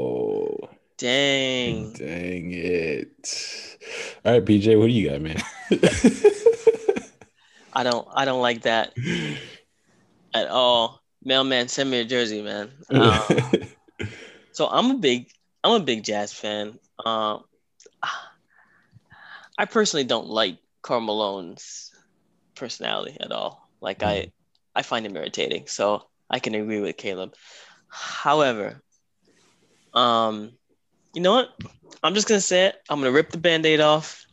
Dang. 1.00 1.92
Dang 1.94 2.52
it. 2.52 3.78
All 4.22 4.32
right, 4.32 4.44
PJ, 4.44 4.78
what 4.78 4.88
do 4.88 4.92
you 4.92 5.08
got, 5.08 5.22
man? 5.22 5.42
I 7.72 7.84
don't 7.84 8.06
I 8.14 8.26
don't 8.26 8.42
like 8.42 8.62
that 8.62 8.92
at 10.34 10.48
all. 10.48 11.00
Mailman, 11.24 11.68
send 11.68 11.90
me 11.90 12.00
a 12.00 12.04
jersey, 12.04 12.42
man. 12.42 12.70
Um, 12.90 13.22
so 14.52 14.68
I'm 14.68 14.90
a 14.90 14.98
big 14.98 15.30
I'm 15.64 15.80
a 15.80 15.84
big 15.84 16.04
Jazz 16.04 16.34
fan. 16.34 16.78
Um, 17.02 17.44
I 19.56 19.64
personally 19.64 20.04
don't 20.04 20.28
like 20.28 20.58
Karl 20.82 21.00
Malone's 21.00 21.92
personality 22.56 23.16
at 23.20 23.32
all. 23.32 23.70
Like 23.80 24.02
I 24.02 24.32
I 24.74 24.82
find 24.82 25.06
him 25.06 25.16
irritating. 25.16 25.66
So 25.66 26.04
I 26.28 26.40
can 26.40 26.54
agree 26.54 26.80
with 26.80 26.98
Caleb. 26.98 27.32
However, 27.88 28.82
um, 29.94 30.52
you 31.14 31.22
know 31.22 31.32
what? 31.32 31.50
I'm 32.02 32.14
just 32.14 32.28
gonna 32.28 32.40
say 32.40 32.66
it. 32.66 32.76
I'm 32.88 33.00
gonna 33.00 33.12
rip 33.12 33.30
the 33.30 33.38
band-aid 33.38 33.80
off. 33.80 34.24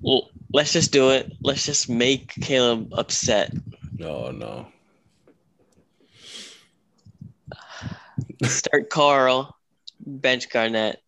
Well, 0.00 0.30
let's 0.52 0.72
just 0.72 0.92
do 0.92 1.10
it. 1.10 1.32
Let's 1.42 1.64
just 1.64 1.88
make 1.88 2.32
Caleb 2.40 2.92
upset. 2.92 3.52
no, 3.98 4.30
no. 4.30 4.66
Start 8.44 8.90
Karl, 8.90 9.56
bench 10.00 10.48
Garnett. 10.50 11.02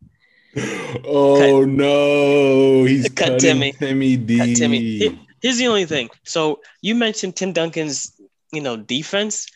Oh 1.04 1.64
no, 1.64 2.84
he's 2.84 3.04
Cut 3.10 3.16
cutting 3.16 3.38
Timmy. 3.38 3.72
Timmy 3.72 4.16
D. 4.16 4.38
Cut 4.38 4.56
Timmy. 4.56 5.18
Here's 5.42 5.58
the 5.58 5.68
only 5.68 5.84
thing. 5.84 6.08
So 6.24 6.60
you 6.80 6.94
mentioned 6.94 7.36
Tim 7.36 7.52
Duncan's, 7.52 8.18
you 8.52 8.60
know, 8.60 8.76
defense. 8.76 9.46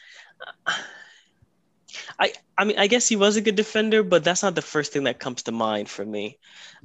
I 2.57 2.63
I 2.63 2.65
mean 2.65 2.79
I 2.79 2.87
guess 2.87 3.09
he 3.09 3.17
was 3.17 3.37
a 3.37 3.41
good 3.41 3.57
defender, 3.57 4.03
but 4.03 4.25
that's 4.25 4.43
not 4.43 4.55
the 4.55 4.63
first 4.63 4.93
thing 4.93 5.05
that 5.05 5.19
comes 5.19 5.43
to 5.45 5.53
mind 5.53 5.89
for 5.89 6.05
me. 6.05 6.39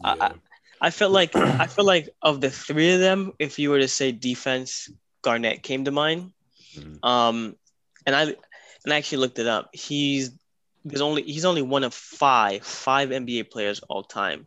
I- 0.04 0.16
Yeah. 0.16 0.34
I 0.80 0.92
felt 0.92 1.12
like 1.12 1.36
I 1.36 1.66
felt 1.68 1.88
like 1.88 2.10
of 2.22 2.40
the 2.40 2.52
three 2.52 2.94
of 2.94 3.00
them, 3.00 3.34
if 3.40 3.58
you 3.58 3.72
were 3.72 3.80
to 3.80 3.88
say 3.88 4.12
defense, 4.12 4.90
Garnett 5.24 5.64
came 5.64 5.86
to 5.86 5.92
mind. 5.92 6.34
Mhm. 6.76 7.04
Um, 7.04 7.56
and 8.06 8.16
I 8.16 8.22
and 8.86 8.94
I 8.94 8.98
actually 8.98 9.18
looked 9.20 9.40
it 9.40 9.48
up. 9.48 9.70
He's 9.74 10.32
there's 10.86 11.02
only 11.02 11.24
he's 11.24 11.46
only 11.46 11.64
one 11.64 11.84
of 11.84 11.94
five 11.96 12.64
five 12.64 13.10
NBA 13.10 13.44
players 13.50 13.80
all 13.90 14.04
time 14.04 14.46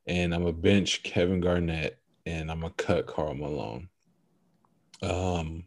and 0.08 0.34
I'm 0.34 0.42
gonna 0.42 0.52
bench 0.52 1.04
Kevin 1.04 1.40
Garnett, 1.40 2.00
and 2.26 2.52
I'm 2.52 2.62
gonna 2.62 2.74
cut 2.76 3.06
Karl 3.06 3.36
Malone. 3.36 3.88
Um, 5.04 5.66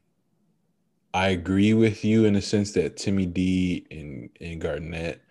I 1.14 1.28
agree 1.28 1.72
with 1.72 2.04
you 2.04 2.24
in 2.24 2.34
the 2.34 2.42
sense 2.42 2.72
that 2.72 2.96
Timmy 2.96 3.26
D 3.26 3.86
and 3.92 4.28
and 4.40 4.60
Garnett 4.60 5.22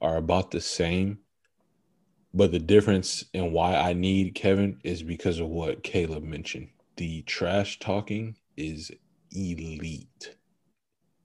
are 0.00 0.16
about 0.16 0.50
the 0.50 0.60
same, 0.60 1.18
but 2.32 2.52
the 2.52 2.58
difference 2.58 3.24
in 3.32 3.52
why 3.52 3.76
I 3.76 3.92
need 3.92 4.34
Kevin 4.34 4.80
is 4.84 5.02
because 5.02 5.40
of 5.40 5.48
what 5.48 5.82
Caleb 5.82 6.24
mentioned. 6.24 6.68
The 6.96 7.22
trash 7.22 7.78
talking 7.78 8.36
is 8.56 8.90
elite 9.32 10.34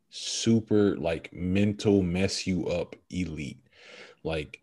super 0.09 0.97
like 0.97 1.31
mental 1.31 2.01
mess 2.01 2.47
you 2.47 2.67
up 2.67 2.95
elite. 3.09 3.61
Like 4.23 4.61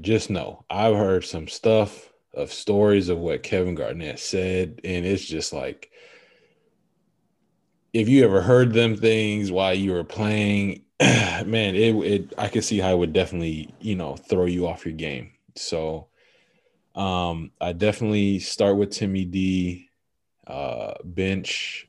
just 0.00 0.30
know 0.30 0.64
I've 0.70 0.96
heard 0.96 1.24
some 1.24 1.48
stuff 1.48 2.10
of 2.34 2.52
stories 2.52 3.08
of 3.08 3.18
what 3.18 3.42
Kevin 3.42 3.74
Garnett 3.74 4.18
said, 4.18 4.80
and 4.84 5.04
it's 5.04 5.24
just 5.24 5.52
like 5.52 5.90
if 7.92 8.08
you 8.08 8.24
ever 8.24 8.40
heard 8.40 8.72
them 8.72 8.96
things 8.96 9.50
while 9.50 9.74
you 9.74 9.92
were 9.92 10.04
playing, 10.04 10.84
man, 11.46 11.74
it, 11.74 11.94
it 11.96 12.34
I 12.36 12.48
could 12.48 12.64
see 12.64 12.78
how 12.78 12.92
it 12.92 12.98
would 12.98 13.12
definitely, 13.12 13.74
you 13.80 13.96
know, 13.96 14.16
throw 14.16 14.44
you 14.44 14.66
off 14.68 14.84
your 14.84 14.94
game. 14.94 15.32
So 15.56 16.08
um 16.94 17.52
I 17.60 17.72
definitely 17.72 18.38
start 18.40 18.76
with 18.76 18.90
Timmy 18.90 19.24
D, 19.24 19.88
uh 20.46 20.94
bench 21.04 21.88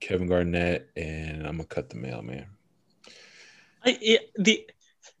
Kevin 0.00 0.28
Garnett, 0.28 0.90
and 0.96 1.46
I'm 1.46 1.56
gonna 1.56 1.64
cut 1.64 1.88
the 1.88 1.96
mailman. 1.96 2.46
I, 3.84 3.98
it, 4.00 4.30
the 4.36 4.68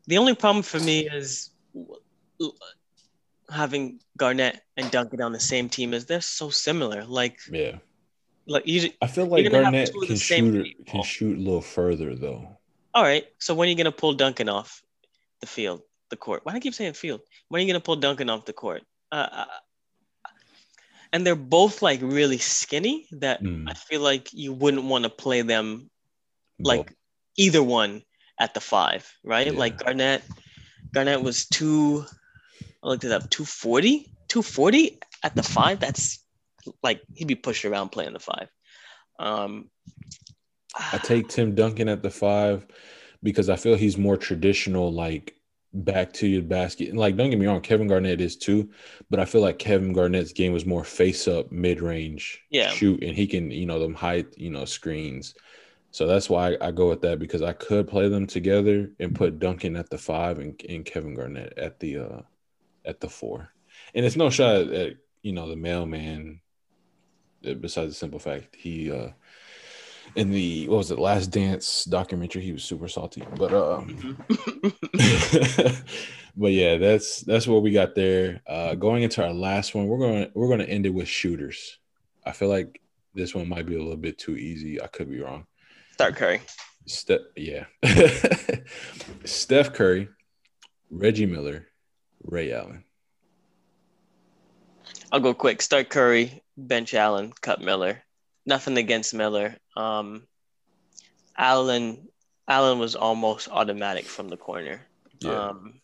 the 0.06 0.18
only 0.18 0.34
problem 0.34 0.62
for 0.62 0.80
me 0.80 1.08
is 1.08 1.50
having 3.50 4.00
Garnett 4.18 4.60
and 4.76 4.90
Duncan 4.90 5.22
on 5.22 5.32
the 5.32 5.40
same 5.40 5.68
team 5.70 5.94
is 5.94 6.04
they're 6.04 6.20
so 6.20 6.50
similar. 6.50 7.04
Like 7.04 7.38
Yeah. 7.50 7.78
like 8.46 8.66
you 8.66 8.90
I 9.00 9.06
feel 9.06 9.26
like 9.26 9.42
You're 9.42 9.50
gonna 9.50 9.64
have 9.64 9.72
Garnett 9.72 9.92
two 9.92 10.02
of 10.02 10.08
the 10.08 10.14
can 10.14 10.16
shoot 10.18 10.64
people. 10.64 10.84
can 10.86 11.02
shoot 11.02 11.38
a 11.38 11.40
little 11.40 11.62
further 11.62 12.14
though. 12.14 12.58
All 12.94 13.02
right. 13.02 13.24
So 13.38 13.54
when 13.54 13.68
are 13.68 13.70
you 13.70 13.76
gonna 13.76 13.92
pull 13.92 14.14
Duncan 14.14 14.48
off 14.48 14.82
the 15.40 15.46
field, 15.46 15.82
the 16.10 16.16
court? 16.16 16.44
Why 16.44 16.52
do 16.52 16.56
I 16.56 16.60
keep 16.60 16.74
saying 16.74 16.94
field? 16.94 17.20
When 17.48 17.60
are 17.60 17.62
you 17.64 17.68
gonna 17.72 17.80
pull 17.80 17.96
Duncan 17.96 18.30
off 18.30 18.44
the 18.44 18.52
court? 18.52 18.82
Uh, 19.10 19.28
uh, 19.32 19.44
and 21.12 21.24
they're 21.24 21.36
both 21.36 21.82
like 21.82 22.00
really 22.02 22.38
skinny 22.38 23.06
that 23.12 23.42
Mm. 23.42 23.70
I 23.70 23.74
feel 23.74 24.00
like 24.00 24.32
you 24.32 24.52
wouldn't 24.52 24.84
want 24.84 25.04
to 25.04 25.10
play 25.10 25.42
them 25.42 25.90
like 26.58 26.92
either 27.36 27.62
one 27.62 28.02
at 28.38 28.54
the 28.54 28.60
five, 28.60 29.10
right? 29.22 29.46
Yeah. 29.46 29.58
Like 29.58 29.78
Garnett, 29.78 30.22
Garnett 30.92 31.22
was 31.22 31.46
two, 31.46 32.04
I 32.82 32.88
looked 32.88 33.04
it 33.04 33.12
up, 33.12 33.30
240, 33.30 34.10
240 34.28 34.98
at 35.22 35.36
the 35.36 35.42
five. 35.42 35.78
That's 35.78 36.24
like 36.82 37.02
he'd 37.14 37.28
be 37.28 37.34
pushed 37.34 37.64
around 37.64 37.90
playing 37.90 38.12
the 38.12 38.18
five. 38.18 38.48
Um, 39.18 39.70
I 40.92 40.98
take 40.98 41.28
Tim 41.28 41.54
Duncan 41.54 41.88
at 41.88 42.02
the 42.02 42.10
five 42.10 42.66
because 43.22 43.48
I 43.48 43.56
feel 43.56 43.76
he's 43.76 43.98
more 43.98 44.16
traditional, 44.16 44.92
like 44.92 45.36
back 45.72 46.12
to 46.14 46.26
your 46.26 46.42
basket. 46.42 46.88
And 46.88 46.98
like, 46.98 47.16
don't 47.16 47.30
get 47.30 47.38
me 47.38 47.46
wrong, 47.46 47.60
Kevin 47.60 47.88
Garnett 47.88 48.20
is 48.20 48.36
too, 48.36 48.70
but 49.10 49.20
I 49.20 49.24
feel 49.24 49.40
like 49.40 49.58
Kevin 49.58 49.92
Garnett's 49.92 50.32
game 50.32 50.52
was 50.52 50.66
more 50.66 50.84
face 50.84 51.26
up, 51.28 51.50
mid 51.52 51.80
range, 51.80 52.42
Yeah. 52.50 52.68
shoot, 52.70 53.02
and 53.02 53.16
he 53.16 53.26
can, 53.26 53.50
you 53.50 53.66
know, 53.66 53.78
them 53.80 53.94
height, 53.94 54.36
you 54.36 54.50
know, 54.50 54.64
screens. 54.64 55.34
So 55.90 56.06
that's 56.06 56.28
why 56.30 56.54
I, 56.54 56.68
I 56.68 56.70
go 56.72 56.88
with 56.88 57.02
that 57.02 57.18
because 57.20 57.42
I 57.42 57.52
could 57.52 57.88
play 57.88 58.08
them 58.08 58.26
together 58.26 58.92
and 58.98 59.14
put 59.14 59.38
Duncan 59.38 59.76
at 59.76 59.90
the 59.90 59.98
five 59.98 60.38
and, 60.38 60.60
and 60.68 60.84
Kevin 60.84 61.14
Garnett 61.14 61.54
at 61.58 61.80
the 61.80 61.98
uh 61.98 62.22
at 62.84 63.00
the 63.00 63.08
four. 63.08 63.50
And 63.94 64.06
it's 64.06 64.16
no 64.16 64.30
shot 64.30 64.56
at, 64.56 64.68
at 64.70 64.96
you 65.22 65.32
know 65.32 65.48
the 65.48 65.56
mailman. 65.56 66.40
uh, 67.46 67.54
Besides 67.54 67.90
the 67.90 67.94
simple 67.94 68.18
fact 68.18 68.56
he 68.56 68.90
uh 68.90 69.10
in 70.16 70.30
the 70.30 70.68
what 70.68 70.78
was 70.78 70.90
it 70.90 70.98
last 70.98 71.28
dance 71.28 71.84
documentary 71.84 72.42
he 72.42 72.52
was 72.52 72.62
super 72.62 72.88
salty 72.88 73.22
but 73.36 73.52
um 73.52 74.16
but 76.36 76.52
yeah 76.52 76.76
that's 76.76 77.20
that's 77.22 77.46
what 77.46 77.62
we 77.62 77.70
got 77.70 77.94
there 77.94 78.40
uh 78.46 78.74
going 78.74 79.02
into 79.02 79.24
our 79.24 79.32
last 79.32 79.74
one 79.74 79.86
we're 79.86 79.98
going 79.98 80.24
to 80.24 80.30
we're 80.34 80.48
going 80.48 80.60
to 80.60 80.68
end 80.68 80.86
it 80.86 80.90
with 80.90 81.08
shooters 81.08 81.78
i 82.24 82.32
feel 82.32 82.48
like 82.48 82.80
this 83.14 83.34
one 83.34 83.48
might 83.48 83.66
be 83.66 83.74
a 83.74 83.78
little 83.78 83.96
bit 83.96 84.18
too 84.18 84.36
easy 84.36 84.80
i 84.80 84.86
could 84.86 85.10
be 85.10 85.20
wrong 85.20 85.46
Start 85.92 86.16
Curry. 86.16 86.40
Steph, 86.86 87.20
yeah 87.36 87.64
steph 89.24 89.72
curry 89.72 90.08
reggie 90.90 91.26
miller 91.26 91.66
ray 92.22 92.52
allen 92.52 92.84
I'll 95.14 95.20
go 95.20 95.32
quick. 95.32 95.62
Start 95.62 95.90
Curry, 95.90 96.42
bench 96.56 96.92
Allen, 96.92 97.32
cut 97.40 97.60
Miller. 97.60 98.02
Nothing 98.46 98.78
against 98.78 99.14
Miller. 99.14 99.56
Um, 99.76 100.26
Allen, 101.36 102.08
Allen 102.46 102.78
was 102.78 102.94
almost 102.94 103.48
automatic 103.50 104.04
from 104.04 104.28
the 104.28 104.36
corner. 104.36 104.80
yeah 105.20 105.48
Um, 105.48 105.80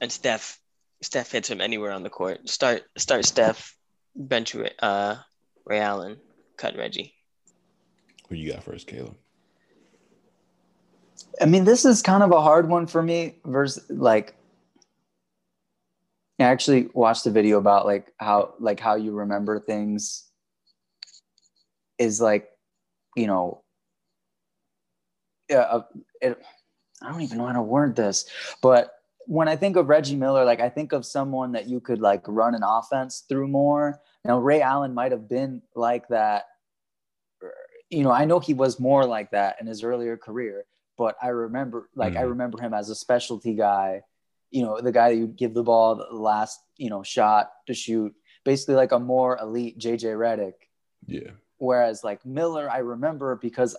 and 0.00 0.10
Steph, 0.10 0.58
Steph 1.02 1.32
hits 1.32 1.48
him 1.50 1.60
anywhere 1.60 1.92
on 1.92 2.02
the 2.02 2.10
court. 2.10 2.48
Start, 2.48 2.82
start 2.96 3.24
Steph, 3.24 3.76
bench 4.16 4.54
Ray- 4.54 4.72
uh, 4.78 5.16
Ray 5.66 5.80
Allen, 5.80 6.18
cut 6.56 6.76
Reggie. 6.76 7.14
who 8.28 8.36
you 8.36 8.52
got 8.52 8.64
first 8.64 8.86
caleb 8.86 9.16
I 11.40 11.46
mean, 11.46 11.64
this 11.64 11.84
is 11.84 12.02
kind 12.02 12.22
of 12.22 12.32
a 12.32 12.40
hard 12.40 12.68
one 12.68 12.86
for 12.86 13.02
me. 13.02 13.36
Versus 13.44 13.84
like, 13.90 14.36
I 16.38 16.44
actually 16.44 16.88
watched 16.94 17.26
a 17.26 17.30
video 17.30 17.58
about 17.58 17.86
like 17.86 18.12
how 18.18 18.54
like 18.58 18.80
how 18.80 18.94
you 18.94 19.12
remember 19.12 19.60
things 19.60 20.30
is 21.98 22.20
like, 22.20 22.48
you 23.16 23.26
know. 23.26 23.62
Uh, 25.54 25.82
it, 26.22 26.40
I 27.02 27.10
don't 27.12 27.20
even 27.20 27.38
know 27.38 27.46
how 27.46 27.52
to 27.52 27.62
word 27.62 27.96
this, 27.96 28.24
but 28.62 28.92
when 29.26 29.46
I 29.48 29.56
think 29.56 29.76
of 29.76 29.88
Reggie 29.88 30.16
Miller, 30.16 30.44
like 30.44 30.60
I 30.60 30.68
think 30.70 30.92
of 30.92 31.04
someone 31.04 31.52
that 31.52 31.66
you 31.66 31.80
could 31.80 32.00
like 32.00 32.22
run 32.26 32.54
an 32.54 32.62
offense 32.62 33.24
through 33.28 33.48
more. 33.48 34.00
Now 34.24 34.38
Ray 34.38 34.62
Allen 34.62 34.94
might 34.94 35.12
have 35.12 35.28
been 35.28 35.60
like 35.74 36.08
that. 36.08 36.44
You 37.90 38.04
know, 38.04 38.10
I 38.10 38.24
know 38.24 38.40
he 38.40 38.54
was 38.54 38.80
more 38.80 39.04
like 39.04 39.30
that 39.32 39.56
in 39.60 39.66
his 39.66 39.84
earlier 39.84 40.16
career, 40.16 40.64
but 40.96 41.16
I 41.22 41.28
remember 41.28 41.90
like 41.94 42.16
I 42.16 42.22
Mhm. 42.22 42.28
remember 42.30 42.60
him 42.60 42.72
as 42.74 42.88
a 42.88 42.94
specialty 42.94 43.54
guy. 43.54 44.02
You 44.50 44.64
know, 44.64 44.80
the 44.80 44.92
guy 44.92 45.10
that 45.10 45.16
you 45.16 45.26
give 45.26 45.52
the 45.52 45.62
ball 45.62 45.96
the 45.96 46.04
last 46.16 46.60
you 46.78 46.88
know 46.88 47.02
shot 47.02 47.52
to 47.66 47.74
shoot, 47.74 48.14
basically 48.44 48.76
like 48.76 48.92
a 48.92 48.98
more 48.98 49.38
elite 49.38 49.78
JJ 49.78 50.14
Redick. 50.16 50.54
yeah 51.06 51.32
Whereas 51.64 52.04
like 52.04 52.24
Miller, 52.26 52.70
I 52.70 52.78
remember 52.78 53.36
because 53.36 53.76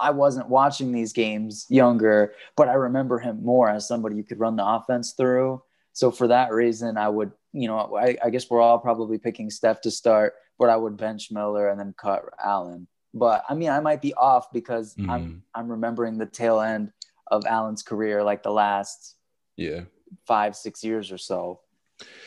I 0.00 0.10
wasn't 0.10 0.48
watching 0.48 0.92
these 0.92 1.12
games 1.12 1.66
younger, 1.68 2.34
but 2.56 2.68
I 2.68 2.74
remember 2.74 3.18
him 3.18 3.42
more 3.42 3.68
as 3.68 3.86
somebody 3.88 4.16
you 4.16 4.24
could 4.24 4.38
run 4.38 4.56
the 4.56 4.66
offense 4.66 5.12
through. 5.12 5.62
So 5.92 6.10
for 6.10 6.28
that 6.28 6.52
reason, 6.52 6.96
I 6.96 7.08
would, 7.08 7.32
you 7.52 7.66
know, 7.66 7.96
I, 7.96 8.16
I 8.24 8.30
guess 8.30 8.48
we're 8.48 8.60
all 8.60 8.78
probably 8.78 9.18
picking 9.18 9.50
Steph 9.50 9.80
to 9.82 9.90
start, 9.90 10.34
but 10.58 10.68
I 10.68 10.76
would 10.76 10.96
bench 10.96 11.30
Miller 11.32 11.68
and 11.68 11.80
then 11.80 11.94
cut 11.96 12.22
Allen. 12.44 12.86
But 13.14 13.44
I 13.48 13.54
mean, 13.54 13.70
I 13.70 13.80
might 13.80 14.02
be 14.02 14.14
off 14.14 14.52
because 14.52 14.94
Mhm. 14.96 15.10
I'm 15.10 15.42
I'm 15.54 15.68
remembering 15.68 16.18
the 16.18 16.26
tail 16.26 16.60
end 16.60 16.92
of 17.28 17.46
Allen's 17.46 17.82
career, 17.82 18.22
like 18.22 18.42
the 18.42 18.52
last 18.52 19.16
yeah 19.56 19.82
five 20.26 20.54
six 20.54 20.84
years 20.84 21.10
or 21.10 21.18
so. 21.18 21.60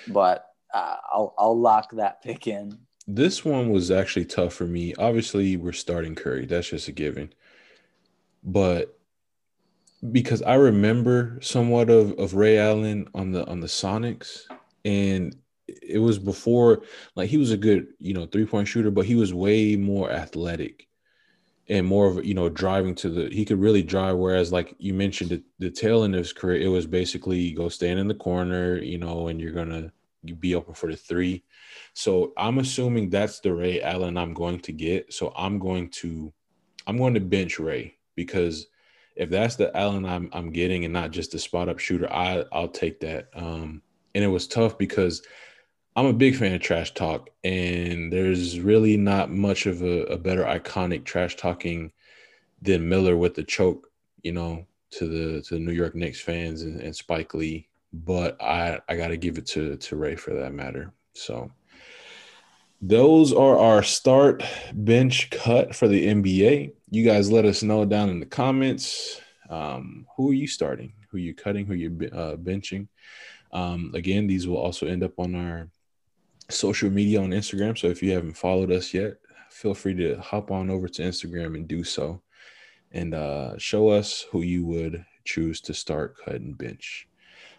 But 0.07 0.45
uh, 0.73 0.97
I'll 1.13 1.33
I'll 1.37 1.57
lock 1.59 1.91
that 1.93 2.21
pick 2.21 2.47
in. 2.47 2.77
This 3.13 3.43
one 3.43 3.71
was 3.71 3.91
actually 3.91 4.25
tough 4.25 4.53
for 4.53 4.65
me. 4.65 4.93
Obviously, 4.97 5.57
we're 5.57 5.73
starting 5.73 6.15
Curry. 6.15 6.45
That's 6.45 6.69
just 6.69 6.87
a 6.87 6.93
given. 6.93 7.33
But 8.43 8.97
because 10.11 10.41
I 10.41 10.55
remember 10.55 11.37
somewhat 11.41 11.89
of, 11.89 12.17
of 12.17 12.33
Ray 12.33 12.57
Allen 12.57 13.07
on 13.13 13.31
the 13.31 13.45
on 13.47 13.59
the 13.59 13.67
Sonics, 13.67 14.43
and 14.85 15.35
it 15.67 15.99
was 15.99 16.19
before 16.19 16.83
like 17.15 17.29
he 17.29 17.37
was 17.37 17.51
a 17.51 17.57
good, 17.57 17.87
you 17.99 18.13
know, 18.13 18.25
three-point 18.25 18.67
shooter, 18.67 18.91
but 18.91 19.05
he 19.05 19.15
was 19.15 19.33
way 19.33 19.75
more 19.75 20.09
athletic 20.09 20.87
and 21.67 21.85
more 21.85 22.07
of 22.07 22.25
you 22.25 22.33
know 22.33 22.49
driving 22.49 22.95
to 22.95 23.09
the 23.09 23.29
he 23.29 23.45
could 23.45 23.59
really 23.59 23.83
drive 23.83 24.17
whereas 24.17 24.51
like 24.51 24.75
you 24.79 24.93
mentioned 24.93 25.29
the, 25.29 25.43
the 25.59 25.69
tail 25.69 26.03
end 26.03 26.15
of 26.15 26.19
his 26.19 26.33
career 26.33 26.61
it 26.61 26.67
was 26.67 26.87
basically 26.87 27.51
go 27.51 27.69
stand 27.69 27.99
in 27.99 28.07
the 28.07 28.15
corner 28.15 28.77
you 28.77 28.97
know 28.97 29.27
and 29.27 29.39
you're 29.39 29.53
gonna 29.53 29.91
be 30.39 30.55
open 30.55 30.73
for 30.73 30.89
the 30.89 30.97
three 30.97 31.43
so 31.93 32.33
i'm 32.37 32.59
assuming 32.59 33.09
that's 33.09 33.39
the 33.39 33.53
ray 33.53 33.81
allen 33.81 34.17
i'm 34.17 34.33
going 34.33 34.59
to 34.59 34.71
get 34.71 35.11
so 35.13 35.33
i'm 35.35 35.59
going 35.59 35.89
to 35.89 36.31
i'm 36.87 36.97
going 36.97 37.13
to 37.13 37.19
bench 37.19 37.59
ray 37.59 37.95
because 38.15 38.67
if 39.15 39.29
that's 39.29 39.55
the 39.55 39.75
allen 39.75 40.05
i'm, 40.05 40.29
I'm 40.33 40.51
getting 40.51 40.85
and 40.85 40.93
not 40.93 41.11
just 41.11 41.33
a 41.33 41.39
spot 41.39 41.69
up 41.69 41.79
shooter 41.79 42.11
i 42.11 42.43
i'll 42.51 42.69
take 42.69 42.99
that 43.01 43.29
um 43.33 43.81
and 44.15 44.23
it 44.23 44.27
was 44.27 44.47
tough 44.47 44.77
because 44.77 45.21
I'm 45.95 46.05
a 46.05 46.13
big 46.13 46.35
fan 46.35 46.53
of 46.53 46.61
trash 46.61 46.93
talk, 46.93 47.29
and 47.43 48.11
there's 48.13 48.59
really 48.59 48.95
not 48.95 49.29
much 49.29 49.65
of 49.65 49.81
a, 49.81 50.03
a 50.03 50.17
better 50.17 50.43
iconic 50.43 51.03
trash 51.03 51.35
talking 51.35 51.91
than 52.61 52.87
Miller 52.87 53.17
with 53.17 53.35
the 53.35 53.43
choke, 53.43 53.89
you 54.23 54.31
know, 54.31 54.65
to 54.91 55.07
the 55.07 55.41
to 55.41 55.55
the 55.55 55.59
New 55.59 55.73
York 55.73 55.93
Knicks 55.93 56.21
fans 56.21 56.61
and, 56.61 56.79
and 56.79 56.95
Spike 56.95 57.33
Lee. 57.33 57.67
But 57.91 58.41
I 58.41 58.79
I 58.87 58.95
got 58.95 59.09
to 59.09 59.17
give 59.17 59.37
it 59.37 59.45
to 59.47 59.75
to 59.75 59.95
Ray 59.97 60.15
for 60.15 60.33
that 60.33 60.53
matter. 60.53 60.93
So 61.13 61.51
those 62.81 63.31
are 63.31 63.57
our 63.57 63.83
start 63.83 64.43
bench 64.73 65.29
cut 65.29 65.75
for 65.75 65.87
the 65.87 66.07
NBA. 66.07 66.73
You 66.89 67.05
guys 67.05 67.31
let 67.31 67.45
us 67.45 67.61
know 67.61 67.85
down 67.85 68.09
in 68.09 68.19
the 68.19 68.25
comments. 68.25 69.21
Um, 69.49 70.07
who 70.17 70.31
are 70.31 70.33
you 70.33 70.47
starting? 70.47 70.93
Who 71.09 71.19
you're 71.19 71.35
cutting? 71.35 71.67
Who 71.67 71.75
you 71.75 72.09
uh, 72.11 72.37
benching? 72.37 72.87
Um, 73.51 73.91
again, 73.93 74.25
these 74.25 74.47
will 74.47 74.57
also 74.57 74.87
end 74.87 75.03
up 75.03 75.19
on 75.19 75.35
our 75.35 75.69
social 76.49 76.89
media 76.89 77.21
on 77.21 77.29
Instagram. 77.29 77.77
So 77.77 77.87
if 77.87 78.01
you 78.01 78.11
haven't 78.13 78.37
followed 78.37 78.71
us 78.71 78.93
yet, 78.93 79.17
feel 79.51 79.73
free 79.75 79.93
to 79.95 80.15
hop 80.19 80.49
on 80.49 80.69
over 80.69 80.87
to 80.87 81.01
Instagram 81.03 81.55
and 81.55 81.67
do 81.67 81.83
so, 81.83 82.21
and 82.91 83.13
uh, 83.13 83.57
show 83.57 83.89
us 83.89 84.25
who 84.31 84.41
you 84.41 84.65
would 84.65 85.05
choose 85.23 85.61
to 85.61 85.73
start, 85.73 86.15
cut, 86.17 86.35
and 86.35 86.57
bench. 86.57 87.07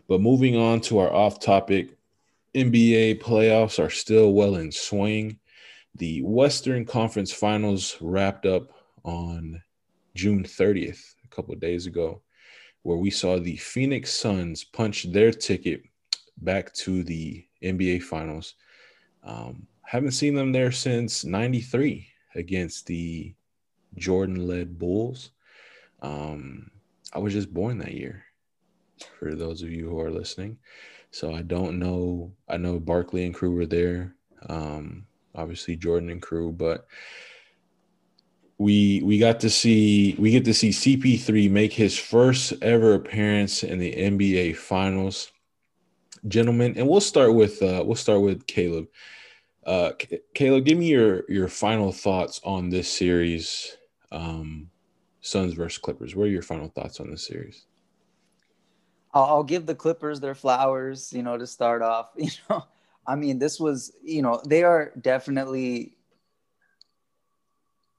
But 0.09 0.20
moving 0.20 0.57
on 0.57 0.81
to 0.82 0.99
our 0.99 1.12
off-topic, 1.12 1.97
NBA 2.55 3.23
playoffs 3.23 3.83
are 3.83 3.91
still 3.91 4.33
well 4.33 4.57
in 4.57 4.70
swing. 4.70 5.39
The 5.95 6.23
Western 6.23 6.85
Conference 6.85 7.33
Finals 7.33 7.97
wrapped 8.01 8.47
up 8.47 8.73
on 9.05 9.62
June 10.15 10.45
30th, 10.45 11.15
a 11.24 11.29
couple 11.29 11.55
days 11.55 11.87
ago, 11.87 12.20
where 12.83 12.99
we 12.99 13.11
saw 13.11 13.39
the 13.39 13.57
Phoenix 13.57 14.12
Suns 14.12 14.65
punch 14.65 15.11
their 15.12 15.31
ticket 15.31 15.83
back 16.39 16.73
to 16.74 17.03
the 17.05 17.47
NBA 17.62 18.03
Finals. 18.03 18.55
Um, 19.24 19.66
haven't 19.83 20.12
seen 20.12 20.35
them 20.35 20.53
there 20.53 20.73
since 20.73 21.24
93 21.24 22.07
against 22.35 22.87
the 22.87 23.35
Jordan 23.97 24.47
led 24.47 24.79
Bulls. 24.79 25.31
Um, 26.01 26.70
I 27.12 27.19
was 27.19 27.33
just 27.33 27.53
born 27.53 27.79
that 27.79 27.93
year, 27.93 28.24
for 29.19 29.35
those 29.35 29.62
of 29.62 29.70
you 29.70 29.89
who 29.89 30.01
are 30.01 30.11
listening. 30.11 30.59
So 31.12 31.34
I 31.34 31.43
don't 31.43 31.78
know. 31.78 32.32
I 32.48 32.56
know 32.56 32.80
Barkley 32.80 33.24
and 33.24 33.34
crew 33.34 33.55
were 33.55 33.66
there. 33.66 34.16
Um, 34.48 35.06
obviously 35.34 35.76
Jordan 35.76 36.10
and 36.10 36.22
crew, 36.22 36.52
but 36.52 36.86
we 38.59 39.02
we 39.05 39.18
got 39.18 39.40
to 39.40 39.51
see 39.51 40.16
we 40.18 40.30
get 40.30 40.44
to 40.47 40.55
see 40.55 40.70
CP3 40.70 41.51
make 41.51 41.72
his 41.72 41.98
first 41.98 42.55
ever 42.62 42.94
appearance 42.94 43.62
in 43.62 43.78
the 43.78 43.93
NBA 43.93 44.56
Finals, 44.56 45.32
gentlemen. 46.28 46.74
And 46.76 46.89
we'll 46.89 47.01
start 47.01 47.34
with 47.34 47.62
uh, 47.62 47.82
we'll 47.84 47.94
start 47.94 48.22
with 48.22 48.47
Caleb. 48.47 48.86
Uh, 49.66 49.93
Caleb, 50.34 50.64
give 50.64 50.78
me 50.78 50.86
your 50.86 51.24
your 51.28 51.48
final 51.48 51.93
thoughts 51.93 52.40
on 52.43 52.70
this 52.70 52.89
series, 52.89 53.76
um, 54.10 54.70
Suns 55.20 55.52
versus 55.52 55.78
Clippers. 55.78 56.16
What 56.16 56.24
are 56.24 56.30
your 56.30 56.43
final 56.43 56.68
thoughts 56.68 57.01
on 57.01 57.10
this 57.10 57.26
series? 57.26 57.66
I'll, 59.12 59.24
I'll 59.24 59.44
give 59.44 59.66
the 59.66 59.74
Clippers 59.74 60.20
their 60.20 60.34
flowers, 60.34 61.12
you 61.12 61.22
know, 61.22 61.36
to 61.36 61.47
start 61.47 61.82
off. 61.82 62.10
You 62.16 62.30
know, 62.48 62.64
I 63.06 63.16
mean, 63.16 63.39
this 63.39 63.59
was, 63.59 63.93
you 64.02 64.22
know, 64.22 64.40
they 64.47 64.62
are 64.62 64.93
definitely, 65.01 65.97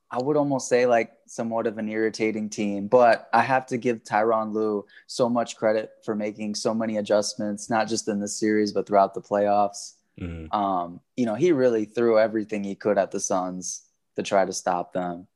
I 0.09 0.21
would 0.21 0.37
almost 0.37 0.69
say 0.69 0.85
like 0.85 1.11
somewhat 1.25 1.67
of 1.67 1.77
an 1.77 1.89
irritating 1.89 2.49
team, 2.49 2.87
but 2.87 3.29
I 3.33 3.41
have 3.41 3.65
to 3.67 3.77
give 3.77 4.03
Tyronn 4.03 4.53
Lue 4.53 4.85
so 5.07 5.27
much 5.27 5.57
credit 5.57 5.91
for 6.05 6.15
making 6.15 6.55
so 6.55 6.73
many 6.73 6.97
adjustments, 6.97 7.69
not 7.69 7.87
just 7.87 8.07
in 8.07 8.19
the 8.19 8.27
series, 8.27 8.71
but 8.71 8.87
throughout 8.87 9.13
the 9.13 9.21
playoffs. 9.21 9.95
Mm-hmm. 10.21 10.55
Um, 10.55 11.01
you 11.17 11.25
know, 11.25 11.35
he 11.35 11.51
really 11.51 11.85
threw 11.85 12.19
everything 12.19 12.63
he 12.63 12.75
could 12.75 12.97
at 12.97 13.11
the 13.11 13.19
Suns 13.19 13.81
to 14.15 14.23
try 14.23 14.45
to 14.45 14.53
stop 14.53 14.93
them. 14.93 15.27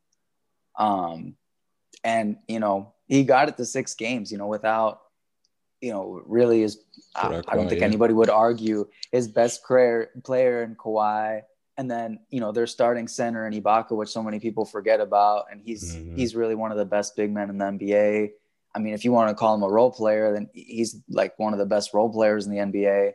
Um, 0.78 1.36
and, 2.04 2.38
you 2.48 2.60
know, 2.60 2.94
he 3.08 3.24
got 3.24 3.50
it 3.50 3.58
to 3.58 3.66
six 3.66 3.96
games, 3.96 4.32
you 4.32 4.38
know, 4.38 4.48
without 4.48 5.02
you 5.82 5.92
know, 5.92 6.22
really 6.26 6.64
is. 6.64 6.84
I, 7.16 7.42
I, 7.48 7.56
don't 7.56 7.68
think 7.68 7.82
yeah. 7.82 7.88
anybody 7.88 8.14
would 8.14 8.30
argue 8.30 8.88
his 9.12 9.28
best 9.28 9.64
player 9.64 10.10
player 10.24 10.64
in 10.64 10.76
Kawhi, 10.76 11.42
and 11.78 11.90
then 11.90 12.20
you 12.30 12.40
know 12.40 12.52
their 12.52 12.68
starting 12.68 13.08
center 13.08 13.48
in 13.48 13.54
Ibaka, 13.54 13.92
which 13.92 14.10
so 14.10 14.24
many 14.24 14.40
people 14.40 14.66
forget 14.66 15.00
about, 15.00 15.46
and 15.52 15.62
he's 15.62 15.96
mm-hmm. 15.96 16.16
he's 16.16 16.36
really 16.36 16.56
one 16.56 16.72
of 16.72 16.78
the 16.78 16.86
best 16.86 17.16
big 17.16 17.32
men 17.32 17.50
in 17.50 17.58
the 17.58 17.66
NBA. 17.66 18.32
I 18.76 18.80
mean, 18.80 18.94
if 18.94 19.04
you 19.06 19.12
want 19.12 19.30
to 19.30 19.36
call 19.36 19.56
him 19.56 19.64
a 19.64 19.70
role 19.70 19.92
player, 19.92 20.34
then 20.34 20.50
he's 20.54 20.98
like 21.10 21.38
one 21.40 21.54
of 21.54 21.60
the 21.60 21.66
best 21.66 21.94
role 21.94 22.12
players 22.12 22.46
in 22.46 22.52
the 22.52 22.60
NBA. 22.60 23.14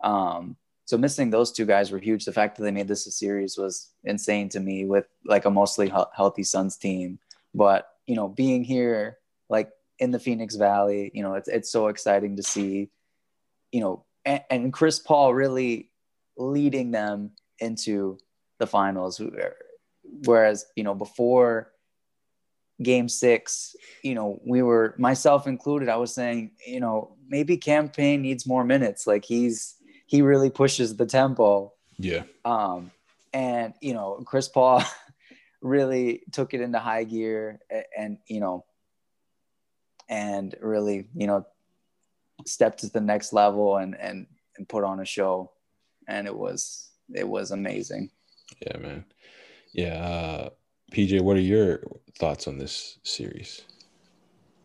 Um, 0.00 0.56
so 0.84 0.96
missing 0.96 1.30
those 1.30 1.52
two 1.52 1.66
guys 1.66 1.90
were 1.90 1.98
huge. 1.98 2.24
The 2.24 2.32
fact 2.32 2.56
that 2.56 2.62
they 2.62 2.70
made 2.70 2.88
this 2.88 3.06
a 3.06 3.10
series 3.10 3.56
was 3.56 3.90
insane 4.04 4.48
to 4.50 4.60
me 4.60 4.84
with 4.84 5.06
like 5.24 5.44
a 5.44 5.50
mostly 5.50 5.88
healthy 5.88 6.44
Suns 6.44 6.76
team. 6.76 7.18
But 7.54 7.88
you 8.06 8.14
know, 8.14 8.28
being 8.28 8.64
here, 8.64 9.18
like 9.48 9.70
in 9.98 10.10
the 10.10 10.18
Phoenix 10.18 10.54
Valley. 10.56 11.10
You 11.14 11.22
know, 11.22 11.34
it's 11.34 11.48
it's 11.48 11.70
so 11.70 11.88
exciting 11.88 12.36
to 12.36 12.42
see, 12.42 12.90
you 13.72 13.80
know, 13.80 14.04
and, 14.24 14.42
and 14.50 14.72
Chris 14.72 14.98
Paul 14.98 15.34
really 15.34 15.90
leading 16.36 16.90
them 16.90 17.32
into 17.58 18.18
the 18.58 18.66
finals. 18.66 19.20
Whereas, 20.24 20.66
you 20.76 20.84
know, 20.84 20.94
before 20.94 21.72
game 22.82 23.08
six, 23.08 23.74
you 24.02 24.14
know, 24.14 24.40
we 24.46 24.62
were 24.62 24.94
myself 24.98 25.46
included, 25.46 25.88
I 25.88 25.96
was 25.96 26.14
saying, 26.14 26.52
you 26.66 26.80
know, 26.80 27.16
maybe 27.28 27.56
Cam 27.56 27.88
Payne 27.88 28.22
needs 28.22 28.46
more 28.46 28.64
minutes. 28.64 29.06
Like 29.06 29.24
he's 29.24 29.76
he 30.06 30.22
really 30.22 30.50
pushes 30.50 30.96
the 30.96 31.06
tempo. 31.06 31.72
Yeah. 31.98 32.22
Um, 32.44 32.90
and 33.32 33.74
you 33.80 33.94
know, 33.94 34.22
Chris 34.26 34.48
Paul 34.48 34.82
really 35.62 36.22
took 36.32 36.54
it 36.54 36.60
into 36.60 36.78
high 36.78 37.04
gear 37.04 37.60
and, 37.70 37.84
and 37.96 38.18
you 38.28 38.40
know 38.40 38.64
and 40.08 40.54
really, 40.60 41.08
you 41.14 41.26
know, 41.26 41.46
stepped 42.44 42.80
to 42.80 42.88
the 42.90 43.00
next 43.00 43.32
level 43.32 43.76
and 43.76 43.96
and 43.98 44.26
and 44.56 44.68
put 44.68 44.84
on 44.84 45.00
a 45.00 45.04
show, 45.04 45.52
and 46.08 46.26
it 46.26 46.36
was 46.36 46.90
it 47.14 47.26
was 47.26 47.50
amazing. 47.50 48.10
Yeah, 48.60 48.78
man. 48.78 49.04
Yeah, 49.72 49.94
uh, 49.94 50.48
PJ, 50.92 51.20
what 51.20 51.36
are 51.36 51.40
your 51.40 51.80
thoughts 52.18 52.48
on 52.48 52.58
this 52.58 52.98
series? 53.02 53.62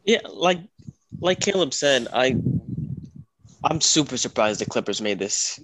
Yeah, 0.05 0.22
like 0.30 0.59
like 1.19 1.39
Caleb 1.39 1.73
said, 1.73 2.07
I 2.13 2.35
I'm 3.63 3.81
super 3.81 4.18
surprised 4.18 4.61
the 4.61 4.65
Clippers 4.65 5.01
made 5.01 5.19
this 5.19 5.59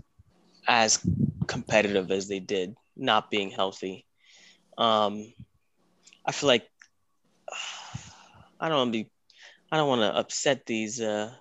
as 0.68 1.00
competitive 1.48 2.12
as 2.12 2.28
they 2.28 2.40
did, 2.40 2.76
not 2.96 3.32
being 3.32 3.50
healthy. 3.50 4.06
Um, 4.78 5.34
I 6.26 6.32
feel 6.32 6.48
like 6.48 6.68
I 8.60 8.70
don't 8.70 8.78
want 8.78 8.94
to 8.94 9.04
be 9.04 9.12
I 9.72 9.78
don't 9.78 9.90
want 9.90 10.02
to 10.02 10.18
upset 10.18 10.66
these. 10.66 11.02
Uh, 11.02 11.34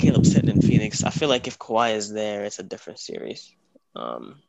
Caleb 0.00 0.26
said 0.26 0.48
in 0.48 0.60
Phoenix. 0.60 1.04
I 1.04 1.10
feel 1.10 1.28
like 1.28 1.46
if 1.46 1.58
Kawhi 1.58 1.94
is 1.94 2.12
there, 2.12 2.44
it's 2.44 2.58
a 2.58 2.64
different 2.64 2.98
series. 2.98 3.54
Um, 3.96 4.40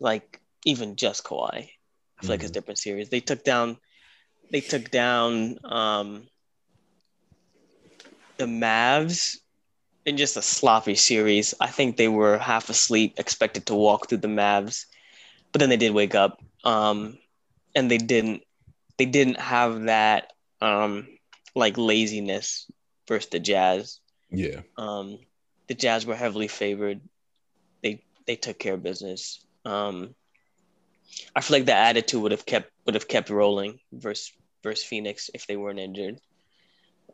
like 0.00 0.40
even 0.64 0.96
just 0.96 1.24
Kawhi, 1.24 1.48
I 1.48 1.56
feel 1.60 1.68
mm-hmm. 1.68 2.28
like 2.28 2.40
it's 2.40 2.44
a 2.44 2.48
mm-hmm. 2.48 2.54
different 2.54 2.78
series. 2.78 3.08
They 3.08 3.20
took 3.20 3.44
down, 3.44 3.76
they 4.50 4.60
took 4.60 4.90
down 4.90 5.58
um, 5.64 6.28
the 8.36 8.46
Mavs 8.46 9.36
in 10.04 10.16
just 10.16 10.36
a 10.36 10.42
sloppy 10.42 10.94
series. 10.94 11.54
I 11.60 11.66
think 11.66 11.96
they 11.96 12.08
were 12.08 12.38
half 12.38 12.70
asleep, 12.70 13.14
expected 13.18 13.66
to 13.66 13.74
walk 13.74 14.08
through 14.08 14.18
the 14.18 14.28
Mavs, 14.28 14.86
but 15.52 15.60
then 15.60 15.68
they 15.68 15.76
did 15.76 15.92
wake 15.92 16.14
up, 16.14 16.40
um, 16.64 17.18
and 17.74 17.90
they 17.90 17.98
didn't. 17.98 18.42
They 18.98 19.04
didn't 19.04 19.38
have 19.38 19.82
that 19.82 20.32
um, 20.62 21.06
like 21.56 21.78
laziness 21.78 22.70
versus 23.08 23.30
the 23.30 23.40
Jazz. 23.40 23.98
Yeah. 24.30 24.60
Um, 24.76 25.18
the 25.66 25.74
Jazz 25.74 26.06
were 26.06 26.14
heavily 26.14 26.48
favored. 26.48 27.00
They 27.82 28.02
they 28.26 28.36
took 28.36 28.58
care 28.58 28.74
of 28.74 28.82
business. 28.82 29.44
Um, 29.64 30.14
I 31.34 31.40
feel 31.40 31.58
like 31.58 31.66
the 31.66 31.74
attitude 31.74 32.22
would 32.22 32.32
have 32.32 32.46
kept 32.46 32.70
would 32.84 32.94
have 32.94 33.08
kept 33.08 33.30
rolling 33.30 33.80
versus 33.90 34.32
versus 34.62 34.84
Phoenix 34.84 35.30
if 35.32 35.46
they 35.46 35.56
weren't 35.56 35.78
injured. 35.78 36.20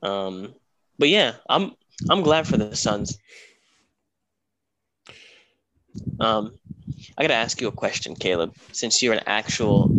Um, 0.02 0.55
but 0.98 1.09
yeah, 1.09 1.35
I'm 1.48 1.73
I'm 2.10 2.23
glad 2.23 2.47
for 2.47 2.56
the 2.56 2.74
Suns. 2.74 3.19
Um, 6.19 6.59
I 7.16 7.23
gotta 7.23 7.35
ask 7.35 7.60
you 7.60 7.69
a 7.69 7.73
question, 7.73 8.16
Caleb. 8.16 8.55
Since 8.73 9.02
you're 9.02 9.14
an 9.14 9.24
actual, 9.27 9.90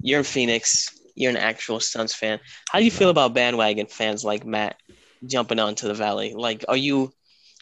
you're 0.00 0.18
in 0.18 0.24
Phoenix, 0.24 0.95
you're 1.16 1.30
an 1.30 1.36
actual 1.36 1.80
Suns 1.80 2.14
fan. 2.14 2.38
How 2.70 2.78
do 2.78 2.84
you 2.84 2.90
feel 2.90 3.10
about 3.10 3.34
bandwagon 3.34 3.86
fans 3.86 4.24
like 4.24 4.46
Matt 4.46 4.76
jumping 5.26 5.58
onto 5.58 5.88
the 5.88 5.94
Valley? 5.94 6.34
Like, 6.34 6.64
are 6.68 6.76
you 6.76 7.12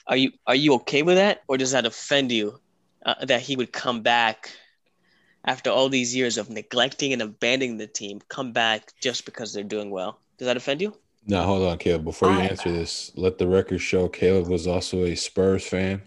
are 0.06 0.16
you 0.16 0.32
are 0.46 0.54
you 0.54 0.74
okay 0.74 1.02
with 1.02 1.16
that, 1.16 1.42
or 1.48 1.56
does 1.56 1.70
that 1.70 1.86
offend 1.86 2.30
you 2.30 2.58
uh, 3.06 3.24
that 3.24 3.40
he 3.40 3.56
would 3.56 3.72
come 3.72 4.02
back 4.02 4.50
after 5.44 5.70
all 5.70 5.88
these 5.88 6.14
years 6.14 6.36
of 6.36 6.50
neglecting 6.50 7.12
and 7.12 7.22
abandoning 7.22 7.78
the 7.78 7.86
team, 7.86 8.20
come 8.28 8.52
back 8.52 8.92
just 9.00 9.24
because 9.24 9.52
they're 9.52 9.62
doing 9.62 9.90
well? 9.90 10.18
Does 10.38 10.46
that 10.46 10.56
offend 10.56 10.82
you? 10.82 10.94
No, 11.26 11.42
hold 11.42 11.66
on, 11.66 11.78
Caleb. 11.78 12.04
Before 12.04 12.30
you 12.30 12.40
answer 12.40 12.70
this, 12.70 13.12
let 13.14 13.38
the 13.38 13.46
record 13.46 13.80
show 13.80 14.08
Caleb 14.08 14.48
was 14.48 14.66
also 14.66 15.04
a 15.04 15.14
Spurs 15.14 15.66
fan. 15.66 16.02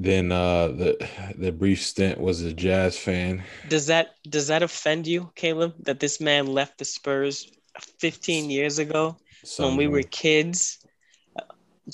Then 0.00 0.32
uh, 0.32 0.68
the 0.68 1.08
the 1.36 1.52
brief 1.52 1.82
stint 1.82 2.18
was 2.18 2.40
a 2.40 2.54
Jazz 2.54 2.96
fan. 2.96 3.44
Does 3.68 3.88
that 3.88 4.14
does 4.26 4.46
that 4.46 4.62
offend 4.62 5.06
you, 5.06 5.30
Caleb, 5.34 5.74
that 5.84 6.00
this 6.00 6.22
man 6.22 6.46
left 6.46 6.78
the 6.78 6.86
Spurs 6.86 7.52
15 7.98 8.48
years 8.48 8.78
ago 8.78 9.18
when 9.58 9.76
we 9.76 9.88
were 9.88 10.02
kids? 10.02 10.78
Uh, 11.38 11.42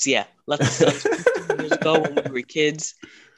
yeah, 0.06 0.24
left 0.46 0.62
the 0.62 0.70
Spurs 0.70 1.02
15 1.02 1.58
years 1.58 1.72
ago 1.72 1.98
when 1.98 2.14
we 2.14 2.30
were 2.30 2.46
kids, 2.46 2.94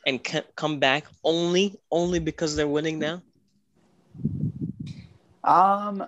and 0.06 0.20
c- 0.26 0.42
come 0.54 0.78
back 0.78 1.06
only 1.24 1.80
only 1.90 2.18
because 2.18 2.54
they're 2.54 2.68
winning 2.68 2.98
now. 2.98 3.22
Um, 5.42 6.04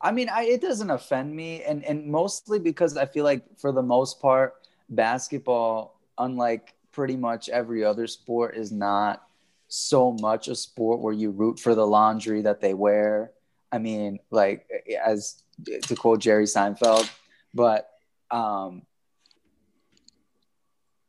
I 0.00 0.12
mean, 0.12 0.28
I, 0.28 0.44
it 0.44 0.60
doesn't 0.60 0.90
offend 0.90 1.34
me, 1.34 1.64
and 1.64 1.84
and 1.84 2.06
mostly 2.06 2.60
because 2.60 2.96
I 2.96 3.06
feel 3.06 3.24
like 3.24 3.42
for 3.58 3.72
the 3.72 3.82
most 3.82 4.20
part, 4.22 4.54
basketball 4.88 5.95
unlike 6.18 6.74
pretty 6.92 7.16
much 7.16 7.48
every 7.48 7.84
other 7.84 8.06
sport 8.06 8.56
is 8.56 8.72
not 8.72 9.22
so 9.68 10.12
much 10.12 10.48
a 10.48 10.54
sport 10.54 11.00
where 11.00 11.12
you 11.12 11.30
root 11.30 11.58
for 11.58 11.74
the 11.74 11.86
laundry 11.86 12.42
that 12.42 12.60
they 12.60 12.74
wear. 12.74 13.32
I 13.72 13.78
mean, 13.78 14.20
like 14.30 14.66
as 15.04 15.42
to 15.82 15.96
quote 15.96 16.20
Jerry 16.20 16.44
Seinfeld, 16.44 17.10
but 17.52 17.90
um, 18.30 18.82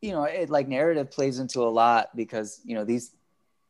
you 0.02 0.12
know, 0.12 0.24
it 0.24 0.50
like 0.50 0.68
narrative 0.68 1.12
plays 1.12 1.40
into 1.40 1.62
a 1.62 1.70
lot 1.70 2.16
because 2.16 2.60
you 2.64 2.76
know 2.76 2.84
these 2.84 3.12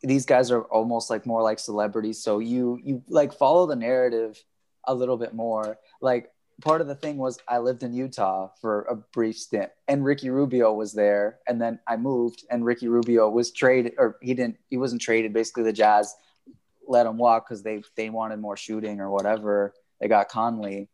these 0.01 0.25
guys 0.25 0.51
are 0.51 0.61
almost 0.63 1.09
like 1.09 1.25
more 1.25 1.41
like 1.41 1.59
celebrities, 1.59 2.21
so 2.21 2.39
you 2.39 2.79
you 2.83 3.03
like 3.09 3.33
follow 3.33 3.65
the 3.65 3.75
narrative 3.75 4.41
a 4.85 4.93
little 4.93 5.17
bit 5.17 5.33
more. 5.33 5.77
Like 6.01 6.31
part 6.61 6.81
of 6.81 6.87
the 6.87 6.95
thing 6.95 7.17
was 7.17 7.39
I 7.47 7.59
lived 7.59 7.83
in 7.83 7.93
Utah 7.93 8.49
for 8.59 8.81
a 8.83 8.95
brief 8.95 9.37
stint 9.37 9.69
and 9.87 10.03
Ricky 10.03 10.29
Rubio 10.29 10.73
was 10.73 10.93
there. 10.93 11.39
And 11.47 11.61
then 11.61 11.79
I 11.87 11.97
moved 11.97 12.45
and 12.49 12.65
Ricky 12.65 12.87
Rubio 12.87 13.29
was 13.29 13.51
traded 13.51 13.93
or 13.97 14.17
he 14.21 14.33
didn't 14.33 14.57
he 14.69 14.77
wasn't 14.77 15.01
traded. 15.01 15.33
Basically 15.33 15.63
the 15.63 15.73
Jazz 15.73 16.15
let 16.87 17.05
him 17.05 17.17
walk 17.17 17.47
cuz 17.47 17.61
they 17.61 17.83
they 17.95 18.09
wanted 18.09 18.39
more 18.39 18.57
shooting 18.57 18.99
or 18.99 19.11
whatever. 19.11 19.73
They 19.99 20.07
got 20.07 20.29
Conley 20.29 20.89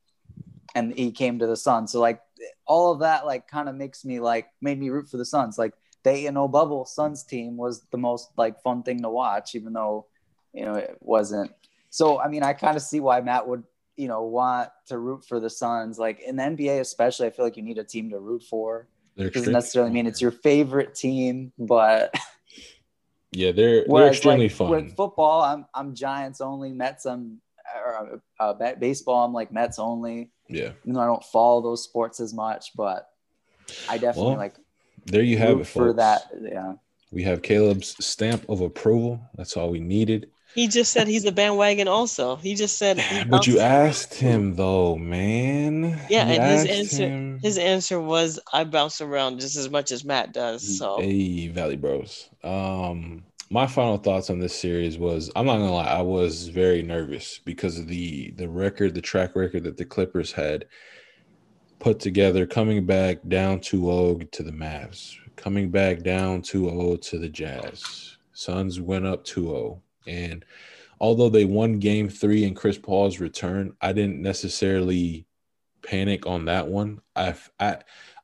and 0.76 0.94
he 0.94 1.12
came 1.12 1.40
to 1.40 1.48
the 1.48 1.58
Suns. 1.58 1.92
So 1.92 2.00
like 2.02 2.22
all 2.66 2.92
of 2.92 3.00
that 3.00 3.26
like 3.26 3.48
kind 3.48 3.70
of 3.70 3.76
makes 3.76 4.04
me 4.04 4.20
like 4.20 4.48
made 4.60 4.80
me 4.80 4.90
root 4.90 5.08
for 5.08 5.18
the 5.18 5.26
Suns. 5.26 5.58
Like 5.58 5.74
they 6.04 6.26
in 6.26 6.34
no 6.34 6.50
bubble 6.50 6.84
Suns 6.84 7.24
team 7.24 7.56
was 7.56 7.86
the 7.92 7.98
most 7.98 8.32
like 8.38 8.62
fun 8.62 8.84
thing 8.84 9.02
to 9.02 9.10
watch 9.10 9.56
even 9.56 9.72
though 9.72 10.08
you 10.52 10.66
know 10.66 10.74
it 10.74 10.98
wasn't. 11.00 11.52
So 11.90 12.20
I 12.20 12.28
mean 12.28 12.44
I 12.44 12.52
kind 12.52 12.76
of 12.76 12.84
see 12.84 13.00
why 13.00 13.22
Matt 13.22 13.48
would 13.48 13.64
you 13.96 14.08
know 14.08 14.24
want 14.24 14.70
to 14.88 14.98
root 14.98 15.26
for 15.26 15.40
the 15.40 15.50
Suns. 15.50 16.00
Like 16.00 16.20
in 16.22 16.36
the 16.36 16.44
NBA, 16.44 16.80
especially, 16.80 17.28
I 17.28 17.30
feel 17.30 17.46
like 17.46 17.58
you 17.58 17.64
need 17.64 17.78
a 17.78 17.84
team 17.84 18.10
to 18.12 18.20
root 18.20 18.44
for. 18.44 18.88
It 19.16 19.34
doesn't 19.34 19.54
necessarily 19.54 19.92
mean 19.92 20.08
it's 20.08 20.22
your 20.22 20.32
favorite 20.32 20.96
team, 20.96 21.54
but 21.60 22.14
yeah, 23.32 23.52
they're 23.52 23.86
they're 23.88 24.08
extremely 24.08 24.48
like, 24.48 24.56
fun. 24.56 24.70
With 24.70 24.96
football, 24.96 25.42
I'm 25.42 25.66
I'm 25.74 25.94
Giants 25.94 26.42
only. 26.42 26.72
Mets, 26.72 27.06
I'm 27.06 27.40
or, 27.76 28.22
uh, 28.40 28.54
baseball, 28.80 29.26
I'm 29.26 29.34
like 29.34 29.52
Mets 29.52 29.80
only. 29.80 30.32
Yeah, 30.50 30.72
even 30.84 30.94
though 30.94 31.02
I 31.02 31.06
don't 31.06 31.24
follow 31.24 31.62
those 31.62 31.84
sports 31.84 32.20
as 32.20 32.34
much, 32.34 32.72
but 32.76 33.08
I 33.90 33.98
definitely 33.98 34.32
well, 34.32 34.38
like. 34.38 34.56
There 35.06 35.22
you 35.22 35.38
have 35.38 35.60
it, 35.60 35.66
folks. 35.66 35.72
for 35.72 35.94
that. 35.94 36.30
Yeah, 36.42 36.74
we 37.12 37.24
have 37.24 37.42
Caleb's 37.42 37.96
stamp 38.04 38.48
of 38.50 38.62
approval. 38.62 39.20
That's 39.36 39.58
all 39.58 39.70
we 39.70 39.80
needed. 39.80 40.32
He 40.54 40.68
just 40.68 40.92
said 40.92 41.08
he's 41.08 41.26
a 41.26 41.32
bandwagon. 41.32 41.88
Also, 41.88 42.36
he 42.36 42.54
just 42.56 42.78
said. 42.78 43.04
But 43.30 43.48
you 43.48 43.60
asked 43.60 44.14
him 44.14 44.56
though, 44.56 44.96
man. 44.96 46.00
Yeah, 46.10 46.28
you 46.28 46.40
and 46.40 46.44
his 46.44 46.66
answer, 46.66 47.08
him. 47.08 47.40
his 47.42 47.58
answer 47.58 48.00
was, 48.00 48.40
"I 48.52 48.64
bounce 48.64 49.02
around 49.02 49.40
just 49.40 49.56
as 49.58 49.70
much 49.70 49.92
as 49.92 50.06
Matt 50.06 50.32
does." 50.32 50.78
So, 50.78 51.00
hey, 51.00 51.48
Valley 51.48 51.76
Bros. 51.76 52.30
Um, 52.44 53.24
my 53.50 53.68
final 53.68 53.98
thoughts 53.98 54.30
on 54.30 54.40
this 54.40 54.60
series 54.60 54.98
was, 54.98 55.32
I'm 55.36 55.46
not 55.46 55.58
gonna 55.58 55.72
lie, 55.72 55.86
I 55.86 56.02
was 56.02 56.48
very 56.48 56.82
nervous 56.82 57.40
because 57.44 57.78
of 57.78 57.88
the 57.88 58.32
the 58.32 58.50
record, 58.50 58.94
the 58.94 59.02
track 59.02 59.36
record 59.36 59.64
that 59.64 59.78
the 59.78 59.86
Clippers 59.86 60.32
had 60.32 60.66
put 61.80 62.00
together, 62.00 62.46
coming 62.46 62.86
back 62.86 63.18
down 63.28 63.60
2-0 63.60 64.32
to 64.32 64.44
the 64.44 64.52
Mavs, 64.52 65.16
coming 65.36 65.70
back 65.70 66.02
down 66.02 66.42
2-0 66.42 67.02
to 67.02 67.20
the 67.20 67.30
Jazz. 67.30 68.18
Suns 68.32 68.80
went 68.80 69.06
up 69.06 69.26
2-0 69.26 69.80
and 70.08 70.46
although 71.00 71.30
they 71.30 71.46
won 71.46 71.80
game 71.80 72.10
three 72.10 72.44
in 72.44 72.56
Chris 72.56 72.78
Paul's 72.78 73.20
return, 73.20 73.76
I 73.82 73.94
didn't 73.94 74.22
necessarily 74.22 75.26
panic 75.86 76.26
on 76.26 76.46
that 76.46 76.68
one. 76.68 77.02
I 77.16 77.36
I 77.60 77.78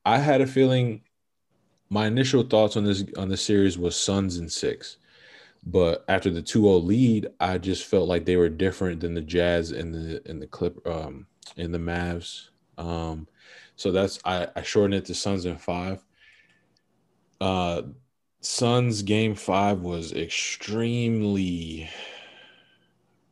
I 0.05 0.17
had 0.17 0.41
a 0.41 0.47
feeling 0.47 1.01
my 1.89 2.07
initial 2.07 2.43
thoughts 2.43 2.77
on 2.77 2.85
this 2.85 3.03
on 3.17 3.29
the 3.29 3.37
series 3.37 3.77
was 3.77 3.95
Suns 3.95 4.37
and 4.37 4.51
six. 4.51 4.97
But 5.65 6.05
after 6.07 6.29
the 6.29 6.41
2-0 6.41 6.85
lead, 6.85 7.27
I 7.41 7.57
just 7.57 7.83
felt 7.83 8.07
like 8.07 8.23
they 8.23 8.37
were 8.37 8.47
different 8.47 9.01
than 9.01 9.13
the 9.13 9.21
Jazz 9.21 9.71
and 9.71 9.93
the 9.93 10.21
and 10.25 10.41
the 10.41 10.47
clip 10.47 10.85
um 10.87 11.27
in 11.57 11.71
the 11.71 11.77
Mavs. 11.77 12.49
Um 12.77 13.27
so 13.75 13.91
that's 13.91 14.19
I, 14.25 14.47
I 14.55 14.61
shortened 14.61 14.95
it 14.95 15.05
to 15.05 15.15
Suns 15.15 15.45
and 15.45 15.59
five. 15.59 16.03
Uh 17.41 17.83
Suns 18.41 19.01
game 19.01 19.35
five 19.35 19.81
was 19.81 20.13
extremely 20.13 21.89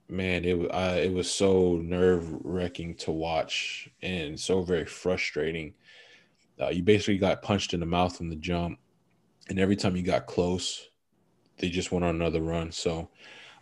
man 0.10 0.46
it 0.46 0.56
uh, 0.72 0.98
it 0.98 1.12
was 1.12 1.30
so 1.30 1.78
nerve 1.78 2.28
wracking 2.44 2.96
to 2.96 3.12
watch 3.12 3.90
and 4.02 4.38
so 4.38 4.62
very 4.62 4.86
frustrating. 4.86 5.74
Uh, 6.60 6.70
you 6.70 6.84
basically 6.84 7.18
got 7.18 7.42
punched 7.42 7.74
in 7.74 7.80
the 7.80 7.86
mouth 7.86 8.18
from 8.18 8.30
the 8.30 8.36
jump, 8.36 8.80
and 9.48 9.60
every 9.60 9.76
time 9.76 9.96
you 9.96 10.04
got 10.04 10.26
close, 10.26 10.90
they 11.60 11.70
just 11.70 11.92
went 11.92 12.04
on 12.04 12.16
another 12.16 12.42
run. 12.42 12.72
So, 12.72 13.10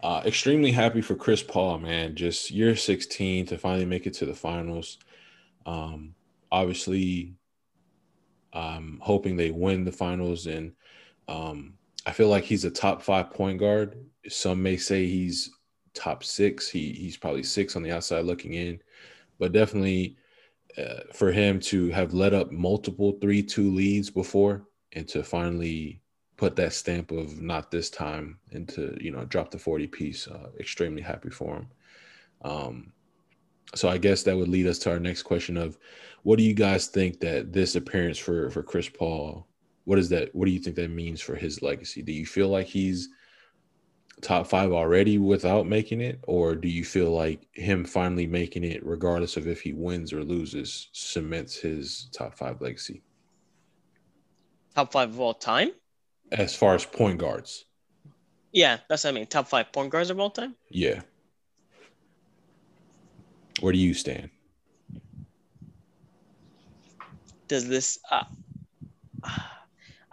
uh, 0.02 0.22
extremely 0.26 0.72
happy 0.72 1.02
for 1.02 1.16
Chris 1.16 1.44
Paul, 1.44 1.80
man. 1.80 2.16
Just 2.16 2.52
year 2.52 2.76
16 2.76 3.48
to 3.48 3.58
finally 3.58 3.86
make 3.86 4.08
it 4.08 4.14
to 4.16 4.26
the 4.26 4.34
finals. 4.34 4.98
Um, 5.66 6.16
obviously, 6.52 7.36
I'm 8.54 9.00
hoping 9.02 9.36
they 9.36 9.52
win 9.52 9.84
the 9.84 9.92
finals 9.92 10.48
and 10.48 10.72
um, 11.28 11.74
I 12.06 12.12
feel 12.12 12.30
like 12.30 12.44
he's 12.44 12.66
a 12.66 12.72
top 12.72 13.02
five 13.02 13.32
point 13.32 13.60
guard. 13.60 13.98
Some 14.28 14.62
may 14.62 14.78
say 14.78 15.06
he's 15.06 15.52
top 15.94 16.24
six. 16.24 16.70
He 16.70 16.94
he's 16.94 17.18
probably 17.18 17.44
six 17.44 17.76
on 17.76 17.84
the 17.84 17.92
outside 17.92 18.26
looking 18.26 18.54
in, 18.54 18.80
but 19.40 19.52
definitely 19.52 20.18
uh, 20.78 21.02
for 21.14 21.32
him 21.32 21.60
to 21.60 21.90
have 21.90 22.14
led 22.14 22.34
up 22.34 22.52
multiple 22.52 23.14
three 23.22 23.42
two 23.42 23.72
leads 23.72 24.10
before 24.10 24.68
and 24.94 25.08
to 25.08 25.24
finally 25.24 26.02
put 26.38 26.56
that 26.56 26.74
stamp 26.74 27.12
of 27.12 27.42
not 27.42 27.72
this 27.72 27.90
time 27.90 28.38
and 28.52 28.68
to 28.68 28.98
you 29.00 29.12
know 29.12 29.24
drop 29.26 29.52
the 29.52 29.58
40 29.58 29.88
piece 29.88 30.28
uh, 30.28 30.50
extremely 30.60 31.02
happy 31.02 31.30
for 31.30 31.56
him 31.56 31.68
um, 32.42 32.92
so 33.74 33.88
i 33.88 33.98
guess 33.98 34.24
that 34.24 34.36
would 34.36 34.50
lead 34.50 34.68
us 34.68 34.80
to 34.80 34.92
our 34.92 35.00
next 35.00 35.24
question 35.24 35.56
of 35.56 35.78
what 36.24 36.38
do 36.38 36.44
you 36.44 36.54
guys 36.54 36.88
think 36.88 37.20
that 37.20 37.54
this 37.54 37.76
appearance 37.76 38.18
for 38.18 38.50
for 38.50 38.64
chris 38.64 38.90
paul 38.90 39.48
what 39.86 40.00
is 40.00 40.10
that? 40.10 40.34
What 40.36 40.46
do 40.46 40.52
you 40.52 40.60
think 40.60 40.76
that 40.76 40.90
means 40.90 41.22
for 41.22 41.36
his 41.36 41.62
legacy? 41.62 42.02
Do 42.02 42.12
you 42.12 42.26
feel 42.26 42.50
like 42.50 42.68
he's 42.68 43.10
top 44.22 44.48
five 44.48 44.72
already 44.72 45.18
without 45.18 45.68
making 45.68 46.02
it, 46.02 46.20
or 46.24 46.56
do 46.56 46.68
you 46.68 46.84
feel 46.84 47.12
like 47.12 47.48
him 47.54 47.86
finally 47.86 48.28
making 48.28 48.64
it, 48.64 48.86
regardless 48.86 49.38
of 49.38 49.48
if 49.48 49.62
he 49.62 49.74
wins 49.74 50.12
or 50.12 50.24
loses, 50.24 50.90
cements 50.92 51.56
his 51.56 52.10
top 52.12 52.36
five 52.36 52.62
legacy? 52.62 53.04
Top 54.74 54.92
five 54.92 55.10
of 55.10 55.20
all 55.20 55.34
time? 55.34 55.72
As 56.32 56.56
far 56.56 56.76
as 56.76 56.86
point 56.86 57.20
guards. 57.20 57.66
Yeah, 58.52 58.80
that's 58.90 59.04
what 59.04 59.12
I 59.12 59.14
mean. 59.14 59.28
Top 59.28 59.48
five 59.48 59.72
point 59.72 59.92
guards 59.92 60.10
of 60.10 60.20
all 60.20 60.32
time? 60.32 60.56
Yeah. 60.70 61.02
Where 63.60 63.72
do 63.72 63.80
you 63.80 63.94
stand? 63.94 64.30
Does 67.48 67.68
this 67.68 68.00
uh, 68.10 68.24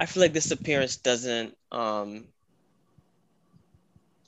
I 0.02 0.06
feel 0.06 0.20
like 0.20 0.32
this 0.32 0.50
appearance 0.50 0.96
doesn't 0.96 1.56
um 1.70 2.24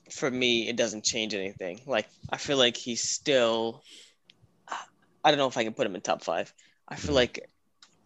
for 0.08 0.30
me 0.30 0.68
it 0.68 0.76
doesn't 0.76 1.02
change 1.02 1.34
anything. 1.34 1.80
Like 1.84 2.06
I 2.30 2.36
feel 2.36 2.58
like 2.58 2.76
he's 2.76 3.02
still 3.02 3.82
I 4.68 5.30
don't 5.32 5.38
know 5.38 5.48
if 5.48 5.56
I 5.56 5.64
can 5.64 5.74
put 5.74 5.84
him 5.84 5.96
in 5.96 6.00
top 6.00 6.22
5. 6.22 6.54
I 6.86 6.94
feel 6.94 7.16
like 7.16 7.50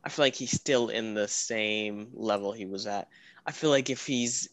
I 0.03 0.09
feel 0.09 0.25
like 0.25 0.35
he's 0.35 0.51
still 0.51 0.89
in 0.89 1.13
the 1.13 1.29
same 1.29 2.09
level 2.15 2.53
he 2.53 2.65
was 2.65 2.87
at. 2.87 3.07
I 3.45 3.53
feel 3.53 3.69
like 3.69 3.91
if 3.91 4.07
he's 4.07 4.49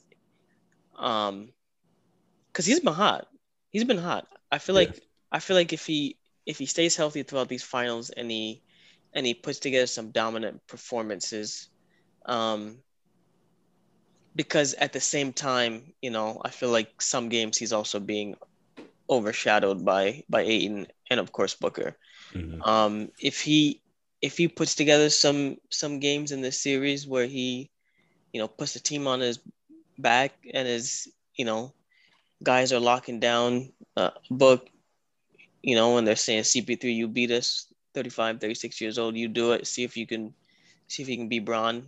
um 0.98 1.54
cuz 2.52 2.66
he's 2.66 2.82
been 2.82 2.94
hot. 2.94 3.30
He's 3.70 3.86
been 3.86 3.98
hot. 3.98 4.28
I 4.52 4.58
feel 4.58 4.76
yeah. 4.76 4.88
like 4.90 5.00
I 5.32 5.40
feel 5.40 5.56
like 5.56 5.72
if 5.72 5.86
he 5.86 6.18
if 6.46 6.58
he 6.58 6.66
stays 6.66 6.98
healthy 6.98 7.24
throughout 7.24 7.48
these 7.48 7.64
finals 7.64 8.10
and 8.10 8.30
he 8.30 8.62
and 9.14 9.26
he 9.26 9.34
puts 9.34 9.60
together 9.60 9.88
some 9.88 10.12
dominant 10.12 10.68
performances 10.68 11.70
um 12.26 12.82
because 14.36 14.74
at 14.76 14.94
the 14.94 15.00
same 15.00 15.34
time, 15.34 15.94
you 16.02 16.12
know, 16.12 16.42
I 16.44 16.50
feel 16.50 16.70
like 16.70 17.02
some 17.02 17.30
games 17.30 17.58
he's 17.58 17.74
also 17.74 18.00
being 18.00 18.36
overshadowed 19.10 19.86
by 19.86 20.24
by 20.30 20.42
Ayton 20.42 20.88
and 21.10 21.20
of 21.20 21.32
course 21.32 21.56
Booker. 21.56 21.96
Mm-hmm. 22.34 22.62
Um, 22.62 23.12
if 23.20 23.42
he 23.42 23.82
if 24.22 24.38
he 24.38 24.48
puts 24.48 24.76
together 24.76 25.10
some 25.10 25.58
some 25.70 26.00
games 26.00 26.32
in 26.32 26.42
this 26.42 26.60
series 26.60 27.08
where 27.08 27.26
he, 27.28 27.70
you 28.34 28.42
know, 28.42 28.48
puts 28.48 28.74
the 28.74 28.80
team 28.80 29.08
on 29.08 29.20
his 29.20 29.40
back 29.98 30.34
and 30.54 30.68
his, 30.68 31.08
you 31.36 31.46
know, 31.46 31.74
guys 32.44 32.74
are 32.74 32.80
locking 32.80 33.20
down 33.20 33.72
uh, 33.96 34.12
book, 34.30 34.68
you 35.62 35.76
know, 35.76 35.94
when 35.94 36.06
they're 36.06 36.16
saying 36.16 36.44
CP3, 36.44 36.84
you 36.96 37.08
beat 37.08 37.32
us, 37.32 37.68
35, 37.94 38.42
36 38.42 38.82
years 38.82 38.98
old, 38.98 39.16
you 39.16 39.28
do 39.28 39.54
it. 39.54 39.68
See 39.68 39.84
if 39.84 39.96
you 39.96 40.06
can, 40.06 40.34
see 40.88 41.04
if 41.04 41.10
you 41.10 41.18
can 41.18 41.30
be 41.30 41.40
Bron 41.40 41.86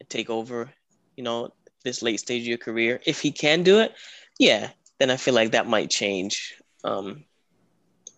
and 0.00 0.08
take 0.08 0.30
over. 0.30 0.72
You 1.16 1.24
know, 1.24 1.52
this 1.84 2.02
late 2.02 2.20
stage 2.20 2.42
of 2.42 2.48
your 2.48 2.58
career. 2.58 3.00
If 3.06 3.20
he 3.20 3.32
can 3.32 3.62
do 3.62 3.80
it, 3.80 3.94
yeah, 4.38 4.70
then 4.98 5.10
I 5.10 5.16
feel 5.16 5.34
like 5.34 5.52
that 5.52 5.66
might 5.66 5.90
change 5.90 6.54
um, 6.84 7.24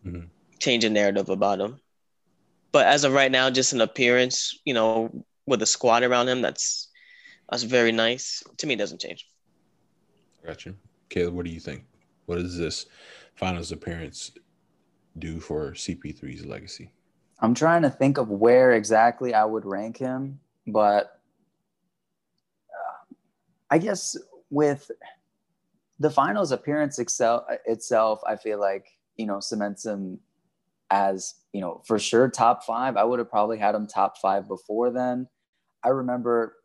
mm-hmm. 0.06 0.26
change 0.58 0.84
a 0.84 0.90
narrative 0.90 1.28
about 1.28 1.60
him. 1.60 1.80
But 2.70 2.86
as 2.86 3.04
of 3.04 3.12
right 3.12 3.30
now, 3.30 3.50
just 3.50 3.72
an 3.72 3.80
appearance, 3.80 4.58
you 4.64 4.72
know, 4.74 5.24
with 5.46 5.62
a 5.62 5.66
squad 5.66 6.02
around 6.02 6.28
him, 6.28 6.40
that's 6.42 6.88
That's 7.50 7.64
very 7.64 7.92
nice. 7.92 8.42
To 8.58 8.66
me, 8.66 8.74
it 8.74 8.78
doesn't 8.78 9.00
change. 9.00 9.28
Got 10.46 10.64
you. 10.64 10.74
Caleb, 11.10 11.34
what 11.34 11.44
do 11.44 11.50
you 11.50 11.60
think? 11.60 11.84
What 12.24 12.36
does 12.36 12.56
this 12.56 12.86
finals 13.34 13.72
appearance 13.72 14.32
do 15.18 15.38
for 15.38 15.72
CP3's 15.72 16.46
legacy? 16.46 16.90
I'm 17.40 17.52
trying 17.54 17.82
to 17.82 17.90
think 17.90 18.16
of 18.16 18.30
where 18.30 18.72
exactly 18.72 19.34
I 19.34 19.44
would 19.44 19.66
rank 19.66 19.98
him, 19.98 20.40
but 20.66 21.20
I 23.72 23.78
guess 23.78 24.18
with 24.50 24.90
the 25.98 26.10
finals 26.10 26.52
appearance 26.52 26.98
excel, 26.98 27.46
itself, 27.64 28.20
I 28.26 28.36
feel 28.36 28.60
like, 28.60 28.86
you 29.16 29.24
know, 29.24 29.40
cements 29.40 29.86
him 29.86 30.20
as, 30.90 31.36
you 31.54 31.62
know, 31.62 31.80
for 31.86 31.98
sure 31.98 32.28
top 32.28 32.64
five. 32.64 32.98
I 32.98 33.04
would 33.04 33.18
have 33.18 33.30
probably 33.30 33.56
had 33.56 33.74
him 33.74 33.86
top 33.86 34.18
five 34.18 34.46
before 34.46 34.90
then. 34.90 35.26
I 35.82 35.88
remember, 35.88 36.56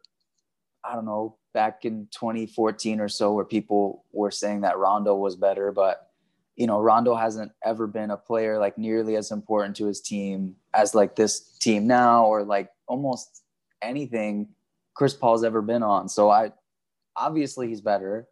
I 0.84 0.96
don't 0.96 1.06
know, 1.06 1.38
back 1.54 1.86
in 1.86 2.10
2014 2.12 3.00
or 3.00 3.08
so, 3.08 3.32
where 3.32 3.46
people 3.46 4.04
were 4.12 4.30
saying 4.30 4.62
that 4.62 4.78
Rondo 4.78 5.16
was 5.16 5.38
better, 5.38 5.72
but 5.72 6.10
you 6.58 6.68
know, 6.68 6.82
Rondo 6.82 7.16
hasn't 7.16 7.54
ever 7.64 7.88
been 7.88 8.12
a 8.12 8.18
player 8.18 8.60
like 8.60 8.78
nearly 8.78 9.16
as 9.16 9.32
important 9.32 9.78
to 9.78 9.86
his 9.86 10.02
team 10.02 10.58
as 10.74 10.94
like 10.94 11.16
this 11.16 11.40
team 11.60 11.88
now, 11.88 12.26
or 12.26 12.44
like 12.44 12.70
almost 12.86 13.44
anything 13.82 14.50
Chris 14.94 15.14
Paul's 15.14 15.46
ever 15.46 15.62
been 15.62 15.84
on. 15.84 16.10
So 16.10 16.30
I 16.30 16.52
obviously 17.18 17.68
he's 17.68 17.82
better. 17.82 18.28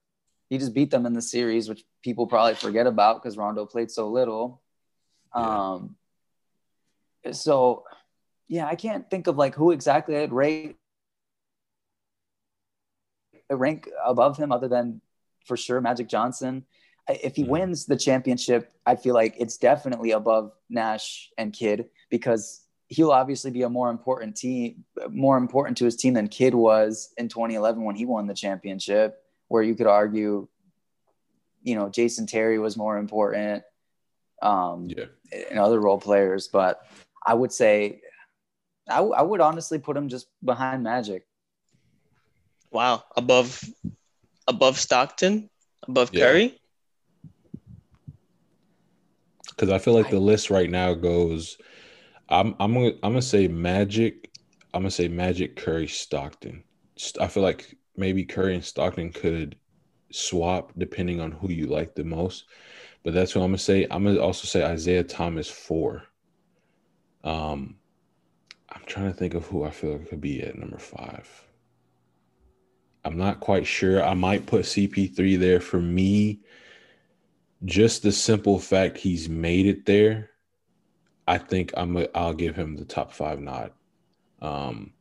He 0.50 0.58
just 0.58 0.74
beat 0.74 0.92
them 0.92 1.06
in 1.06 1.14
the 1.14 1.22
series, 1.22 1.68
which 1.68 1.84
people 2.04 2.28
probably 2.28 2.56
forget 2.56 2.88
about 2.88 3.22
because 3.22 3.38
Rondo 3.38 3.66
played 3.66 3.90
so 3.90 4.10
little. 4.10 4.62
Yeah. 5.36 5.74
Um, 5.74 5.96
so 7.32 7.84
yeah, 8.48 8.68
I 8.68 8.76
can't 8.76 9.10
think 9.10 9.28
of 9.28 9.38
like 9.38 9.56
who 9.56 9.72
exactly 9.72 10.16
I'd 10.16 10.32
rate 10.32 10.78
rank 13.50 13.90
above 14.04 14.38
him 14.38 14.52
other 14.52 14.68
than 14.68 15.02
for 15.46 15.58
sure 15.58 15.82
Magic 15.82 16.08
Johnson 16.08 16.66
if 17.08 17.36
he 17.36 17.44
mm 17.44 17.50
wins 17.50 17.86
the 17.86 17.96
championship, 17.96 18.72
I 18.86 18.96
feel 18.96 19.14
like 19.14 19.36
it's 19.38 19.58
definitely 19.58 20.12
above 20.12 20.52
Nash 20.70 21.30
and 21.38 21.54
Kidd 21.54 21.90
because 22.10 22.62
he'll 22.88 23.12
obviously 23.12 23.52
be 23.52 23.64
a 23.64 23.70
more 23.70 23.90
important 23.90 24.36
team, 24.36 24.86
more 25.10 25.38
important 25.38 25.78
to 25.78 25.86
his 25.86 25.96
team 25.96 26.14
than 26.14 26.28
Kidd 26.28 26.54
was 26.54 27.14
in 27.18 27.28
2011 27.30 27.84
when 27.84 27.96
he 27.96 28.06
won 28.06 28.28
the 28.28 28.34
championship. 28.34 29.22
Where 29.48 29.62
you 29.62 29.76
could 29.76 29.88
argue, 29.88 30.48
you 31.64 31.76
know, 31.76 31.90
Jason 31.90 32.26
Terry 32.26 32.58
was 32.58 32.76
more 32.76 32.98
important, 32.98 33.64
um, 34.42 34.88
yeah, 34.90 35.06
and 35.52 35.60
other 35.60 35.80
role 35.80 36.00
players. 36.00 36.48
But 36.48 36.82
I 37.24 37.36
would 37.36 37.52
say, 37.52 38.02
I, 38.90 38.98
w- 38.98 39.14
I 39.14 39.22
would 39.22 39.42
honestly 39.42 39.78
put 39.78 39.96
him 39.96 40.10
just 40.10 40.28
behind 40.44 40.84
Magic. 40.84 41.28
Wow, 42.72 43.04
above 43.16 43.64
above 44.48 44.80
Stockton, 44.80 45.50
above 45.88 46.10
yeah. 46.12 46.26
Curry 46.26 46.60
because 49.56 49.70
I 49.70 49.78
feel 49.78 49.94
like 49.94 50.10
the 50.10 50.20
list 50.20 50.50
right 50.50 50.70
now 50.70 50.94
goes. 50.94 51.58
I'm 52.30 52.56
I'm 52.60 52.74
gonna 52.74 52.92
I'm 53.04 53.12
gonna 53.12 53.22
say 53.22 53.48
Magic. 53.48 54.32
I'm 54.74 54.82
gonna 54.82 54.92
say 54.92 55.08
Magic, 55.08 55.56
Curry, 55.56 55.88
Stockton. 55.88 56.64
I 57.20 57.28
feel 57.28 57.44
like 57.44 57.78
maybe 57.96 58.26
Curry 58.26 58.56
and 58.56 58.64
Stockton 58.64 59.12
could 59.12 59.56
swap 60.12 60.72
depending 60.78 61.20
on 61.20 61.32
who 61.32 61.50
you 61.50 61.68
like 61.68 61.96
the 61.96 62.04
most. 62.04 62.46
But 63.04 63.14
that's 63.14 63.36
what 63.36 63.42
I'm 63.42 63.50
gonna 63.50 63.58
say. 63.58 63.86
I'm 63.90 64.04
gonna 64.04 64.20
also 64.20 64.48
say 64.48 64.74
Isiah 64.74 65.04
Thomas 65.04 65.50
four. 65.50 66.04
Um, 67.24 67.76
I'm 68.70 68.82
trying 68.86 69.12
to 69.12 69.18
think 69.18 69.34
of 69.34 69.46
who 69.46 69.64
I 69.64 69.72
feel 69.72 70.00
could 70.00 70.22
be 70.22 70.42
at 70.42 70.58
number 70.58 70.78
five. 70.78 71.30
I'm 73.04 73.18
not 73.18 73.40
quite 73.40 73.68
sure. 73.68 74.04
I 74.04 74.16
might 74.16 74.48
put 74.48 74.64
CP3 74.66 75.40
there 75.40 75.60
for 75.60 75.80
me 75.80 76.40
just 77.64 78.04
the 78.04 78.12
simple 78.12 78.60
fact 78.60 78.98
he's 78.98 79.30
made 79.30 79.66
it 79.66 79.86
there, 79.86 80.32
I 81.28 81.38
think 81.38 81.74
I'm 81.76 81.98
a, 81.98 82.08
I'll 82.14 82.34
give 82.34 82.56
him 82.56 82.76
the 82.76 82.86
top 82.86 83.12
five 83.12 83.40
nod. 83.40 83.72
Um, 84.42 84.94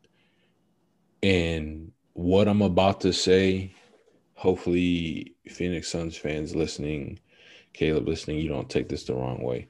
and 1.23 1.93
what 2.15 2.49
I'm 2.49 2.63
about 2.63 3.01
to 3.03 3.13
say, 3.13 3.75
hopefully 4.35 5.35
Phoenix 5.49 5.89
Suns 5.89 6.17
fans 6.17 6.55
listening, 6.55 7.19
Caleb 7.73 8.09
listening, 8.09 8.39
you 8.39 8.49
don't 8.49 8.71
take 8.71 8.89
this 8.89 9.05
the 9.05 9.15
wrong 9.15 9.43
way. 9.43 9.69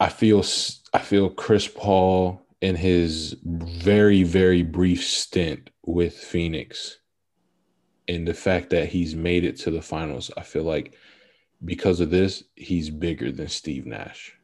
I 0.00 0.08
feel 0.08 0.44
I 0.92 0.98
feel 0.98 1.30
Chris 1.30 1.68
Paul 1.68 2.42
in 2.60 2.74
his 2.74 3.36
very 3.44 4.24
very 4.24 4.62
brief 4.62 5.04
stint 5.04 5.70
with 5.84 6.14
Phoenix 6.14 6.98
and 8.08 8.26
the 8.26 8.34
fact 8.34 8.70
that 8.70 8.88
he's 8.88 9.14
made 9.14 9.44
it 9.44 9.58
to 9.60 9.70
the 9.70 9.82
finals, 9.82 10.30
I 10.36 10.42
feel 10.42 10.64
like 10.64 10.94
because 11.64 12.00
of 12.00 12.10
this, 12.10 12.44
he's 12.56 12.90
bigger 12.90 13.30
than 13.30 13.48
Steve 13.48 13.86
Nash. 13.86 14.36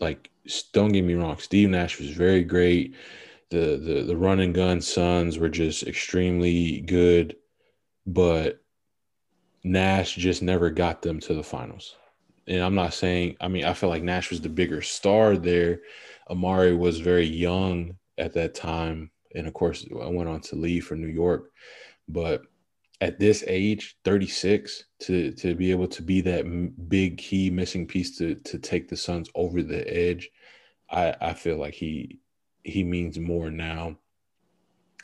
Like, 0.00 0.30
don't 0.72 0.92
get 0.92 1.04
me 1.04 1.14
wrong, 1.14 1.38
Steve 1.38 1.70
Nash 1.70 1.98
was 1.98 2.10
very 2.10 2.44
great. 2.44 2.94
The 3.50 3.76
the 3.76 4.04
the 4.06 4.16
run 4.16 4.40
and 4.40 4.54
gun 4.54 4.80
Suns 4.80 5.38
were 5.38 5.48
just 5.48 5.82
extremely 5.84 6.80
good, 6.82 7.36
but 8.06 8.60
Nash 9.64 10.14
just 10.14 10.42
never 10.42 10.70
got 10.70 11.02
them 11.02 11.20
to 11.20 11.34
the 11.34 11.42
finals. 11.42 11.96
And 12.46 12.62
I'm 12.62 12.74
not 12.74 12.94
saying, 12.94 13.36
I 13.40 13.48
mean, 13.48 13.64
I 13.64 13.74
feel 13.74 13.90
like 13.90 14.02
Nash 14.02 14.30
was 14.30 14.40
the 14.40 14.48
bigger 14.48 14.82
star 14.82 15.36
there. 15.36 15.80
Amar'e 16.30 16.76
was 16.76 17.00
very 17.00 17.26
young 17.26 17.96
at 18.18 18.32
that 18.34 18.54
time 18.54 19.10
and 19.34 19.46
of 19.46 19.54
course 19.54 19.86
I 19.90 20.06
went 20.08 20.28
on 20.28 20.40
to 20.42 20.56
leave 20.56 20.86
for 20.86 20.96
New 20.96 21.08
York. 21.08 21.50
But 22.08 22.42
at 23.00 23.18
this 23.18 23.44
age, 23.46 23.96
36, 24.04 24.84
to 25.00 25.32
to 25.32 25.54
be 25.54 25.70
able 25.70 25.88
to 25.88 26.02
be 26.02 26.20
that 26.22 26.88
big 26.88 27.18
key 27.18 27.50
missing 27.50 27.86
piece 27.86 28.16
to 28.18 28.34
to 28.36 28.58
take 28.58 28.88
the 28.88 28.96
Suns 28.96 29.30
over 29.34 29.62
the 29.62 29.86
edge, 29.88 30.30
I 30.90 31.14
I 31.20 31.34
feel 31.34 31.56
like 31.56 31.74
he 31.74 32.18
he 32.64 32.84
means 32.84 33.18
more 33.18 33.50
now 33.50 33.96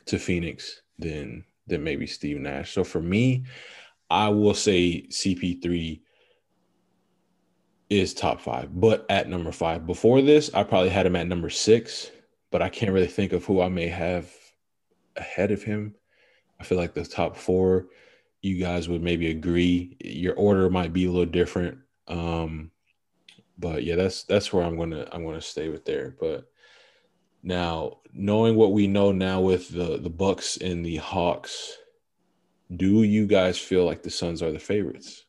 to 0.07 0.19
Phoenix 0.19 0.83
than 0.99 1.45
than 1.67 1.83
maybe 1.83 2.07
Steve 2.07 2.39
Nash. 2.39 2.73
So 2.73 2.85
for 2.85 3.01
me, 3.01 3.45
I 4.11 4.29
will 4.29 4.55
say 4.55 5.07
CP3 5.09 6.01
is 7.89 8.15
top 8.15 8.41
five, 8.41 8.69
but 8.79 9.07
at 9.09 9.29
number 9.29 9.53
five. 9.53 9.87
Before 9.87 10.21
this, 10.21 10.53
I 10.55 10.65
probably 10.65 10.91
had 10.91 11.07
him 11.07 11.17
at 11.17 11.29
number 11.29 11.51
six 11.51 12.11
but 12.51 12.63
I 12.63 12.69
can't 12.69 12.93
really 12.93 13.07
think 13.07 13.33
of 13.33 13.45
who 13.45 13.61
I 13.61 13.69
may 13.69 13.89
have 13.89 14.33
ahead 15.17 15.51
of 15.51 15.63
him. 15.63 15.95
I 16.61 16.65
feel 16.65 16.79
like 16.79 16.95
the 16.95 17.05
top 17.05 17.37
four, 17.37 17.87
you 18.43 18.59
guys 18.59 18.89
would 18.89 19.03
maybe 19.03 19.31
agree. 19.31 19.97
Your 20.01 20.35
order 20.35 20.71
might 20.71 20.93
be 20.93 21.07
a 21.07 21.11
little 21.11 21.27
different. 21.27 21.79
Um, 22.09 22.71
but 23.59 23.85
yeah, 23.85 23.97
that's 23.97 24.25
that's 24.25 24.53
where 24.53 24.65
I'm 24.65 24.77
gonna 24.79 25.07
I'm 25.13 25.25
gonna 25.25 25.41
stay 25.41 25.69
with 25.69 25.85
there. 25.85 26.15
But 26.19 26.49
now 27.43 27.99
knowing 28.13 28.55
what 28.55 28.73
we 28.73 28.87
know 28.87 29.13
now 29.13 29.41
with 29.41 29.69
the 29.69 29.99
the 29.99 30.11
Bucks 30.11 30.57
and 30.57 30.85
the 30.85 30.97
Hawks, 30.97 31.77
do 32.75 33.03
you 33.03 33.27
guys 33.27 33.59
feel 33.59 33.85
like 33.85 34.03
the 34.03 34.11
Suns 34.11 34.43
are 34.43 34.53
the 34.53 34.59
favorites, 34.59 35.25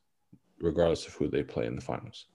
regardless 0.60 1.08
of 1.08 1.14
who 1.14 1.28
they 1.28 1.44
play 1.44 1.66
in 1.66 1.76
the 1.76 1.82
finals? 1.82 2.28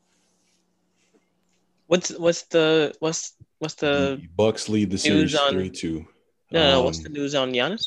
What's 1.86 2.10
what's 2.18 2.42
the 2.44 2.94
what's 3.00 3.34
what's 3.58 3.74
the, 3.74 4.18
the 4.20 4.28
Bucks 4.36 4.68
lead 4.68 4.90
the 4.90 4.98
series 4.98 5.38
three 5.50 5.70
two. 5.70 6.06
No, 6.50 6.70
no, 6.70 6.78
um, 6.78 6.84
what's 6.84 7.02
the 7.02 7.08
news 7.08 7.34
on 7.34 7.52
Giannis? 7.52 7.86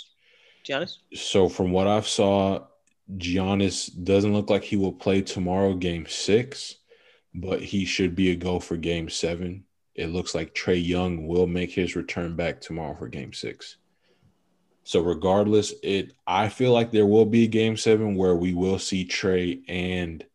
Giannis. 0.66 0.98
So 1.14 1.48
from 1.48 1.72
what 1.72 1.88
I've 1.88 2.08
saw, 2.08 2.66
Giannis 3.18 3.92
doesn't 4.04 4.34
look 4.34 4.50
like 4.50 4.64
he 4.64 4.76
will 4.76 4.94
play 4.94 5.22
tomorrow, 5.22 5.76
Game 5.76 6.06
Six, 6.08 6.76
but 7.34 7.62
he 7.62 7.86
should 7.86 8.16
be 8.16 8.32
a 8.32 8.36
go 8.36 8.60
for 8.60 8.76
Game 8.78 9.10
Seven. 9.10 9.64
It 9.94 10.08
looks 10.08 10.36
like 10.36 10.54
Trae 10.54 10.86
Young 10.86 11.28
will 11.28 11.48
make 11.48 11.72
his 11.72 11.96
return 11.96 12.36
back 12.36 12.60
tomorrow 12.60 12.96
for 12.96 13.08
Game 13.08 13.32
Six. 13.32 13.78
So 14.84 15.02
regardless, 15.02 15.74
it 15.84 16.14
I 16.28 16.50
feel 16.50 16.72
like 16.72 16.92
there 16.92 17.06
will 17.06 17.26
be 17.26 17.46
a 17.46 17.48
Game 17.48 17.78
Seven 17.78 18.16
where 18.16 18.36
we 18.36 18.54
will 18.54 18.80
see 18.80 19.06
Trae 19.06 19.64
and 19.68 20.26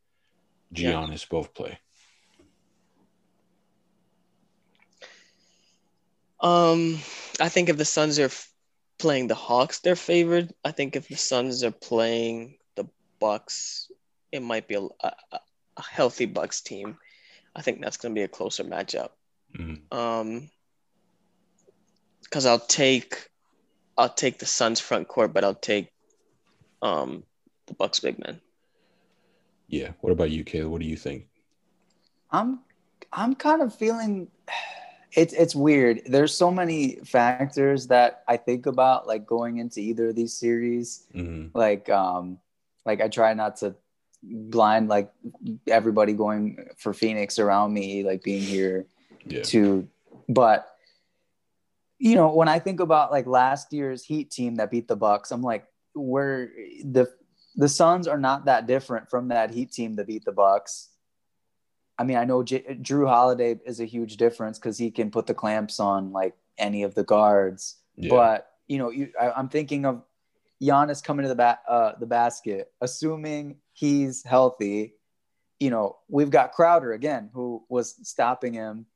Giannis 0.72 1.28
both 1.28 1.52
play. 1.54 1.78
Um, 6.40 6.94
I 7.38 7.48
think 7.48 7.68
if 7.68 7.76
the 7.76 7.84
Suns 7.84 8.18
are 8.18 8.30
playing 9.00 9.26
the 9.26 9.34
Hawks, 9.34 9.80
they're 9.80 9.96
favored. 9.96 10.52
I 10.64 10.70
think 10.70 10.94
if 10.94 11.08
the 11.08 11.16
Suns 11.16 11.64
are 11.64 11.72
playing 11.72 12.58
the 12.76 12.84
Bucks, 13.18 13.90
it 14.30 14.42
might 14.42 14.68
be 14.68 14.76
a, 14.76 14.82
a, 14.82 15.12
a 15.76 15.82
healthy 15.82 16.26
Bucks 16.26 16.60
team. 16.60 16.98
I 17.56 17.62
think 17.62 17.80
that's 17.80 17.96
going 17.96 18.14
to 18.14 18.18
be 18.18 18.24
a 18.24 18.28
closer 18.28 18.62
matchup. 18.62 19.10
Mm-hmm. 19.58 19.96
Um, 19.96 20.50
because 22.22 22.46
I'll 22.46 22.60
take, 22.60 23.28
I'll 23.98 24.12
take 24.12 24.38
the 24.38 24.46
Suns 24.46 24.78
front 24.78 25.08
court, 25.08 25.32
but 25.32 25.42
I'll 25.42 25.54
take, 25.54 25.90
um, 26.80 27.24
the 27.66 27.74
Bucks 27.74 28.00
big 28.00 28.18
men. 28.24 28.40
Yeah. 29.66 29.92
What 30.00 30.12
about 30.12 30.30
you, 30.30 30.44
Caleb? 30.44 30.70
What 30.70 30.80
do 30.80 30.86
you 30.86 30.96
think? 30.96 31.26
I'm, 32.30 32.60
I'm 33.12 33.34
kind 33.34 33.62
of 33.62 33.74
feeling 33.74 34.28
it's 35.14 35.32
it's 35.34 35.54
weird. 35.54 36.02
There's 36.06 36.34
so 36.34 36.50
many 36.50 36.96
factors 37.04 37.88
that 37.88 38.22
I 38.28 38.36
think 38.36 38.66
about 38.66 39.06
like 39.06 39.26
going 39.26 39.58
into 39.58 39.80
either 39.80 40.08
of 40.10 40.14
these 40.16 40.32
series. 40.34 41.06
Mhm. 41.14 41.50
Like 41.54 41.88
um 41.88 42.38
like 42.86 43.00
I 43.00 43.08
try 43.08 43.34
not 43.34 43.56
to 43.58 43.74
blind 44.22 44.88
like 44.88 45.10
everybody 45.66 46.12
going 46.12 46.68
for 46.76 46.92
Phoenix 46.92 47.38
around 47.38 47.72
me, 47.72 48.04
like 48.04 48.22
being 48.22 48.42
here 48.42 48.86
Yeah. 49.24 49.42
to 49.44 49.88
but 50.28 50.66
you 51.98 52.14
know, 52.14 52.32
when 52.32 52.48
I 52.48 52.58
think 52.60 52.80
about 52.80 53.10
like 53.10 53.26
last 53.26 53.72
year's 53.72 54.04
Heat 54.04 54.30
team 54.30 54.54
that 54.56 54.70
beat 54.70 54.88
the 54.88 54.96
Bucks, 54.96 55.30
I'm 55.32 55.42
like, 55.42 55.66
where 55.94 56.50
the 56.84 57.12
the 57.56 57.68
Suns 57.68 58.06
are 58.06 58.16
not 58.18 58.44
that 58.44 58.66
different 58.68 59.10
from 59.10 59.28
that 59.28 59.50
Heat 59.50 59.72
team 59.72 59.96
that 59.96 60.06
beat 60.06 60.24
the 60.24 60.32
Bucks. 60.32 60.89
I 62.00 62.02
mean, 62.02 62.16
I 62.16 62.24
know 62.24 62.42
J- 62.42 62.78
Jrue 62.80 63.06
Holiday 63.06 63.60
is 63.66 63.78
a 63.78 63.84
huge 63.84 64.16
difference 64.16 64.58
because 64.58 64.78
he 64.78 64.90
can 64.90 65.10
put 65.10 65.26
the 65.26 65.34
clamps 65.34 65.78
on 65.78 66.12
like 66.12 66.34
any 66.56 66.82
of 66.82 66.94
the 66.94 67.04
guards. 67.04 67.76
Yeah. 67.96 68.08
But 68.08 68.50
you 68.68 68.78
know, 68.78 68.88
you, 68.90 69.12
I, 69.20 69.32
I'm 69.32 69.50
thinking 69.50 69.84
of 69.84 70.02
Giannis 70.62 71.04
coming 71.04 71.24
to 71.24 71.28
the 71.28 71.34
ba- 71.34 71.60
uh, 71.68 71.92
the 72.00 72.06
basket, 72.06 72.72
assuming 72.80 73.56
he's 73.74 74.22
healthy. 74.24 74.94
You 75.58 75.68
know, 75.68 75.98
we've 76.08 76.30
got 76.30 76.52
Crowder 76.52 76.94
again, 76.94 77.28
who 77.34 77.62
was 77.68 77.96
stopping 78.08 78.54
him 78.54 78.86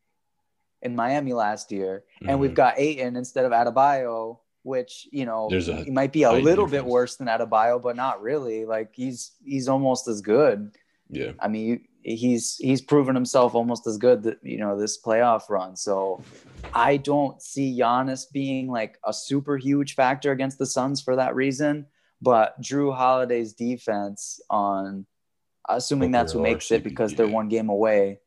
in 0.81 0.97
Miami 0.97 1.35
last 1.35 1.71
year, 1.73 2.05
and 2.27 2.41
we've 2.41 2.53
Mhm. 2.53 2.55
got 2.57 2.79
Ayton 2.79 3.17
instead 3.17 3.45
of 3.45 3.53
Adebayo, 3.53 4.39
which 4.63 5.09
you 5.13 5.27
know 5.27 5.51
he 5.85 5.91
might 5.91 6.13
be 6.13 6.23
a 6.23 6.33
little 6.33 6.67
bit 6.67 6.87
worse 6.87 7.17
than 7.17 7.27
Adebayo, 7.27 7.83
but 7.83 7.97
not 7.97 8.23
really. 8.23 8.65
Like 8.65 8.95
he's 8.95 9.33
he's 9.45 9.69
almost 9.69 10.09
as 10.09 10.23
good. 10.23 10.71
Yeah. 11.11 11.33
I 11.39 11.49
mean, 11.49 11.87
he's 12.05 12.57
he's 12.57 12.83
proven 12.83 13.15
himself 13.15 13.55
almost 13.55 13.87
as 13.87 13.97
good 13.97 14.23
that 14.23 14.39
you 14.43 14.59
know 14.59 14.79
this 14.79 15.01
playoff 15.01 15.49
run. 15.49 15.75
So 15.75 16.23
I 16.73 16.99
don't 16.99 17.41
see 17.43 17.79
Giannis 17.79 18.31
being 18.31 18.69
like 18.69 18.99
a 19.05 19.13
super 19.13 19.57
huge 19.57 19.95
factor 19.95 20.31
against 20.31 20.59
the 20.59 20.67
Suns 20.67 21.01
for 21.01 21.17
that 21.17 21.35
reason. 21.35 21.87
But 22.23 22.61
Jrue 22.63 22.95
Holiday's 22.97 23.53
defense 23.55 24.41
on, 24.49 25.07
assuming 25.69 26.11
that's 26.11 26.33
who 26.33 26.41
makes 26.41 26.71
it 26.71 26.85
because 26.85 27.15
they're 27.15 27.27
one 27.27 27.49
game 27.49 27.69
away. 27.69 28.21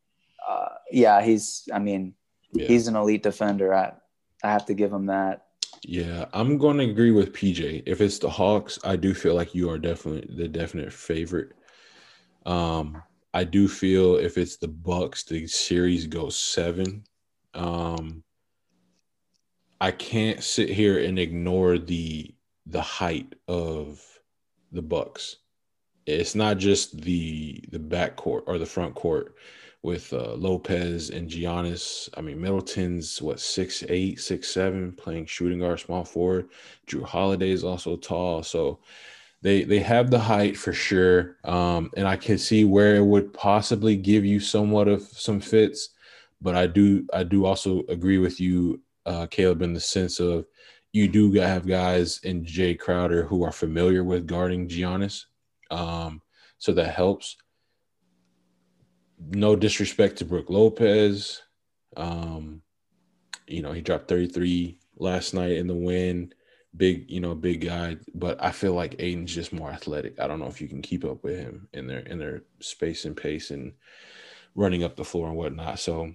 Uh, 0.47 0.69
yeah, 0.91 1.21
he's. 1.21 1.67
I 1.73 1.79
mean, 1.79 2.13
Yeah. 2.53 2.67
he's 2.67 2.87
an 2.87 2.95
elite 2.95 3.23
defender. 3.23 3.73
I 3.73 3.93
I 4.43 4.51
have 4.51 4.65
to 4.67 4.73
give 4.73 4.91
him 4.91 5.07
that. 5.07 5.45
Yeah, 5.83 6.25
I'm 6.33 6.57
going 6.57 6.77
to 6.77 6.89
agree 6.89 7.11
with 7.11 7.33
PJ. 7.33 7.83
If 7.85 8.01
it's 8.01 8.17
the 8.19 8.29
Hawks, 8.29 8.79
I 8.83 8.95
do 8.95 9.13
feel 9.13 9.35
like 9.35 9.53
you 9.53 9.69
are 9.69 9.77
definitely 9.77 10.35
the 10.35 10.47
definite 10.47 10.91
favorite. 10.91 11.53
Um, 12.45 13.01
I 13.37 13.43
do 13.43 13.67
feel 13.67 14.15
if 14.15 14.35
it's 14.35 14.57
the 14.57 14.67
Bucks, 14.67 15.23
the 15.23 15.45
series 15.45 16.07
goes 16.07 16.35
seven. 16.35 17.03
Um, 17.53 18.23
I 19.79 19.91
can't 19.91 20.43
sit 20.43 20.69
here 20.69 20.97
and 20.97 21.19
ignore 21.19 21.77
the 21.77 22.33
the 22.65 22.81
height 22.81 23.35
of 23.47 24.03
the 24.71 24.81
Bucks. 24.81 25.35
It's 26.07 26.33
not 26.33 26.57
just 26.57 26.99
the 26.99 27.63
the 27.71 27.77
backcourt 27.77 28.41
or 28.47 28.57
the 28.57 28.65
front 28.65 28.95
court 28.95 29.35
with 29.83 30.11
uh, 30.13 30.33
Lopez 30.33 31.11
and 31.11 31.29
Giannis. 31.29 32.09
I 32.17 32.21
mean, 32.21 32.41
Middleton's 32.41 33.21
what 33.21 33.39
six 33.39 33.83
eight, 33.87 34.19
six 34.19 34.47
seven, 34.49 34.93
playing 34.93 35.27
shooting 35.27 35.59
guard, 35.59 35.79
small 35.79 36.05
forward. 36.05 36.49
Jrue 36.87 37.03
Holiday 37.03 37.51
is 37.51 37.63
also 37.63 37.97
tall, 37.97 38.41
so 38.41 38.79
they 39.41 39.63
they 39.63 39.79
have 39.79 40.09
the 40.09 40.19
height 40.19 40.57
for 40.57 40.73
sure. 40.73 41.37
Um, 41.43 41.91
and 41.95 42.07
I 42.07 42.15
can 42.15 42.37
see 42.37 42.65
where 42.65 42.95
it 42.95 43.05
would 43.05 43.33
possibly 43.33 43.95
give 43.95 44.25
you 44.25 44.39
somewhat 44.39 44.87
of 44.87 45.01
some 45.03 45.39
fits, 45.39 45.89
but 46.41 46.55
I 46.55 46.67
do 46.67 47.07
I 47.13 47.23
do 47.23 47.45
also 47.45 47.83
agree 47.89 48.17
with 48.17 48.39
you, 48.39 48.81
uh, 49.05 49.27
Caleb, 49.27 49.61
in 49.61 49.73
the 49.73 49.79
sense 49.79 50.19
of 50.19 50.45
you 50.91 51.07
do 51.07 51.31
have 51.33 51.67
guys 51.67 52.19
in 52.23 52.45
Jae 52.45 52.79
Crowder 52.79 53.23
who 53.23 53.43
are 53.43 53.51
familiar 53.51 54.03
with 54.03 54.27
guarding 54.27 54.67
Giannis, 54.67 55.25
um, 55.69 56.21
so 56.57 56.73
that 56.73 56.95
helps 56.95 57.37
no 59.19 59.55
disrespect 59.55 60.17
to 60.17 60.25
Brook 60.25 60.49
Lopez. 60.49 61.41
Um, 61.95 62.61
you 63.47 63.61
know, 63.61 63.71
he 63.71 63.81
dropped 63.81 64.07
33 64.07 64.79
last 64.97 65.33
night 65.33 65.53
in 65.53 65.67
the 65.67 65.75
win. 65.75 66.33
Big, 66.77 67.09
you 67.09 67.19
know, 67.19 67.33
big 67.35 67.61
guy, 67.65 67.97
but 68.13 68.41
I 68.43 68.51
feel 68.51 68.73
like 68.73 68.95
Ayton's 68.99 69.33
just 69.33 69.51
more 69.51 69.71
athletic. 69.71 70.19
I 70.19 70.27
don't 70.27 70.39
know 70.39 70.47
if 70.47 70.61
you 70.61 70.67
can 70.67 70.81
keep 70.81 71.03
up 71.03 71.23
with 71.23 71.37
him 71.37 71.67
in 71.73 71.87
their 71.87 71.99
in 71.99 72.19
their 72.19 72.43
space 72.59 73.05
and 73.05 73.17
pace 73.17 73.51
and 73.51 73.73
running 74.55 74.83
up 74.83 74.95
the 74.95 75.03
floor 75.03 75.27
and 75.27 75.37
whatnot. 75.37 75.79
So 75.79 76.13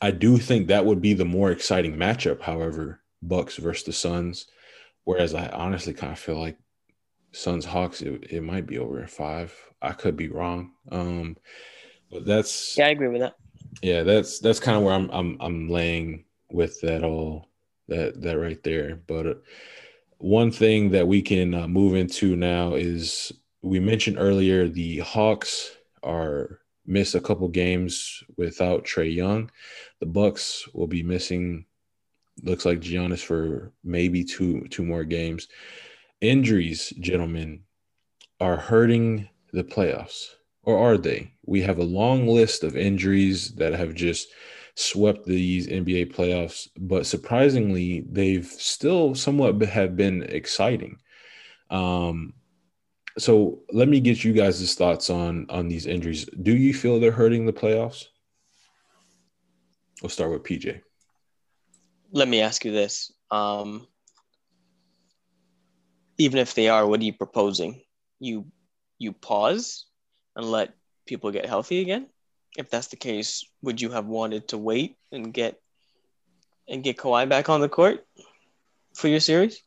I 0.00 0.10
do 0.10 0.36
think 0.38 0.66
that 0.66 0.84
would 0.84 1.00
be 1.00 1.14
the 1.14 1.24
more 1.24 1.50
exciting 1.50 1.96
matchup, 1.96 2.42
however, 2.42 3.00
Bucks 3.22 3.56
versus 3.56 3.84
the 3.84 3.92
Suns. 3.92 4.46
Whereas 5.04 5.34
I 5.34 5.48
honestly 5.48 5.94
kind 5.94 6.12
of 6.12 6.18
feel 6.18 6.38
like 6.38 6.58
Suns 7.32 7.64
Hawks, 7.64 8.02
it, 8.02 8.24
it 8.30 8.42
might 8.42 8.66
be 8.66 8.78
over 8.78 9.00
in 9.00 9.06
five. 9.06 9.54
I 9.80 9.92
could 9.92 10.16
be 10.16 10.28
wrong. 10.28 10.72
Um, 10.90 11.36
but 12.10 12.24
that's 12.26 12.76
Yeah, 12.76 12.86
I 12.86 12.90
agree 12.90 13.08
with 13.08 13.20
that. 13.22 13.34
yeah, 13.82 14.02
that's 14.02 14.38
that's 14.38 14.60
kind 14.60 14.76
of 14.76 14.82
where 14.82 14.94
I'm 14.94 15.08
I'm 15.10 15.36
I'm 15.40 15.68
laying 15.68 16.24
with 16.50 16.80
that 16.82 17.02
all 17.04 17.48
that 17.88 18.20
that 18.22 18.38
right 18.38 18.62
there. 18.62 19.00
But 19.06 19.26
uh, 19.26 19.34
one 20.18 20.50
thing 20.50 20.90
that 20.90 21.06
we 21.06 21.22
can 21.22 21.54
uh, 21.54 21.68
move 21.68 21.94
into 21.94 22.36
now 22.36 22.74
is 22.74 23.32
we 23.62 23.80
mentioned 23.80 24.16
earlier 24.18 24.68
the 24.68 24.98
Hawks 24.98 25.76
are 26.02 26.60
miss 26.86 27.14
a 27.14 27.20
couple 27.20 27.48
games 27.48 28.22
without 28.36 28.84
Trae 28.84 29.14
Young. 29.14 29.50
The 30.00 30.06
Bucks 30.06 30.68
will 30.74 30.88
be 30.88 31.02
missing 31.02 31.64
looks 32.42 32.64
like 32.64 32.80
Giannis 32.80 33.22
for 33.22 33.72
maybe 33.84 34.24
two 34.24 34.66
two 34.68 34.84
more 34.84 35.04
games. 35.04 35.48
Injuries, 36.20 36.92
gentlemen, 37.00 37.62
are 38.40 38.56
hurting 38.56 39.28
the 39.52 39.64
playoffs 39.64 40.34
or 40.62 40.78
are 40.78 40.96
they? 40.96 41.32
We 41.44 41.60
have 41.62 41.78
a 41.78 41.84
long 41.84 42.26
list 42.26 42.62
of 42.64 42.76
injuries 42.76 43.54
that 43.56 43.72
have 43.74 43.94
just 43.94 44.28
swept 44.74 45.26
these 45.26 45.66
NBA 45.66 46.14
playoffs, 46.14 46.68
but 46.78 47.06
surprisingly, 47.06 48.04
they've 48.10 48.46
still 48.46 49.14
somewhat 49.14 49.60
have 49.62 49.96
been 49.96 50.22
exciting. 50.22 50.98
Um, 51.70 52.34
so 53.18 53.60
let 53.72 53.88
me 53.88 54.00
get 54.00 54.24
you 54.24 54.32
guys' 54.32 54.74
thoughts 54.74 55.10
on 55.10 55.46
on 55.50 55.68
these 55.68 55.86
injuries. 55.86 56.24
Do 56.42 56.56
you 56.56 56.72
feel 56.72 56.98
they're 56.98 57.12
hurting 57.12 57.44
the 57.44 57.52
playoffs? 57.52 58.06
We'll 60.02 60.10
start 60.10 60.32
with 60.32 60.42
PJ. 60.42 60.80
Let 62.10 62.28
me 62.28 62.40
ask 62.40 62.64
you 62.64 62.72
this. 62.72 63.12
Um, 63.30 63.86
even 66.18 66.38
if 66.38 66.54
they 66.54 66.68
are, 66.68 66.86
what 66.86 67.00
are 67.00 67.04
you 67.04 67.12
proposing? 67.12 67.82
You 68.18 68.46
you 68.98 69.12
pause 69.12 69.86
and 70.36 70.50
let 70.50 70.74
people 71.06 71.30
get 71.30 71.46
healthy 71.46 71.80
again? 71.80 72.08
If 72.56 72.70
that's 72.70 72.88
the 72.88 72.96
case, 72.96 73.44
would 73.62 73.80
you 73.80 73.90
have 73.90 74.06
wanted 74.06 74.48
to 74.48 74.58
wait 74.58 74.96
and 75.10 75.32
get 75.32 75.60
and 76.68 76.82
get 76.82 76.96
Kawhi 76.96 77.28
back 77.28 77.48
on 77.48 77.60
the 77.60 77.68
court 77.68 78.06
for 78.94 79.08
your 79.08 79.20
series? 79.20 79.62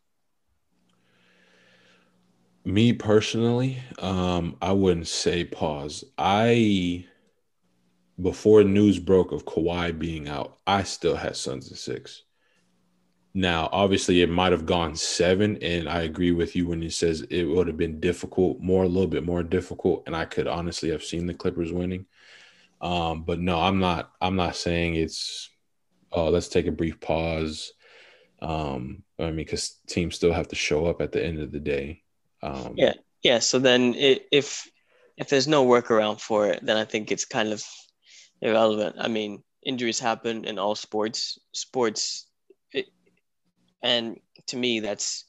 Me 2.64 2.94
personally, 2.94 3.78
um, 4.00 4.58
I 4.62 4.72
wouldn't 4.72 5.08
say 5.08 5.44
pause. 5.44 6.04
I 6.18 7.06
before 8.22 8.64
news 8.64 8.98
broke 8.98 9.32
of 9.32 9.46
Kawhi 9.46 9.98
being 9.98 10.28
out, 10.28 10.58
I 10.66 10.84
still 10.84 11.16
had 11.16 11.36
Suns 11.36 11.70
in 11.70 11.76
six. 11.76 12.24
Now, 13.34 13.68
obviously, 13.74 14.22
it 14.22 14.30
might 14.30 14.54
have 14.54 14.66
gone 14.66 14.96
seven, 14.96 15.58
and 15.58 15.90
I 15.90 16.04
agree 16.04 16.32
with 16.32 16.56
you 16.56 16.68
when 16.68 16.82
he 16.82 16.90
says 16.90 17.22
it 17.30 17.44
would 17.44 17.68
have 17.68 17.76
been 17.76 18.00
difficult, 18.00 18.62
more 18.62 18.86
a 18.86 18.88
little 18.88 19.10
bit 19.10 19.26
more 19.26 19.44
difficult, 19.44 20.04
and 20.08 20.16
I 20.16 20.24
could 20.24 20.48
honestly 20.48 20.90
have 20.92 21.04
seen 21.04 21.26
the 21.26 21.34
Clippers 21.34 21.74
winning. 21.74 22.06
Um, 22.86 23.24
but 23.24 23.40
no, 23.40 23.60
I'm 23.60 23.80
not. 23.80 24.12
I'm 24.22 24.36
not 24.36 24.56
saying 24.56 24.94
it's. 24.94 25.50
Oh, 26.12 26.30
let's 26.30 26.48
take 26.50 26.68
a 26.68 26.72
brief 26.72 27.02
pause. 27.02 27.74
Um, 28.44 29.02
I 29.18 29.24
mean, 29.24 29.38
because 29.38 29.80
teams 29.88 30.16
still 30.16 30.32
have 30.32 30.50
to 30.50 30.56
show 30.56 30.86
up 30.86 31.02
at 31.02 31.12
the 31.12 31.26
end 31.26 31.42
of 31.42 31.52
the 31.52 31.60
day. 31.60 32.04
Um, 32.44 32.76
Yeah. 32.78 32.94
Yeah. 33.24 33.40
So 33.40 33.58
then, 33.58 33.96
i 33.96 34.20
if 34.32 34.70
if 35.18 35.30
there's 35.30 35.48
no 35.48 35.66
workaround 35.66 36.22
for 36.22 36.48
it, 36.48 36.60
then 36.64 36.78
I 36.78 36.86
think 36.86 37.12
it's 37.12 37.26
kind 37.26 37.52
of 37.54 37.64
irrelevant. 38.42 38.98
I 39.00 39.08
mean, 39.08 39.42
injuries 39.64 40.00
happen 40.00 40.46
in 40.46 40.60
all 40.60 40.76
sports. 40.76 41.40
Sports, 41.54 42.28
it, 42.72 42.86
and 43.82 44.20
to 44.48 44.58
me, 44.58 44.80
that's 44.82 45.26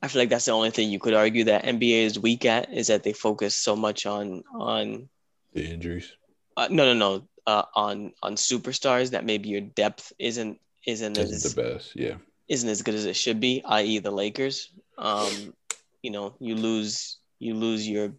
I 0.00 0.06
feel 0.06 0.22
like 0.22 0.30
that's 0.30 0.44
the 0.44 0.52
only 0.52 0.70
thing 0.70 0.88
you 0.90 1.00
could 1.00 1.14
argue 1.14 1.44
that 1.44 1.64
NBA 1.64 2.04
is 2.04 2.16
weak 2.16 2.44
at 2.44 2.72
is 2.72 2.86
that 2.86 3.02
they 3.02 3.12
focus 3.12 3.56
so 3.56 3.74
much 3.74 4.06
on 4.06 4.44
on 4.54 5.08
the 5.52 5.64
injuries. 5.64 6.14
Uh, 6.58 6.68
no 6.70 6.92
no 6.92 6.94
no 6.94 7.28
uh, 7.46 7.64
on 7.74 8.12
on 8.22 8.34
superstars 8.34 9.10
that 9.10 9.24
maybe 9.24 9.48
your 9.48 9.62
depth 9.62 10.12
isn't 10.18 10.60
isn't 10.86 11.16
Isn't 11.16 11.34
as 11.34 11.42
the 11.54 11.62
best. 11.62 11.96
Yeah. 11.96 12.16
isn't 12.48 12.68
as 12.68 12.82
good 12.82 12.94
as 12.94 13.06
it 13.06 13.16
should 13.16 13.40
be, 13.40 13.62
i.e., 13.64 13.98
the 14.00 14.10
Lakers. 14.10 14.70
Um, 14.98 15.54
you 16.02 16.10
know, 16.10 16.34
you 16.40 16.54
lose 16.56 17.18
you 17.38 17.54
lose 17.54 17.86
your 17.88 18.12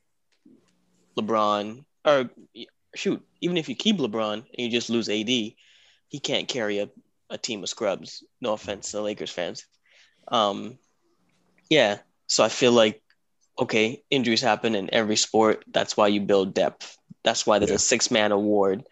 LeBron 1.17 1.83
or 2.05 2.29
shoot, 2.95 3.21
even 3.41 3.57
if 3.57 3.69
you 3.69 3.75
keep 3.75 3.97
LeBron 3.97 4.33
and 4.33 4.45
you 4.57 4.69
just 4.69 4.89
lose 4.89 5.09
AD, 5.09 5.27
he 5.27 6.19
can't 6.21 6.47
carry 6.47 6.79
a, 6.79 6.89
a 7.29 7.37
team 7.37 7.63
of 7.63 7.69
scrubs. 7.69 8.23
No 8.41 8.53
offense 8.53 8.91
to 8.91 9.01
Lakers 9.01 9.31
fans. 9.31 9.65
Um, 10.27 10.77
yeah, 11.69 11.99
so 12.27 12.43
I 12.43 12.49
feel 12.49 12.71
like 12.71 13.01
okay, 13.59 14.03
injuries 14.09 14.41
happen 14.41 14.73
in 14.73 14.93
every 14.93 15.17
sport. 15.17 15.65
That's 15.67 15.97
why 15.97 16.07
you 16.07 16.21
build 16.21 16.53
depth. 16.53 16.97
That's 17.23 17.45
why 17.45 17.59
there's 17.59 17.69
Yeah. 17.71 17.75
a 17.75 17.79
six 17.79 18.11
man 18.11 18.31
award. 18.31 18.83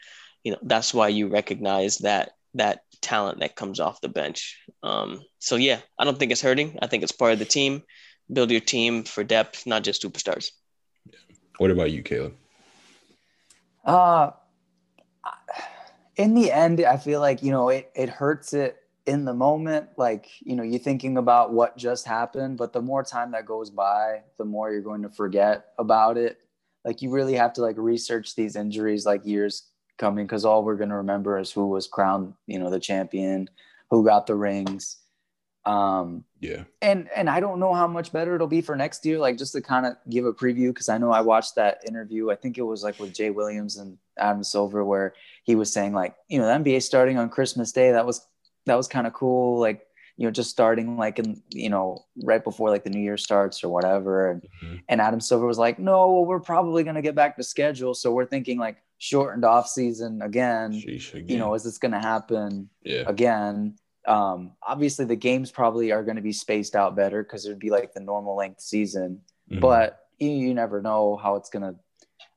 You 0.43 0.53
know, 0.53 0.59
that's 0.61 0.93
why 0.93 1.09
you 1.09 1.27
recognize 1.27 1.99
that 1.99 2.31
that 2.53 2.81
talent 3.01 3.39
that 3.41 3.55
comes 3.55 3.79
off 3.79 4.01
the 4.01 4.09
bench. 4.09 4.59
Um, 4.83 5.21
so 5.39 5.55
yeah, 5.55 5.79
I 5.99 6.05
don't 6.05 6.17
think 6.17 6.31
it's 6.31 6.41
hurting. 6.41 6.79
I 6.81 6.87
think 6.87 7.03
it's 7.03 7.11
part 7.11 7.33
of 7.33 7.39
the 7.39 7.45
team. 7.45 7.83
Build 8.31 8.51
your 8.51 8.59
team 8.61 9.03
for 9.03 9.23
depth, 9.23 9.65
not 9.65 9.83
just 9.83 10.03
superstars. 10.03 10.51
What 11.57 11.71
about 11.71 11.91
you, 11.91 12.01
Caleb? 12.03 12.33
Uh, 13.85 14.31
in 16.15 16.33
the 16.33 16.51
end, 16.51 16.83
I 16.83 16.97
feel 16.97 17.19
like, 17.21 17.41
you 17.43 17.51
know, 17.51 17.69
it, 17.69 17.91
it 17.95 18.09
hurts 18.09 18.53
it 18.53 18.77
in 19.05 19.23
the 19.23 19.33
moment. 19.33 19.89
Like, 19.97 20.27
you 20.41 20.55
know, 20.55 20.63
you're 20.63 20.79
thinking 20.79 21.17
about 21.17 21.53
what 21.53 21.77
just 21.77 22.05
happened, 22.05 22.57
but 22.57 22.73
the 22.73 22.81
more 22.81 23.03
time 23.03 23.31
that 23.31 23.45
goes 23.45 23.69
by, 23.69 24.23
the 24.37 24.45
more 24.45 24.71
you're 24.71 24.81
going 24.81 25.03
to 25.03 25.09
forget 25.09 25.67
about 25.77 26.17
it. 26.17 26.39
Like, 26.87 27.01
you 27.03 27.11
really 27.11 27.35
have 27.35 27.53
to 27.53 27.61
like 27.61 27.75
research 27.77 28.33
these 28.35 28.55
injuries 28.55 29.05
like 29.05 29.25
years 29.25 29.67
coming 29.97 30.25
because 30.25 30.45
all 30.45 30.63
we're 30.63 30.77
going 30.77 30.89
to 30.89 30.95
remember 30.95 31.37
is 31.37 31.51
who 31.51 31.67
was 31.67 31.85
crowned, 31.85 32.33
you 32.47 32.59
know, 32.59 32.69
the 32.69 32.79
champion, 32.79 33.49
who 33.91 34.05
got 34.05 34.25
the 34.25 34.35
rings. 34.35 34.97
Um, 35.65 36.23
Yeah. 36.39 36.63
and 36.81 37.09
and 37.13 37.29
I 37.29 37.41
don't 37.41 37.59
know 37.59 37.73
how 37.73 37.87
much 37.87 38.13
better 38.13 38.35
it'll 38.35 38.47
be 38.47 38.61
for 38.61 38.75
next 38.77 39.05
year. 39.05 39.19
Like 39.19 39.37
just 39.37 39.51
to 39.51 39.61
kind 39.61 39.85
of 39.85 39.97
give 40.09 40.25
a 40.25 40.31
preview, 40.33 40.69
because 40.69 40.87
I 40.87 40.97
know 40.97 41.11
I 41.11 41.21
watched 41.21 41.55
that 41.55 41.81
interview. 41.85 42.31
I 42.31 42.35
think 42.35 42.57
it 42.57 42.61
was 42.61 42.83
like 42.83 42.99
with 42.99 43.13
Jay 43.13 43.31
Williams 43.31 43.75
and 43.77 43.97
Adam 44.17 44.43
Silver, 44.45 44.85
where 44.85 45.13
he 45.43 45.55
was 45.55 45.73
saying 45.73 45.93
like, 45.93 46.15
you 46.29 46.39
know, 46.39 46.45
the 46.45 46.53
NBA 46.63 46.81
starting 46.83 47.17
on 47.17 47.27
Christmas 47.29 47.73
Day. 47.73 47.91
That 47.91 48.05
was 48.05 48.25
that 48.65 48.75
was 48.75 48.87
kind 48.87 49.07
of 49.07 49.13
cool. 49.13 49.59
Like 49.59 49.86
you 50.17 50.25
know, 50.25 50.31
just 50.31 50.49
starting 50.49 50.97
like 50.97 51.19
in 51.19 51.41
you 51.49 51.69
know 51.69 52.03
right 52.23 52.43
before 52.43 52.69
like 52.69 52.83
the 52.83 52.89
New 52.89 52.99
Year 53.01 53.17
starts 53.17 53.63
or 53.63 53.69
whatever. 53.69 54.31
And 54.31 54.41
Mhm. 54.63 54.81
and 54.89 54.99
Adam 55.01 55.19
Silver 55.21 55.45
was 55.45 55.57
like, 55.59 55.77
no, 55.79 56.11
well, 56.11 56.25
we're 56.25 56.39
probably 56.39 56.83
gonna 56.83 57.01
get 57.03 57.15
back 57.15 57.37
to 57.37 57.43
schedule, 57.43 57.93
so 57.93 58.11
we're 58.11 58.25
thinking 58.25 58.57
like 58.57 58.77
shortened 58.97 59.45
off 59.45 59.67
season 59.67 60.21
again. 60.23 60.73
Sheesh, 60.73 61.13
again. 61.13 61.27
You 61.29 61.37
know, 61.37 61.53
is 61.53 61.63
this 61.63 61.77
gonna 61.77 62.01
happen? 62.01 62.69
yeah. 62.83 63.03
again. 63.07 63.75
Um, 64.07 64.53
obviously, 64.65 65.03
the 65.05 65.17
games 65.17 65.51
probably 65.51 65.91
are 65.91 66.01
going 66.01 66.15
to 66.15 66.21
be 66.21 66.31
spaced 66.31 66.77
out 66.77 66.95
better 66.95 67.21
because 67.23 67.45
it 67.45 67.49
would 67.49 67.59
be 67.59 67.69
like 67.69 67.91
the 67.93 67.99
normal 67.99 68.37
length 68.37 68.61
season. 68.61 69.21
Mhm. 69.51 69.59
But 69.59 69.99
you, 70.17 70.29
you 70.29 70.53
never 70.53 70.81
know 70.81 71.17
how 71.17 71.35
it's 71.35 71.49
going 71.49 71.63
to 71.63 71.75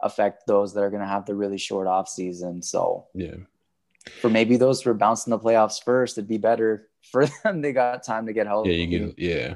affect 0.00 0.48
those 0.48 0.74
that 0.74 0.82
are 0.82 0.90
going 0.90 1.00
to 1.02 1.06
have 1.06 1.26
the 1.26 1.34
really 1.36 1.58
short 1.58 1.86
off 1.86 2.08
season. 2.08 2.60
So 2.60 3.06
yeah. 3.14 3.36
for 4.20 4.28
maybe 4.28 4.56
those 4.56 4.82
who 4.82 4.90
are 4.90 4.94
bouncing 4.94 5.30
the 5.30 5.38
playoffs 5.38 5.80
first, 5.80 6.18
it'd 6.18 6.26
be 6.26 6.38
better 6.38 6.88
for 7.02 7.26
them. 7.44 7.60
They 7.60 7.72
got 7.72 8.02
time 8.02 8.26
to 8.26 8.32
get 8.32 8.46
healthy. 8.46 8.70
Yeah, 8.70 8.84
you 8.84 8.98
get 8.98 9.18
yeah, 9.18 9.54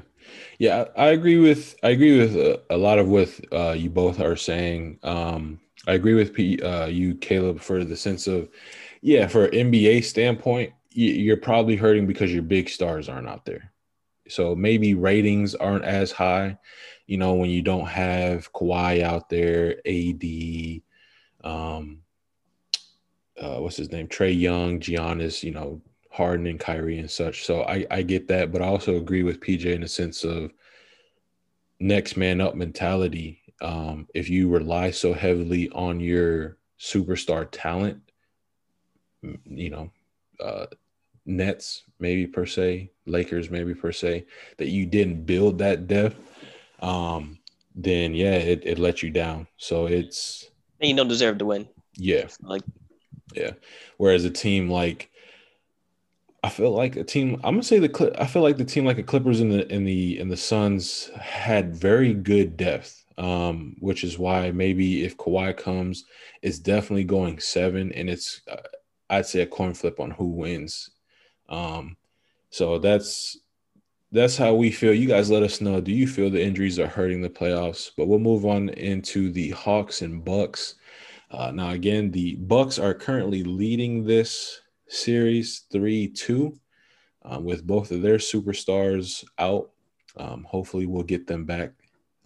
yeah. 0.59 0.85
I 0.95 1.05
I 1.05 1.07
agree 1.09 1.37
with 1.37 1.75
I 1.83 1.89
agree 1.89 2.17
with 2.17 2.35
uh, 2.35 2.57
a 2.69 2.77
lot 2.77 2.99
of 2.99 3.07
what 3.07 3.29
uh, 3.51 3.71
you 3.71 3.89
both 3.89 4.19
are 4.19 4.35
saying. 4.35 4.99
Um, 5.03 5.59
I 5.87 5.93
agree 5.93 6.15
with 6.15 6.33
P, 6.33 6.59
uh, 6.61 6.87
you, 6.87 7.15
Caleb, 7.15 7.59
for 7.59 7.83
the 7.83 7.95
sense 7.95 8.27
of 8.27 8.49
yeah, 9.01 9.27
for 9.27 9.49
NBA 9.49 10.03
standpoint, 10.03 10.73
you're 10.89 11.37
probably 11.37 11.75
hurting 11.75 12.07
because 12.07 12.33
your 12.33 12.41
big 12.41 12.69
stars 12.69 13.07
aren't 13.07 13.27
out 13.27 13.45
there. 13.45 13.71
So 14.27 14.55
maybe 14.55 14.95
ratings 14.95 15.53
aren't 15.53 15.85
as 15.85 16.11
high, 16.11 16.57
you 17.05 17.17
know, 17.17 17.35
when 17.35 17.51
you 17.51 17.61
don't 17.61 17.85
have 17.85 18.51
Kawhi 18.53 19.03
out 19.03 19.29
there, 19.29 19.75
AD, 19.85 20.81
um, 21.43 21.99
uh, 23.39 23.59
what's 23.59 23.77
his 23.77 23.91
name, 23.91 24.07
Trae 24.07 24.37
Young, 24.37 24.79
Giannis, 24.79 25.43
you 25.43 25.51
know, 25.51 25.81
Harden 26.15 26.47
and 26.47 26.59
Kyrie 26.59 26.99
and 26.99 27.11
such. 27.11 27.45
So 27.45 27.63
I, 27.63 27.85
I 27.91 28.01
get 28.01 28.29
that, 28.29 28.49
but 28.53 28.61
I 28.61 28.67
also 28.67 28.95
agree 28.95 29.23
with 29.23 29.41
PJ 29.41 29.65
in 29.65 29.81
the 29.81 29.87
sense 29.87 30.23
of 30.23 30.53
next 31.81 32.15
man 32.15 32.39
up 32.39 32.55
mentality. 32.55 33.41
Um, 33.61 34.07
if 34.13 34.29
you 34.29 34.47
rely 34.47 34.91
so 34.91 35.13
heavily 35.13 35.69
on 35.71 35.99
your 35.99 36.55
superstar 36.79 37.49
talent, 37.51 37.99
you 39.43 39.69
know, 39.69 39.91
uh, 40.39 40.67
Nets 41.25 41.83
maybe 41.99 42.25
per 42.27 42.45
se, 42.45 42.91
Lakers 43.05 43.49
maybe 43.49 43.73
per 43.73 43.91
se, 43.91 44.25
that 44.57 44.69
you 44.69 44.85
didn't 44.85 45.25
build 45.25 45.57
that 45.57 45.85
depth, 45.85 46.15
um, 46.79 47.39
then 47.75 48.13
yeah, 48.13 48.35
it, 48.35 48.61
it 48.65 48.79
let 48.79 49.03
you 49.03 49.09
down. 49.09 49.47
So 49.57 49.87
it's 49.87 50.49
And 50.79 50.89
you 50.89 50.95
don't 50.95 51.09
deserve 51.09 51.39
to 51.39 51.45
win. 51.45 51.67
yeah, 51.97 52.27
Like 52.41 52.63
yeah. 53.33 53.51
Whereas 53.97 54.23
a 54.23 54.29
team 54.29 54.69
like 54.69 55.09
I 56.45 56.49
feel 56.49 56.69
like 56.69 56.95
a 56.95 57.03
team 57.03 57.41
I'm 57.43 57.55
gonna 57.55 57.63
say 57.63 57.79
the 57.79 58.15
I 58.19 58.27
feel 58.27 58.43
like 58.43 58.57
the 58.57 58.65
team 58.65 58.85
like 58.85 58.97
the 58.97 59.03
Clippers 59.03 59.39
and 59.39 59.51
the 59.51 59.67
in 59.73 59.83
the 59.83 60.19
and 60.19 60.31
the 60.31 60.37
Suns 60.37 61.09
had 61.19 61.75
very 61.75 62.13
good 62.13 62.55
depth. 62.55 63.03
Um, 63.17 63.77
which 63.79 64.03
is 64.03 64.19
why 64.19 64.51
maybe 64.51 65.05
if 65.05 65.15
Kawhi 65.15 65.55
comes, 65.55 66.03
it's 66.41 66.59
definitely 66.59 67.05
going 67.05 67.39
seven, 67.39 67.93
and 67.93 68.09
it's 68.09 68.41
uh, 68.51 68.57
I'd 69.09 69.25
say 69.25 69.39
a 69.39 69.47
coin 69.47 69.73
flip 69.73 69.99
on 70.01 70.11
who 70.11 70.27
wins. 70.27 70.91
Um, 71.49 71.95
so 72.49 72.77
that's 72.77 73.37
that's 74.11 74.37
how 74.37 74.53
we 74.53 74.69
feel. 74.69 74.93
You 74.93 75.07
guys 75.07 75.31
let 75.31 75.43
us 75.43 75.61
know. 75.61 75.81
Do 75.81 75.93
you 75.93 76.07
feel 76.07 76.29
the 76.29 76.43
injuries 76.43 76.77
are 76.77 76.87
hurting 76.87 77.21
the 77.21 77.29
playoffs? 77.29 77.89
But 77.97 78.07
we'll 78.07 78.19
move 78.19 78.45
on 78.45 78.69
into 78.69 79.31
the 79.31 79.49
Hawks 79.51 80.03
and 80.03 80.23
Bucks. 80.23 80.75
Uh, 81.31 81.51
now, 81.51 81.71
again, 81.71 82.11
the 82.11 82.35
Bucks 82.35 82.77
are 82.77 82.93
currently 82.93 83.43
leading 83.43 84.03
this 84.05 84.61
series 84.87 85.65
three-two, 85.71 86.57
um, 87.23 87.43
with 87.43 87.65
both 87.65 87.91
of 87.91 88.01
their 88.01 88.17
superstars 88.17 89.25
out. 89.37 89.71
Um, 90.17 90.43
hopefully, 90.43 90.85
we'll 90.85 91.03
get 91.03 91.27
them 91.27 91.45
back 91.45 91.71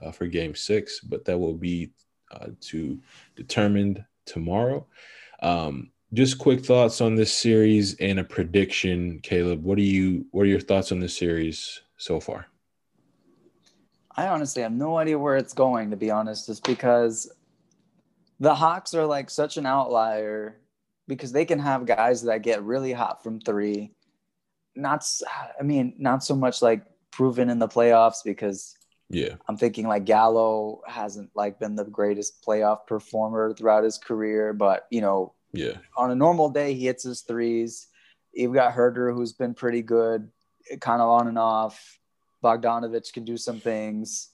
uh, 0.01 0.11
for 0.11 0.27
Game 0.27 0.55
Six, 0.55 0.99
but 0.99 1.25
that 1.25 1.37
will 1.37 1.55
be 1.55 1.91
uh, 2.31 2.49
to 2.61 2.99
determined 3.35 4.03
tomorrow. 4.25 4.85
Um, 5.41 5.91
just 6.13 6.39
quick 6.39 6.65
thoughts 6.65 7.01
on 7.01 7.15
this 7.15 7.33
series 7.33 7.95
and 7.95 8.19
a 8.19 8.23
prediction, 8.23 9.19
Caleb. 9.21 9.63
What 9.63 9.77
are 9.77 9.81
you? 9.81 10.25
What 10.31 10.43
are 10.43 10.49
your 10.49 10.59
thoughts 10.59 10.91
on 10.91 10.99
this 10.99 11.17
series 11.17 11.81
so 11.97 12.19
far? 12.19 12.47
I 14.15 14.27
honestly 14.27 14.63
have 14.63 14.73
no 14.73 14.97
idea 14.97 15.17
where 15.17 15.37
it's 15.37 15.53
going, 15.53 15.91
to 15.91 15.97
be 15.97 16.11
honest, 16.11 16.47
just 16.47 16.65
because 16.65 17.31
the 18.39 18.53
Hawks 18.53 18.93
are 18.93 19.05
like 19.05 19.29
such 19.29 19.57
an 19.57 19.65
outlier 19.65 20.57
because 21.09 21.33
they 21.33 21.43
can 21.43 21.59
have 21.59 21.85
guys 21.85 22.21
that 22.21 22.43
get 22.43 22.63
really 22.63 22.93
hot 22.93 23.23
from 23.23 23.41
three. 23.41 23.91
Not, 24.75 25.03
I 25.59 25.63
mean, 25.63 25.95
not 25.97 26.23
so 26.23 26.35
much 26.35 26.61
like 26.61 26.85
proven 27.11 27.49
in 27.49 27.59
the 27.59 27.67
playoffs 27.67 28.23
because 28.23 28.77
Yeah, 29.09 29.35
I'm 29.47 29.57
thinking 29.57 29.87
like 29.87 30.05
Gallo 30.05 30.81
hasn't 30.87 31.31
like 31.35 31.59
been 31.59 31.75
the 31.75 31.85
greatest 31.85 32.45
playoff 32.45 32.85
performer 32.85 33.53
throughout 33.53 33.83
his 33.83 33.97
career, 33.97 34.53
but 34.53 34.85
you 34.91 35.01
know, 35.01 35.33
yeah, 35.51 35.77
on 35.97 36.11
a 36.11 36.15
normal 36.15 36.49
day, 36.49 36.75
he 36.75 36.85
hits 36.85 37.03
his 37.03 37.21
threes. 37.21 37.87
You've 38.33 38.53
got 38.53 38.75
Huerter, 38.75 39.13
who's 39.13 39.33
been 39.33 39.55
pretty 39.55 39.81
good, 39.81 40.29
kind 40.79 41.01
of 41.01 41.09
on 41.09 41.27
and 41.27 41.39
off. 41.39 41.97
Bogdanovic 42.43 43.11
can 43.11 43.25
do 43.25 43.35
some 43.35 43.59
things. 43.59 44.29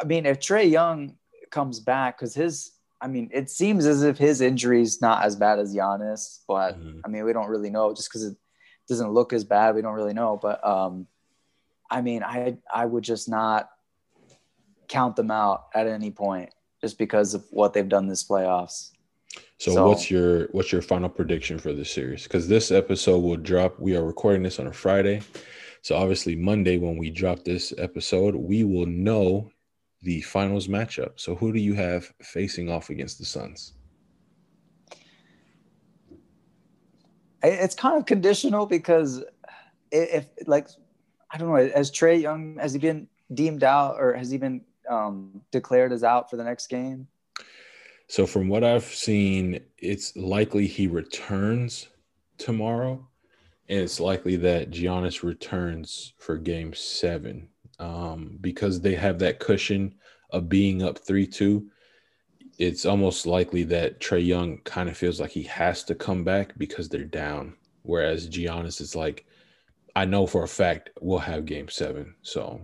I 0.00 0.04
mean, 0.04 0.24
if 0.24 0.38
Trae 0.38 0.70
Young 0.70 1.16
comes 1.50 1.80
back, 1.80 2.16
because 2.16 2.32
his, 2.32 2.71
I 3.02 3.08
mean, 3.08 3.28
it 3.32 3.50
seems 3.50 3.84
as 3.84 4.04
if 4.04 4.16
his 4.16 4.40
injury's 4.40 5.02
not 5.02 5.24
as 5.24 5.34
bad 5.34 5.58
as 5.58 5.74
Giannis, 5.74 6.38
but 6.46 6.78
Mhm. 6.80 7.00
I 7.04 7.08
mean, 7.08 7.24
we 7.24 7.32
don't 7.32 7.48
really 7.50 7.68
know 7.68 7.92
just 7.92 8.08
because 8.08 8.24
it 8.24 8.36
doesn't 8.88 9.10
look 9.12 9.32
as 9.32 9.42
bad. 9.42 9.74
We 9.74 9.82
don't 9.82 9.94
really 9.94 10.14
know, 10.14 10.38
but 10.40 10.64
um, 10.64 11.08
I 11.90 12.00
mean, 12.00 12.22
I 12.22 12.56
I 12.72 12.86
would 12.86 13.02
just 13.04 13.28
not 13.28 13.68
count 14.88 15.16
them 15.16 15.30
out 15.30 15.66
at 15.74 15.86
any 15.86 16.10
point 16.10 16.50
just 16.80 16.96
because 16.96 17.34
of 17.34 17.44
what 17.50 17.72
they've 17.72 17.88
done 17.88 18.06
this 18.06 18.24
playoffs. 18.24 18.90
So, 19.58 19.72
So- 19.74 19.88
what's 19.88 20.10
your 20.10 20.46
what's 20.52 20.70
your 20.72 20.82
final 20.82 21.08
prediction 21.08 21.58
for 21.58 21.72
this 21.72 21.90
series? 21.90 22.22
Because 22.24 22.46
this 22.48 22.70
episode 22.70 23.18
will 23.20 23.36
drop. 23.36 23.78
We 23.80 23.96
are 23.96 24.04
recording 24.04 24.42
this 24.44 24.58
on 24.60 24.66
a 24.68 24.72
Friday, 24.72 25.22
so 25.82 25.96
obviously 25.96 26.36
Monday 26.36 26.78
when 26.78 26.96
we 26.96 27.10
drop 27.10 27.44
this 27.44 27.72
episode, 27.78 28.34
we 28.36 28.62
will 28.64 28.86
know 28.86 29.50
the 30.02 30.20
finals 30.22 30.68
matchup. 30.68 31.12
So, 31.16 31.34
who 31.34 31.52
do 31.52 31.60
you 31.60 31.74
have 31.74 32.12
facing 32.22 32.68
off 32.68 32.90
against 32.90 33.18
the 33.18 33.24
Suns? 33.24 33.74
It's 37.42 37.74
kind 37.74 37.98
of 37.98 38.06
conditional 38.06 38.66
because 38.66 39.24
if, 39.90 40.26
like 40.46 40.68
I 41.30 41.38
don't 41.38 41.48
know, 41.48 41.70
has 41.74 41.90
Trae 41.90 42.20
Young 42.20 42.56
has 42.58 42.72
he 42.72 42.78
been 42.78 43.08
deemed 43.34 43.64
out 43.64 43.96
or 43.98 44.14
has 44.14 44.30
he 44.30 44.38
been 44.38 44.62
um, 44.88 45.40
declared 45.50 45.92
as 45.92 46.04
out 46.04 46.30
for 46.30 46.36
the 46.36 46.44
next 46.44 46.68
game? 46.68 47.06
So, 48.08 48.26
from 48.26 48.48
what 48.48 48.64
I've 48.64 48.84
seen, 48.84 49.60
it's 49.78 50.14
likely 50.16 50.66
he 50.66 50.86
returns 50.86 51.88
tomorrow, 52.38 53.08
and 53.68 53.80
it's 53.80 54.00
likely 54.00 54.36
that 54.36 54.70
Giannis 54.70 55.22
returns 55.22 56.12
for 56.18 56.36
Game 56.36 56.74
Seven 56.74 57.48
um, 57.82 58.38
because 58.40 58.80
they 58.80 58.94
have 58.94 59.18
that 59.18 59.40
cushion 59.40 59.94
of 60.30 60.48
being 60.48 60.82
up 60.82 60.98
three-two. 60.98 61.68
It's 62.58 62.86
almost 62.86 63.26
likely 63.26 63.64
that 63.64 64.00
Trae 64.00 64.24
Young 64.24 64.58
kind 64.58 64.88
of 64.88 64.96
feels 64.96 65.20
like 65.20 65.30
he 65.30 65.42
has 65.44 65.84
to 65.84 65.94
come 65.94 66.22
back 66.22 66.56
because 66.56 66.88
they're 66.88 67.04
down 67.04 67.54
Whereas 67.82 68.28
Giannis 68.28 68.80
is 68.80 68.94
like, 68.94 69.26
I 69.94 70.04
know 70.04 70.26
for 70.26 70.44
a 70.44 70.48
fact 70.48 70.90
we'll 71.00 71.18
have 71.18 71.44
game 71.44 71.68
seven. 71.68 72.14
So 72.22 72.60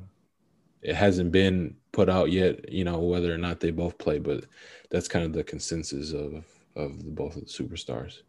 it 0.83 0.95
hasn't 0.95 1.33
been 1.33 1.77
put 1.93 2.09
out 2.09 2.31
yet, 2.31 2.73
you 2.73 2.85
know, 2.85 2.99
whether 2.99 3.33
or 3.33 3.39
not 3.39 3.61
they 3.61 3.71
both 3.71 3.99
play, 3.99 4.19
but 4.19 4.45
that's 4.91 5.09
kind 5.09 5.25
of 5.25 5.33
the 5.33 5.45
consensus 5.45 6.13
of 6.13 6.45
of 6.77 7.05
the, 7.05 7.11
both 7.11 7.35
of 7.35 7.43
the 7.43 7.47
superstars. 7.47 8.23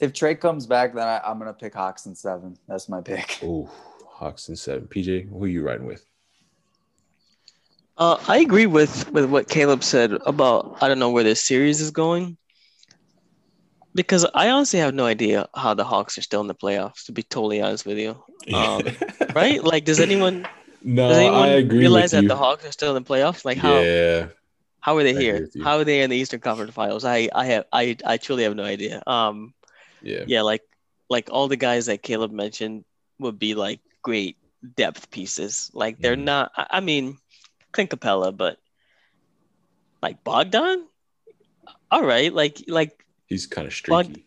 If 0.00 0.12
Trae 0.12 0.38
comes 0.40 0.66
back, 0.66 0.94
then 0.94 1.06
I, 1.06 1.20
I'm 1.24 1.38
gonna 1.38 1.52
pick 1.52 1.74
Hawks 1.74 2.06
in 2.06 2.14
seven. 2.14 2.56
That's 2.66 2.88
my 2.88 3.00
pick. 3.00 3.38
Oh, 3.42 3.70
Hawks 4.14 4.48
in 4.48 4.54
seven. 4.54 4.86
PJ, 4.86 5.28
who 5.28 5.44
are 5.44 5.48
you 5.48 5.62
riding 5.62 5.86
with? 5.86 6.06
Uh, 7.98 8.16
I 8.28 8.38
agree 8.38 8.66
with 8.66 9.10
with 9.10 9.26
what 9.26 9.48
Caleb 9.48 9.82
said 9.82 10.12
about 10.24 10.78
I 10.80 10.88
don't 10.88 10.98
know 11.00 11.10
where 11.10 11.24
this 11.24 11.42
series 11.42 11.80
is 11.80 11.90
going. 11.90 12.36
Because 13.94 14.26
I 14.34 14.50
honestly 14.50 14.80
have 14.80 14.94
no 14.94 15.04
idea 15.04 15.48
how 15.54 15.74
the 15.74 15.84
Hawks 15.84 16.18
are 16.18 16.22
still 16.22 16.40
in 16.40 16.48
the 16.48 16.54
playoffs. 16.54 17.06
To 17.06 17.12
be 17.12 17.22
totally 17.22 17.60
honest 17.60 17.86
with 17.86 17.98
you, 17.98 18.22
um, 18.52 18.82
right? 19.34 19.62
Like, 19.62 19.84
does 19.84 20.00
anyone 20.00 20.46
no, 20.82 21.08
does 21.08 21.18
anyone 21.18 21.48
I 21.48 21.52
agree 21.58 21.78
realize 21.78 22.12
that 22.12 22.26
the 22.26 22.36
Hawks 22.36 22.64
are 22.64 22.72
still 22.72 22.96
in 22.96 23.02
the 23.02 23.08
playoffs? 23.08 23.44
Like, 23.44 23.58
how 23.58 23.80
yeah, 23.80 24.28
how 24.80 24.96
are 24.96 25.02
they 25.02 25.16
I 25.16 25.20
here? 25.20 25.48
How 25.62 25.78
are 25.78 25.84
they 25.84 26.02
in 26.02 26.10
the 26.10 26.16
Eastern 26.16 26.40
Conference 26.40 26.72
Finals? 26.72 27.04
I 27.04 27.28
I 27.32 27.46
have 27.46 27.64
I 27.72 27.96
I 28.04 28.16
truly 28.16 28.44
have 28.44 28.56
no 28.56 28.64
idea. 28.64 29.02
Um, 29.06 29.54
yeah, 30.02 30.24
yeah, 30.26 30.42
like 30.42 30.62
like 31.08 31.28
all 31.30 31.46
the 31.46 31.56
guys 31.56 31.86
that 31.86 32.02
Caleb 32.02 32.32
mentioned 32.32 32.84
would 33.20 33.38
be 33.38 33.54
like 33.54 33.80
great 34.04 34.38
depth 34.76 35.10
pieces. 35.10 35.72
Like 35.74 36.00
they're 36.00 36.16
Mhm. 36.16 36.24
not. 36.30 36.52
I 36.56 36.80
mean, 36.80 37.18
Clint 37.72 37.90
Capela, 37.90 38.36
but 38.36 38.58
like 40.02 40.24
Bogdan. 40.24 40.88
All 41.90 42.04
right, 42.04 42.32
like 42.32 42.64
like 42.68 43.06
He's 43.28 43.46
kind 43.46 43.66
of 43.66 43.72
streaky. 43.72 44.24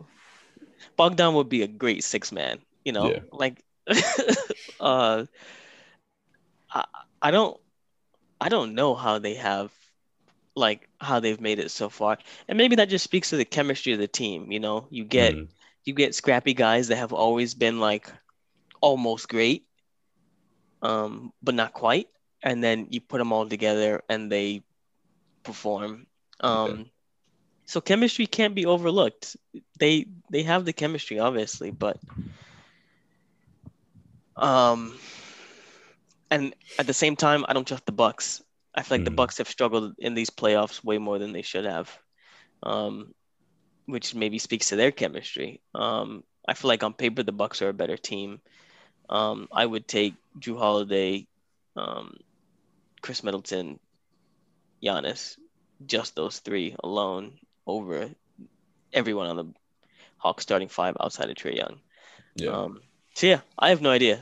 Bogdan 0.97 1.33
would 1.35 1.49
be 1.49 1.63
a 1.63 1.67
great 1.67 2.03
six 2.03 2.31
man. 2.31 2.59
You 2.85 2.93
know, 2.93 3.17
Yeah. 3.17 3.21
like 3.31 3.63
uh, 4.79 5.25
I 6.71 6.85
I 7.21 7.31
don't 7.31 7.59
I 8.41 8.49
don't 8.49 8.75
know 8.75 8.95
how 8.95 9.19
they 9.19 9.35
have 9.35 9.71
like 10.55 10.89
how 10.99 11.19
they've 11.19 11.39
made 11.41 11.59
it 11.59 11.71
so 11.71 11.89
far, 11.89 12.17
and 12.47 12.57
maybe 12.57 12.75
that 12.77 12.89
just 12.89 13.03
speaks 13.03 13.29
to 13.31 13.37
the 13.37 13.45
chemistry 13.45 13.93
of 13.93 13.99
the 13.99 14.07
team. 14.07 14.51
You 14.51 14.59
know, 14.59 14.87
you 14.91 15.05
get 15.05 15.37
Mhm. 15.37 15.49
you 15.85 15.93
get 15.93 16.15
scrappy 16.15 16.53
guys 16.53 16.89
that 16.89 16.97
have 16.97 17.13
always 17.13 17.55
been 17.55 17.79
like 17.79 18.11
almost 18.81 19.29
great, 19.29 19.66
um, 20.81 21.31
but 21.41 21.55
not 21.55 21.73
quite, 21.73 22.07
and 22.43 22.63
then 22.63 22.87
you 22.89 23.01
put 23.01 23.17
them 23.19 23.31
all 23.33 23.47
together 23.47 24.03
and 24.09 24.31
they 24.31 24.63
perform. 25.43 26.07
Um, 26.41 26.89
so 27.65 27.81
chemistry 27.81 28.25
can't 28.27 28.55
be 28.55 28.65
overlooked. 28.65 29.35
They 29.79 30.05
they 30.31 30.43
have 30.43 30.65
the 30.65 30.73
chemistry, 30.73 31.19
obviously, 31.19 31.71
but 31.71 31.97
um, 34.35 34.93
and 36.31 36.53
at 36.77 36.87
the 36.87 36.93
same 36.93 37.15
time, 37.15 37.45
I 37.47 37.53
don't 37.53 37.67
trust 37.67 37.85
the 37.85 37.91
Bucks. 37.91 38.41
I 38.75 38.83
feel 38.83 38.95
like 38.95 39.05
the 39.05 39.09
Mhm. 39.09 39.17
Bucks 39.19 39.37
have 39.37 39.49
struggled 39.49 39.95
in 39.99 40.13
these 40.13 40.29
playoffs 40.29 40.83
way 40.83 40.97
more 40.97 41.17
than 41.19 41.31
they 41.33 41.41
should 41.41 41.65
have, 41.65 41.89
um, 42.63 43.13
which 43.85 44.13
maybe 44.15 44.37
speaks 44.39 44.69
to 44.69 44.75
their 44.75 44.91
chemistry. 44.91 45.61
Um, 45.73 46.23
I 46.47 46.53
feel 46.53 46.69
like 46.69 46.83
on 46.83 46.93
paper 46.93 47.23
the 47.23 47.31
Bucks 47.31 47.61
are 47.61 47.69
a 47.69 47.73
better 47.73 47.97
team. 47.97 48.39
Um, 49.09 49.47
I 49.51 49.65
would 49.65 49.87
take 49.87 50.15
Jrue 50.39 50.57
Holiday, 50.57 51.27
um, 51.76 52.18
Khris 53.01 53.23
Middleton, 53.23 53.80
Giannis, 54.84 55.38
just 55.85 56.15
those 56.15 56.39
three 56.39 56.76
alone 56.84 57.34
over 57.65 58.09
everyone 58.93 59.27
on 59.27 59.35
the 59.38 59.45
Hawks 60.18 60.43
starting 60.43 60.68
five 60.69 60.95
outside 60.99 61.30
of 61.30 61.35
Trae 61.35 61.55
Young. 61.55 61.80
Yeah, 62.35 62.51
Um, 62.51 62.81
so 63.14 63.27
yeah, 63.27 63.41
I 63.57 63.69
have 63.69 63.81
no 63.81 63.91
idea. 63.91 64.19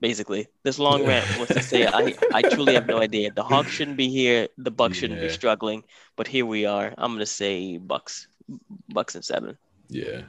Basically, 0.00 0.46
this 0.62 0.78
long 0.78 1.06
rant 1.06 1.38
was 1.40 1.48
to 1.48 1.62
say 1.62 1.86
I, 1.86 2.14
I 2.32 2.42
truly 2.42 2.74
have 2.74 2.86
no 2.86 2.98
idea. 2.98 3.30
The 3.32 3.42
Hawks 3.42 3.70
shouldn't 3.70 3.96
be 3.98 4.08
here. 4.08 4.48
The 4.56 4.70
Bucks 4.70 4.96
shouldn't 4.96 5.20
be 5.20 5.28
struggling, 5.28 5.84
but 6.16 6.26
here 6.26 6.46
we 6.46 6.64
are. 6.64 6.94
I'm 6.96 7.12
gonna 7.12 7.26
say 7.26 7.76
Bucks, 7.76 8.26
Bucks 8.88 9.14
and 9.14 9.24
seven. 9.24 9.58
yeah. 9.88 10.22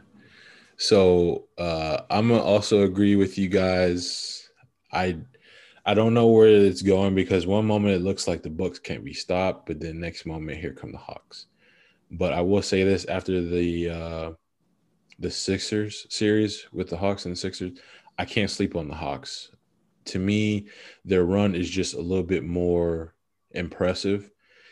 So 0.78 1.46
uh, 1.60 2.02
I'm 2.10 2.28
gonna 2.30 2.42
also 2.42 2.82
agree 2.84 3.16
with 3.16 3.38
you 3.38 3.48
guys. 3.50 4.50
I 4.92 5.18
I 5.86 5.94
don't 5.94 6.14
know 6.14 6.28
where 6.28 6.48
it's 6.48 6.84
going 6.84 7.16
because 7.16 7.48
one 7.48 7.66
moment 7.66 7.96
it 7.96 8.04
looks 8.04 8.28
like 8.28 8.44
the 8.44 8.50
Bucks 8.50 8.78
can't 8.78 9.04
be 9.04 9.14
stopped, 9.14 9.66
but 9.66 9.80
then 9.80 10.00
next 10.00 10.26
moment 10.26 10.60
here 10.60 10.74
come 10.74 10.92
the 10.92 10.98
Hawks. 10.98 11.48
But 12.12 12.34
I 12.34 12.42
will 12.42 12.62
say 12.62 12.84
this 12.84 13.06
after 13.06 13.42
the 13.42 13.90
uh, 13.90 14.32
the 15.20 15.32
Sixers 15.32 16.06
series 16.10 16.68
with 16.72 16.90
the 16.90 16.98
Hawks 16.98 17.26
and 17.26 17.34
the 17.34 17.40
Sixers, 17.40 17.80
I 18.20 18.26
can't 18.26 18.52
sleep 18.52 18.76
on 18.76 18.88
the 18.88 18.96
Hawks. 18.96 19.52
To 20.06 20.20
me, 20.20 20.68
their 21.06 21.24
run 21.26 21.56
is 21.56 21.70
just 21.70 21.94
a 21.94 22.02
little 22.02 22.24
bit 22.24 22.44
more 22.44 23.16
impressive. 23.52 24.30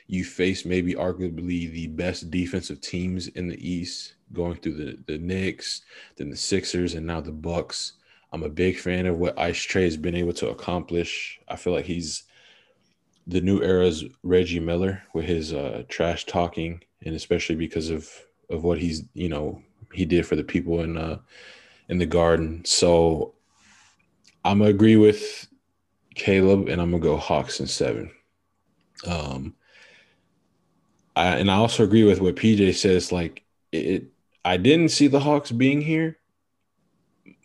You 0.08 0.24
face 0.26 0.66
maybe 0.66 0.96
arguably 0.96 1.72
the 1.72 1.88
best 1.88 2.32
defensive 2.32 2.82
teams 2.82 3.28
in 3.28 3.48
the 3.48 3.68
East, 3.68 4.16
going 4.34 4.58
through 4.58 4.76
the 4.76 4.98
the 5.08 5.18
Knicks, 5.18 5.82
then 6.18 6.30
the 6.30 6.38
Sixers, 6.38 6.94
and 6.94 7.08
now 7.08 7.22
the 7.22 7.32
Bucks. 7.32 7.94
I'm 8.32 8.44
a 8.44 8.50
big 8.50 8.78
fan 8.78 9.06
of 9.06 9.18
what 9.18 9.40
Ice 9.40 9.66
Trae 9.66 9.86
has 9.86 9.98
been 9.98 10.16
able 10.16 10.34
to 10.34 10.50
accomplish. 10.50 11.40
I 11.48 11.56
feel 11.56 11.74
like 11.74 11.86
he's 11.86 12.24
the 13.26 13.42
new 13.42 13.62
era's 13.62 14.04
Reggie 14.24 14.60
Miller 14.60 15.04
with 15.14 15.26
his 15.26 15.54
uh, 15.54 15.84
trash 15.88 16.26
talking, 16.26 16.84
and 17.06 17.16
especially 17.16 17.56
because 17.56 17.90
of 17.90 18.10
of 18.50 18.64
what 18.64 18.80
he's 18.80 19.04
you 19.14 19.30
know 19.30 19.62
he 19.94 20.06
did 20.06 20.26
for 20.26 20.36
the 20.36 20.44
people 20.44 20.82
in 20.82 20.98
uh 20.98 21.20
in 21.90 21.98
the 21.98 22.06
Garden. 22.06 22.64
So 22.66 23.34
I'm 24.46 24.60
gonna 24.60 24.70
agree 24.70 24.96
with 24.96 25.48
Caleb, 26.16 26.70
and 26.70 26.82
I'm 26.82 26.92
gonna 26.92 27.04
go 27.04 27.18
Hawks 27.18 27.60
in 27.60 27.68
seven. 27.68 28.12
Um, 29.06 29.56
I, 31.16 31.38
and 31.38 31.50
I 31.52 31.56
also 31.56 31.84
agree 31.84 32.04
with 32.04 32.22
what 32.22 32.36
PJ 32.36 32.76
says. 32.76 33.12
Like 33.12 33.44
it, 33.72 34.06
I 34.46 34.58
didn't 34.58 34.90
see 34.90 35.08
the 35.08 35.20
Hawks 35.20 35.52
being 35.52 35.82
here, 35.82 36.18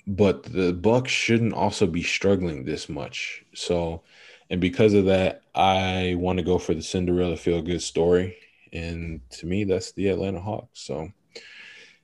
but 0.06 0.42
the 0.44 0.72
Bucks 0.72 1.10
shouldn't 1.10 1.54
also 1.54 1.86
be 1.86 2.02
struggling 2.02 2.64
this 2.64 2.88
much. 2.88 3.44
So, 3.54 4.02
and 4.50 4.60
because 4.60 4.94
of 4.94 5.06
that, 5.06 5.42
I 5.54 6.14
want 6.18 6.38
to 6.38 6.44
go 6.44 6.58
for 6.58 6.74
the 6.74 6.82
Cinderella 6.82 7.36
feel 7.36 7.62
good 7.62 7.82
story. 7.82 8.36
And 8.72 9.20
to 9.30 9.46
me, 9.46 9.64
that's 9.64 9.92
the 9.92 10.08
Atlanta 10.08 10.40
Hawks. 10.40 10.80
So, 10.80 11.10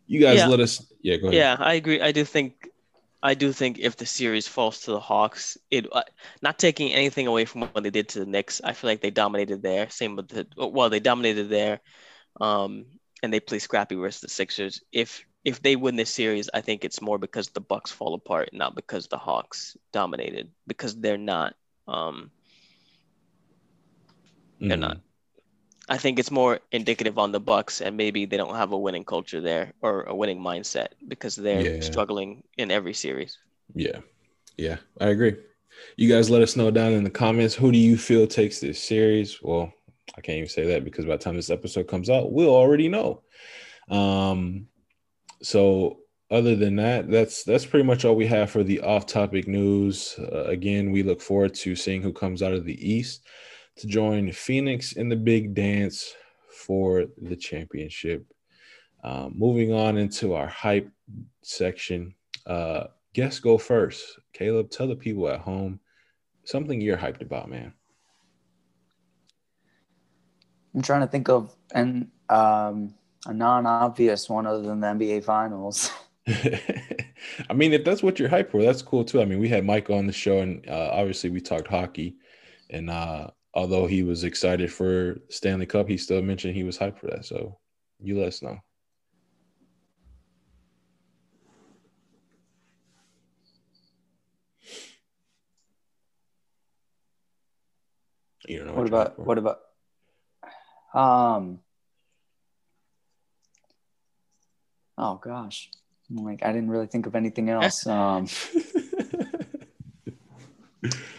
you 0.07 0.21
guys 0.21 0.39
Yeah. 0.39 0.49
let 0.49 0.61
us. 0.61 0.87
Yeah, 1.03 1.17
go 1.17 1.29
ahead. 1.29 1.35
Yeah, 1.35 1.57
I 1.59 1.75
agree. 1.75 2.01
I 2.01 2.13
do 2.13 2.25
think, 2.25 2.69
I 3.23 3.35
do 3.35 3.53
think 3.53 3.79
if 3.79 3.97
the 3.97 4.07
series 4.07 4.49
falls 4.49 4.81
to 4.83 4.93
the 4.93 5.01
Hawks, 5.01 5.59
it 5.71 5.87
uh, 5.93 6.03
not 6.41 6.59
taking 6.59 6.93
anything 6.93 7.27
away 7.27 7.45
from 7.45 7.63
what 7.63 7.83
they 7.83 7.91
did 7.91 8.09
to 8.11 8.21
the 8.21 8.27
Knicks. 8.27 8.61
I 8.65 8.73
feel 8.73 8.89
like 8.89 9.03
they 9.03 9.11
dominated 9.11 9.63
there. 9.63 9.91
Same 9.91 10.17
with 10.17 10.29
the 10.29 10.47
well, 10.57 10.89
they 10.89 11.01
dominated 11.01 11.51
there, 11.51 11.81
um, 12.41 12.87
and 13.23 13.33
they 13.33 13.41
play 13.41 13.59
scrappy 13.59 13.95
versus 13.97 14.23
the 14.23 14.29
Sixers. 14.29 14.83
If 14.91 15.25
if 15.45 15.63
they 15.63 15.77
win 15.77 15.97
this 15.97 16.11
series, 16.11 16.51
I 16.53 16.61
think 16.61 16.85
it's 16.85 17.01
more 17.01 17.19
because 17.19 17.49
the 17.49 17.61
Bucks 17.61 17.91
fall 17.91 18.15
apart, 18.15 18.51
not 18.53 18.75
because 18.75 19.09
the 19.09 19.17
Hawks 19.17 19.77
dominated. 19.93 20.51
Because 20.67 20.97
they're 20.97 21.19
not. 21.19 21.57
Um, 21.89 22.31
they're 24.61 24.77
Mhm. 24.77 24.81
not. 24.81 25.01
I 25.89 25.99
think 25.99 26.19
it's 26.19 26.31
more 26.31 26.61
indicative 26.71 27.19
on 27.19 27.33
the 27.33 27.41
Bucks, 27.41 27.81
and 27.81 27.97
maybe 27.97 28.25
they 28.25 28.37
don't 28.37 28.55
have 28.55 28.73
a 28.73 28.79
winning 28.79 29.05
culture 29.05 29.41
there 29.41 29.73
or 29.81 30.05
a 30.05 30.15
winning 30.15 30.39
mindset 30.39 30.89
because 31.09 31.35
they're 31.35 31.63
Yeah. 31.63 31.81
struggling 31.81 32.45
in 32.59 32.71
every 32.71 32.95
series. 32.95 33.39
Yeah. 33.75 34.01
Yeah, 34.57 34.79
I 35.01 35.09
agree. 35.09 35.37
You 35.97 36.09
guys 36.09 36.29
let 36.29 36.43
us 36.43 36.55
know 36.55 36.71
down 36.71 36.93
in 36.93 37.03
the 37.03 37.11
comments 37.11 37.55
who 37.55 37.73
do 37.73 37.79
you 37.79 37.97
feel 37.97 38.27
takes 38.27 38.61
this 38.61 38.83
series? 38.83 39.43
Well, 39.43 39.73
I 40.17 40.21
can't 40.21 40.37
even 40.37 40.49
say 40.49 40.67
that 40.67 40.85
because 40.85 41.07
by 41.07 41.17
the 41.17 41.23
time 41.23 41.37
this 41.37 41.51
episode 41.51 41.89
comes 41.89 42.11
out, 42.11 42.31
we'll 42.31 42.55
already 42.55 42.89
know. 42.89 43.23
Um 43.89 44.69
so 45.43 45.99
other 46.31 46.55
than 46.55 46.77
that, 46.77 47.11
that's 47.11 47.43
that's 47.43 47.67
pretty 47.67 47.85
much 47.85 48.05
all 48.05 48.15
we 48.15 48.27
have 48.27 48.51
for 48.51 48.63
the 48.63 48.81
off-topic 48.81 49.49
news. 49.49 50.17
Uh, 50.19 50.45
again, 50.45 50.93
we 50.93 51.03
look 51.03 51.21
forward 51.21 51.55
to 51.55 51.75
seeing 51.75 52.03
who 52.03 52.13
comes 52.13 52.43
out 52.43 52.53
of 52.53 52.65
the 52.65 52.89
East 52.89 53.27
to 53.77 53.87
join 53.87 54.31
Phoenix 54.31 54.93
in 54.93 55.09
the 55.09 55.17
big 55.17 55.55
dance 55.55 56.15
for 56.67 57.07
the 57.21 57.37
championship. 57.37 58.25
Um, 59.03 59.33
moving 59.35 59.73
on 59.73 59.97
into 59.97 60.35
our 60.35 60.47
hype 60.47 60.91
section, 61.43 62.15
uh, 62.47 62.85
guess 63.15 63.39
go 63.41 63.57
first. 63.59 64.05
Caleb, 64.33 64.71
tell 64.71 64.87
the 64.87 64.97
people 64.97 65.29
at 65.29 65.41
home 65.41 65.81
something 66.45 66.81
you're 66.81 66.97
hyped 66.97 67.23
about, 67.23 67.49
man. 67.49 67.73
I'm 70.75 70.83
trying 70.83 71.01
to 71.01 71.07
think 71.07 71.29
of 71.29 71.57
and 71.75 72.09
um, 72.29 72.95
a 73.27 73.35
non-obvious 73.35 74.29
one 74.29 74.47
other 74.47 74.63
than 74.63 74.81
the 74.81 74.87
NBA 74.87 75.25
Finals. 75.25 75.91
I 76.27 77.53
mean, 77.55 77.73
if 77.73 77.85
that's 77.85 78.03
what 78.03 78.19
you're 78.19 78.29
hyped 78.29 78.51
for, 78.51 78.63
that's 78.63 78.83
cool 78.83 79.05
too. 79.05 79.21
I 79.21 79.25
mean, 79.25 79.41
we 79.41 79.49
had 79.49 79.65
Mike 79.65 79.91
on 79.91 80.07
the 80.07 80.13
show, 80.13 80.39
and 80.39 80.67
uh, 80.69 80.91
obviously 80.93 81.31
we 81.31 81.41
talked 81.41 81.69
hockey. 81.69 82.17
And 82.71 82.89
uh, 82.89 83.29
although 83.55 83.87
he 83.87 84.03
was 84.03 84.25
excited 84.25 84.73
for 84.73 85.21
Stanley 85.29 85.67
Cup, 85.67 85.89
he 85.89 85.97
still 85.97 86.23
mentioned 86.23 86.55
he 86.55 86.65
was 86.65 86.79
hyped 86.79 86.99
for 86.99 87.09
that. 87.09 87.25
So 87.25 87.59
you 88.01 88.19
let 88.19 88.29
us 88.29 88.43
know. 88.43 88.59
You 98.49 98.59
don't 98.59 98.69
know 98.69 98.73
what, 98.73 98.91
what 98.91 99.39
about 99.39 99.59
what 100.95 100.99
about 100.99 101.37
um 101.39 101.61
oh 105.01 105.17
gosh. 105.23 105.71
I'm 106.11 106.25
like 106.25 106.45
I 106.45 106.53
didn't 106.53 106.71
really 106.71 106.87
think 106.87 107.07
of 107.07 107.15
anything 107.17 107.49
else. 107.51 107.87
Um 107.87 108.27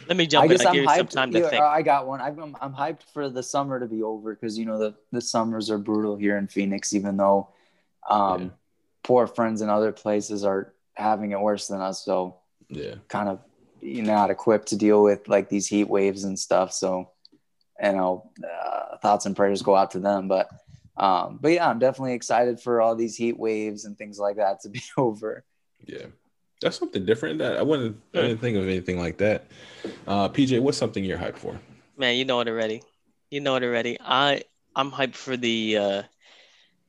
Let 0.07 0.17
me 0.17 0.25
jump 0.27 0.43
I 0.43 0.45
in. 0.45 0.51
guess 0.51 0.65
I 0.65 0.69
I'm 0.69 0.75
give 0.75 0.83
you 0.83 0.89
some 0.89 1.07
hyped. 1.07 1.09
time 1.11 1.31
to 1.31 1.39
yeah, 1.39 1.49
think. 1.49 1.63
I 1.63 1.81
got 1.81 2.07
one. 2.07 2.19
I'm, 2.19 2.37
I'm 2.39 2.57
I'm 2.59 2.73
hyped 2.73 3.03
for 3.13 3.29
the 3.29 3.43
summer 3.43 3.79
to 3.79 3.85
be 3.85 4.01
over 4.03 4.33
because 4.33 4.57
you 4.57 4.65
know 4.65 4.77
the 4.77 4.95
the 5.11 5.21
summers 5.21 5.69
are 5.69 5.77
brutal 5.77 6.15
here 6.17 6.37
in 6.37 6.47
Phoenix. 6.47 6.93
Even 6.93 7.15
though 7.15 7.49
um, 8.09 8.41
Yeah. 8.41 8.49
poor 9.03 9.27
friends 9.27 9.61
in 9.61 9.69
other 9.69 9.91
places 9.93 10.43
are 10.43 10.73
having 10.95 11.31
it 11.31 11.39
worse 11.39 11.67
than 11.67 11.79
us, 11.79 12.03
so 12.03 12.35
yeah, 12.69 12.95
kind 13.07 13.29
of 13.29 13.39
you're 13.81 14.03
not 14.05 14.31
equipped 14.31 14.67
to 14.69 14.75
deal 14.75 15.01
with 15.03 15.27
like 15.29 15.47
these 15.47 15.67
heat 15.67 15.87
waves 15.87 16.23
and 16.25 16.37
stuff. 16.37 16.73
So 16.73 17.11
you 17.81 17.91
know, 17.93 18.29
uh, 18.43 18.97
thoughts 18.97 19.25
and 19.25 19.35
prayers 19.35 19.61
go 19.61 19.75
out 19.75 19.91
to 19.91 19.99
them. 19.99 20.27
But 20.27 20.49
um, 20.97 21.39
but 21.41 21.53
yeah, 21.53 21.69
I'm 21.69 21.79
definitely 21.79 22.13
excited 22.13 22.59
for 22.59 22.81
all 22.81 22.95
these 22.95 23.15
heat 23.15 23.37
waves 23.37 23.85
and 23.85 23.97
things 23.97 24.19
like 24.19 24.37
that 24.37 24.61
to 24.61 24.69
be 24.69 24.81
over. 24.97 25.43
yeah. 25.85 26.05
That's 26.61 26.77
something 26.77 27.05
different. 27.05 27.39
That 27.39 27.57
I 27.57 27.63
wouldn't. 27.63 27.99
I 28.13 28.21
didn't 28.21 28.37
think 28.37 28.55
of 28.55 28.65
anything 28.65 28.99
like 28.99 29.17
that. 29.17 29.45
Uh, 30.05 30.29
PJ, 30.29 30.61
what's 30.61 30.77
something 30.77 31.03
you're 31.03 31.17
hyped 31.17 31.37
for? 31.37 31.59
Man, 31.97 32.15
you 32.17 32.23
know 32.23 32.39
it 32.39 32.47
already. 32.47 32.83
You 33.31 33.39
know 33.39 33.55
it 33.55 33.63
already. 33.63 33.97
I 33.99 34.43
I'm 34.75 34.91
hyped 34.91 35.15
for 35.15 35.35
the 35.35 35.77
uh, 35.77 36.03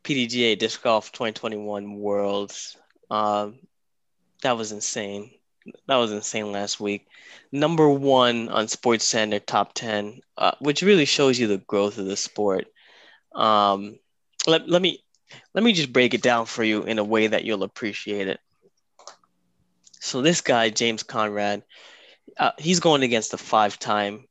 PDGA 0.05 0.59
Disc 0.59 0.83
Golf 0.83 1.11
2021 1.12 1.95
Worlds. 1.95 2.77
Um, 3.11 3.61
that 4.43 4.59
was 4.59 4.73
insane. 4.73 5.31
That 5.87 5.97
was 5.97 6.12
insane 6.12 6.53
last 6.53 6.81
week. 6.81 7.07
Number 7.51 7.89
one 7.89 8.49
on 8.51 8.69
Sports 8.69 9.05
Center 9.07 9.39
top 9.39 9.74
10, 9.74 10.20
uh, 10.37 10.53
which 10.59 10.83
really 10.83 11.05
shows 11.05 11.39
you 11.39 11.47
the 11.47 11.59
growth 11.59 11.99
of 11.99 12.07
the 12.07 12.16
sport. 12.16 12.66
Um, 13.34 13.98
let, 14.46 14.68
let 14.68 14.82
me 14.82 15.02
let 15.54 15.64
me 15.64 15.72
just 15.72 15.92
break 15.92 16.14
it 16.14 16.22
down 16.22 16.46
for 16.46 16.62
you 16.64 16.82
in 16.82 16.98
a 16.98 17.04
way 17.04 17.26
that 17.28 17.44
you'll 17.44 17.62
appreciate 17.62 18.28
it. 18.28 18.40
So 20.00 20.20
this 20.22 20.40
guy 20.40 20.70
James 20.70 21.02
Conrad, 21.02 21.62
uh, 22.38 22.52
he's 22.59 22.80
going 22.80 23.02
against 23.02 23.30
the 23.30 23.38
five-time 23.38 24.26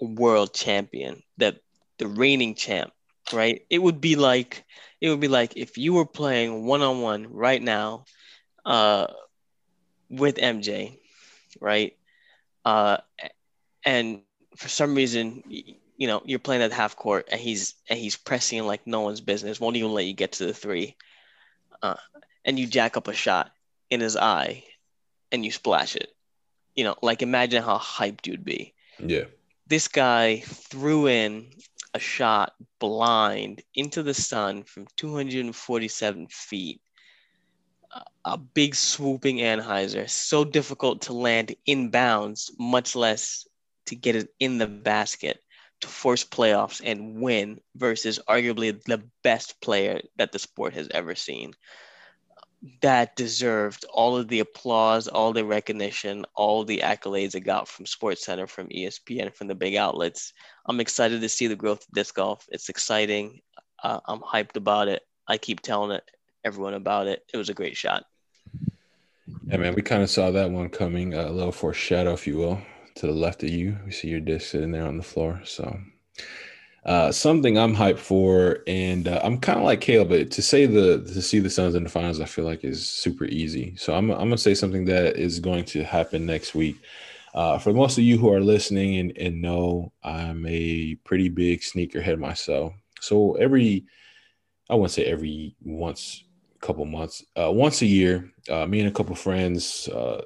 world 0.00 0.52
champion, 0.54 1.22
the 1.36 1.58
the 1.98 2.06
reigning 2.06 2.54
champ, 2.54 2.92
right? 3.32 3.62
It 3.70 3.78
would 3.82 4.00
be 4.00 4.16
like 4.16 4.64
it 5.00 5.10
would 5.10 5.20
be 5.20 5.28
like 5.28 5.56
if 5.56 5.78
you 5.78 5.94
were 5.94 6.06
playing 6.06 6.66
one 6.66 6.82
on 6.82 7.00
one 7.00 7.32
right 7.32 7.62
now, 7.62 8.04
uh, 8.64 9.06
with 10.10 10.38
MJ, 10.38 10.98
right? 11.60 11.94
Uh, 12.64 12.98
and 13.84 14.22
for 14.56 14.68
some 14.68 14.94
reason, 14.94 15.42
you 15.96 16.06
know, 16.06 16.22
you're 16.24 16.38
playing 16.38 16.62
at 16.62 16.72
half 16.72 16.96
court 16.96 17.28
and 17.30 17.40
he's 17.40 17.74
and 17.88 17.98
he's 17.98 18.16
pressing 18.16 18.66
like 18.66 18.86
no 18.86 19.00
one's 19.00 19.20
business, 19.20 19.60
won't 19.60 19.76
even 19.76 19.92
let 19.92 20.06
you 20.06 20.14
get 20.14 20.32
to 20.32 20.46
the 20.46 20.54
three, 20.54 20.96
uh, 21.82 21.96
and 22.44 22.58
you 22.58 22.66
jack 22.66 22.96
up 22.96 23.08
a 23.08 23.14
shot 23.14 23.50
in 23.90 24.00
his 24.00 24.16
eye, 24.16 24.64
and 25.32 25.44
you 25.44 25.50
splash 25.50 25.96
it. 25.96 26.08
You 26.74 26.84
know, 26.84 26.96
like 27.02 27.22
imagine 27.22 27.62
how 27.62 27.78
hyped 27.78 28.26
you'd 28.26 28.44
be 28.44 28.74
Yeah, 28.98 29.24
this 29.66 29.88
guy 29.88 30.40
threw 30.40 31.06
in 31.08 31.50
a 31.94 31.98
shot 31.98 32.54
blind 32.78 33.62
into 33.74 34.02
the 34.02 34.14
sun 34.14 34.64
from 34.64 34.86
247 34.96 36.26
feet. 36.28 36.80
A- 38.24 38.36
big 38.38 38.74
swooping 38.74 39.38
anhyzer, 39.38 40.08
so 40.08 40.44
difficult 40.44 41.02
to 41.02 41.12
land 41.14 41.54
inbounds, 41.66 42.50
much 42.58 42.94
less 42.96 43.46
to 43.86 43.96
get 43.96 44.16
it 44.16 44.28
in 44.38 44.58
the 44.58 44.66
basket 44.66 45.30
to 45.80 45.88
force 45.88 46.24
playoffs 46.24 46.80
and 46.84 47.20
win 47.20 47.60
versus 47.76 48.18
arguably 48.28 48.82
the 48.84 49.02
best 49.22 49.60
player 49.60 50.00
that 50.16 50.32
the 50.32 50.38
sport 50.38 50.74
has 50.74 50.88
ever 50.92 51.14
seen. 51.14 51.52
That 52.80 53.14
deserved 53.16 53.84
all 53.92 54.16
of 54.16 54.28
the 54.28 54.40
applause, 54.40 55.06
all 55.08 55.32
the 55.32 55.44
recognition, 55.44 56.24
all 56.34 56.64
the 56.64 56.78
accolades 56.78 57.34
it 57.34 57.40
got 57.40 57.68
from 57.68 57.86
Sports 57.86 58.24
Center, 58.24 58.46
from 58.46 58.68
ESPN, 58.68 59.34
from 59.34 59.46
the 59.46 59.54
big 59.54 59.76
outlets. 59.76 60.32
I'm 60.64 60.80
excited 60.80 61.20
to 61.20 61.28
see 61.28 61.46
the 61.46 61.54
growth 61.54 61.86
of 61.86 61.94
disc 61.94 62.14
golf. 62.14 62.46
It's 62.50 62.68
exciting. 62.68 63.40
Uh, 63.82 64.00
I'm 64.06 64.20
hyped 64.20 64.56
about 64.56 64.88
it. 64.88 65.02
I 65.28 65.38
keep 65.38 65.60
telling 65.60 65.90
it 65.90 66.04
everyone 66.44 66.74
about 66.74 67.06
it. 67.08 67.22
It 67.32 67.36
was 67.36 67.50
a 67.50 67.54
great 67.54 67.76
shot. 67.76 68.04
yeah, 69.46 69.58
man. 69.58 69.74
We 69.74 69.82
kind 69.82 70.02
of 70.02 70.10
saw 70.10 70.30
that 70.30 70.50
one 70.50 70.70
coming. 70.70 71.14
A 71.14 71.30
little 71.30 71.52
foreshadow, 71.52 72.14
if 72.14 72.26
you 72.26 72.38
will, 72.38 72.60
to 72.96 73.06
the 73.06 73.12
left 73.12 73.42
of 73.42 73.50
you. 73.50 73.78
We 73.84 73.92
see 73.92 74.08
your 74.08 74.20
disc 74.20 74.50
sitting 74.50 74.72
there 74.72 74.86
on 74.86 74.96
the 74.96 75.02
floor. 75.02 75.40
So, 75.44 75.78
uh, 76.84 77.10
something 77.12 77.58
I'm 77.58 77.74
hyped 77.74 77.98
for, 77.98 78.58
and 78.66 79.08
uh, 79.08 79.20
I'm 79.24 79.38
kind 79.38 79.58
of 79.58 79.64
like 79.64 79.80
Caleb, 79.80 80.10
but 80.10 80.30
to 80.30 80.42
say 80.42 80.66
the 80.66 81.02
to 81.02 81.22
see 81.22 81.40
the 81.40 81.50
Suns 81.50 81.74
in 81.74 81.82
the 81.82 81.88
finals, 81.88 82.20
I 82.20 82.26
feel 82.26 82.44
like 82.44 82.64
is 82.64 82.88
super 82.88 83.24
easy. 83.24 83.74
So 83.76 83.94
I'm 83.94 84.10
I'm 84.10 84.18
gonna 84.18 84.38
say 84.38 84.54
something 84.54 84.84
that 84.86 85.16
is 85.16 85.40
going 85.40 85.64
to 85.66 85.82
happen 85.82 86.26
next 86.26 86.54
week. 86.54 86.76
Uh, 87.36 87.58
for 87.58 87.74
most 87.74 87.98
of 87.98 88.04
you 88.04 88.16
who 88.16 88.32
are 88.32 88.40
listening 88.40 88.96
and, 88.96 89.18
and 89.18 89.42
know, 89.42 89.92
I'm 90.02 90.46
a 90.46 90.94
pretty 91.04 91.28
big 91.28 91.60
sneakerhead 91.60 92.18
myself. 92.18 92.72
So 93.02 93.34
every, 93.34 93.84
I 94.70 94.74
wouldn't 94.74 94.92
say 94.92 95.04
every 95.04 95.54
once, 95.62 96.24
couple 96.60 96.86
months, 96.86 97.22
uh, 97.38 97.52
once 97.52 97.82
a 97.82 97.86
year, 97.86 98.32
uh, 98.48 98.64
me 98.64 98.80
and 98.80 98.88
a 98.88 98.92
couple 98.92 99.14
friends, 99.14 99.86
uh, 99.88 100.22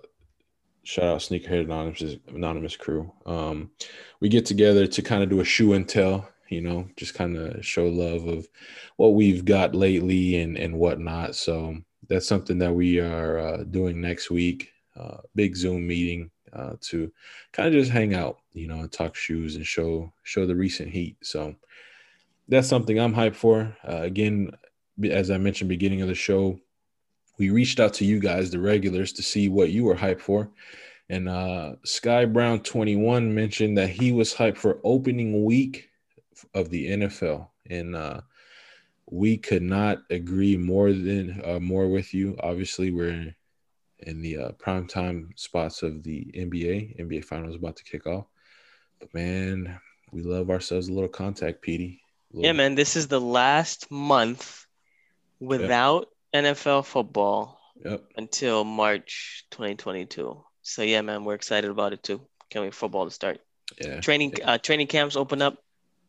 shout 0.82 1.04
out 1.04 1.20
Sneakerhead 1.20 1.64
Anonymous, 1.64 2.16
Anonymous 2.28 2.76
crew. 2.76 3.12
Um, 3.26 3.70
we 4.20 4.28
get 4.28 4.46
together 4.46 4.86
to 4.86 5.02
kind 5.02 5.22
of 5.22 5.30
do 5.30 5.40
a 5.40 5.44
shoe 5.44 5.72
and 5.74 5.88
tell, 5.88 6.28
you 6.48 6.60
know, 6.60 6.88
just 6.96 7.14
kind 7.14 7.36
of 7.36 7.64
show 7.64 7.86
love 7.86 8.26
of 8.26 8.46
what 8.96 9.14
we've 9.14 9.44
got 9.44 9.74
lately 9.74 10.40
and 10.40 10.56
and 10.56 10.78
whatnot. 10.78 11.34
So 11.36 11.76
that's 12.08 12.26
something 12.28 12.58
that 12.58 12.74
we 12.74 12.98
are 12.98 13.38
uh, 13.38 13.64
doing 13.64 14.00
next 14.00 14.30
week. 14.30 14.72
Uh, 14.96 15.18
big 15.34 15.56
Zoom 15.56 15.86
meeting 15.86 16.30
uh, 16.52 16.74
to 16.80 17.10
kind 17.52 17.68
of 17.68 17.72
just 17.72 17.90
hang 17.90 18.14
out, 18.14 18.38
you 18.52 18.66
know, 18.66 18.80
and 18.80 18.92
talk 18.92 19.14
shoes 19.14 19.56
and 19.56 19.66
show 19.66 20.12
show 20.24 20.46
the 20.46 20.56
recent 20.56 20.90
heat. 20.90 21.16
So 21.22 21.54
that's 22.48 22.68
something 22.68 22.98
I'm 22.98 23.14
hyped 23.14 23.36
for. 23.36 23.76
Uh, 23.86 24.02
again, 24.02 24.50
as 25.04 25.30
I 25.30 25.38
mentioned 25.38 25.68
beginning 25.68 26.02
of 26.02 26.08
the 26.08 26.14
show, 26.14 26.58
we 27.40 27.48
reached 27.48 27.80
out 27.80 27.94
to 27.94 28.04
you 28.04 28.20
guys, 28.20 28.50
the 28.50 28.60
regulars, 28.60 29.14
to 29.14 29.22
see 29.22 29.48
what 29.48 29.70
you 29.70 29.84
were 29.84 29.94
hyped 29.94 30.20
for. 30.20 30.50
And 31.08 31.26
uh, 31.26 31.76
Sky 31.84 32.26
Brown 32.26 32.60
21 32.60 33.34
mentioned 33.34 33.78
that 33.78 33.88
he 33.88 34.12
was 34.12 34.34
hyped 34.34 34.58
for 34.58 34.78
opening 34.84 35.46
week 35.46 35.88
of 36.52 36.68
the 36.68 36.90
NFL. 36.90 37.48
And 37.70 37.96
uh, 37.96 38.20
we 39.06 39.38
could 39.38 39.62
not 39.62 40.02
agree 40.10 40.58
more 40.58 40.92
than 40.92 41.40
uh, 41.42 41.60
more 41.60 41.88
with 41.88 42.12
you. 42.12 42.36
Obviously, 42.40 42.90
we're 42.90 43.34
in 44.00 44.20
the 44.20 44.36
uh, 44.36 44.52
prime 44.52 44.86
time 44.86 45.30
spots 45.34 45.82
of 45.82 46.02
the 46.02 46.26
NBA. 46.36 47.00
NBA 47.00 47.24
Finals 47.24 47.56
about 47.56 47.76
to 47.76 47.84
kick 47.84 48.06
off. 48.06 48.26
But 48.98 49.14
man, 49.14 49.80
we 50.12 50.20
love 50.20 50.50
ourselves 50.50 50.88
a 50.88 50.92
little 50.92 51.08
contact, 51.08 51.62
Petey. 51.62 52.02
Yeah, 52.34 52.52
man, 52.52 52.74
this 52.74 52.96
is 52.96 53.08
the 53.08 53.20
last 53.20 53.90
month 53.90 54.66
without 55.40 56.08
NFL 56.34 56.84
football 56.84 57.58
Yep. 57.84 58.04
until 58.16 58.64
March 58.64 59.46
2022. 59.52 60.44
So 60.62 60.82
yeah, 60.82 61.00
man, 61.00 61.24
we're 61.24 61.34
excited 61.34 61.70
about 61.70 61.92
it 61.94 62.02
too. 62.02 62.20
Can't 62.50 62.64
wait 62.64 62.74
for 62.74 62.80
football 62.80 63.06
to 63.06 63.10
start. 63.10 63.40
Yeah. 63.80 64.00
Training 64.00 64.34
uh, 64.44 64.58
training 64.58 64.88
camps 64.88 65.16
open 65.16 65.40
up 65.40 65.56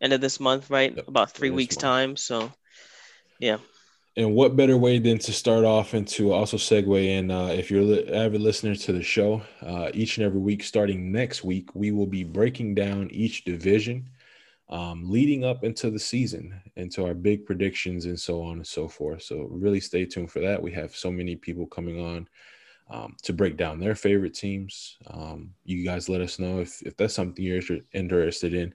end 0.01 0.11
of 0.13 0.19
this 0.19 0.39
month, 0.39 0.69
right? 0.69 0.93
Yep, 0.95 1.07
About 1.07 1.31
three 1.31 1.49
weeks 1.51 1.75
time. 1.77 2.17
So 2.17 2.51
yeah, 3.39 3.57
And 4.17 4.35
what 4.35 4.55
better 4.57 4.75
way 4.77 4.99
than 4.99 5.17
to 5.19 5.31
start 5.31 5.63
off 5.63 5.93
and 5.93 6.07
to 6.09 6.33
also 6.33 6.57
segue 6.57 7.05
in? 7.05 7.31
Uh, 7.31 7.47
if 7.47 7.71
you're 7.71 7.81
an 7.99 8.13
avid 8.13 8.41
listener 8.41 8.75
to 8.75 8.91
the 8.91 9.01
show, 9.03 9.41
uh, 9.61 9.89
each 9.93 10.17
and 10.17 10.25
every 10.25 10.39
week, 10.41 10.63
starting 10.63 11.11
next 11.11 11.43
week, 11.43 11.73
we 11.73 11.91
will 11.91 12.05
be 12.07 12.23
breaking 12.23 12.75
down 12.75 13.09
each 13.11 13.45
division 13.45 14.09
um, 14.71 15.09
leading 15.09 15.43
up 15.43 15.63
into 15.63 15.91
the 15.91 15.99
season, 15.99 16.59
into 16.77 17.05
our 17.05 17.13
big 17.13 17.45
predictions 17.45 18.05
and 18.05 18.19
so 18.19 18.41
on 18.41 18.53
and 18.53 18.67
so 18.67 18.87
forth. 18.87 19.21
So, 19.21 19.47
really 19.51 19.79
stay 19.79 20.05
tuned 20.05 20.31
for 20.31 20.39
that. 20.39 20.61
We 20.61 20.71
have 20.71 20.95
so 20.95 21.11
many 21.11 21.35
people 21.35 21.67
coming 21.67 21.99
on 21.99 22.27
um, 22.91 23.15
to 23.23 23.33
break 23.33 23.57
down 23.57 23.79
their 23.79 23.95
favorite 23.95 24.33
teams. 24.33 24.97
Um, 25.07 25.53
you 25.63 25.83
guys 25.85 26.09
let 26.09 26.21
us 26.21 26.39
know 26.39 26.59
if, 26.59 26.81
if 26.81 26.97
that's 26.97 27.13
something 27.13 27.43
you're 27.43 27.61
interested 27.93 28.53
in. 28.53 28.73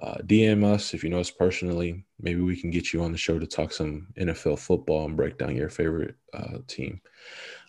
Uh, 0.00 0.16
DM 0.24 0.64
us 0.64 0.94
if 0.94 1.04
you 1.04 1.10
know 1.10 1.20
us 1.20 1.30
personally. 1.30 2.04
Maybe 2.20 2.40
we 2.40 2.58
can 2.58 2.70
get 2.70 2.92
you 2.92 3.02
on 3.02 3.12
the 3.12 3.18
show 3.18 3.38
to 3.38 3.46
talk 3.46 3.72
some 3.72 4.08
NFL 4.16 4.58
football 4.58 5.04
and 5.04 5.16
break 5.16 5.38
down 5.38 5.56
your 5.56 5.70
favorite 5.70 6.14
uh, 6.32 6.58
team. 6.66 7.00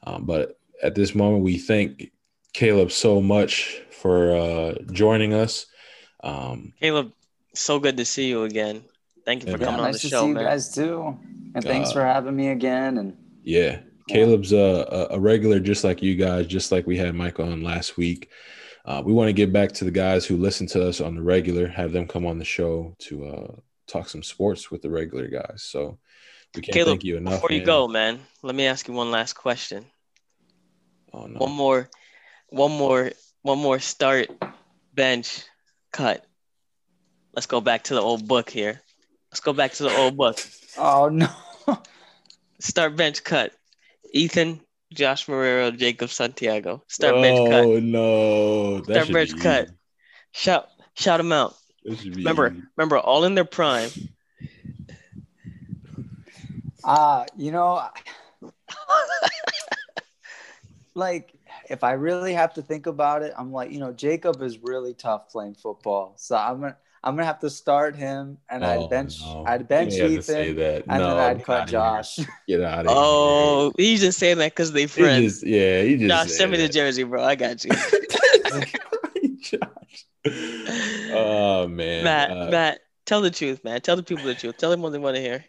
Um, 0.04 0.26
but 0.26 0.60
at 0.82 0.96
this 0.96 1.14
moment, 1.16 1.44
we 1.44 1.58
thank 1.58 2.12
Caleb 2.54 2.92
so 2.92 3.22
much 3.22 3.82
for 3.92 4.36
uh, 4.36 4.76
joining 4.92 5.34
us. 5.34 5.66
Um, 6.24 6.74
Caleb, 6.80 7.12
so 7.60 7.80
good 7.80 7.98
to 7.98 8.06
see 8.06 8.28
you 8.30 8.44
again. 8.44 8.84
Thank 9.26 9.44
you 9.44 9.52
for 9.52 9.58
man. 9.58 9.62
Yeah, 9.62 9.66
coming 9.68 9.80
on 9.82 9.92
nice 9.92 10.02
the 10.02 10.08
to 10.08 10.08
show, 10.10 10.22
see 10.24 10.28
you 10.30 10.34
man. 10.36 10.44
guys 10.46 10.74
too. 10.74 11.18
And 11.56 11.64
thanks 11.64 11.90
Uh, 11.90 11.94
for 11.94 12.06
having 12.06 12.36
me 12.36 12.50
again. 12.50 12.98
And 12.98 13.18
yeah, 13.44 13.80
Caleb's 14.08 14.54
a, 14.54 14.88
a- 15.12 15.16
a 15.16 15.20
regular, 15.20 15.60
just 15.60 15.84
like 15.84 16.02
you 16.02 16.16
guys, 16.16 16.48
just 16.48 16.72
like 16.72 16.88
we 16.88 16.98
had 16.98 17.14
Mike 17.16 17.40
on 17.40 17.62
last 17.64 17.98
week. 17.98 18.30
uh, 18.86 19.02
we 19.06 19.14
want 19.14 19.28
to 19.28 19.34
get 19.34 19.52
back 19.54 19.72
to 19.74 19.86
the 19.86 19.92
guys 19.92 20.26
who 20.26 20.38
listen 20.38 20.66
to 20.68 20.88
us 20.88 21.00
on 21.02 21.14
the 21.16 21.22
regular, 21.22 21.68
have 21.68 21.92
them 21.92 22.08
come 22.08 22.26
on 22.26 22.40
the 22.40 22.46
show 22.46 22.96
to 22.98 23.26
uh, 23.28 23.52
talk 23.88 24.10
some 24.10 24.24
sports 24.24 24.72
with 24.72 24.82
the 24.82 24.90
regular 24.90 25.28
guys. 25.28 25.62
So 25.64 26.00
we 26.56 26.62
can't 26.62 26.74
Caleb, 26.74 26.88
thank 26.94 27.04
you 27.04 27.18
enough. 27.18 27.34
Before 27.36 27.52
you 27.52 27.60
man. 27.60 27.66
go, 27.66 27.88
man, 27.88 28.20
let 28.42 28.56
me 28.56 28.66
ask 28.66 28.88
you 28.88 28.94
one 28.96 29.12
last 29.12 29.34
question. 29.34 29.86
oh, 31.14 31.28
no. 31.28 31.38
One 31.40 31.52
more, 31.52 31.90
one 32.50 32.72
more, 32.72 33.12
one 33.44 33.60
more 33.60 33.80
start, 33.80 34.30
bench, 34.94 35.44
cut. 35.92 36.26
Let's 37.40 37.48
go 37.48 37.62
back 37.62 37.86
to 37.86 37.94
the 37.94 38.02
old 38.02 38.28
book 38.28 38.50
here. 38.50 38.82
Let's 39.32 39.40
go 39.40 39.54
back 39.54 39.72
to 39.76 39.84
the 39.84 39.96
old 39.96 40.18
book. 40.18 40.38
Oh 40.78 41.08
no. 41.08 41.30
Start 42.60 42.98
bench 42.98 43.24
cut. 43.24 43.54
Ethan, 44.12 44.60
Josh 44.94 45.26
Marrero, 45.28 45.72
Jacob 45.74 46.10
Santiago. 46.10 46.84
Start 46.90 47.16
bench 47.22 47.50
cut. 47.50 47.64
Oh 47.64 47.80
no! 47.80 48.80
That 48.82 49.06
Start 49.06 49.14
bench 49.14 49.36
be 49.36 49.40
cut. 49.40 49.64
easy. 49.68 49.74
Shout 50.34 50.68
shout 50.96 51.18
them 51.20 51.32
out. 51.32 51.56
That 51.86 52.00
should 52.00 52.12
be 52.14 52.18
Remember, 52.18 52.52
easy. 52.52 52.62
remember, 52.76 52.98
all 52.98 53.24
in 53.24 53.36
their 53.36 53.46
prime. 53.46 53.90
Ah, 56.84 57.26
you 57.38 57.54
know, 57.54 57.82
like 60.94 61.34
if 61.70 61.86
I 61.86 61.94
really 61.94 62.34
have 62.34 62.56
to 62.56 62.62
think 62.62 62.86
about 62.86 63.22
it, 63.24 63.34
I'm 63.38 63.54
like, 63.54 63.72
you 63.72 63.80
know, 63.80 63.94
Jacob 63.94 64.42
is 64.42 64.58
really 64.62 64.94
tough 64.94 65.30
playing 65.30 65.54
football, 65.54 66.16
so 66.18 66.36
I'm 66.36 66.60
gonna 66.60 66.76
I'm 67.04 67.16
gonna 67.16 67.26
have 67.26 67.40
to 67.40 67.50
start 67.50 67.96
him, 67.96 68.38
and 68.50 68.64
Oh, 68.64 68.84
I'd 68.84 68.90
bench 68.90 69.20
no. 69.22 69.44
I'd 69.48 69.68
bench 69.68 69.92
didn't 69.92 70.22
say 70.24 70.50
Ethan, 70.50 70.56
that. 70.58 70.84
and 70.88 71.00
no, 71.00 71.16
then 71.16 71.18
I'd 71.38 71.44
cut. 71.46 71.68
Josh. 71.70 72.20
Get 72.48 72.62
out 72.62 72.86
of 72.88 72.92
Oh, 72.94 73.72
he's 73.78 74.02
just 74.02 74.20
saying 74.20 74.38
that 74.40 74.52
because 74.52 74.72
they 74.74 74.82
here. 74.82 74.88
He 74.88 75.02
friends. 75.04 75.34
just, 75.36 75.48
yeah, 75.48 75.82
he 75.84 75.96
just. 75.98 76.10
Josh, 76.10 76.30
send 76.38 76.52
me 76.52 76.58
the 76.58 76.68
jersey, 76.68 77.04
bro. 77.04 77.24
I 77.24 77.36
got 77.36 77.64
you. 77.64 77.72
Josh. 79.42 79.60
Oh 81.12 81.68
man, 81.68 82.04
Matt, 82.04 82.32
Uh, 82.32 82.50
Matt, 82.52 82.80
tell 83.06 83.22
the 83.22 83.32
truth, 83.32 83.64
man. 83.64 83.82
Tell 83.82 83.96
the 83.96 84.04
people 84.04 84.26
the 84.26 84.36
truth. 84.36 84.58
Tell 84.58 84.70
them 84.70 84.82
what 84.82 84.92
they 84.92 85.00
want 85.00 85.16
to 85.16 85.22
hear. 85.22 85.44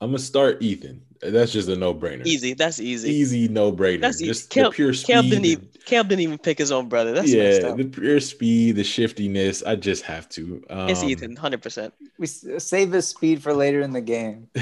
I'm 0.00 0.08
gonna 0.10 0.18
start 0.18 0.62
Ethan. 0.62 1.02
That's 1.20 1.52
just 1.52 1.68
a 1.68 1.76
no-brainer. 1.76 2.26
Easy. 2.26 2.54
That's 2.54 2.80
easy. 2.80 3.10
easy 3.10 3.48
no-brainer. 3.48 4.00
That's 4.00 4.16
easy. 4.16 4.26
just 4.26 4.50
Caleb- 4.50 4.72
the 4.72 4.76
pure 4.76 4.94
speed. 4.94 5.68
Caleb 5.84 5.86
didn't 5.86 5.86
even 5.86 5.86
Caleb 5.86 6.08
didn't 6.08 6.20
even 6.20 6.38
pick 6.38 6.58
his 6.58 6.72
own 6.72 6.88
brother. 6.88 7.12
That's 7.12 7.32
messed 7.32 7.62
yeah, 7.62 7.68
up. 7.68 7.76
the 7.76 7.84
pure 7.84 8.20
speed, 8.20 8.76
the 8.76 8.84
shiftiness. 8.84 9.62
I 9.62 9.76
just 9.76 10.02
have 10.04 10.28
to. 10.30 10.62
Um, 10.70 10.88
it's 10.88 11.02
Ethan, 11.02 11.36
hundred 11.36 11.62
percent. 11.62 11.94
we 12.18 12.26
save 12.26 12.92
his 12.92 13.08
speed 13.08 13.42
for 13.42 13.52
later 13.52 13.80
in 13.80 13.92
the 13.92 14.00
game. 14.00 14.48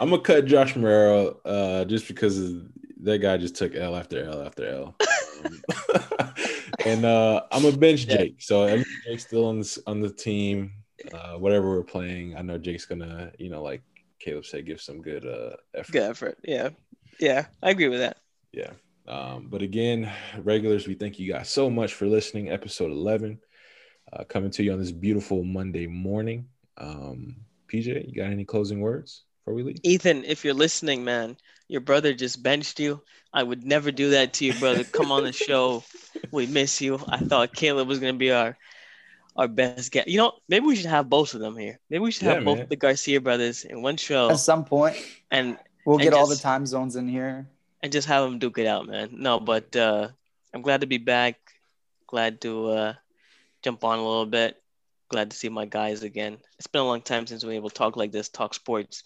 I'm 0.00 0.10
gonna 0.10 0.22
cut 0.22 0.46
Josh 0.46 0.74
Marrero 0.74 1.36
uh, 1.44 1.84
just 1.84 2.08
because 2.08 2.62
that 3.00 3.18
guy 3.18 3.36
just 3.36 3.56
took 3.56 3.74
L 3.74 3.96
after 3.96 4.24
L 4.24 4.42
after 4.42 4.68
L. 4.68 4.96
Um, 5.44 5.62
and 6.84 7.04
uh, 7.04 7.42
I'm 7.50 7.64
a 7.64 7.72
bench 7.72 8.06
Jake, 8.06 8.36
so 8.40 8.64
I 8.66 8.84
Jake's 9.06 9.24
still 9.24 9.46
on 9.46 9.60
the 9.60 9.82
on 9.86 10.00
the 10.00 10.10
team. 10.10 10.72
Uh, 11.12 11.34
whatever 11.34 11.68
we're 11.70 11.84
playing, 11.84 12.36
I 12.36 12.42
know 12.42 12.58
Jake's 12.58 12.84
gonna, 12.84 13.30
you 13.38 13.50
know, 13.50 13.62
like 13.62 13.82
Caleb 14.18 14.44
said, 14.44 14.66
give 14.66 14.80
some 14.80 15.00
good 15.00 15.24
uh, 15.24 15.56
effort. 15.74 15.92
Good 15.92 16.02
effort. 16.02 16.38
Yeah, 16.42 16.70
yeah, 17.20 17.46
I 17.62 17.70
agree 17.70 17.88
with 17.88 18.00
that. 18.00 18.18
Yeah. 18.52 18.70
Um, 19.08 19.48
but 19.50 19.62
again, 19.62 20.12
regulars, 20.38 20.86
we 20.86 20.94
thank 20.94 21.18
you 21.18 21.32
guys 21.32 21.48
so 21.48 21.70
much 21.70 21.94
for 21.94 22.06
listening. 22.06 22.50
Episode 22.50 22.90
11, 22.90 23.38
uh, 24.12 24.24
coming 24.24 24.50
to 24.52 24.62
you 24.62 24.72
on 24.72 24.78
this 24.78 24.92
beautiful 24.92 25.44
Monday 25.44 25.86
morning. 25.86 26.48
Um, 26.76 27.36
PJ, 27.72 28.06
you 28.08 28.14
got 28.14 28.30
any 28.30 28.44
closing 28.44 28.80
words 28.80 29.24
before 29.40 29.54
we 29.54 29.62
leave? 29.62 29.78
Ethan, 29.82 30.24
if 30.24 30.44
you're 30.44 30.52
listening, 30.54 31.04
man, 31.04 31.38
your 31.68 31.80
brother 31.80 32.12
just 32.12 32.42
benched 32.42 32.80
you. 32.80 33.00
I 33.32 33.42
would 33.42 33.64
never 33.64 33.90
do 33.90 34.10
that 34.10 34.34
to 34.34 34.44
you, 34.44 34.52
brother. 34.54 34.84
Come 34.84 35.10
on 35.10 35.24
the 35.24 35.32
show. 35.32 35.82
We 36.30 36.46
miss 36.46 36.80
you. 36.80 37.00
I 37.08 37.18
thought 37.18 37.54
Caleb 37.54 37.88
was 37.88 38.00
gonna 38.00 38.12
be 38.14 38.30
our 38.32 38.56
our 39.36 39.48
best 39.48 39.92
guest. 39.92 40.08
You 40.08 40.18
know, 40.18 40.32
maybe 40.48 40.66
we 40.66 40.76
should 40.76 40.86
have 40.86 41.08
both 41.08 41.34
of 41.34 41.40
them 41.40 41.56
here. 41.56 41.78
Maybe 41.88 42.00
we 42.00 42.10
should 42.10 42.24
Yeah, 42.26 42.34
have 42.34 42.44
both 42.44 42.68
the 42.68 42.76
Garcia 42.76 43.20
brothers 43.20 43.64
in 43.64 43.82
one 43.82 43.96
show 43.96 44.30
At 44.30 44.40
some 44.40 44.64
point. 44.64 44.94
point, 44.94 45.06
and 45.30 45.58
we'll 45.84 45.96
And 45.96 46.04
get 46.04 46.14
all 46.14 46.26
the 46.26 46.36
time 46.36 46.66
zones 46.66 46.96
in 46.96 47.06
here. 47.08 47.48
And 47.82 47.92
just 47.92 48.08
have 48.08 48.24
them 48.24 48.38
duke 48.38 48.58
it 48.58 48.66
out, 48.66 48.86
man. 48.86 49.10
No, 49.12 49.40
but 49.40 49.74
uh, 49.76 50.08
I'm 50.52 50.62
glad 50.62 50.80
to 50.80 50.86
be 50.86 50.98
back. 50.98 51.36
Glad 52.06 52.40
to 52.42 52.68
uh, 52.68 52.94
jump 53.62 53.84
on 53.84 53.98
a 53.98 54.06
little 54.06 54.26
bit. 54.26 54.60
Glad 55.08 55.30
to 55.30 55.36
see 55.36 55.48
my 55.48 55.64
guys 55.64 56.02
again. 56.02 56.38
It's 56.58 56.66
been 56.66 56.82
a 56.82 56.86
long 56.86 57.02
time 57.02 57.26
since 57.26 57.44
we 57.44 57.48
were 57.48 57.56
able 57.56 57.70
to 57.70 57.74
talk 57.74 57.96
like 57.96 58.12
this, 58.12 58.28
talk 58.28 58.54
sports. 58.54 59.04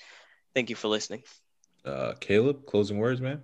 Thank 0.55 0.71
you 0.71 0.77
for 0.77 0.89
listening. 0.89 1.23
Uh, 1.85 2.15
Caleb, 2.21 2.67
closing 2.67 2.99
words, 2.99 3.21
man. 3.21 3.43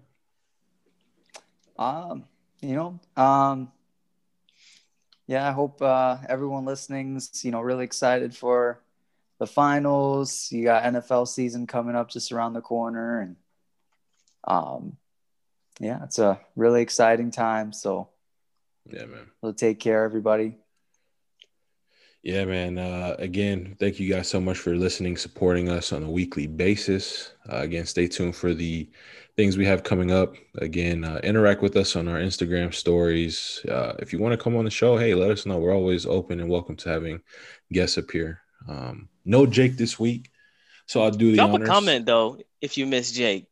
Um, 1.78 2.24
you 2.60 2.74
know, 2.74 3.00
um, 3.16 3.70
yeah, 5.26 5.48
I 5.48 5.52
hope 5.52 5.80
uh, 5.82 6.18
everyone 6.28 6.64
listening's 6.64 7.44
you 7.44 7.50
know 7.50 7.60
really 7.60 7.84
excited 7.84 8.34
for 8.34 8.80
the 9.38 9.46
finals. 9.46 10.48
You 10.50 10.64
got 10.64 10.82
NFL 10.84 11.28
season 11.28 11.66
coming 11.66 11.94
up 11.94 12.10
just 12.10 12.32
around 12.32 12.55
the 12.55 12.60
corner, 12.60 13.20
and 13.20 13.36
um, 14.44 14.96
yeah, 15.80 16.02
it's 16.05 16.18
a 16.18 16.40
really 16.56 16.82
exciting 16.82 17.30
time. 17.30 17.72
So 17.72 18.09
Yeah, 18.90 19.06
man. 19.06 19.30
we'll 19.42 19.55
take 19.55 19.80
care, 19.80 20.05
everybody. 20.05 20.56
Yeah, 22.22 22.44
man. 22.44 22.78
Uh, 22.78 23.14
again, 23.18 23.76
thank 23.78 24.00
you 24.00 24.12
guys 24.12 24.28
so 24.28 24.40
much 24.40 24.59
for 24.59 24.76
listening, 24.76 25.16
supporting 25.16 25.68
us 25.68 25.92
on 25.92 26.02
a 26.02 26.10
weekly 26.10 26.46
basis. 26.46 27.32
Uh, 27.50 27.59
again, 27.59 27.86
stay 27.86 28.09
tuned 28.09 28.34
for 28.34 28.55
the 28.55 28.90
things 29.36 29.56
we 29.56 29.64
have 29.64 29.84
coming 29.84 30.10
up. 30.10 30.34
Again, 30.56 31.05
uh, 31.05 31.20
interact 31.22 31.62
with 31.62 31.76
us 31.76 31.94
on 31.94 32.09
our 32.09 32.18
Instagram 32.18 32.74
stories. 32.74 33.64
Uh, 33.68 33.94
if 34.00 34.12
you 34.12 34.18
want 34.18 34.32
to 34.32 34.42
come 34.42 34.56
on 34.56 34.64
the 34.64 34.70
show, 34.70 34.96
hey, 34.98 35.14
let 35.14 35.30
us 35.30 35.46
know. 35.46 35.59
We're 35.59 35.74
always 35.74 36.06
open 36.06 36.40
and 36.40 36.50
welcome 36.50 36.74
to 36.76 36.88
having 36.88 37.20
guests 37.72 37.96
appear. 37.96 38.40
Um, 38.68 39.09
no 39.24 39.46
Jake 39.46 39.76
this 39.76 39.98
week, 39.98 40.30
so 40.86 41.02
I'll 41.02 41.12
do 41.12 41.30
the 41.30 41.36
drop 41.36 41.50
honors. 41.50 41.68
a 41.68 41.70
comment 41.70 42.05
though 42.06 42.40
if 42.60 42.76
you 42.76 42.86
miss 42.86 43.12
Jake. 43.12 43.47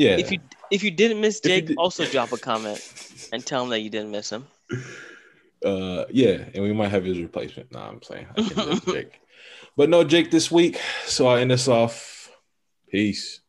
Yeah, 0.00 0.16
If 0.16 0.32
you 0.32 0.38
if 0.70 0.82
you 0.82 0.90
didn't 0.90 1.20
miss 1.20 1.40
Jake, 1.40 1.66
did- 1.66 1.76
also 1.76 2.06
drop 2.06 2.32
a 2.32 2.38
comment 2.38 2.80
and 3.32 3.44
tell 3.44 3.62
him 3.64 3.68
that 3.68 3.80
you 3.80 3.90
didn't 3.90 4.10
miss 4.10 4.30
him. 4.30 4.46
uh, 5.62 6.04
yeah, 6.08 6.38
and 6.54 6.64
we 6.64 6.72
might 6.72 6.88
have 6.88 7.04
his 7.04 7.18
replacement. 7.18 7.70
Nah, 7.70 7.86
I'm 7.90 8.02
saying 8.02 8.26
I 8.34 8.80
Jake, 8.90 9.20
but 9.76 9.90
no 9.90 10.02
Jake 10.02 10.30
this 10.30 10.50
week. 10.50 10.80
So 11.04 11.26
I'll 11.26 11.36
end 11.36 11.52
us 11.52 11.68
off. 11.68 12.30
Peace. 12.90 13.42